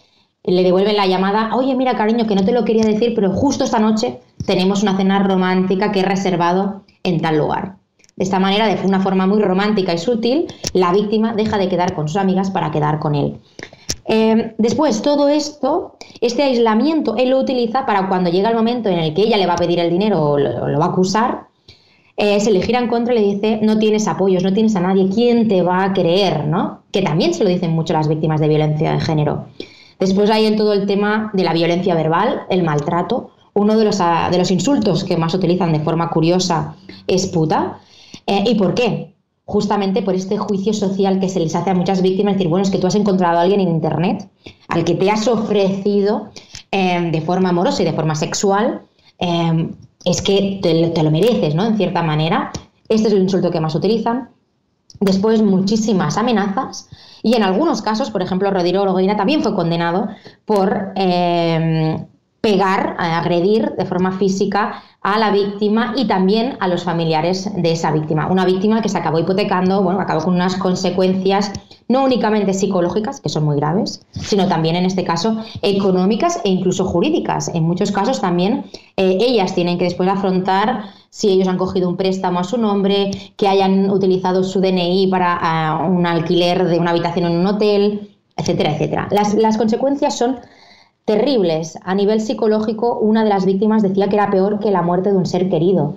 le 0.52 0.62
devuelven 0.62 0.96
la 0.96 1.06
llamada, 1.06 1.54
oye 1.54 1.74
mira 1.74 1.96
cariño, 1.96 2.26
que 2.26 2.34
no 2.34 2.44
te 2.44 2.52
lo 2.52 2.64
quería 2.64 2.84
decir, 2.84 3.14
pero 3.14 3.32
justo 3.32 3.64
esta 3.64 3.78
noche 3.78 4.20
tenemos 4.46 4.82
una 4.82 4.96
cena 4.96 5.18
romántica 5.22 5.92
que 5.92 6.00
he 6.00 6.04
reservado 6.04 6.82
en 7.02 7.20
tal 7.20 7.38
lugar. 7.38 7.76
De 8.16 8.24
esta 8.24 8.38
manera, 8.38 8.66
de 8.66 8.86
una 8.86 9.00
forma 9.00 9.26
muy 9.26 9.42
romántica 9.42 9.92
y 9.92 9.98
sutil, 9.98 10.46
la 10.72 10.92
víctima 10.92 11.34
deja 11.34 11.58
de 11.58 11.68
quedar 11.68 11.94
con 11.94 12.08
sus 12.08 12.16
amigas 12.16 12.50
para 12.50 12.70
quedar 12.70 12.98
con 12.98 13.14
él. 13.14 13.38
Em, 14.06 14.52
después, 14.56 15.02
todo 15.02 15.28
esto, 15.28 15.96
este 16.20 16.44
aislamiento, 16.44 17.16
él 17.16 17.30
lo 17.30 17.40
utiliza 17.40 17.84
para 17.84 18.08
cuando 18.08 18.30
llega 18.30 18.48
el 18.48 18.56
momento 18.56 18.88
en 18.88 19.00
el 19.00 19.12
que 19.12 19.22
ella 19.22 19.36
le 19.36 19.46
va 19.46 19.54
a 19.54 19.56
pedir 19.56 19.80
el 19.80 19.90
dinero 19.90 20.22
o 20.22 20.38
lo, 20.38 20.78
va 20.78 20.86
a 20.86 20.88
acusar, 20.88 21.48
eh, 22.16 22.40
se 22.40 22.50
le 22.52 22.62
gira 22.62 22.78
en 22.78 22.88
contra 22.88 23.14
y 23.14 23.18
le 23.18 23.34
dice, 23.34 23.58
no 23.62 23.78
tienes 23.78 24.08
apoyos, 24.08 24.42
no 24.42 24.52
tienes 24.52 24.74
a 24.76 24.80
nadie, 24.80 25.10
¿quién 25.12 25.48
te 25.48 25.60
va 25.60 25.84
a 25.84 25.92
creer? 25.92 26.46
¿no? 26.46 26.82
Que 26.92 27.02
también 27.02 27.34
se 27.34 27.44
lo 27.44 27.50
dicen 27.50 27.72
mucho 27.72 27.92
las 27.92 28.08
víctimas 28.08 28.40
de 28.40 28.48
violencia 28.48 28.92
de 28.92 29.00
género. 29.00 29.46
Después 29.98 30.30
hay 30.30 30.46
en 30.46 30.56
todo 30.56 30.72
el 30.72 30.86
tema 30.86 31.30
de 31.32 31.44
la 31.44 31.52
violencia 31.52 31.94
verbal, 31.94 32.42
el 32.50 32.62
maltrato. 32.62 33.30
Uno 33.54 33.76
de 33.78 33.84
los, 33.84 34.00
ah, 34.00 34.28
de 34.30 34.38
los 34.38 34.50
insultos 34.50 35.04
que 35.04 35.16
más 35.16 35.34
utilizan 35.34 35.72
de 35.72 35.80
forma 35.80 36.10
curiosa 36.10 36.76
es 37.06 37.26
puta. 37.26 37.78
Eh, 38.26 38.44
¿Y 38.46 38.54
por 38.56 38.74
qué? 38.74 39.16
justamente 39.46 40.02
por 40.02 40.14
este 40.14 40.36
juicio 40.36 40.74
social 40.74 41.20
que 41.20 41.28
se 41.28 41.40
les 41.40 41.54
hace 41.54 41.70
a 41.70 41.74
muchas 41.74 42.02
víctimas, 42.02 42.34
decir, 42.34 42.48
bueno, 42.48 42.64
es 42.64 42.70
que 42.70 42.78
tú 42.78 42.88
has 42.88 42.96
encontrado 42.96 43.38
a 43.38 43.42
alguien 43.42 43.60
en 43.60 43.68
Internet 43.68 44.28
al 44.68 44.84
que 44.84 44.94
te 44.94 45.10
has 45.10 45.26
ofrecido 45.28 46.30
em, 46.72 47.12
de 47.12 47.20
forma 47.20 47.50
amorosa 47.50 47.82
y 47.82 47.84
de 47.84 47.92
forma 47.92 48.16
sexual, 48.16 48.82
em, 49.18 49.70
es 50.04 50.20
que 50.20 50.58
te, 50.60 51.02
lo 51.02 51.10
mereces, 51.10 51.54
¿no? 51.54 51.64
En 51.64 51.76
cierta 51.76 52.02
manera. 52.02 52.50
Este 52.88 53.08
es 53.08 53.14
el 53.14 53.22
insulto 53.22 53.50
que 53.50 53.60
más 53.60 53.74
utilizan. 53.74 54.30
Después, 55.00 55.42
muchísimas 55.42 56.16
amenazas. 56.16 56.88
Y 57.22 57.34
en 57.34 57.42
algunos 57.42 57.82
casos, 57.82 58.10
por 58.10 58.22
ejemplo, 58.22 58.50
Rodrigo 58.50 58.84
Loguina 58.84 59.16
también 59.16 59.42
fue 59.42 59.54
condenado 59.54 60.08
por 60.44 60.92
em, 60.94 62.06
pegar, 62.40 62.94
agredir 62.98 63.72
de 63.76 63.84
forma 63.84 64.12
física 64.12 64.82
a 65.02 65.18
la 65.18 65.30
víctima 65.30 65.94
y 65.96 66.06
también 66.06 66.56
a 66.60 66.68
los 66.68 66.84
familiares 66.84 67.50
de 67.54 67.72
esa 67.72 67.92
víctima. 67.92 68.28
Una 68.28 68.44
víctima 68.44 68.82
que 68.82 68.88
se 68.88 68.98
acabó 68.98 69.18
hipotecando, 69.18 69.82
bueno, 69.82 70.00
acabó 70.00 70.24
con 70.24 70.34
unas 70.34 70.56
consecuencias 70.56 71.52
no 71.88 72.04
únicamente 72.04 72.52
psicológicas, 72.52 73.20
que 73.20 73.28
son 73.28 73.44
muy 73.44 73.56
graves, 73.56 74.04
sino 74.10 74.48
también 74.48 74.74
en 74.76 74.84
este 74.84 75.04
caso 75.04 75.44
económicas 75.62 76.40
e 76.44 76.48
incluso 76.48 76.84
jurídicas. 76.84 77.48
En 77.54 77.64
muchos 77.64 77.92
casos 77.92 78.20
también 78.20 78.64
eh, 78.96 79.18
ellas 79.20 79.54
tienen 79.54 79.78
que 79.78 79.84
después 79.84 80.08
afrontar 80.08 80.84
si 81.16 81.30
ellos 81.30 81.48
han 81.48 81.56
cogido 81.56 81.88
un 81.88 81.96
préstamo 81.96 82.40
a 82.40 82.44
su 82.44 82.58
nombre, 82.58 83.10
que 83.38 83.48
hayan 83.48 83.90
utilizado 83.90 84.44
su 84.44 84.60
DNI 84.60 85.06
para 85.06 85.38
ah, 85.40 85.86
un 85.88 86.04
alquiler 86.04 86.68
de 86.68 86.78
una 86.78 86.90
habitación 86.90 87.24
en 87.24 87.38
un 87.38 87.46
hotel, 87.46 88.10
etcétera, 88.36 88.74
etcétera. 88.74 89.08
Las, 89.10 89.32
las 89.32 89.56
consecuencias 89.56 90.18
son 90.18 90.40
terribles. 91.06 91.78
A 91.84 91.94
nivel 91.94 92.20
psicológico, 92.20 92.98
una 92.98 93.24
de 93.24 93.30
las 93.30 93.46
víctimas 93.46 93.82
decía 93.82 94.10
que 94.10 94.16
era 94.16 94.30
peor 94.30 94.60
que 94.60 94.70
la 94.70 94.82
muerte 94.82 95.10
de 95.10 95.16
un 95.16 95.24
ser 95.24 95.48
querido. 95.48 95.96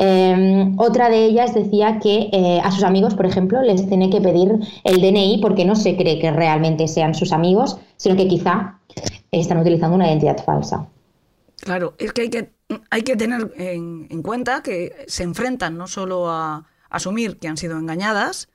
Em, 0.00 0.76
otra 0.80 1.10
de 1.10 1.26
ellas 1.26 1.54
decía 1.54 2.00
que 2.00 2.28
eh, 2.32 2.60
a 2.64 2.72
sus 2.72 2.82
amigos, 2.82 3.14
por 3.14 3.26
ejemplo, 3.26 3.62
les 3.62 3.88
tiene 3.88 4.10
que 4.10 4.20
pedir 4.20 4.58
el 4.82 5.00
DNI 5.00 5.38
porque 5.40 5.64
no 5.64 5.76
se 5.76 5.96
cree 5.96 6.18
que 6.18 6.32
realmente 6.32 6.88
sean 6.88 7.14
sus 7.14 7.30
amigos, 7.30 7.78
sino 7.98 8.16
que 8.16 8.26
quizá 8.26 8.80
están 9.30 9.58
utilizando 9.58 9.94
una 9.94 10.08
identidad 10.08 10.42
falsa. 10.42 10.88
Claro, 11.60 11.94
es 11.98 12.12
que 12.12 12.22
hay 12.22 12.30
que, 12.30 12.50
hay 12.90 13.02
que 13.02 13.16
tener 13.16 13.52
en 13.56 14.22
cuenta 14.22 14.62
que 14.62 15.04
se 15.06 15.22
enfrentan 15.22 15.76
no 15.76 15.86
solo 15.86 16.30
a 16.30 16.66
asumir 16.90 17.38
que 17.38 17.48
han 17.48 17.56
sido 17.56 17.78
engañadas, 17.78 18.48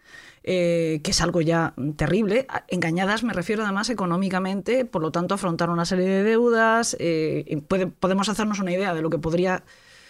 eh, 0.43 1.01
que 1.03 1.11
es 1.11 1.21
algo 1.21 1.41
ya 1.41 1.73
terrible. 1.95 2.45
Engañadas 2.67 3.23
me 3.23 3.33
refiero 3.33 3.63
además 3.63 3.89
económicamente, 3.89 4.85
por 4.85 5.01
lo 5.01 5.11
tanto 5.11 5.33
afrontar 5.33 5.71
una 5.71 5.85
serie 5.85 6.05
de 6.05 6.23
deudas. 6.23 6.95
Eh, 6.99 7.63
podemos 7.99 8.29
hacernos 8.29 8.59
una 8.59 8.71
idea 8.71 8.93
de 8.93 9.01
lo 9.01 9.09
que 9.09 9.17
podría 9.17 9.63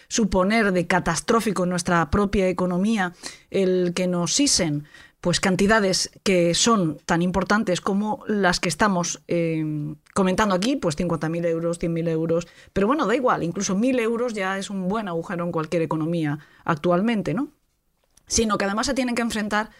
suponer 0.10 0.74
de 0.74 0.88
catastrófico 0.88 1.64
en 1.64 1.70
nuestra 1.70 2.10
propia 2.12 2.50
economía 2.50 3.14
el 3.50 3.94
que 3.96 4.08
nos 4.08 4.40
isen 4.40 4.86
pues 5.26 5.40
cantidades 5.40 6.12
que 6.22 6.54
son 6.54 7.00
tan 7.04 7.24
importantes 7.24 7.82
como 7.82 8.24
las 8.28 8.60
que 8.60 8.70
estamos 8.70 9.24
eh, 9.28 9.96
comentando 10.14 10.54
aquí, 10.54 10.76
pues 10.76 10.96
50.000 10.96 11.48
euros, 11.48 11.82
100.000 11.82 12.10
euros, 12.10 12.48
pero 12.74 12.86
bueno, 12.86 13.08
da 13.08 13.16
igual, 13.16 13.42
incluso 13.42 13.76
1.000 13.76 14.02
euros 14.02 14.36
ya 14.36 14.60
es 14.60 14.70
un 14.70 14.88
buen 14.88 15.08
agujero 15.08 15.44
en 15.44 15.52
cualquier 15.52 15.82
economía 15.82 16.38
actualmente, 16.64 17.34
¿no? 17.34 17.48
Sino 18.28 18.60
que 18.60 18.66
además 18.66 18.86
se 18.86 18.94
tienen 18.94 19.16
que 19.16 19.24
enfrentar 19.24 19.72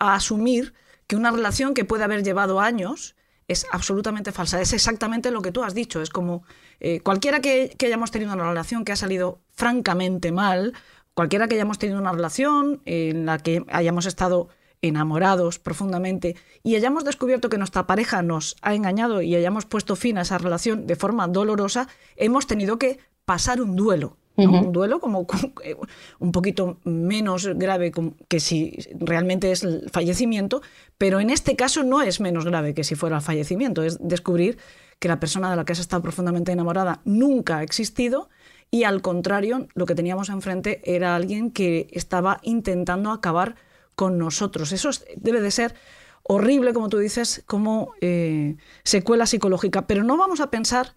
a 0.00 0.14
asumir 0.14 0.72
que 1.06 1.16
una 1.16 1.30
relación 1.30 1.74
que 1.74 1.84
puede 1.84 2.04
haber 2.04 2.22
llevado 2.22 2.58
años 2.58 3.16
es 3.48 3.66
absolutamente 3.72 4.32
falsa. 4.32 4.62
Es 4.62 4.72
exactamente 4.72 5.30
lo 5.30 5.42
que 5.42 5.52
tú 5.52 5.62
has 5.62 5.74
dicho. 5.74 6.00
Es 6.00 6.08
como 6.08 6.42
eh, 6.80 7.00
cualquiera 7.00 7.40
que, 7.40 7.76
hayamos 7.84 8.12
tenido 8.12 8.32
una 8.32 8.48
relación 8.48 8.82
que 8.86 8.92
ha 8.92 8.96
salido 8.96 9.42
francamente 9.52 10.32
mal, 10.32 10.72
cualquiera 11.12 11.48
que 11.48 11.56
hayamos 11.56 11.78
tenido 11.78 12.00
una 12.00 12.12
relación 12.12 12.80
en 12.86 13.26
la 13.26 13.36
que 13.36 13.62
hayamos 13.68 14.06
estado 14.06 14.48
enamorados 14.86 15.58
profundamente 15.58 16.36
y 16.62 16.76
hayamos 16.76 17.04
descubierto 17.04 17.48
que 17.48 17.58
nuestra 17.58 17.86
pareja 17.86 18.22
nos 18.22 18.56
ha 18.62 18.74
engañado 18.74 19.22
y 19.22 19.34
hayamos 19.34 19.66
puesto 19.66 19.96
fin 19.96 20.18
a 20.18 20.22
esa 20.22 20.38
relación 20.38 20.86
de 20.86 20.96
forma 20.96 21.28
dolorosa, 21.28 21.88
hemos 22.16 22.46
tenido 22.46 22.78
que 22.78 22.98
pasar 23.24 23.60
un 23.60 23.76
duelo. 23.76 24.16
Un 24.38 24.70
duelo 24.70 25.00
como 25.00 25.26
eh, 25.64 25.76
un 26.18 26.30
poquito 26.30 26.78
menos 26.84 27.46
grave 27.54 27.90
que 28.28 28.38
si 28.38 28.76
realmente 28.98 29.50
es 29.50 29.62
el 29.62 29.88
fallecimiento, 29.90 30.60
pero 30.98 31.20
en 31.20 31.30
este 31.30 31.56
caso 31.56 31.84
no 31.84 32.02
es 32.02 32.20
menos 32.20 32.44
grave 32.44 32.74
que 32.74 32.84
si 32.84 32.96
fuera 32.96 33.16
el 33.16 33.22
fallecimiento, 33.22 33.82
es 33.82 33.96
descubrir 33.98 34.58
que 34.98 35.08
la 35.08 35.20
persona 35.20 35.48
de 35.48 35.56
la 35.56 35.64
que 35.64 35.72
has 35.72 35.78
estado 35.78 36.02
profundamente 36.02 36.52
enamorada 36.52 37.00
nunca 37.06 37.58
ha 37.58 37.62
existido 37.62 38.28
y 38.70 38.84
al 38.84 39.00
contrario, 39.00 39.68
lo 39.74 39.86
que 39.86 39.94
teníamos 39.94 40.28
enfrente 40.28 40.80
era 40.84 41.14
alguien 41.14 41.50
que 41.50 41.88
estaba 41.92 42.40
intentando 42.42 43.10
acabar 43.10 43.54
con 43.96 44.18
nosotros. 44.18 44.70
Eso 44.72 44.90
debe 45.16 45.40
de 45.40 45.50
ser 45.50 45.74
horrible, 46.22 46.72
como 46.72 46.88
tú 46.88 46.98
dices, 46.98 47.42
como 47.46 47.92
eh, 48.00 48.56
secuela 48.84 49.26
psicológica, 49.26 49.86
pero 49.86 50.04
no 50.04 50.16
vamos 50.16 50.40
a 50.40 50.50
pensar 50.50 50.94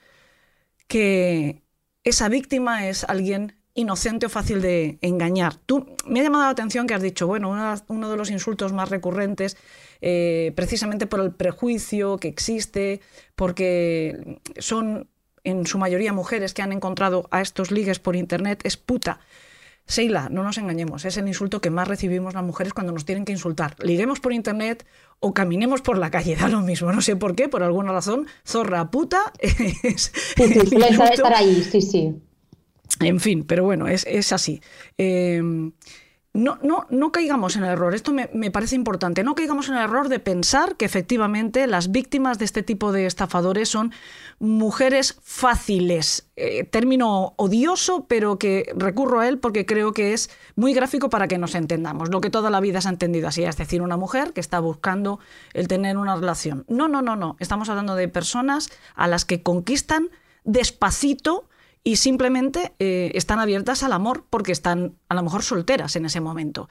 que 0.88 1.64
esa 2.04 2.30
víctima 2.30 2.88
es 2.88 3.04
alguien 3.04 3.56
inocente 3.76 4.26
o 4.26 4.30
fácil 4.30 4.62
de 4.62 4.98
engañar. 5.02 5.56
Tú 5.56 5.96
me 6.06 6.20
ha 6.20 6.24
llamado 6.24 6.44
la 6.44 6.50
atención 6.50 6.88
que 6.88 6.94
has 6.94 7.02
dicho, 7.02 7.28
bueno, 7.28 7.56
uno 7.88 8.10
de 8.10 8.18
los 8.18 8.30
insultos 8.30 8.74
más 8.74 8.90
recurrentes, 8.90 9.58
eh, 10.02 10.52
precisamente 10.56 11.08
por 11.08 11.22
el 11.22 11.34
prejuicio 11.34 12.18
que 12.18 12.28
existe, 12.28 13.00
porque 13.36 14.40
son 14.58 15.10
en 15.44 15.66
su 15.66 15.78
mayoría 15.78 16.12
mujeres 16.12 16.54
que 16.54 16.62
han 16.62 16.72
encontrado 16.72 17.28
a 17.32 17.42
estos 17.42 17.72
ligues 17.72 18.00
por 18.00 18.16
internet, 18.16 18.62
es 18.64 18.78
puta. 18.78 19.20
Seila, 19.90 20.30
no 20.30 20.44
nos 20.44 20.60
engañemos, 20.60 21.04
es 21.06 21.18
el 21.18 21.28
insulto 21.28 21.62
que 21.62 21.72
más 21.72 21.88
recibimos 21.88 22.36
las 22.36 22.44
mujeres 22.44 22.74
cuando 22.74 22.94
nos 22.94 23.06
tienen 23.06 23.26
que 23.26 23.32
insultar. 23.32 23.76
Liguemos 23.80 24.20
por 24.20 24.34
internet 24.34 24.86
o 25.20 25.34
caminemos 25.34 25.82
por 25.82 25.98
la 25.98 26.12
calle, 26.12 26.36
da 26.36 26.48
lo 26.48 26.62
mismo, 26.62 26.92
no 26.92 27.02
sé 27.02 27.16
por 27.16 27.36
qué, 27.36 27.50
por 27.50 27.64
alguna 27.64 27.92
razón, 27.92 28.28
zorra 28.46 28.92
puta 28.92 29.34
es... 29.40 30.12
Sí, 30.38 30.54
sí, 30.54 30.78
estar 31.12 31.34
ahí, 31.34 31.64
sí, 31.64 31.82
sí. 31.82 32.16
En 33.00 33.20
fin, 33.20 33.44
pero 33.46 33.64
bueno, 33.64 33.88
es, 33.88 34.06
es 34.08 34.32
así. 34.32 34.62
Eh, 35.00 35.42
no, 36.34 36.60
no, 36.62 36.86
no 36.92 37.12
caigamos 37.12 37.56
en 37.56 37.64
el 37.64 37.72
error, 37.72 37.96
esto 37.96 38.14
me, 38.14 38.52
parece 38.52 38.76
importante, 38.76 39.24
no 39.24 39.34
caigamos 39.34 39.68
en 39.68 39.76
el 39.76 39.82
error 39.82 40.10
de 40.10 40.20
pensar 40.20 40.76
que 40.78 40.86
efectivamente 40.86 41.66
las 41.66 41.92
víctimas 41.92 42.38
de 42.38 42.46
este 42.46 42.62
tipo 42.62 42.92
de 42.92 43.08
estafadores 43.08 43.70
son 43.70 43.92
mujeres 44.40 45.20
fáciles. 45.22 46.30
Eh, 46.36 46.64
término 46.64 47.34
odioso, 47.36 48.06
pero 48.08 48.40
que 48.40 48.72
recurro 48.76 49.20
a 49.20 49.28
él 49.28 49.38
porque 49.38 49.66
creo 49.66 49.94
que 49.94 50.14
es 50.14 50.30
muy 50.56 50.74
gráfico 50.74 51.10
para 51.10 51.28
que 51.28 51.38
nos 51.38 51.56
entendamos. 51.56 52.10
Lo 52.10 52.22
que 52.22 52.30
toda 52.30 52.50
la 52.50 52.62
vida 52.62 52.82
se 52.82 52.88
ha 52.88 52.92
entendido 52.92 53.28
así, 53.28 53.44
es 53.44 53.58
decir, 53.58 53.82
una 53.82 53.98
mujer 53.98 54.34
que 54.34 54.40
está 54.40 54.60
buscando 54.60 55.20
el 55.54 55.68
tener 55.68 55.98
una 55.98 56.16
relación. 56.16 56.66
No, 56.70 56.88
no, 56.88 57.02
no, 57.02 57.16
no. 57.16 57.36
Estamos 57.40 57.70
hablando 57.70 57.96
de 57.96 58.08
personas 58.08 58.70
a 58.96 59.08
las 59.08 59.26
que 59.26 59.44
conquistan 59.44 60.10
despacito 60.46 61.50
y 61.84 61.98
simplemente 61.98 62.74
eh, 62.80 63.12
están 63.16 63.40
abiertas 63.40 63.84
al 63.84 63.94
amor 63.94 64.26
porque 64.30 64.52
están 64.52 64.96
a 65.10 65.16
lo 65.16 65.24
mejor 65.24 65.44
solteras 65.44 65.96
en 65.98 66.06
ese 66.06 66.22
momento. 66.22 66.70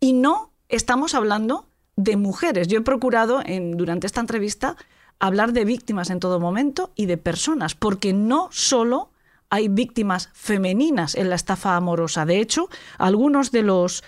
Y 0.00 0.12
no 0.12 0.50
estamos 0.68 1.14
hablando 1.14 1.68
de 1.96 2.16
mujeres. 2.16 2.68
Yo 2.68 2.78
he 2.78 2.82
procurado 2.82 3.42
en, 3.44 3.76
durante 3.76 4.06
esta 4.06 4.20
entrevista 4.20 4.76
hablar 5.18 5.52
de 5.52 5.64
víctimas 5.64 6.10
en 6.10 6.20
todo 6.20 6.40
momento 6.40 6.92
y 6.94 7.06
de 7.06 7.16
personas, 7.16 7.74
porque 7.74 8.12
no 8.12 8.48
solo 8.52 9.10
hay 9.48 9.68
víctimas 9.68 10.30
femeninas 10.32 11.14
en 11.14 11.30
la 11.30 11.36
estafa 11.36 11.76
amorosa. 11.76 12.26
De 12.26 12.40
hecho, 12.40 12.68
algunos 12.98 13.52
de 13.52 13.62
los 13.62 14.02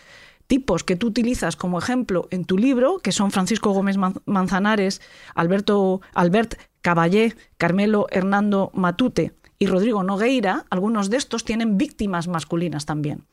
tipos 0.46 0.82
que 0.82 0.96
tú 0.96 1.08
utilizas 1.08 1.56
como 1.56 1.78
ejemplo 1.78 2.26
en 2.30 2.44
tu 2.44 2.58
libro, 2.58 2.98
que 2.98 3.12
son 3.12 3.30
Francisco 3.30 3.70
Gómez 3.70 3.96
Manzanares, 4.24 5.00
Alberto 5.34 6.00
Albert 6.14 6.58
Caballé, 6.80 7.36
Carmelo 7.58 8.06
Hernando 8.10 8.70
Matute 8.74 9.34
y 9.58 9.66
Rodrigo 9.66 10.02
Nogueira, 10.02 10.64
algunos 10.70 11.10
de 11.10 11.18
estos 11.18 11.44
tienen 11.44 11.76
víctimas 11.76 12.28
masculinas 12.28 12.86
también. 12.86 13.26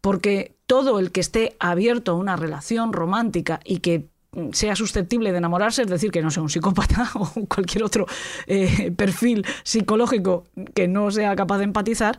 Porque 0.00 0.56
todo 0.66 0.98
el 0.98 1.12
que 1.12 1.20
esté 1.20 1.56
abierto 1.58 2.12
a 2.12 2.16
una 2.16 2.36
relación 2.36 2.92
romántica 2.92 3.60
y 3.64 3.78
que 3.78 4.08
sea 4.52 4.76
susceptible 4.76 5.32
de 5.32 5.38
enamorarse, 5.38 5.82
es 5.82 5.88
decir, 5.88 6.10
que 6.10 6.22
no 6.22 6.30
sea 6.30 6.42
un 6.42 6.50
psicópata 6.50 7.10
o 7.14 7.30
cualquier 7.46 7.84
otro 7.84 8.06
eh, 8.46 8.90
perfil 8.92 9.44
psicológico 9.62 10.44
que 10.74 10.88
no 10.88 11.10
sea 11.10 11.34
capaz 11.36 11.58
de 11.58 11.64
empatizar, 11.64 12.18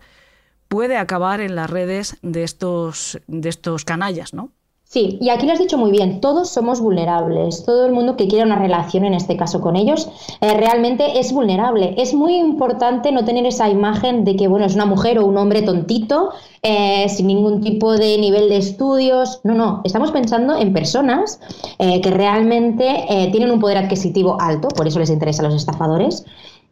puede 0.68 0.98
acabar 0.98 1.42
en 1.42 1.56
las 1.56 1.70
redes 1.70 2.18
de 2.22 2.44
estos, 2.44 3.20
de 3.28 3.50
estos 3.50 3.86
canallas, 3.86 4.34
¿no? 4.34 4.52
Sí, 4.90 5.18
y 5.20 5.28
aquí 5.30 5.46
lo 5.46 5.52
has 5.52 5.60
dicho 5.60 5.78
muy 5.78 5.92
bien, 5.92 6.22
todos 6.22 6.48
somos 6.50 6.80
vulnerables, 6.80 7.66
todo 7.66 7.86
el 7.86 7.92
mundo 7.92 8.16
que 8.16 8.30
quiera 8.30 8.46
una 8.46 8.58
relación, 8.58 9.04
en 9.04 9.16
este 9.16 9.36
caso 9.36 9.60
con 9.60 9.76
ellos, 9.76 10.08
eh, 10.40 10.54
realmente 10.54 11.20
es 11.20 11.34
vulnerable. 11.34 11.94
Es 11.98 12.14
muy 12.14 12.38
importante 12.38 13.12
no 13.12 13.26
tener 13.26 13.46
esa 13.46 13.70
imagen 13.70 14.24
de 14.24 14.38
que, 14.38 14.48
bueno, 14.48 14.66
es 14.66 14.76
una 14.76 14.86
mujer 14.86 15.20
o 15.20 15.26
un 15.26 15.38
hombre 15.38 15.62
tontito, 15.62 16.32
eh, 16.64 17.10
sin 17.10 17.28
ningún 17.28 17.60
tipo 17.60 17.98
de 17.98 18.18
nivel 18.18 18.48
de 18.48 18.56
estudios. 18.56 19.42
No, 19.44 19.56
no, 19.56 19.82
estamos 19.84 20.12
pensando 20.12 20.56
en 20.56 20.72
personas 20.72 21.42
eh, 21.80 22.00
que 22.00 22.10
realmente 22.10 23.30
tienen 23.34 23.52
un 23.52 23.60
poder 23.60 23.78
adquisitivo 23.78 24.38
alto, 24.40 24.70
por 24.70 24.88
eso 24.88 25.00
les 25.00 25.10
interesa 25.10 25.42
a 25.42 25.48
los 25.48 25.56
estafadores, 25.56 26.24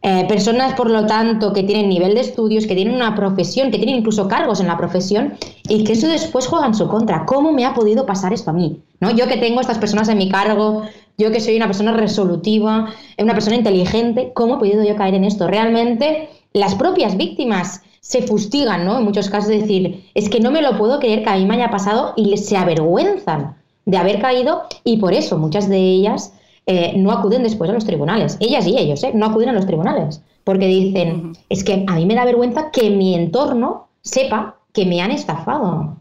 eh, 0.08 0.24
personas, 0.28 0.76
por 0.76 0.92
lo 0.92 1.08
tanto, 1.08 1.52
que 1.52 1.64
tienen 1.64 1.90
nivel 1.90 2.14
de 2.14 2.22
estudios, 2.22 2.68
que 2.68 2.76
tienen 2.76 2.94
una 2.94 3.16
profesión, 3.16 3.72
que 3.72 3.80
tienen 3.80 3.96
incluso 3.96 4.28
cargos 4.28 4.60
en 4.60 4.68
la 4.68 4.78
profesión 4.78 5.34
y 5.68 5.84
que 5.84 5.94
eso 5.94 6.08
después 6.08 6.46
juega 6.46 6.68
en 6.68 6.76
su 6.76 6.88
contra. 6.88 7.26
¿Cómo 7.26 7.52
me 7.52 7.66
ha 7.66 7.74
podido 7.74 8.06
pasar 8.06 8.32
esto 8.32 8.52
a 8.52 8.54
mí? 8.54 8.84
¿No? 9.00 9.10
Yo 9.10 9.26
que 9.28 9.38
tengo 9.38 9.62
estas 9.62 9.80
personas 9.80 10.08
en 10.08 10.20
mi 10.20 10.30
cargo, 10.30 10.84
yo 11.18 11.32
que 11.32 11.40
soy 11.40 11.56
una 11.56 11.66
persona 11.66 11.92
resolutiva, 11.92 12.94
una 13.18 13.34
persona 13.34 13.56
inteligente, 13.56 14.32
¿cómo 14.36 14.58
he 14.58 14.60
podido 14.60 14.84
yo 14.84 14.96
caer 14.96 15.16
en 15.16 15.24
esto? 15.24 15.48
Realmente 15.48 16.30
las 16.54 16.76
propias 16.76 17.18
víctimas 17.18 17.82
se 18.00 18.22
fustigan, 18.22 18.86
¿no? 18.86 19.00
En 19.00 19.06
muchos 19.06 19.28
casos 19.32 19.50
decir, 19.50 20.08
es 20.14 20.30
que 20.30 20.40
no 20.40 20.52
me 20.52 20.62
lo 20.62 20.78
puedo 20.78 21.00
creer 21.00 21.24
que 21.24 21.32
a 21.32 21.38
mí 21.38 21.48
me 21.48 21.56
haya 21.56 21.72
pasado 21.72 22.14
y 22.16 22.38
se 22.38 22.58
avergüenzan 22.58 23.56
de 23.86 23.98
haber 23.98 24.22
caído 24.22 24.66
y 24.84 24.98
por 24.98 25.14
eso 25.14 25.40
muchas 25.40 25.68
de 25.68 25.80
ellas 25.80 26.32
eh, 26.68 26.94
no 26.98 27.12
acuden 27.12 27.44
después 27.44 27.70
a 27.70 27.74
los 27.74 27.86
tribunales. 27.86 28.38
Ellas 28.40 28.66
y 28.68 28.78
ellos, 28.78 29.04
¿eh? 29.04 29.12
no 29.14 29.28
acuden 29.28 29.50
a 29.50 29.54
los 29.54 29.66
tribunales. 29.66 30.22
Porque 30.44 30.68
dicen, 30.68 31.34
es 31.50 31.64
que 31.64 31.84
a 31.88 31.96
mí 31.96 32.06
me 32.06 32.16
da 32.16 32.26
vergüenza 32.26 32.72
que 32.72 32.90
mi 32.90 33.16
entorno 33.16 33.88
sepa 34.02 34.58
que 34.74 34.86
me 34.86 35.02
han 35.02 35.12
estafado. 35.12 35.98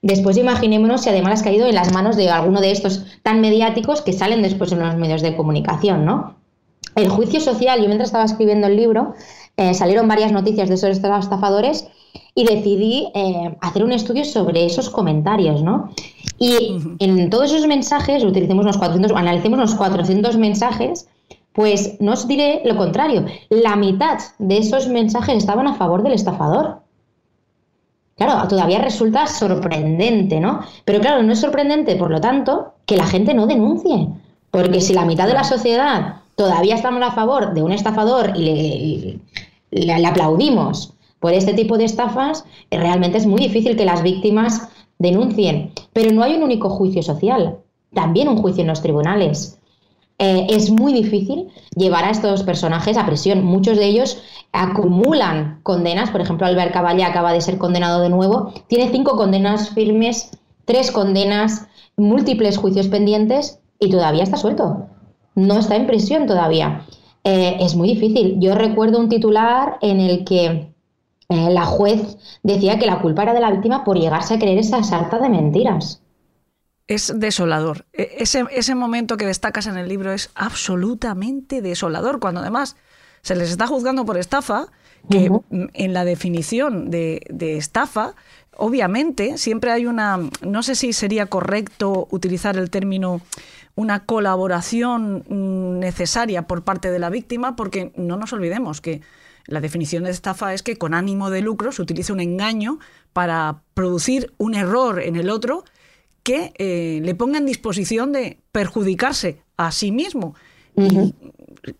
Después 0.00 0.36
imaginémonos 0.36 1.02
si 1.02 1.10
además 1.10 1.34
has 1.34 1.42
caído 1.42 1.66
en 1.66 1.74
las 1.74 1.92
manos 1.92 2.16
de 2.16 2.28
alguno 2.30 2.60
de 2.60 2.72
estos 2.72 3.04
tan 3.22 3.40
mediáticos 3.40 4.02
que 4.02 4.12
salen 4.12 4.42
después 4.42 4.72
en 4.72 4.80
los 4.80 4.96
medios 4.96 5.22
de 5.22 5.36
comunicación, 5.36 6.04
¿no? 6.04 6.36
El 6.96 7.08
juicio 7.08 7.40
social, 7.40 7.80
yo 7.80 7.86
mientras 7.86 8.08
estaba 8.08 8.24
escribiendo 8.24 8.66
el 8.66 8.76
libro, 8.76 9.14
eh, 9.56 9.74
salieron 9.74 10.08
varias 10.08 10.32
noticias 10.32 10.68
de 10.68 10.74
esos 10.74 10.90
estafadores 10.90 11.88
y 12.34 12.44
decidí 12.44 13.08
eh, 13.14 13.56
hacer 13.60 13.84
un 13.84 13.92
estudio 13.92 14.24
sobre 14.24 14.64
esos 14.64 14.88
comentarios, 14.88 15.62
¿no? 15.62 15.90
Y 16.38 16.76
en 16.98 17.30
todos 17.30 17.52
esos 17.52 17.66
mensajes, 17.66 18.24
utilicemos 18.24 18.64
unos 18.64 18.78
400, 18.78 19.12
analicemos 19.16 19.58
unos 19.58 19.74
400 19.74 20.36
mensajes, 20.38 21.08
pues 21.52 22.00
no 22.00 22.12
os 22.12 22.26
diré 22.26 22.62
lo 22.64 22.76
contrario. 22.76 23.26
La 23.50 23.76
mitad 23.76 24.18
de 24.38 24.58
esos 24.58 24.88
mensajes 24.88 25.36
estaban 25.36 25.66
a 25.66 25.74
favor 25.74 26.02
del 26.02 26.14
estafador. 26.14 26.80
Claro, 28.16 28.48
todavía 28.48 28.78
resulta 28.78 29.26
sorprendente, 29.26 30.40
¿no? 30.40 30.60
Pero 30.84 31.00
claro, 31.00 31.22
no 31.22 31.32
es 31.32 31.40
sorprendente, 31.40 31.96
por 31.96 32.10
lo 32.10 32.20
tanto, 32.20 32.72
que 32.86 32.96
la 32.96 33.06
gente 33.06 33.34
no 33.34 33.46
denuncie. 33.46 34.08
Porque 34.50 34.80
si 34.80 34.94
la 34.94 35.04
mitad 35.04 35.26
de 35.26 35.34
la 35.34 35.44
sociedad 35.44 36.16
todavía 36.34 36.74
estamos 36.74 37.02
a 37.02 37.12
favor 37.12 37.52
de 37.52 37.62
un 37.62 37.72
estafador 37.72 38.32
y 38.36 39.20
le 39.70 40.06
aplaudimos 40.06 40.94
por 41.22 41.32
este 41.32 41.54
tipo 41.54 41.78
de 41.78 41.84
estafas, 41.84 42.44
realmente 42.68 43.16
es 43.16 43.26
muy 43.26 43.40
difícil 43.40 43.76
que 43.76 43.84
las 43.84 44.02
víctimas 44.02 44.68
denuncien. 44.98 45.70
Pero 45.92 46.10
no 46.10 46.24
hay 46.24 46.34
un 46.34 46.42
único 46.42 46.68
juicio 46.68 47.00
social, 47.00 47.58
también 47.94 48.26
un 48.26 48.38
juicio 48.38 48.62
en 48.62 48.66
los 48.66 48.82
tribunales. 48.82 49.60
Eh, 50.18 50.48
es 50.50 50.70
muy 50.70 50.92
difícil 50.92 51.46
llevar 51.76 52.04
a 52.04 52.10
estos 52.10 52.42
personajes 52.42 52.96
a 52.96 53.06
prisión. 53.06 53.44
Muchos 53.44 53.78
de 53.78 53.86
ellos 53.86 54.20
acumulan 54.50 55.60
condenas. 55.62 56.10
Por 56.10 56.20
ejemplo, 56.20 56.44
Albert 56.44 56.72
Caballé 56.72 57.04
acaba 57.04 57.32
de 57.32 57.40
ser 57.40 57.56
condenado 57.56 58.00
de 58.00 58.08
nuevo. 58.08 58.52
Tiene 58.66 58.90
cinco 58.90 59.16
condenas 59.16 59.70
firmes, 59.70 60.36
tres 60.64 60.90
condenas, 60.90 61.68
múltiples 61.96 62.56
juicios 62.56 62.88
pendientes 62.88 63.60
y 63.78 63.90
todavía 63.90 64.24
está 64.24 64.38
suelto. 64.38 64.88
No 65.36 65.60
está 65.60 65.76
en 65.76 65.86
prisión 65.86 66.26
todavía. 66.26 66.84
Eh, 67.22 67.58
es 67.60 67.76
muy 67.76 67.90
difícil. 67.90 68.40
Yo 68.40 68.56
recuerdo 68.56 68.98
un 68.98 69.08
titular 69.08 69.78
en 69.82 70.00
el 70.00 70.24
que 70.24 70.71
eh, 71.32 71.50
la 71.50 71.64
juez 71.64 72.16
decía 72.42 72.78
que 72.78 72.86
la 72.86 73.00
culpa 73.00 73.22
era 73.22 73.34
de 73.34 73.40
la 73.40 73.50
víctima 73.50 73.84
por 73.84 73.98
llegarse 73.98 74.34
a 74.34 74.38
creer 74.38 74.58
esa 74.58 74.82
sarta 74.82 75.18
de 75.18 75.28
mentiras. 75.28 76.02
Es 76.86 77.12
desolador. 77.16 77.86
E, 77.92 78.16
ese, 78.18 78.44
ese 78.50 78.74
momento 78.74 79.16
que 79.16 79.26
destacas 79.26 79.66
en 79.66 79.76
el 79.76 79.88
libro 79.88 80.12
es 80.12 80.30
absolutamente 80.34 81.62
desolador, 81.62 82.20
cuando 82.20 82.40
además 82.40 82.76
se 83.22 83.34
les 83.36 83.50
está 83.50 83.66
juzgando 83.66 84.04
por 84.04 84.18
estafa, 84.18 84.66
que 85.10 85.30
en 85.50 85.92
la 85.92 86.04
definición 86.04 86.90
de, 86.90 87.22
de 87.28 87.56
estafa, 87.56 88.14
obviamente, 88.56 89.36
siempre 89.36 89.72
hay 89.72 89.86
una, 89.86 90.20
no 90.42 90.62
sé 90.62 90.76
si 90.76 90.92
sería 90.92 91.26
correcto 91.26 92.06
utilizar 92.12 92.56
el 92.56 92.70
término 92.70 93.20
una 93.74 94.04
colaboración 94.04 95.24
mm, 95.28 95.78
necesaria 95.78 96.42
por 96.42 96.62
parte 96.62 96.90
de 96.90 96.98
la 96.98 97.10
víctima, 97.10 97.56
porque 97.56 97.92
no 97.96 98.16
nos 98.16 98.32
olvidemos 98.32 98.80
que 98.80 99.00
la 99.46 99.60
definición 99.60 100.04
de 100.04 100.10
estafa 100.10 100.54
es 100.54 100.62
que 100.62 100.76
con 100.76 100.94
ánimo 100.94 101.30
de 101.30 101.40
lucro 101.40 101.72
se 101.72 101.82
utiliza 101.82 102.12
un 102.12 102.20
engaño 102.20 102.78
para 103.12 103.62
producir 103.74 104.32
un 104.38 104.54
error 104.54 105.00
en 105.00 105.16
el 105.16 105.30
otro 105.30 105.64
que 106.22 106.52
eh, 106.58 107.00
le 107.02 107.14
ponga 107.14 107.38
en 107.38 107.46
disposición 107.46 108.12
de 108.12 108.38
perjudicarse 108.52 109.42
a 109.56 109.72
sí 109.72 109.90
mismo. 109.92 110.34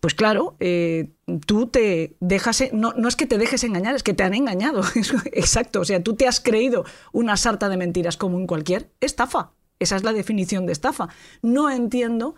pues 0.01 0.15
claro, 0.15 0.57
eh, 0.61 1.11
tú 1.47 1.67
te 1.67 2.17
dejas, 2.21 2.63
no, 2.73 2.93
no, 2.93 3.09
es 3.09 3.17
que 3.17 3.27
te 3.27 3.39
dejes 3.39 3.65
engañar, 3.65 3.95
es 3.95 4.03
que 4.03 4.15
te 4.15 4.25
han 4.25 4.35
engañado. 4.35 4.83
Exacto, 5.33 5.81
o 5.81 5.85
sea, 5.85 6.03
tú 6.03 6.15
te 6.15 6.27
has 6.27 6.41
creído 6.41 6.85
una 7.13 7.37
sarta 7.37 7.69
de 7.69 7.77
mentiras 7.77 8.17
como 8.17 8.39
en 8.39 8.47
cualquier 8.47 8.91
estafa. 9.01 9.53
Esa 9.79 9.97
es 9.97 10.05
la 10.05 10.13
definición 10.13 10.67
de 10.67 10.73
estafa. 10.73 11.09
No 11.41 11.71
entiendo 11.71 12.35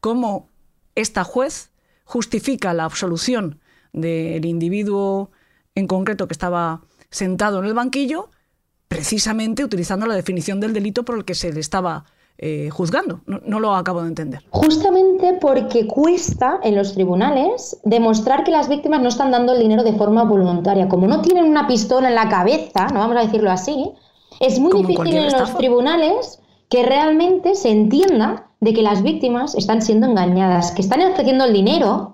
cómo 0.00 0.50
esta 0.94 1.24
juez 1.24 1.70
justifica 2.04 2.74
la 2.74 2.84
absolución 2.84 3.60
del 3.94 4.44
individuo 4.44 5.30
en 5.74 5.86
concreto 5.86 6.26
que 6.26 6.34
estaba 6.34 6.82
sentado 7.10 7.60
en 7.60 7.64
el 7.64 7.74
banquillo, 7.74 8.28
precisamente 8.88 9.64
utilizando 9.64 10.06
la 10.06 10.14
definición 10.14 10.60
del 10.60 10.72
delito 10.72 11.04
por 11.04 11.16
el 11.16 11.24
que 11.24 11.34
se 11.34 11.52
le 11.52 11.60
estaba 11.60 12.04
eh, 12.36 12.68
juzgando. 12.70 13.20
No, 13.26 13.60
lo 13.60 13.74
acabo 13.74 14.02
de 14.02 14.08
entender. 14.08 14.42
Justamente 14.50 15.38
porque 15.40 15.86
cuesta 15.86 16.58
en 16.64 16.74
los 16.74 16.94
tribunales 16.94 17.78
demostrar 17.84 18.42
que 18.42 18.50
las 18.50 18.68
víctimas 18.68 19.00
no 19.00 19.08
están 19.08 19.30
dando 19.30 19.52
el 19.52 19.60
dinero 19.60 19.84
de 19.84 19.92
forma 19.92 20.24
voluntaria. 20.24 20.88
Como 20.88 21.06
no 21.06 21.22
tienen 21.22 21.44
una 21.44 21.68
pistola 21.68 22.08
en 22.08 22.16
la 22.16 22.28
cabeza, 22.28 22.88
no 22.88 22.98
vamos 22.98 23.16
a 23.16 23.20
decirlo 23.20 23.50
así, 23.50 23.92
es 24.40 24.58
muy 24.58 24.82
difícil 24.82 25.16
en 25.16 25.32
los 25.32 25.56
tribunales 25.56 26.40
que 26.68 26.82
realmente 26.82 27.54
se 27.54 27.70
entienda 27.70 28.50
de 28.60 28.74
que 28.74 28.82
las 28.82 29.02
víctimas 29.04 29.54
están 29.54 29.80
siendo 29.80 30.08
engañadas, 30.08 30.72
que 30.72 30.82
están 30.82 31.02
ofreciendo 31.02 31.44
el 31.44 31.52
dinero 31.52 32.13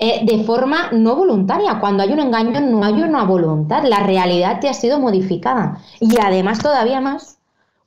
eh, 0.00 0.22
de 0.24 0.42
forma 0.44 0.90
no 0.92 1.14
voluntaria. 1.14 1.78
Cuando 1.78 2.02
hay 2.02 2.12
un 2.12 2.20
engaño 2.20 2.60
no 2.60 2.82
hay 2.82 3.02
una 3.02 3.24
voluntad, 3.24 3.84
la 3.84 4.00
realidad 4.00 4.58
te 4.60 4.68
ha 4.68 4.74
sido 4.74 4.98
modificada. 4.98 5.78
Y 6.00 6.18
además 6.20 6.58
todavía 6.58 7.00
más 7.00 7.40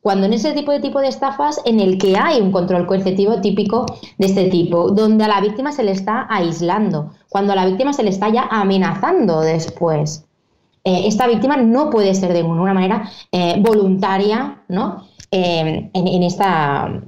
cuando 0.04 0.26
en 0.26 0.34
ese 0.34 0.52
tipo 0.52 0.74
de 0.74 0.82
tipo 0.82 1.00
de 1.00 1.08
estafas 1.08 1.62
en 1.64 1.80
el 1.80 1.98
que 1.98 2.18
hay 2.18 2.42
un 2.42 2.52
control 2.52 2.86
coercitivo 2.86 3.40
típico 3.40 3.86
de 4.18 4.26
este 4.28 4.50
tipo, 4.50 4.92
donde 4.92 5.24
a 5.24 5.30
la 5.30 5.40
víctima 5.40 5.72
se 5.72 5.82
le 5.82 5.92
está 5.92 6.28
aislando, 6.30 7.14
cuando 7.30 7.54
a 7.54 7.56
la 7.56 7.66
víctima 7.66 7.94
se 7.94 8.04
le 8.04 8.10
está 8.10 8.28
ya 8.28 8.44
amenazando 8.52 9.40
después. 9.40 10.26
Eh, 10.84 11.08
esta 11.08 11.26
víctima 11.26 11.56
no 11.56 11.90
puede 11.90 12.14
ser 12.16 12.34
de 12.34 12.44
ninguna 12.44 12.74
manera 12.74 13.10
eh, 13.32 13.56
voluntaria 13.62 14.62
¿no? 14.68 15.08
Eh, 15.32 15.90
en, 15.94 16.24
esta, 16.24 17.02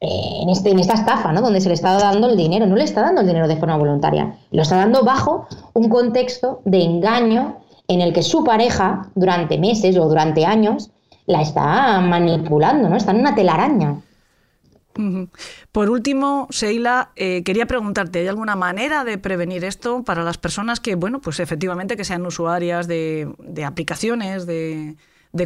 en, 0.00 0.48
este, 0.48 0.70
esta 0.80 0.94
estafa, 0.94 1.32
¿no? 1.32 1.40
donde 1.40 1.60
se 1.60 1.68
le 1.68 1.74
está 1.74 1.92
dando 1.94 2.28
el 2.28 2.36
dinero. 2.36 2.66
No 2.66 2.76
le 2.76 2.84
está 2.84 3.02
dando 3.02 3.20
el 3.20 3.26
dinero 3.26 3.48
de 3.48 3.56
forma 3.56 3.76
voluntaria, 3.76 4.36
lo 4.50 4.62
está 4.62 4.76
dando 4.76 5.02
bajo 5.02 5.46
un 5.74 5.88
contexto 5.88 6.60
de 6.64 6.82
engaño 6.82 7.60
en 7.88 8.00
el 8.00 8.12
que 8.12 8.22
su 8.22 8.44
pareja, 8.44 9.10
durante 9.14 9.58
meses 9.58 9.96
o 9.96 10.08
durante 10.08 10.44
años, 10.44 10.90
la 11.26 11.42
está 11.42 12.00
manipulando, 12.00 12.88
¿no? 12.88 12.96
Está 12.96 13.12
en 13.12 13.20
una 13.20 13.34
telaraña. 13.34 14.00
Por 15.72 15.90
último, 15.90 16.48
Sheila, 16.50 17.12
eh, 17.14 17.42
quería 17.44 17.66
preguntarte, 17.66 18.18
¿hay 18.18 18.26
alguna 18.26 18.56
manera 18.56 19.04
de 19.04 19.16
prevenir 19.16 19.64
esto 19.64 20.02
para 20.02 20.24
las 20.24 20.38
personas 20.38 20.80
que, 20.80 20.96
bueno, 20.96 21.20
pues 21.20 21.38
efectivamente 21.38 21.96
que 21.96 22.04
sean 22.04 22.26
usuarias 22.26 22.88
de, 22.88 23.32
aplicaciones 23.64 24.46
de 24.46 24.96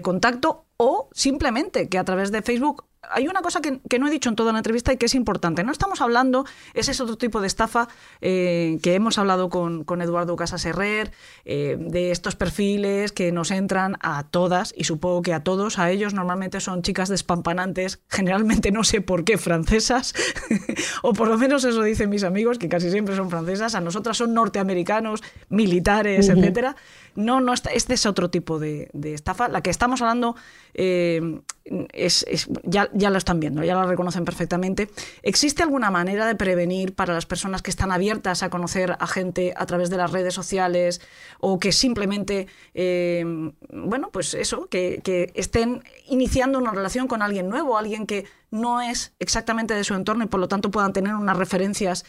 contacto 0.02 0.64
o 0.78 1.10
simplemente 1.12 1.88
que 1.88 1.98
a 1.98 2.04
través 2.04 2.32
de 2.32 2.42
Facebook 2.42 2.86
hay 3.10 3.26
una 3.26 3.42
cosa 3.42 3.60
que, 3.60 3.98
no 3.98 4.06
he 4.06 4.10
dicho 4.10 4.28
en 4.28 4.36
toda 4.36 4.52
la 4.52 4.58
entrevista 4.58 4.92
y 4.92 4.96
que 4.96 5.06
es 5.06 5.14
importante. 5.14 5.64
No 5.64 5.72
estamos 5.72 6.00
hablando, 6.00 6.44
ese 6.74 6.92
es 6.92 7.00
otro 7.00 7.16
tipo 7.16 7.40
de 7.40 7.46
estafa 7.46 7.88
eh, 8.20 8.78
que 8.82 8.94
hemos 8.94 9.18
hablado 9.18 9.48
con, 9.48 9.84
Eduardo 10.02 10.36
Casas 10.36 10.64
Herrer, 10.64 11.12
eh, 11.44 11.76
de 11.78 12.10
estos 12.10 12.36
perfiles 12.36 13.12
que 13.12 13.30
nos 13.32 13.50
entran 13.50 13.96
a 14.00 14.24
todas 14.24 14.72
y 14.76 14.84
supongo 14.84 15.22
que 15.22 15.32
a 15.32 15.42
todos, 15.42 15.78
a 15.78 15.90
ellos 15.90 16.14
normalmente 16.14 16.60
son 16.60 16.82
chicas 16.82 17.08
despampanantes, 17.08 18.00
generalmente 18.08 18.70
no 18.72 18.84
sé 18.84 19.00
por 19.00 19.24
qué 19.24 19.38
francesas, 19.38 20.14
o 21.02 21.12
por 21.12 21.28
lo 21.28 21.38
menos 21.38 21.64
eso 21.64 21.82
dicen 21.82 22.08
mis 22.08 22.24
amigos, 22.24 22.58
que 22.58 22.68
casi 22.68 22.90
siempre 22.90 23.16
son 23.16 23.30
francesas, 23.30 23.74
a 23.74 23.80
nosotras 23.80 24.16
son 24.16 24.34
norteamericanos, 24.34 25.22
militares, 25.48 26.28
etcétera. 26.28 26.76
No, 27.14 27.40
no, 27.40 27.52
este 27.52 27.94
es 27.94 28.06
otro 28.06 28.30
tipo 28.30 28.58
de, 28.58 28.90
estafa. 29.02 29.48
La 29.48 29.60
que 29.60 29.70
estamos 29.70 30.00
hablando 30.00 30.34
es, 30.74 32.24
ya, 32.64 32.88
lo 32.92 33.18
están 33.18 33.40
viendo, 33.40 33.62
ya 33.62 33.74
lo 33.74 33.86
reconocen 33.86 34.24
perfectamente. 34.24 34.90
¿Existe 35.22 35.62
alguna 35.62 35.90
manera 35.90 36.26
de 36.26 36.34
prevenir 36.34 36.94
para 36.94 37.14
las 37.14 37.26
personas 37.26 37.62
que 37.62 37.70
están 37.70 37.92
abiertas 37.92 38.42
a 38.42 38.50
conocer 38.50 38.96
a 38.98 39.06
gente 39.06 39.54
a 39.56 39.66
través 39.66 39.90
de 39.90 39.96
las 39.96 40.10
redes 40.10 40.34
sociales 40.34 41.00
o 41.40 41.58
que 41.58 41.72
simplemente, 41.72 42.46
eh, 42.74 43.24
bueno, 43.72 44.10
pues 44.10 44.34
eso, 44.34 44.66
que 44.68 45.32
estén 45.34 45.82
iniciando 46.06 46.58
una 46.58 46.72
relación 46.72 47.06
con 47.06 47.22
alguien 47.22 47.48
nuevo, 47.48 47.78
alguien 47.78 48.06
que 48.06 48.26
no 48.50 48.80
es 48.80 49.14
exactamente 49.18 49.74
de 49.74 49.84
su 49.84 49.94
entorno 49.94 50.24
y 50.24 50.28
por 50.28 50.40
lo 50.40 50.48
tanto 50.48 50.70
puedan 50.70 50.92
tener 50.92 51.14
unas 51.14 51.36
referencias 51.36 52.04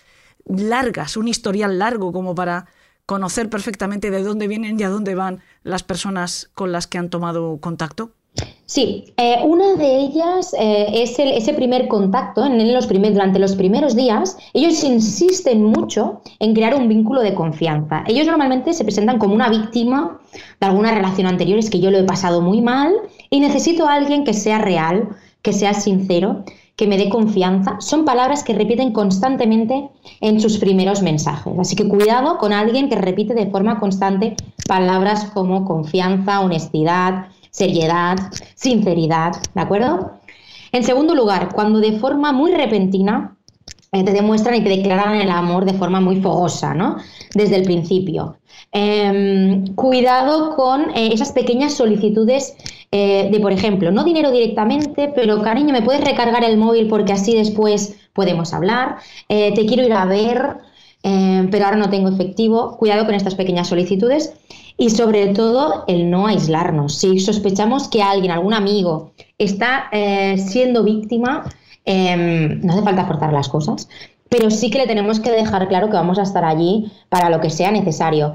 largas, 0.45 1.15
un 1.18 1.27
historial 1.27 1.80
largo 1.80 2.11
como 2.11 2.35
para 2.35 2.68
conocer 3.06 3.49
perfectamente 3.49 4.11
de 4.11 4.23
dónde 4.23 4.48
vienen 4.48 4.80
y 4.80 4.84
a 4.84 4.90
dónde 4.90 5.15
van 5.15 5.41
las 5.64 5.84
personas 5.84 6.49
con 6.53 6.72
las 6.72 6.88
que 6.88 6.98
han 6.98 7.10
tomado 7.10 7.60
contacto? 7.60 8.11
Sí, 8.65 9.14
eh, 9.18 9.38
una 9.44 9.74
de 9.76 9.99
ellas 9.99 10.56
eh, 10.57 11.03
es 11.03 11.20
ese 11.20 11.53
primer 11.53 11.88
contacto 11.88 12.44
en 12.45 12.74
los 12.74 12.88
durante 12.88 13.38
los 13.38 13.56
primeros 13.56 13.95
días. 13.95 14.38
Ellos 14.53 14.84
insisten 14.84 15.64
mucho 15.64 16.22
en 16.40 16.53
crear 16.53 16.74
un 16.74 16.88
vínculo 16.88 17.22
de 17.22 17.36
confianza. 17.36 18.03
Ellos 18.07 18.26
normalmente 18.26 18.74
se 18.74 18.84
presentan 18.84 19.20
como 19.20 19.36
una 19.36 19.49
víctima 19.49 20.20
de 20.60 20.65
alguna 20.65 20.91
relación 20.91 21.28
anterior, 21.28 21.60
es 21.60 21.70
que 21.70 21.80
yo 21.80 21.91
lo 21.91 21.99
he 21.99 22.03
pasado 22.03 22.41
muy 22.41 22.61
mal 22.61 22.94
y 23.30 23.41
necesito 23.41 23.88
a 23.88 23.94
alguien 23.94 24.24
que 24.24 24.34
sea 24.34 24.57
real, 24.57 25.10
que 25.41 25.53
sea 25.53 25.74
sincero 25.74 26.44
que 26.76 26.88
me 26.88 26.98
dé 26.98 27.10
confianza, 27.10 27.80
son 27.80 28.03
palabras 28.03 28.44
que 28.44 28.53
repiten 28.53 28.94
constantemente 28.94 29.90
en 30.22 30.40
sus 30.40 30.57
primeros 30.57 31.03
mensajes. 31.03 31.53
Así 31.60 31.76
que 31.76 31.88
cuidado 31.88 32.40
con 32.40 32.52
alguien 32.52 32.90
que 32.90 32.95
repite 32.95 33.36
de 33.36 33.45
forma 33.52 33.80
constante 33.80 34.36
palabras 34.68 35.26
como 35.26 35.65
confianza, 35.65 36.41
honestidad, 36.41 37.28
seriedad, 37.53 38.17
sinceridad, 38.55 39.34
¿de 39.53 39.61
acuerdo? 39.61 40.19
En 40.71 40.84
segundo 40.84 41.13
lugar, 41.13 41.53
cuando 41.53 41.80
de 41.80 41.99
forma 41.99 42.31
muy 42.31 42.51
repentina 42.51 43.38
eh, 43.91 44.03
te 44.03 44.11
demuestran 44.11 44.55
y 44.55 44.63
te 44.63 44.69
declaran 44.69 45.15
el 45.21 45.30
amor 45.30 45.65
de 45.65 45.73
forma 45.75 46.01
muy 46.01 46.19
fogosa, 46.19 46.73
¿no? 46.73 46.97
Desde 47.35 47.57
el 47.57 47.63
principio. 47.63 48.38
Em, 48.71 49.67
cuidado 49.75 50.55
con 50.55 50.89
eh, 50.95 51.11
esas 51.13 51.31
pequeñas 51.31 51.75
solicitudes 51.75 52.55
eh, 52.91 53.30
de, 53.31 53.39
por 53.39 53.51
ejemplo, 53.51 53.91
no 53.91 54.03
dinero 54.03 54.31
directamente, 54.31 55.11
pero 55.15 55.43
cariño, 55.43 55.73
¿me 55.73 55.84
puedes 55.84 56.03
recargar 56.03 56.43
el 56.43 56.57
móvil 56.57 56.88
porque 56.88 57.13
así 57.13 57.35
después 57.35 57.95
podemos 58.13 58.51
hablar? 58.53 58.97
Te 59.27 59.65
quiero 59.67 59.84
ir 59.84 59.93
a 59.93 60.05
ver, 60.05 60.57
eh, 61.03 61.47
pero 61.51 61.65
ahora 61.65 61.77
no 61.77 61.89
tengo 61.89 62.09
efectivo. 62.09 62.77
Cuidado 62.77 63.05
con 63.05 63.15
estas 63.15 63.35
pequeñas 63.35 63.67
solicitudes 63.67 64.34
y 64.77 64.89
sobre 64.89 65.27
todo 65.27 65.84
el 65.88 66.09
no 66.09 66.27
aislarnos. 66.27 66.95
Si 66.95 67.19
sospechamos 67.19 67.88
que 67.88 68.01
alguien, 68.01 68.31
algún 68.31 68.53
amigo, 68.53 69.11
está 69.38 69.89
siendo 70.38 70.84
víctima, 70.84 71.43
em, 71.85 72.61
no 72.61 72.73
hace 72.73 72.81
falta 72.81 73.05
forzar 73.05 73.31
las 73.31 73.49
cosas, 73.49 73.88
pero 74.30 74.49
sí 74.49 74.71
que 74.71 74.80
le 74.80 74.88
tenemos 74.88 75.19
que 75.19 75.31
dejar 75.31 75.67
claro 75.67 75.88
que 75.88 75.93
vamos 75.93 76.17
a 76.17 76.23
estar 76.23 76.43
allí 76.43 76.91
para 77.09 77.30
lo 77.30 77.39
que 77.39 77.51
sea 77.51 77.71
necesario. 77.71 78.34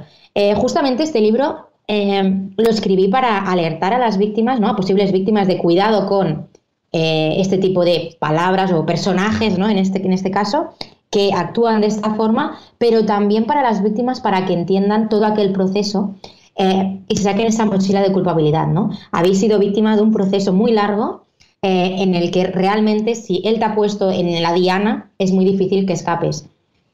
justamente 0.57 1.03
este 1.03 1.21
libro 1.21 1.69
Em, 1.91 2.53
lo 2.59 2.69
escribí 2.69 3.09
para 3.09 3.39
alertar 3.51 3.95
a 3.95 3.99
las 3.99 4.19
víctimas, 4.19 4.61
¿no? 4.61 4.69
a 4.69 4.77
posibles 4.77 5.11
víctimas 5.11 5.49
de 5.49 5.57
cuidado 5.57 6.07
con 6.07 6.49
eh, 6.93 7.37
este 7.39 7.57
tipo 7.57 7.83
de 7.83 8.15
palabras 8.21 8.71
o 8.73 8.85
personajes, 8.85 9.59
¿no? 9.59 9.71
en, 9.71 9.79
este, 9.79 10.05
en 10.05 10.13
este 10.13 10.31
caso, 10.31 10.75
que 11.11 11.33
actúan 11.33 11.81
de 11.81 11.87
esta 11.87 12.15
forma, 12.15 12.59
pero 12.79 13.05
también 13.05 13.47
para 13.47 13.63
las 13.63 13.83
víctimas 13.83 14.21
para 14.21 14.47
que 14.47 14.53
entiendan 14.53 15.09
todo 15.09 15.25
aquel 15.25 15.53
proceso 15.53 16.15
eh, 16.57 17.01
y 17.09 17.17
se 17.17 17.23
saquen 17.23 17.47
esa 17.47 17.65
mochila 17.65 18.03
de 18.03 18.13
culpabilidad. 18.13 18.67
¿no? 18.67 18.91
Habéis 19.13 19.41
sido 19.41 19.59
víctima 19.59 19.97
de 19.97 20.03
un 20.03 20.13
proceso 20.13 20.53
muy 20.53 20.73
largo 20.73 21.25
eh, 21.63 21.97
en 21.99 22.15
el 22.15 22.31
que 22.31 22.45
realmente 22.45 23.15
si 23.15 23.43
él 23.45 23.59
te 23.59 23.65
ha 23.65 23.75
puesto 23.75 24.11
en 24.11 24.43
la 24.43 24.53
diana, 24.53 25.11
es 25.19 25.33
muy 25.33 25.45
difícil 25.45 25.87
que 25.87 25.95
escapes. 25.95 26.47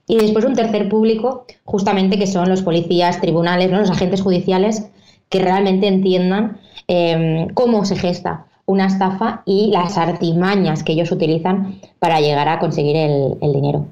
Y 0.06 0.16
después 0.16 0.44
un 0.44 0.54
tercer 0.54 0.88
público, 0.88 1.46
justamente 1.64 2.18
que 2.18 2.26
son 2.26 2.48
los 2.48 2.62
policías, 2.62 3.20
tribunales, 3.20 3.70
¿no? 3.70 3.80
los 3.80 3.90
agentes 3.90 4.20
judiciales, 4.20 4.90
que 5.30 5.38
realmente 5.38 5.88
entiendan 5.88 6.58
em, 6.86 7.48
cómo 7.54 7.84
se 7.84 7.96
gesta 7.96 8.46
una 8.66 8.86
estafa 8.86 9.42
y 9.44 9.70
las 9.70 9.98
artimañas 9.98 10.82
que 10.82 10.92
ellos 10.92 11.10
utilizan 11.12 11.80
para 11.98 12.20
llegar 12.20 12.48
a 12.48 12.58
conseguir 12.58 12.96
el, 12.96 13.52
dinero. 13.52 13.86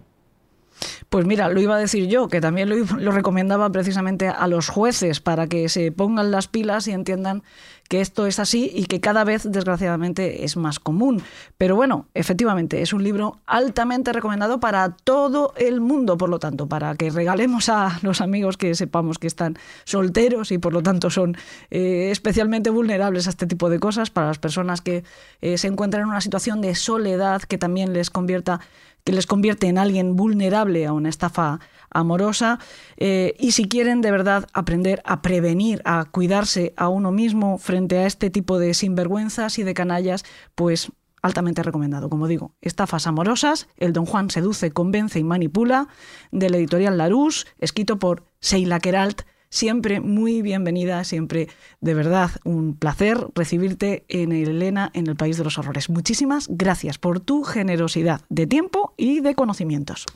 Pues 1.13 1.27
mira, 1.27 1.51
lo 1.51 1.61
iba 1.61 1.77
a 1.77 1.79
decir 1.79 2.09
yo, 2.09 2.29
que 2.29 2.41
también 2.41 2.71
lo, 2.99 3.13
recomendaba 3.13 3.69
precisamente 3.71 4.29
a 4.29 4.47
los 4.47 4.71
jueces 4.71 5.21
para 5.21 5.47
que 5.47 5.69
se 5.69 5.93
pongan 5.93 6.31
las 6.31 6.49
pilas 6.49 6.89
y 6.89 6.93
entiendan 6.93 7.43
que 7.91 8.01
esto 8.01 8.27
es 8.27 8.39
así 8.39 8.73
y 8.75 8.87
que 8.87 9.03
cada 9.03 9.23
vez, 9.23 9.43
desgraciadamente, 9.45 10.45
es 10.45 10.57
más 10.57 10.81
común. 10.81 11.23
Pero 11.59 11.77
bueno, 11.77 12.07
efectivamente, 12.15 12.81
es 12.81 12.95
un 12.95 13.05
libro 13.05 13.43
altamente 13.45 14.15
recomendado 14.15 14.59
para 14.59 14.97
todo 15.05 15.53
el 15.59 15.83
mundo, 15.83 16.17
por 16.17 16.31
lo 16.31 16.39
tanto, 16.39 16.67
para 16.67 16.95
que 16.95 17.11
regalemos 17.11 17.69
a 17.69 17.99
los 18.01 18.23
amigos 18.23 18.57
que 18.57 18.75
sepamos 18.75 19.19
que 19.19 19.27
están 19.27 19.59
solteros 19.85 20.51
y 20.51 20.57
por 20.57 20.73
lo 20.73 20.83
tanto 20.83 21.11
son 21.11 21.37
eh, 21.71 22.09
especialmente 22.11 22.71
vulnerables 22.71 23.27
a 23.27 23.31
este 23.31 23.47
tipo 23.47 23.69
de 23.69 23.79
cosas, 23.79 24.09
para 24.09 24.29
las 24.29 24.39
personas 24.39 24.81
que 24.81 25.05
eh, 25.43 25.59
se 25.59 25.69
encuentran 25.69 26.05
en 26.05 26.09
una 26.09 26.23
situación 26.23 26.63
de 26.63 26.75
soledad 26.75 27.43
que 27.43 27.59
también 27.59 27.93
les 27.93 28.09
convierta 28.09 28.61
que 29.05 29.13
les 29.13 29.27
convierte 29.27 29.67
en 29.67 29.79
alguien 29.79 30.17
vulnerable 30.17 30.87
a 30.87 30.93
una 30.93 31.09
estafa 31.09 31.61
amorosa 31.91 32.59
eh, 32.97 33.35
y 33.39 33.53
si 33.53 33.67
quieren 33.67 34.01
de 34.01 34.11
verdad 34.11 34.49
aprender 34.53 35.03
a 35.05 35.23
prevenir, 35.23 35.83
a 35.85 36.05
cuidarse 36.05 36.73
a 36.77 36.89
uno 36.89 37.13
mismo 37.13 37.59
frente 37.59 37.99
a 37.99 38.07
este 38.07 38.31
tipo 38.31 38.59
de 38.59 38.75
sinvergüenzas 38.75 39.59
y 39.59 39.63
de 39.63 39.75
canallas, 39.75 40.25
pues 40.55 40.93
altamente 41.23 41.63
recomendado. 41.63 42.11
Como 42.11 42.27
digo, 42.27 42.55
Estafas 42.61 43.07
amorosas, 43.07 43.69
el 43.77 43.93
Don 43.93 44.07
Juan 44.07 44.31
seduce, 44.31 44.73
convence 44.73 45.19
y 45.19 45.25
manipula, 45.25 45.89
de 46.33 46.51
la 46.51 46.57
editorial 46.57 46.99
Larousse, 46.99 47.47
escrito 47.59 47.99
por 47.99 48.25
Sheila 48.41 48.81
Keralt, 48.81 49.23
siempre 49.53 50.01
muy 50.01 50.41
bienvenida, 50.41 51.05
siempre 51.05 51.49
de 51.81 51.95
verdad 51.95 52.31
un 52.45 52.75
placer 52.75 53.19
recibirte 53.35 54.05
en 54.09 54.33
Elena 54.33 54.91
en 54.95 55.07
el 55.07 55.15
País 55.15 55.37
de 55.37 55.45
los 55.45 55.59
Horrores. 55.59 55.91
Muchísimas 55.91 56.49
gracias 56.49 56.99
por 56.99 57.21
tu 57.21 57.45
generosidad 57.45 58.23
de 58.31 58.47
tiempo 58.47 58.95
y 58.97 59.21
de 59.21 59.35
conocimientos. 59.35 60.07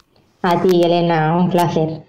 A 0.43 0.61
ti, 0.63 0.83
Elena, 0.83 1.37
un 1.37 1.51
placer. 1.51 2.03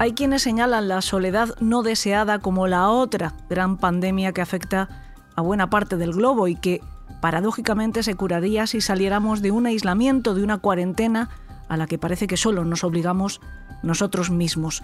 Hay 0.00 0.12
quienes 0.12 0.42
señalan 0.42 0.88
la 0.88 1.00
soledad 1.00 1.50
no 1.60 1.82
deseada 1.82 2.40
como 2.40 2.66
la 2.66 2.90
otra 2.90 3.34
gran 3.48 3.78
pandemia 3.78 4.32
que 4.32 4.40
afecta 4.40 4.88
a 5.36 5.42
buena 5.42 5.70
parte 5.70 5.96
del 5.96 6.12
globo 6.12 6.48
y 6.48 6.56
que 6.56 6.80
paradójicamente 7.20 8.02
se 8.02 8.14
curaría 8.14 8.66
si 8.66 8.80
saliéramos 8.80 9.42
de 9.42 9.50
un 9.50 9.66
aislamiento, 9.66 10.34
de 10.34 10.42
una 10.42 10.58
cuarentena 10.58 11.30
a 11.68 11.76
la 11.76 11.86
que 11.86 11.98
parece 11.98 12.26
que 12.26 12.36
solo 12.36 12.64
nos 12.64 12.84
obligamos 12.84 13.40
nosotros 13.82 14.30
mismos. 14.30 14.82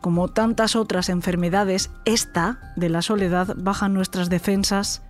Como 0.00 0.28
tantas 0.28 0.76
otras 0.76 1.08
enfermedades, 1.08 1.90
esta 2.04 2.72
de 2.76 2.88
la 2.88 3.02
soledad 3.02 3.54
baja 3.56 3.88
nuestras 3.88 4.30
defensas 4.30 5.02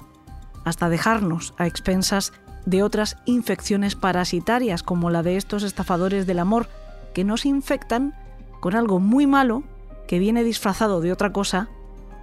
hasta 0.64 0.88
dejarnos 0.88 1.54
a 1.58 1.66
expensas 1.66 2.32
de 2.66 2.82
otras 2.82 3.16
infecciones 3.24 3.94
parasitarias 3.94 4.82
como 4.82 5.10
la 5.10 5.22
de 5.22 5.36
estos 5.36 5.62
estafadores 5.62 6.26
del 6.26 6.38
amor 6.38 6.68
que 7.14 7.24
nos 7.24 7.46
infectan 7.46 8.14
con 8.60 8.74
algo 8.74 9.00
muy 9.00 9.26
malo 9.26 9.62
que 10.06 10.18
viene 10.18 10.44
disfrazado 10.44 11.00
de 11.00 11.12
otra 11.12 11.32
cosa, 11.32 11.68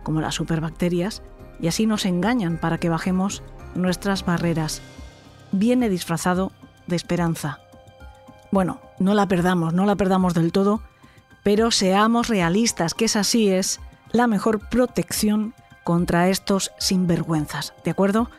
como 0.03 0.21
las 0.21 0.35
superbacterias, 0.35 1.23
y 1.59 1.67
así 1.67 1.85
nos 1.85 2.05
engañan 2.05 2.57
para 2.57 2.77
que 2.77 2.89
bajemos 2.89 3.43
nuestras 3.77 4.25
barreras. 4.25 4.81
Viene 5.51 5.89
disfrazado 5.89 6.51
de 6.87 6.95
esperanza. 6.95 7.59
Bueno, 8.51 8.79
no 8.99 9.13
la 9.13 9.27
perdamos, 9.27 9.73
no 9.73 9.85
la 9.85 9.95
perdamos 9.95 10.33
del 10.33 10.51
todo, 10.51 10.81
pero 11.43 11.71
seamos 11.71 12.27
realistas, 12.27 12.93
que 12.93 13.05
esa 13.05 13.23
sí 13.23 13.49
es 13.49 13.79
la 14.11 14.27
mejor 14.27 14.59
protección 14.69 15.53
contra 15.83 16.29
estos 16.29 16.71
sinvergüenzas, 16.77 17.73
¿de 17.83 17.91
acuerdo? 17.91 18.29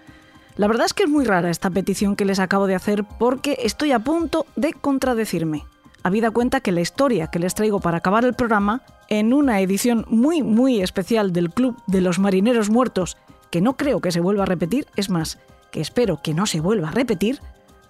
La 0.56 0.66
verdad 0.66 0.86
es 0.86 0.92
que 0.92 1.04
es 1.04 1.08
muy 1.08 1.24
rara 1.24 1.50
esta 1.50 1.70
petición 1.70 2.16
que 2.16 2.24
les 2.24 2.40
acabo 2.40 2.66
de 2.66 2.74
hacer 2.74 3.04
porque 3.04 3.58
estoy 3.62 3.92
a 3.92 4.00
punto 4.00 4.44
de 4.56 4.72
contradecirme. 4.72 5.64
Habida 6.02 6.30
cuenta 6.30 6.60
que 6.60 6.72
la 6.72 6.80
historia 6.80 7.28
que 7.28 7.38
les 7.38 7.54
traigo 7.54 7.80
para 7.80 7.98
acabar 7.98 8.24
el 8.24 8.34
programa, 8.34 8.82
en 9.08 9.32
una 9.32 9.60
edición 9.60 10.04
muy 10.08 10.42
muy 10.42 10.82
especial 10.82 11.32
del 11.32 11.50
Club 11.50 11.76
de 11.86 12.00
los 12.00 12.18
Marineros 12.18 12.70
Muertos 12.70 13.16
que 13.50 13.60
no 13.60 13.76
creo 13.76 14.00
que 14.00 14.12
se 14.12 14.20
vuelva 14.20 14.44
a 14.44 14.46
repetir, 14.46 14.86
es 14.96 15.10
más, 15.10 15.38
que 15.70 15.80
espero 15.80 16.20
que 16.22 16.34
no 16.34 16.46
se 16.46 16.60
vuelva 16.60 16.88
a 16.88 16.92
repetir, 16.92 17.40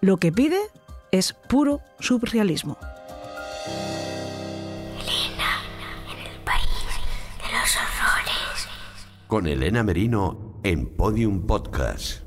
lo 0.01 0.19
que 0.19 0.33
pide 0.33 0.59
es 1.11 1.33
puro 1.33 1.81
surrealismo. 2.01 2.79
Elena, 5.01 5.63
en 6.13 6.33
el 6.33 6.41
país 6.43 6.65
de 7.39 7.59
los 7.59 7.77
horrores. 7.77 8.69
Con 9.27 9.47
Elena 9.47 9.83
Merino 9.83 10.61
en 10.63 10.87
Podium 10.97 11.47
Podcast. 11.47 12.23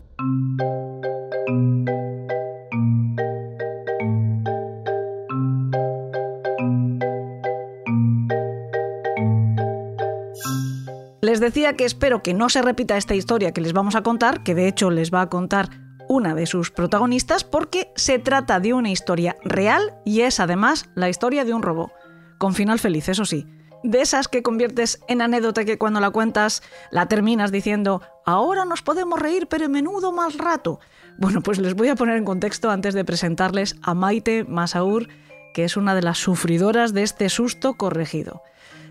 Les 11.31 11.39
decía 11.39 11.77
que 11.77 11.85
espero 11.85 12.21
que 12.21 12.33
no 12.33 12.49
se 12.49 12.61
repita 12.61 12.97
esta 12.97 13.15
historia 13.15 13.53
que 13.53 13.61
les 13.61 13.71
vamos 13.71 13.95
a 13.95 14.03
contar, 14.03 14.43
que 14.43 14.53
de 14.53 14.67
hecho 14.67 14.91
les 14.91 15.13
va 15.13 15.21
a 15.21 15.29
contar 15.29 15.69
una 16.09 16.35
de 16.35 16.45
sus 16.45 16.71
protagonistas, 16.71 17.45
porque 17.45 17.89
se 17.95 18.19
trata 18.19 18.59
de 18.59 18.73
una 18.73 18.89
historia 18.89 19.37
real 19.41 19.93
y 20.03 20.23
es 20.23 20.41
además 20.41 20.89
la 20.93 21.07
historia 21.07 21.45
de 21.45 21.53
un 21.53 21.61
robo. 21.61 21.93
Con 22.37 22.53
final 22.53 22.79
feliz, 22.79 23.07
eso 23.07 23.23
sí. 23.23 23.47
De 23.81 24.01
esas 24.01 24.27
que 24.27 24.43
conviertes 24.43 24.99
en 25.07 25.21
anécdota 25.21 25.63
que 25.63 25.77
cuando 25.77 26.01
la 26.01 26.09
cuentas 26.09 26.63
la 26.91 27.07
terminas 27.07 27.49
diciendo, 27.49 28.01
ahora 28.25 28.65
nos 28.65 28.81
podemos 28.81 29.17
reír, 29.17 29.47
pero 29.47 29.69
menudo 29.69 30.11
mal 30.11 30.33
rato. 30.33 30.81
Bueno, 31.17 31.41
pues 31.41 31.59
les 31.59 31.75
voy 31.75 31.87
a 31.87 31.95
poner 31.95 32.17
en 32.17 32.25
contexto 32.25 32.69
antes 32.69 32.93
de 32.93 33.05
presentarles 33.05 33.77
a 33.81 33.93
Maite 33.93 34.43
Masaur, 34.43 35.07
que 35.53 35.63
es 35.63 35.77
una 35.77 35.95
de 35.95 36.01
las 36.01 36.17
sufridoras 36.17 36.93
de 36.93 37.03
este 37.03 37.29
susto 37.29 37.75
corregido. 37.75 38.43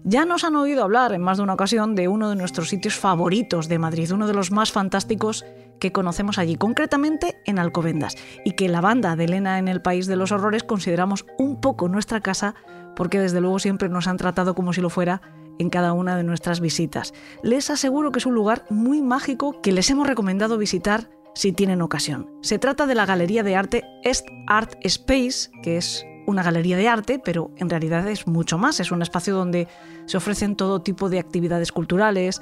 Ya 0.05 0.24
nos 0.24 0.44
han 0.44 0.56
oído 0.56 0.82
hablar 0.82 1.12
en 1.12 1.20
más 1.20 1.36
de 1.36 1.43
una 1.43 1.55
ocasión 1.55 1.94
de 1.94 2.09
uno 2.09 2.31
de 2.31 2.36
nuestros 2.36 2.68
sitios 2.68 2.97
favoritos 2.97 3.68
de 3.68 3.78
Madrid, 3.78 4.12
uno 4.12 4.27
de 4.27 4.35
los 4.35 4.51
más 4.51 4.72
fantásticos 4.72 5.44
que 5.78 5.93
conocemos 5.93 6.39
allí, 6.39 6.56
concretamente 6.56 7.36
en 7.44 7.59
Alcobendas, 7.59 8.16
y 8.44 8.52
que 8.52 8.68
la 8.68 8.81
banda 8.81 9.16
de 9.16 9.24
Elena 9.24 9.59
en 9.59 9.68
el 9.68 9.82
País 9.82 10.06
de 10.06 10.16
los 10.16 10.32
Horrores 10.32 10.62
consideramos 10.62 11.27
un 11.39 11.60
poco 11.60 11.89
nuestra 11.89 12.20
casa 12.20 12.55
porque 12.97 13.18
desde 13.18 13.40
luego 13.40 13.59
siempre 13.59 13.89
nos 13.89 14.06
han 14.06 14.16
tratado 14.16 14.55
como 14.55 14.72
si 14.72 14.81
lo 14.81 14.90
fuera 14.90 15.22
en 15.59 15.70
cada 15.70 15.93
una 15.93 16.16
de 16.16 16.24
nuestras 16.24 16.60
visitas. 16.60 17.12
Les 17.43 17.70
aseguro 17.70 18.12
que 18.12 18.18
es 18.18 18.27
un 18.27 18.35
lugar 18.35 18.64
muy 18.70 19.02
mágico 19.02 19.60
que 19.60 19.72
les 19.72 19.90
hemos 19.90 20.06
recomendado 20.06 20.59
visitar 20.59 21.10
si 21.35 21.52
tienen 21.52 21.82
ocasión. 21.82 22.28
Se 22.43 22.59
trata 22.59 22.86
de 22.86 22.94
la 22.94 23.06
Galería 23.06 23.43
de 23.43 23.56
Arte 23.56 23.85
Est 24.02 24.27
Art 24.47 24.74
Space, 24.82 25.51
que 25.62 25.77
es 25.77 26.05
una 26.26 26.42
galería 26.42 26.76
de 26.76 26.88
arte, 26.88 27.18
pero 27.18 27.51
en 27.56 27.70
realidad 27.70 28.06
es 28.09 28.26
mucho 28.26 28.59
más. 28.59 28.80
Es 28.80 28.90
un 28.90 29.02
espacio 29.02 29.34
donde 29.34 29.68
se 30.06 30.16
ofrecen 30.16 30.56
todo 30.56 30.82
tipo 30.82 31.09
de 31.09 31.18
actividades 31.18 31.72
culturales, 31.72 32.40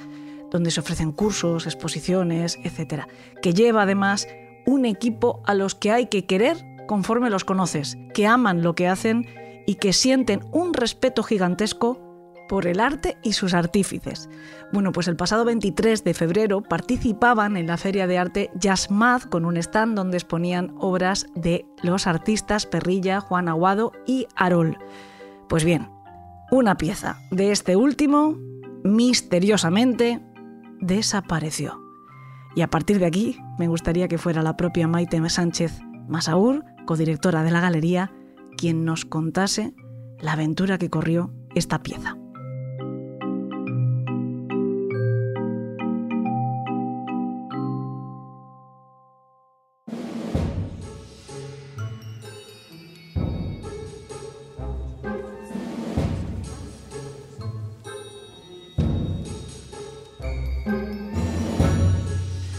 donde 0.50 0.70
se 0.70 0.80
ofrecen 0.80 1.12
cursos, 1.12 1.66
exposiciones, 1.66 2.58
etc. 2.64 3.04
Que 3.42 3.54
lleva 3.54 3.82
además 3.82 4.26
un 4.66 4.84
equipo 4.84 5.42
a 5.46 5.54
los 5.54 5.74
que 5.74 5.90
hay 5.90 6.06
que 6.06 6.26
querer 6.26 6.56
conforme 6.86 7.30
los 7.30 7.44
conoces, 7.44 7.98
que 8.14 8.26
aman 8.26 8.62
lo 8.62 8.74
que 8.74 8.88
hacen 8.88 9.26
y 9.66 9.74
que 9.74 9.92
sienten 9.92 10.40
un 10.50 10.72
respeto 10.72 11.22
gigantesco 11.22 12.07
por 12.48 12.66
el 12.66 12.80
arte 12.80 13.18
y 13.22 13.34
sus 13.34 13.54
artífices. 13.54 14.28
Bueno, 14.72 14.92
pues 14.92 15.06
el 15.08 15.16
pasado 15.16 15.44
23 15.44 16.02
de 16.02 16.14
febrero 16.14 16.62
participaban 16.62 17.56
en 17.56 17.66
la 17.66 17.76
Feria 17.76 18.06
de 18.06 18.18
Arte 18.18 18.50
Jazzmad 18.54 19.22
con 19.22 19.44
un 19.44 19.56
stand 19.56 19.94
donde 19.94 20.16
exponían 20.16 20.74
obras 20.78 21.26
de 21.34 21.66
los 21.82 22.06
artistas 22.06 22.66
Perrilla, 22.66 23.20
Juan 23.20 23.48
Aguado 23.48 23.92
y 24.06 24.26
Arol. 24.34 24.78
Pues 25.48 25.64
bien, 25.64 25.88
una 26.50 26.76
pieza 26.76 27.20
de 27.30 27.52
este 27.52 27.76
último 27.76 28.36
misteriosamente 28.82 30.20
desapareció. 30.80 31.80
Y 32.56 32.62
a 32.62 32.70
partir 32.70 32.98
de 32.98 33.06
aquí 33.06 33.38
me 33.58 33.68
gustaría 33.68 34.08
que 34.08 34.18
fuera 34.18 34.42
la 34.42 34.56
propia 34.56 34.88
Maite 34.88 35.28
Sánchez 35.28 35.80
Masaur, 36.08 36.64
codirectora 36.86 37.42
de 37.42 37.50
la 37.50 37.60
galería, 37.60 38.12
quien 38.56 38.84
nos 38.84 39.04
contase 39.04 39.74
la 40.20 40.32
aventura 40.32 40.78
que 40.78 40.90
corrió 40.90 41.32
esta 41.54 41.82
pieza. 41.82 42.16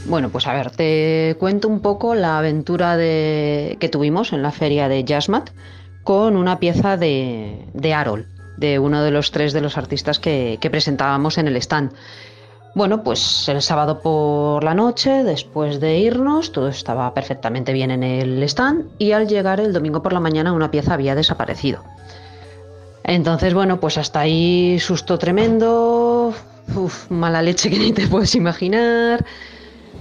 Bueno, 0.10 0.30
pues 0.32 0.48
a 0.48 0.54
ver, 0.54 0.72
te 0.72 1.36
cuento 1.40 1.68
un 1.68 1.82
poco 1.82 2.16
la 2.16 2.40
aventura 2.40 2.98
que 2.98 3.90
tuvimos 3.92 4.34
en 4.34 4.42
la 4.42 4.52
feria 4.52 4.90
de 4.90 5.04
Jazzmat 5.04 5.52
con 6.04 6.36
una 6.36 6.58
pieza 6.58 6.98
de, 6.98 7.68
de 7.76 7.94
Arol, 7.94 8.26
de 8.58 8.80
uno 8.80 9.04
de 9.04 9.12
los 9.12 9.30
tres 9.30 9.54
de 9.54 9.62
los 9.62 9.78
artistas 9.78 10.18
que, 10.18 10.58
presentábamos 10.72 11.38
en 11.38 11.48
el 11.48 11.56
stand. 11.58 11.94
Bueno, 12.74 13.04
pues 13.04 13.48
el 13.50 13.62
sábado 13.62 14.02
por 14.02 14.64
la 14.64 14.74
noche, 14.74 15.24
después 15.24 15.80
de 15.80 16.00
irnos, 16.00 16.54
todo 16.54 16.70
estaba 16.70 17.14
perfectamente 17.14 17.72
bien 17.72 17.92
en 17.92 18.02
el 18.02 18.42
stand 18.42 18.88
y 18.98 19.12
al 19.12 19.28
llegar 19.28 19.60
el 19.60 19.74
domingo 19.74 20.02
por 20.02 20.14
la 20.14 20.20
mañana 20.20 20.54
una 20.54 20.72
pieza 20.72 20.96
había 20.96 21.14
desaparecido. 21.14 21.84
Entonces, 23.04 23.54
bueno, 23.54 23.80
pues 23.80 24.00
hasta 24.00 24.22
ahí 24.22 24.80
susto 24.80 25.20
tremendo, 25.20 26.34
mala 27.10 27.44
leche 27.44 27.70
que 27.70 27.78
ni 27.78 27.92
te 27.92 28.08
puedes 28.08 28.34
imaginar, 28.34 29.24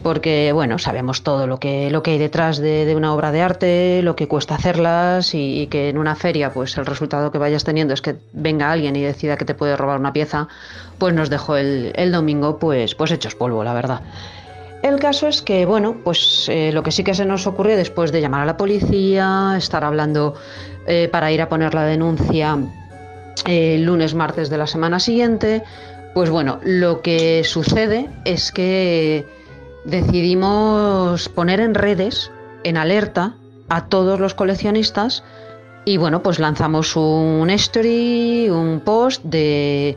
porque, 0.02 0.52
bueno, 0.52 0.78
sabemos 0.78 1.22
todo 1.22 1.46
lo 1.46 1.58
que, 1.58 1.90
lo 1.90 2.02
que 2.02 2.12
hay 2.12 2.18
detrás 2.18 2.58
de, 2.58 2.94
una 2.96 3.14
obra 3.14 3.32
de 3.32 3.42
arte, 3.42 4.02
lo 4.02 4.16
que 4.16 4.28
cuesta 4.28 4.54
hacerlas 4.54 5.34
y, 5.34 5.66
que 5.68 5.88
en 5.88 5.98
una 5.98 6.14
feria, 6.14 6.52
pues 6.52 6.76
el 6.78 6.86
resultado 6.86 7.30
que 7.30 7.38
vayas 7.38 7.64
teniendo 7.64 7.94
es 7.94 8.02
que 8.02 8.16
venga 8.32 8.70
alguien 8.70 8.96
y 8.96 9.02
decida 9.02 9.36
que 9.36 9.44
te 9.44 9.54
puede 9.54 9.76
robar 9.76 9.98
una 9.98 10.12
pieza, 10.12 10.48
pues 10.98 11.14
nos 11.14 11.30
dejó 11.30 11.56
el, 11.56 12.12
domingo, 12.12 12.58
pues, 12.58 12.94
pues 12.94 13.10
hechos 13.10 13.34
polvo, 13.34 13.64
la 13.64 13.74
verdad. 13.74 14.00
El 14.82 15.00
caso 15.00 15.26
es 15.26 15.42
que, 15.42 15.66
bueno, 15.66 15.96
pues 16.04 16.48
eh, 16.48 16.70
lo 16.72 16.82
que 16.84 16.92
sí 16.92 17.02
que 17.02 17.14
se 17.14 17.24
nos 17.24 17.46
ocurrió 17.46 17.76
después 17.76 18.12
de 18.12 18.20
llamar 18.20 18.42
a 18.42 18.46
la 18.46 18.56
policía, 18.56 19.54
estar 19.56 19.82
hablando 19.82 20.34
eh, 20.86 21.08
para 21.10 21.32
ir 21.32 21.42
a 21.42 21.48
poner 21.48 21.74
la 21.74 21.84
denuncia 21.84 22.58
eh, 23.44 23.78
lunes, 23.78 24.14
martes 24.14 24.50
de 24.50 24.58
la 24.58 24.66
semana 24.66 25.00
siguiente, 25.00 25.64
pues 26.14 26.30
bueno, 26.30 26.60
lo 26.62 27.02
que 27.02 27.44
sucede 27.44 28.08
es 28.24 28.52
que 28.52 29.26
decidimos 29.88 31.28
poner 31.30 31.60
en 31.60 31.74
redes, 31.74 32.30
en 32.62 32.76
alerta, 32.76 33.34
a 33.68 33.86
todos 33.86 34.20
los 34.20 34.34
coleccionistas 34.34 35.24
y 35.84 35.96
bueno, 35.96 36.22
pues 36.22 36.38
lanzamos 36.38 36.94
un 36.96 37.48
story, 37.50 38.50
un 38.50 38.80
post 38.80 39.24
de, 39.24 39.96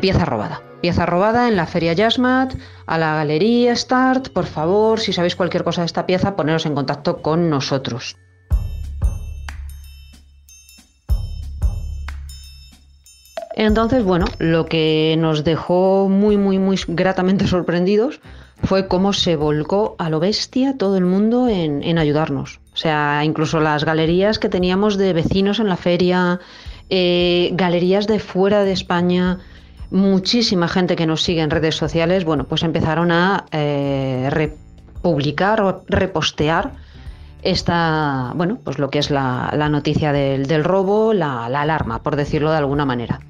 pieza 0.00 0.24
robada. 0.24 0.62
Pieza 0.80 1.06
robada 1.06 1.46
en 1.46 1.56
la 1.56 1.66
Feria 1.66 1.94
Jasmat, 1.94 2.54
a 2.86 2.98
la 2.98 3.14
Galería 3.14 3.76
Start. 3.76 4.30
Por 4.30 4.46
favor, 4.46 4.98
si 4.98 5.12
sabéis 5.12 5.36
cualquier 5.36 5.62
cosa 5.62 5.82
de 5.82 5.86
esta 5.86 6.06
pieza, 6.06 6.34
poneros 6.34 6.66
en 6.66 6.74
contacto 6.74 7.22
con 7.22 7.50
nosotros. 7.50 8.16
Entonces, 13.54 14.02
bueno, 14.02 14.24
lo 14.38 14.66
que 14.66 15.16
nos 15.18 15.44
dejó 15.44 16.08
muy, 16.08 16.36
muy, 16.36 16.58
muy 16.58 16.80
gratamente 16.88 17.46
sorprendidos 17.46 18.20
fue 18.62 18.88
cómo 18.88 19.12
se 19.12 19.36
volcó 19.36 19.96
a 19.98 20.10
lo 20.10 20.20
bestia 20.20 20.76
todo 20.76 20.96
el 20.96 21.04
mundo 21.04 21.48
en, 21.48 21.98
ayudarnos. 21.98 22.60
O 22.72 22.76
sea, 22.76 23.22
incluso 23.24 23.60
las 23.60 23.84
galerías 23.84 24.38
que 24.38 24.48
teníamos 24.48 24.96
de 24.96 25.12
vecinos 25.12 25.60
en 25.60 25.68
la 25.68 25.76
feria, 25.76 26.40
eh, 26.88 27.50
galerías 27.52 28.06
de 28.06 28.18
fuera 28.18 28.64
de 28.64 28.72
España, 28.72 29.38
muchísima 29.90 30.68
gente 30.68 30.96
que 30.96 31.06
nos 31.06 31.22
sigue 31.22 31.42
en 31.42 31.50
redes 31.50 31.76
sociales, 31.76 32.24
bueno, 32.24 32.44
pues 32.44 32.62
empezaron 32.62 33.10
a 33.10 33.46
eh, 33.50 34.28
republicar 34.30 35.60
o 35.62 35.82
repostear 35.88 36.72
esta, 37.42 38.32
bueno, 38.34 38.58
pues 38.62 38.78
lo 38.78 38.90
que 38.90 38.98
es 38.98 39.10
la, 39.10 39.50
noticia 39.70 40.12
del, 40.12 40.64
robo, 40.64 41.14
la, 41.14 41.48
la, 41.48 41.62
alarma, 41.62 42.02
por 42.02 42.16
decirlo 42.16 42.50
de 42.50 42.58
alguna 42.58 42.84
manera. 42.84 43.20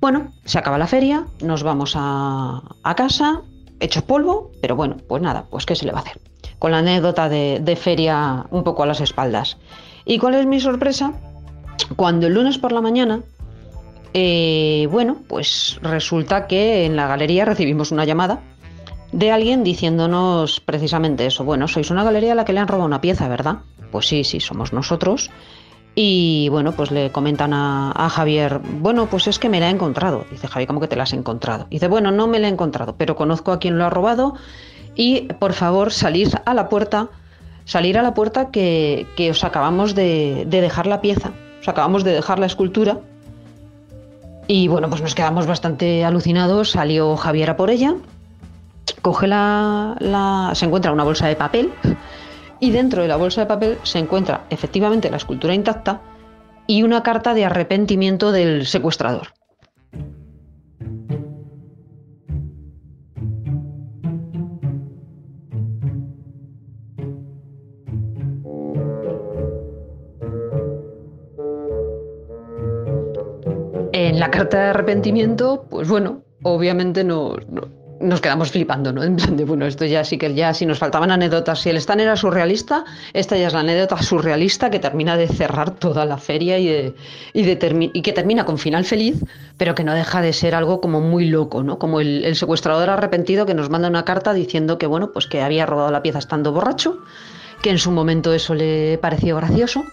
Bueno, 0.00 0.32
se 0.44 0.58
acaba 0.58 0.78
la 0.78 0.86
feria, 0.86 1.24
nos 1.40 1.62
vamos 1.62 1.94
a 1.96 2.62
casa, 2.96 3.40
hechos 3.82 4.02
polvo, 4.04 4.50
pero 4.60 4.76
bueno, 4.76 4.96
pues 5.08 5.22
nada, 5.22 5.46
pues 5.50 5.66
qué 5.66 5.74
se 5.74 5.84
le 5.84 5.92
va 5.92 5.98
a 5.98 6.02
hacer. 6.02 6.20
Con 6.58 6.70
la 6.70 6.78
anécdota 6.78 7.28
de, 7.28 7.76
feria 7.76 8.46
un 8.50 8.62
poco 8.64 8.82
a 8.82 8.86
las 8.86 9.00
espaldas. 9.00 9.58
¿Y 10.04 10.18
cuál 10.18 10.34
es 10.34 10.46
mi 10.46 10.60
sorpresa? 10.60 11.12
Cuando 11.96 12.26
el 12.26 12.34
lunes 12.34 12.58
por 12.58 12.72
la 12.72 12.80
mañana 12.80 13.22
eh, 14.14 14.88
bueno, 14.90 15.18
pues 15.26 15.78
resulta 15.82 16.46
que 16.46 16.84
en 16.84 16.96
la 16.96 17.06
galería 17.06 17.44
recibimos 17.44 17.92
una 17.92 18.04
llamada 18.04 18.40
de 19.10 19.30
alguien 19.30 19.64
diciéndonos 19.64 20.60
precisamente 20.60 21.26
eso. 21.26 21.44
Bueno, 21.44 21.68
sois 21.68 21.90
una 21.90 22.04
galería 22.04 22.32
a 22.32 22.34
la 22.34 22.44
que 22.44 22.52
le 22.52 22.60
han 22.60 22.68
robado 22.68 22.86
una 22.86 23.00
pieza, 23.00 23.28
¿verdad? 23.28 23.58
Pues 23.90 24.06
sí, 24.06 24.24
sí, 24.24 24.40
somos 24.40 24.72
nosotros. 24.72 25.30
Y 25.94 26.48
bueno, 26.48 26.72
pues 26.72 26.90
le 26.90 27.12
comentan 27.12 27.52
a, 27.52 28.08
Javier, 28.10 28.60
bueno, 28.60 29.06
pues 29.06 29.26
es 29.26 29.38
que 29.38 29.48
me 29.48 29.60
la 29.60 29.68
he 29.68 29.70
encontrado. 29.70 30.24
Dice 30.30 30.48
Javier, 30.48 30.66
¿cómo 30.66 30.80
que 30.80 30.88
te 30.88 30.96
la 30.96 31.02
has 31.02 31.12
encontrado? 31.12 31.66
Dice, 31.70 31.88
bueno, 31.88 32.10
no 32.10 32.26
me 32.26 32.38
la 32.38 32.48
he 32.48 32.50
encontrado, 32.50 32.94
pero 32.96 33.14
conozco 33.14 33.52
a 33.52 33.58
quien 33.58 33.76
lo 33.76 33.84
ha 33.84 33.90
robado 33.90 34.34
y 34.94 35.22
por 35.34 35.52
favor 35.52 35.92
salir 35.92 36.30
a 36.46 36.54
la 36.54 36.68
puerta, 36.68 37.08
salir 37.66 37.98
a 37.98 38.02
la 38.02 38.14
puerta 38.14 38.50
que, 38.50 39.06
que 39.16 39.30
os 39.30 39.44
acabamos 39.44 39.94
de, 39.94 40.44
de 40.46 40.60
dejar 40.62 40.86
la 40.86 41.02
pieza, 41.02 41.32
os 41.60 41.68
acabamos 41.68 42.04
de 42.04 42.12
dejar 42.12 42.38
la 42.38 42.46
escultura 42.46 42.98
y 44.46 44.68
bueno, 44.68 44.88
pues 44.88 45.02
nos 45.02 45.14
quedamos 45.14 45.46
bastante 45.46 46.04
alucinados. 46.04 46.70
Salió 46.70 47.16
Javier 47.16 47.50
a 47.50 47.56
por 47.56 47.70
ella, 47.70 47.94
coge 49.00 49.26
la, 49.26 50.50
se 50.54 50.66
encuentra 50.66 50.92
una 50.92 51.04
bolsa 51.04 51.26
de 51.26 51.36
papel 51.36 51.72
y 52.62 52.70
dentro 52.70 53.02
de 53.02 53.08
la 53.08 53.16
bolsa 53.16 53.40
de 53.40 53.48
papel 53.48 53.78
se 53.82 53.98
encuentra 53.98 54.44
efectivamente 54.48 55.10
la 55.10 55.16
escultura 55.16 55.52
intacta 55.52 56.00
y 56.68 56.84
una 56.84 57.02
carta 57.02 57.34
de 57.34 57.44
arrepentimiento 57.44 58.30
del 58.30 58.66
secuestrador. 58.66 59.34
En 73.92 74.20
la 74.20 74.30
carta 74.30 74.58
de 74.58 74.68
arrepentimiento, 74.68 75.66
pues 75.68 75.88
bueno, 75.88 76.22
obviamente 76.44 77.02
no, 77.02 77.34
no 77.48 77.71
nos 78.02 78.20
quedamos 78.20 78.50
flipando, 78.50 78.92
¿no? 78.92 79.02
En 79.02 79.16
plan 79.16 79.36
de, 79.36 79.44
bueno, 79.44 79.66
esto 79.66 79.84
ya 79.84 80.04
sí 80.04 80.18
que 80.18 80.34
ya, 80.34 80.52
si 80.52 80.66
nos 80.66 80.78
faltaban 80.78 81.10
anécdotas, 81.10 81.60
si 81.60 81.70
el 81.70 81.76
stand 81.76 82.00
era 82.00 82.16
surrealista, 82.16 82.84
esta 83.12 83.36
ya 83.36 83.46
es 83.46 83.52
la 83.52 83.60
anécdota 83.60 84.02
surrealista 84.02 84.70
que 84.70 84.78
termina 84.78 85.16
de 85.16 85.28
cerrar 85.28 85.70
toda 85.70 86.04
la 86.04 86.18
feria 86.18 86.58
y, 86.58 86.66
de, 86.66 86.94
y, 87.32 87.42
de 87.42 87.90
y 87.92 88.02
que 88.02 88.12
termina 88.12 88.44
con 88.44 88.58
final 88.58 88.84
feliz, 88.84 89.22
pero 89.56 89.74
que 89.74 89.84
no 89.84 89.94
deja 89.94 90.20
de 90.20 90.32
ser 90.32 90.54
algo 90.54 90.80
como 90.80 91.00
muy 91.00 91.26
loco, 91.26 91.62
¿no? 91.62 91.78
Como 91.78 92.00
el, 92.00 92.24
el, 92.24 92.36
secuestrador 92.36 92.90
arrepentido 92.90 93.46
que 93.46 93.54
nos 93.54 93.70
manda 93.70 93.88
una 93.88 94.04
carta 94.04 94.34
diciendo 94.34 94.78
que, 94.78 94.86
bueno, 94.86 95.12
pues 95.12 95.26
que 95.26 95.40
había 95.40 95.64
robado 95.64 95.90
la 95.90 96.02
pieza 96.02 96.18
estando 96.18 96.52
borracho, 96.52 96.98
que 97.62 97.70
en 97.70 97.78
su 97.78 97.92
momento 97.92 98.34
eso 98.34 98.54
le 98.54 98.98
pareció 98.98 99.36
gracioso, 99.36 99.84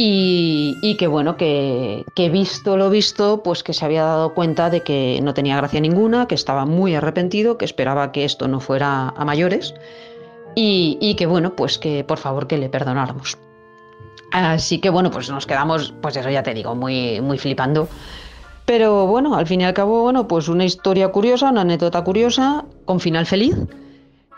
y, 0.00 0.94
que 0.96 1.08
bueno, 1.08 1.36
que, 1.36 2.04
que, 2.14 2.30
visto 2.30 2.76
lo 2.76 2.88
visto, 2.88 3.42
pues 3.42 3.64
que 3.64 3.72
se 3.72 3.84
había 3.84 4.04
dado 4.04 4.32
cuenta 4.32 4.70
de 4.70 4.82
que 4.82 5.18
no 5.24 5.34
tenía 5.34 5.56
gracia 5.56 5.80
ninguna, 5.80 6.28
que 6.28 6.36
estaba 6.36 6.64
muy 6.64 6.94
arrepentido, 6.94 7.58
que 7.58 7.64
esperaba 7.64 8.12
que 8.12 8.24
esto 8.24 8.46
no 8.46 8.60
fuera 8.60 9.08
a 9.08 9.24
mayores 9.24 9.74
y, 10.54 10.98
y 11.00 11.16
que 11.16 11.26
bueno, 11.26 11.56
pues 11.56 11.78
que 11.78 12.04
por 12.04 12.18
favor 12.18 12.46
que 12.46 12.58
le 12.58 12.68
perdonáramos. 12.68 13.38
Así 14.30 14.78
que 14.78 14.88
bueno, 14.88 15.10
pues 15.10 15.30
nos 15.30 15.46
quedamos, 15.46 15.92
pues 16.00 16.16
eso 16.16 16.30
ya 16.30 16.44
te 16.44 16.54
digo, 16.54 16.76
muy, 16.76 17.20
muy 17.20 17.36
flipando. 17.36 17.88
Pero 18.66 19.06
bueno, 19.08 19.34
al 19.34 19.48
fin 19.48 19.62
y 19.62 19.64
al 19.64 19.74
cabo, 19.74 20.02
bueno, 20.02 20.28
pues 20.28 20.46
una 20.46 20.64
historia 20.64 21.08
curiosa, 21.08 21.50
una 21.50 21.62
anécdota 21.62 22.04
curiosa, 22.04 22.64
con 22.84 23.00
final 23.00 23.26
feliz. 23.26 23.56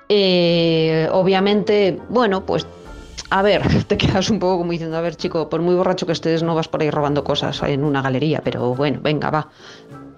Eh, 0.09 1.07
obviamente, 1.13 2.01
bueno, 2.09 2.47
pues 2.47 2.67
a 3.31 3.43
ver, 3.43 3.85
te 3.87 3.97
quedas 3.97 4.29
un 4.31 4.39
poco 4.39 4.59
como 4.59 4.73
diciendo, 4.73 4.97
a 4.97 5.01
ver, 5.01 5.17
chico, 5.17 5.49
por 5.49 5.63
muy 5.63 5.75
borracho 5.75 6.07
que 6.07 6.13
estés, 6.13 6.43
no 6.43 6.55
vas 6.55 6.69
por 6.69 6.83
ahí 6.83 6.91
robando 6.91 7.25
cosas 7.25 7.63
en 7.63 7.85
una 7.85 8.03
galería, 8.03 8.43
pero 8.45 8.75
bueno, 8.75 9.01
venga, 9.03 9.31
va, 9.31 9.49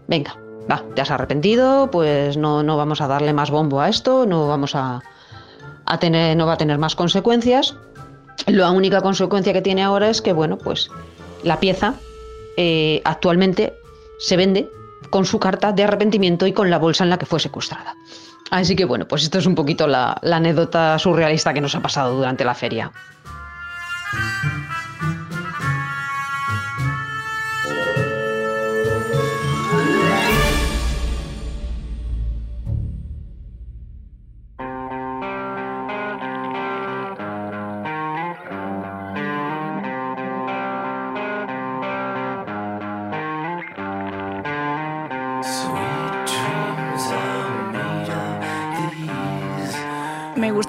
venga, 0.09 0.37
va, 0.71 0.83
te 0.95 1.03
has 1.03 1.11
arrepentido, 1.11 1.91
pues 1.91 2.37
no, 2.37 2.63
no 2.63 2.77
vamos 2.77 3.01
a 3.01 3.07
darle 3.07 3.33
más 3.33 3.51
bombo 3.51 3.81
a 3.81 3.89
esto, 3.89 4.27
no 4.27 4.49
vamos 4.49 4.75
a, 4.75 5.03
tener, 6.01 6.37
no 6.37 6.47
va 6.47 6.55
a 6.55 6.59
tener 6.59 6.79
más 6.79 6.97
consecuencias. 6.97 7.77
La 8.47 8.71
única 8.71 9.03
consecuencia 9.03 9.53
que 9.53 9.63
tiene 9.63 9.83
ahora 9.83 10.09
es 10.09 10.23
que, 10.23 10.33
bueno, 10.33 10.57
pues 10.57 10.91
la 11.45 11.61
pieza 11.61 11.95
eh, 12.57 13.03
actualmente 13.05 13.75
se 14.19 14.37
vende 14.37 14.71
con 15.11 15.27
su 15.27 15.39
carta 15.39 15.73
de 15.73 15.85
arrepentimiento 15.85 16.47
y 16.47 16.53
con 16.53 16.71
la 16.71 16.79
bolsa 16.79 17.05
en 17.05 17.11
la 17.11 17.19
que 17.19 17.27
fue 17.27 17.39
secuestrada. 17.39 17.95
Así 18.53 18.77
que 18.77 18.85
bueno, 18.85 19.09
pues 19.09 19.23
esto 19.23 19.39
es 19.39 19.47
un 19.47 19.55
poquito 19.55 19.87
la, 19.87 20.15
anécdota 20.21 20.99
surrealista 20.99 21.55
que 21.55 21.63
nos 21.63 21.75
ha 21.75 21.81
pasado 21.81 22.15
durante 22.15 22.45
la 22.45 22.55
feria. 22.55 22.93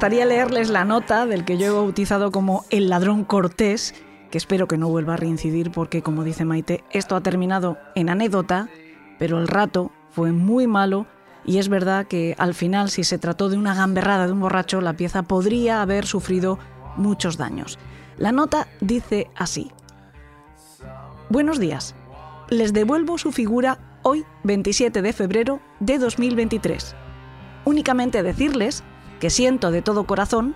Gustaría 0.03 0.25
leerles 0.25 0.69
la 0.69 0.83
nota 0.83 1.25
del 1.25 1.45
que 1.45 1.57
yo 1.57 1.65
he 1.65 1.69
bautizado 1.69 2.29
como 2.29 2.65
el 2.69 2.89
ladrón 2.89 3.23
cortés, 3.23 3.95
que 4.31 4.37
espero 4.37 4.67
que 4.67 4.77
no 4.77 4.89
vuelva 4.89 5.13
a 5.13 5.15
reincidir 5.15 5.71
porque, 5.71 6.01
como 6.01 6.25
dice 6.25 6.43
Maite, 6.43 6.83
esto 6.91 7.15
ha 7.15 7.21
terminado 7.21 7.77
en 7.95 8.09
anécdota, 8.09 8.67
pero 9.17 9.39
el 9.39 9.47
rato 9.47 9.93
fue 10.11 10.33
muy 10.33 10.67
malo 10.67 11.07
y 11.45 11.57
es 11.57 11.69
verdad 11.69 12.05
que 12.05 12.35
al 12.37 12.53
final 12.53 12.89
si 12.89 13.05
se 13.05 13.17
trató 13.17 13.47
de 13.47 13.55
una 13.55 13.75
gamberrada 13.75 14.25
de 14.25 14.33
un 14.33 14.41
borracho, 14.41 14.81
la 14.81 14.91
pieza 14.91 15.23
podría 15.23 15.81
haber 15.81 16.05
sufrido 16.05 16.59
muchos 16.97 17.37
daños. 17.37 17.79
La 18.17 18.33
nota 18.33 18.67
dice 18.81 19.31
así. 19.37 19.71
Buenos 21.29 21.59
días. 21.59 21.95
Les 22.49 22.73
devuelvo 22.73 23.17
su 23.17 23.31
figura 23.31 23.79
hoy 24.01 24.25
27 24.43 25.01
de 25.01 25.13
febrero 25.13 25.61
de 25.79 25.97
2023. 25.97 26.93
Únicamente 27.63 28.21
decirles 28.21 28.83
que 29.23 29.29
siento 29.29 29.71
de 29.71 29.81
todo 29.81 30.03
corazón 30.03 30.53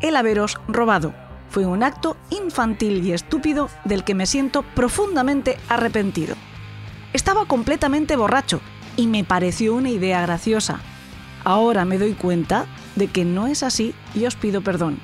el 0.00 0.16
haberos 0.16 0.58
robado. 0.66 1.14
Fue 1.50 1.66
un 1.66 1.84
acto 1.84 2.16
infantil 2.30 3.06
y 3.06 3.12
estúpido 3.12 3.70
del 3.84 4.02
que 4.02 4.16
me 4.16 4.26
siento 4.26 4.64
profundamente 4.74 5.56
arrepentido. 5.68 6.34
Estaba 7.12 7.44
completamente 7.44 8.16
borracho 8.16 8.60
y 8.96 9.06
me 9.06 9.22
pareció 9.22 9.72
una 9.76 9.90
idea 9.90 10.20
graciosa. 10.22 10.80
Ahora 11.44 11.84
me 11.84 11.96
doy 11.96 12.14
cuenta 12.14 12.66
de 12.96 13.06
que 13.06 13.24
no 13.24 13.46
es 13.46 13.62
así 13.62 13.94
y 14.16 14.26
os 14.26 14.34
pido 14.34 14.62
perdón. 14.62 14.98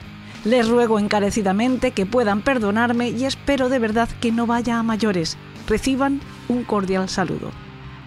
Les 0.45 0.69
ruego 0.69 0.99
encarecidamente 0.99 1.93
que 1.93 2.07
puedan 2.07 2.43
perdonarme 2.43 3.11
y 3.11 3.27
espero 3.27 3.69
de 3.69 3.79
verdad 3.79 4.09
que 4.21 4.33
no 4.33 4.49
vaya 4.49 4.81
a 4.81 4.83
mayores. 4.83 5.37
Reciban 5.69 6.21
un 6.49 6.65
cordial 6.65 7.09
saludo. 7.09 7.53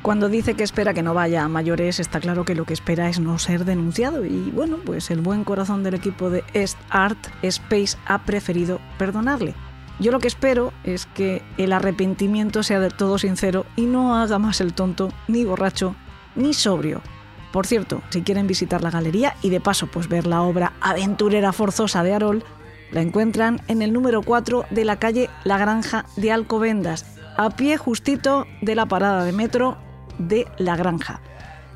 Cuando 0.08 0.30
dice 0.30 0.54
que 0.54 0.64
espera 0.64 0.94
que 0.94 1.04
no 1.04 1.14
vaya 1.14 1.44
a 1.44 1.50
mayores, 1.50 2.00
está 2.00 2.22
claro 2.22 2.46
que 2.46 2.56
lo 2.56 2.64
que 2.64 2.72
espera 2.72 3.10
es 3.10 3.20
no 3.20 3.38
ser 3.40 3.66
denunciado 3.66 4.24
y 4.24 4.52
bueno, 4.52 4.78
pues 4.86 5.12
el 5.12 5.20
buen 5.20 5.44
corazón 5.44 5.84
del 5.84 5.96
equipo 5.96 6.30
de 6.30 6.46
Est 6.54 6.78
Art 6.90 7.18
Space 7.42 7.98
ha 8.06 8.24
preferido 8.24 8.80
perdonarle. 8.98 9.54
Yo 10.00 10.14
lo 10.14 10.20
que 10.20 10.30
espero 10.30 10.72
es 10.86 11.08
que 11.08 11.42
el 11.58 11.74
arrepentimiento 11.74 12.64
sea 12.64 12.80
de 12.80 12.90
todo 12.90 13.18
sincero 13.18 13.66
y 13.76 13.82
no 13.82 14.16
haga 14.16 14.40
más 14.40 14.62
el 14.62 14.74
tonto, 14.74 15.12
ni 15.28 15.44
borracho, 15.44 15.94
ni 16.38 16.54
sobrio. 16.54 17.02
Por 17.52 17.68
cierto, 17.68 18.02
si 18.10 18.22
quieren 18.22 18.48
visitar 18.48 18.84
la 18.84 18.92
galería 18.92 19.36
y 19.42 19.50
de 19.50 19.60
paso 19.60 19.88
pues 19.88 20.08
ver 20.08 20.26
la 20.26 20.42
obra 20.42 20.72
aventurera 20.80 21.52
forzosa 21.52 22.02
de 22.04 22.14
Arol, 22.14 22.46
la 22.92 23.02
encuentran 23.02 23.60
en 23.68 23.82
el 23.82 23.92
número 23.92 24.22
4 24.22 24.68
de 24.70 24.86
la 24.86 25.00
calle 25.00 25.30
La 25.44 25.58
Granja 25.58 26.06
de 26.16 26.32
Alcobendas, 26.32 27.06
a 27.36 27.50
pie 27.50 27.76
justito 27.76 28.46
de 28.62 28.74
la 28.74 28.86
parada 28.86 29.26
de 29.26 29.34
metro 29.34 29.78
de 30.18 30.48
La 30.58 30.76
Granja. 30.76 31.22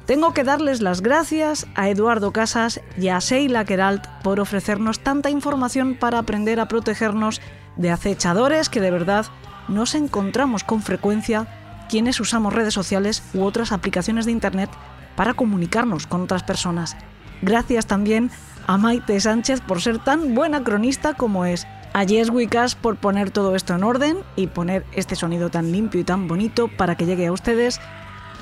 Tengo 0.06 0.34
que 0.34 0.44
darles 0.44 0.82
las 0.82 1.02
gracias 1.02 1.68
a 1.76 1.90
Eduardo 1.90 2.32
Casas 2.32 2.82
y 2.98 3.10
a 3.10 3.20
Sheila 3.20 3.66
Keralt 3.66 4.06
por 4.24 4.40
ofrecernos 4.40 5.00
tanta 5.00 5.30
información 5.30 5.96
para 5.96 6.18
aprender 6.18 6.60
a 6.60 6.68
protegernos 6.68 7.40
de 7.78 7.92
acechadores 7.92 8.68
que 8.70 8.82
de 8.82 8.92
verdad 8.92 9.28
nos 9.68 9.96
encontramos 9.96 10.64
con 10.64 10.82
frecuencia 10.82 11.48
quienes 11.90 12.20
usamos 12.20 12.54
redes 12.54 12.74
sociales 12.74 13.24
u 13.34 13.44
otras 13.44 13.72
aplicaciones 13.72 14.26
de 14.26 14.32
Internet 14.32 14.70
para 15.16 15.34
comunicarnos 15.34 16.08
con 16.08 16.22
otras 16.22 16.44
personas. 16.44 16.96
Gracias 17.42 17.86
también 17.86 18.32
a 18.68 18.78
Maite 18.78 19.20
Sánchez 19.20 19.62
por 19.62 19.82
ser 19.82 20.00
tan 20.00 20.36
buena 20.36 20.64
cronista 20.64 21.14
como 21.14 21.46
es, 21.46 21.68
a 21.94 22.06
Jess 22.06 22.30
Wicas 22.30 22.76
por 22.76 22.96
poner 22.98 23.32
todo 23.32 23.56
esto 23.56 23.76
en 23.76 23.84
orden 23.84 24.18
y 24.36 24.48
poner 24.48 24.86
este 24.94 25.16
sonido 25.16 25.50
tan 25.50 25.72
limpio 25.72 26.00
y 26.00 26.04
tan 26.04 26.28
bonito 26.28 26.70
para 26.70 26.96
que 26.96 27.06
llegue 27.06 27.28
a 27.28 27.32
ustedes, 27.32 27.82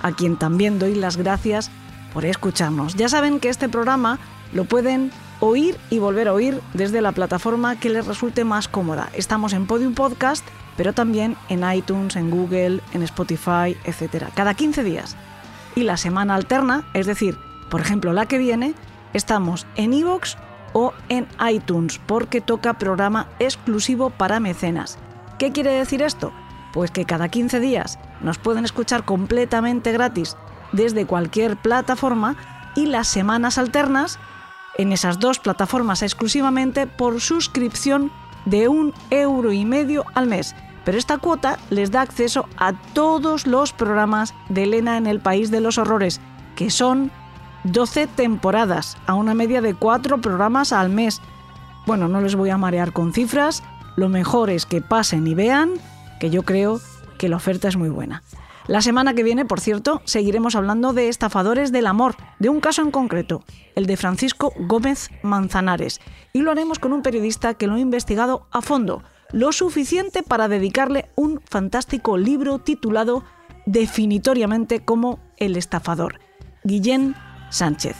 a 0.02 0.12
quien 0.12 0.38
también 0.38 0.80
doy 0.80 0.96
las 0.96 1.18
gracias 1.18 1.72
por 2.14 2.26
escucharnos. 2.26 2.96
Ya 2.96 3.10
saben 3.10 3.40
que 3.40 3.50
este 3.50 3.70
programa 3.70 4.20
lo 4.54 4.66
pueden 4.66 5.12
oír 5.40 5.78
y 5.90 6.00
volver 6.00 6.28
a 6.28 6.34
oír 6.34 6.62
desde 6.74 7.02
la 7.02 7.12
plataforma 7.12 7.80
que 7.80 7.90
les 7.90 8.06
resulte 8.06 8.44
más 8.44 8.68
cómoda. 8.68 9.10
Estamos 9.14 9.54
en 9.54 9.68
Podium 9.68 9.94
Podcast, 9.94 10.46
pero 10.76 10.94
también 10.94 11.36
en 11.50 11.70
iTunes, 11.72 12.16
en 12.16 12.30
Google, 12.30 12.82
en 12.94 13.04
Spotify, 13.04 13.78
etc. 13.86 14.26
Cada 14.36 14.54
15 14.54 14.84
días. 14.84 15.16
Y 15.76 15.84
la 15.84 15.98
semana 15.98 16.36
alterna, 16.36 16.86
es 16.94 17.06
decir, 17.06 17.38
por 17.70 17.82
ejemplo 17.82 18.14
la 18.14 18.26
que 18.26 18.38
viene, 18.38 18.74
estamos 19.14 19.66
en 19.76 19.94
iVoox 19.94 20.36
o 20.74 20.94
en 21.10 21.28
iTunes 21.50 22.00
porque 22.06 22.42
toca 22.42 22.78
programa 22.78 23.28
exclusivo 23.40 24.10
para 24.10 24.40
mecenas. 24.40 24.98
¿Qué 25.38 25.52
quiere 25.52 25.72
decir 25.72 26.02
esto? 26.02 26.34
Pues 26.74 26.92
que 26.92 27.06
cada 27.06 27.30
15 27.30 27.60
días 27.60 28.00
nos 28.22 28.38
pueden 28.38 28.66
escuchar 28.66 29.06
completamente 29.06 29.92
gratis 29.92 30.38
desde 30.72 31.06
cualquier 31.06 31.58
plataforma 31.58 32.36
y 32.76 32.86
las 32.86 33.08
semanas 33.08 33.58
alternas 33.58 34.20
en 34.78 34.94
esas 34.94 35.20
dos 35.20 35.40
plataformas 35.40 36.04
exclusivamente 36.04 36.88
por 36.88 37.20
suscripción 37.22 38.12
de 38.46 38.68
un 38.68 38.94
euro 39.10 39.52
y 39.52 39.66
medio 39.66 40.06
al 40.16 40.28
mes. 40.28 40.56
Pero 40.86 40.98
esta 40.98 41.18
cuota 41.18 41.60
les 41.70 41.92
da 41.92 42.02
acceso 42.02 42.48
a 42.58 42.74
todos 42.94 43.46
los 43.46 43.74
programas 43.74 44.34
de 44.48 44.64
Elena 44.64 44.98
en 44.98 45.08
el 45.08 45.20
País 45.20 45.52
de 45.52 45.62
los 45.62 45.78
Horrores, 45.78 46.22
que 46.56 46.70
son 46.70 47.12
12 47.66 48.08
temporadas, 48.08 48.98
a 49.06 49.16
una 49.16 49.34
media 49.34 49.62
de 49.62 49.74
4 49.74 50.22
programas 50.22 50.72
al 50.72 50.90
mes. 50.90 51.22
Bueno, 51.86 52.08
no 52.08 52.22
les 52.22 52.36
voy 52.36 52.50
a 52.50 52.58
marear 52.58 52.94
con 52.94 53.14
cifras, 53.14 53.64
lo 53.98 54.08
mejor 54.08 54.50
es 54.50 54.66
que 54.66 54.82
pasen 54.82 55.28
y 55.28 55.36
vean, 55.36 55.74
que 56.20 56.30
yo 56.30 56.44
creo 56.44 56.80
que 57.18 57.30
la 57.30 57.38
oferta 57.38 57.68
es 57.68 57.78
muy 57.78 57.90
buena. 57.90 58.24
La 58.68 58.82
semana 58.82 59.16
que 59.16 59.24
viene, 59.24 59.46
por 59.46 59.60
cierto, 59.60 60.02
seguiremos 60.06 60.56
hablando 60.56 60.94
de 60.94 61.08
estafadores 61.08 61.72
del 61.72 61.88
amor, 61.88 62.16
de 62.38 62.50
un 62.50 62.60
caso 62.60 62.84
en 62.84 62.92
concreto, 62.92 63.44
el 63.76 63.88
de 63.88 63.98
Francisco 63.98 64.54
Gómez 64.60 65.10
Manzanares, 65.24 66.00
y 66.34 66.42
lo 66.42 66.52
haremos 66.52 66.78
con 66.78 66.94
un 66.94 67.02
periodista 67.02 67.56
que 67.56 67.66
lo 67.66 67.74
ha 67.74 67.80
investigado 67.80 68.46
a 68.52 68.62
fondo, 68.62 69.02
lo 69.32 69.52
suficiente 69.52 70.22
para 70.22 70.48
dedicarle 70.48 71.10
un 71.16 71.42
fantástico 71.50 72.18
libro 72.18 72.60
titulado 72.60 73.24
definitoriamente 73.66 74.82
como 74.82 75.20
El 75.38 75.56
estafador, 75.56 76.20
Guillén 76.64 77.16
Sánchez. 77.50 77.96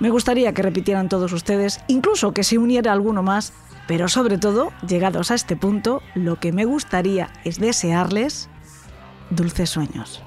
Me 0.00 0.10
gustaría 0.10 0.52
que 0.52 0.62
repitieran 0.62 1.08
todos 1.08 1.32
ustedes, 1.32 1.80
incluso 1.86 2.32
que 2.32 2.44
se 2.44 2.58
uniera 2.58 2.92
alguno 2.92 3.22
más, 3.22 3.52
pero 3.90 4.06
sobre 4.06 4.38
todo, 4.38 4.72
llegados 4.86 5.32
a 5.32 5.34
este 5.34 5.56
punto, 5.56 6.00
lo 6.14 6.38
que 6.38 6.52
me 6.52 6.64
gustaría 6.64 7.28
es 7.44 7.58
desearles 7.58 8.48
dulces 9.30 9.68
sueños. 9.68 10.22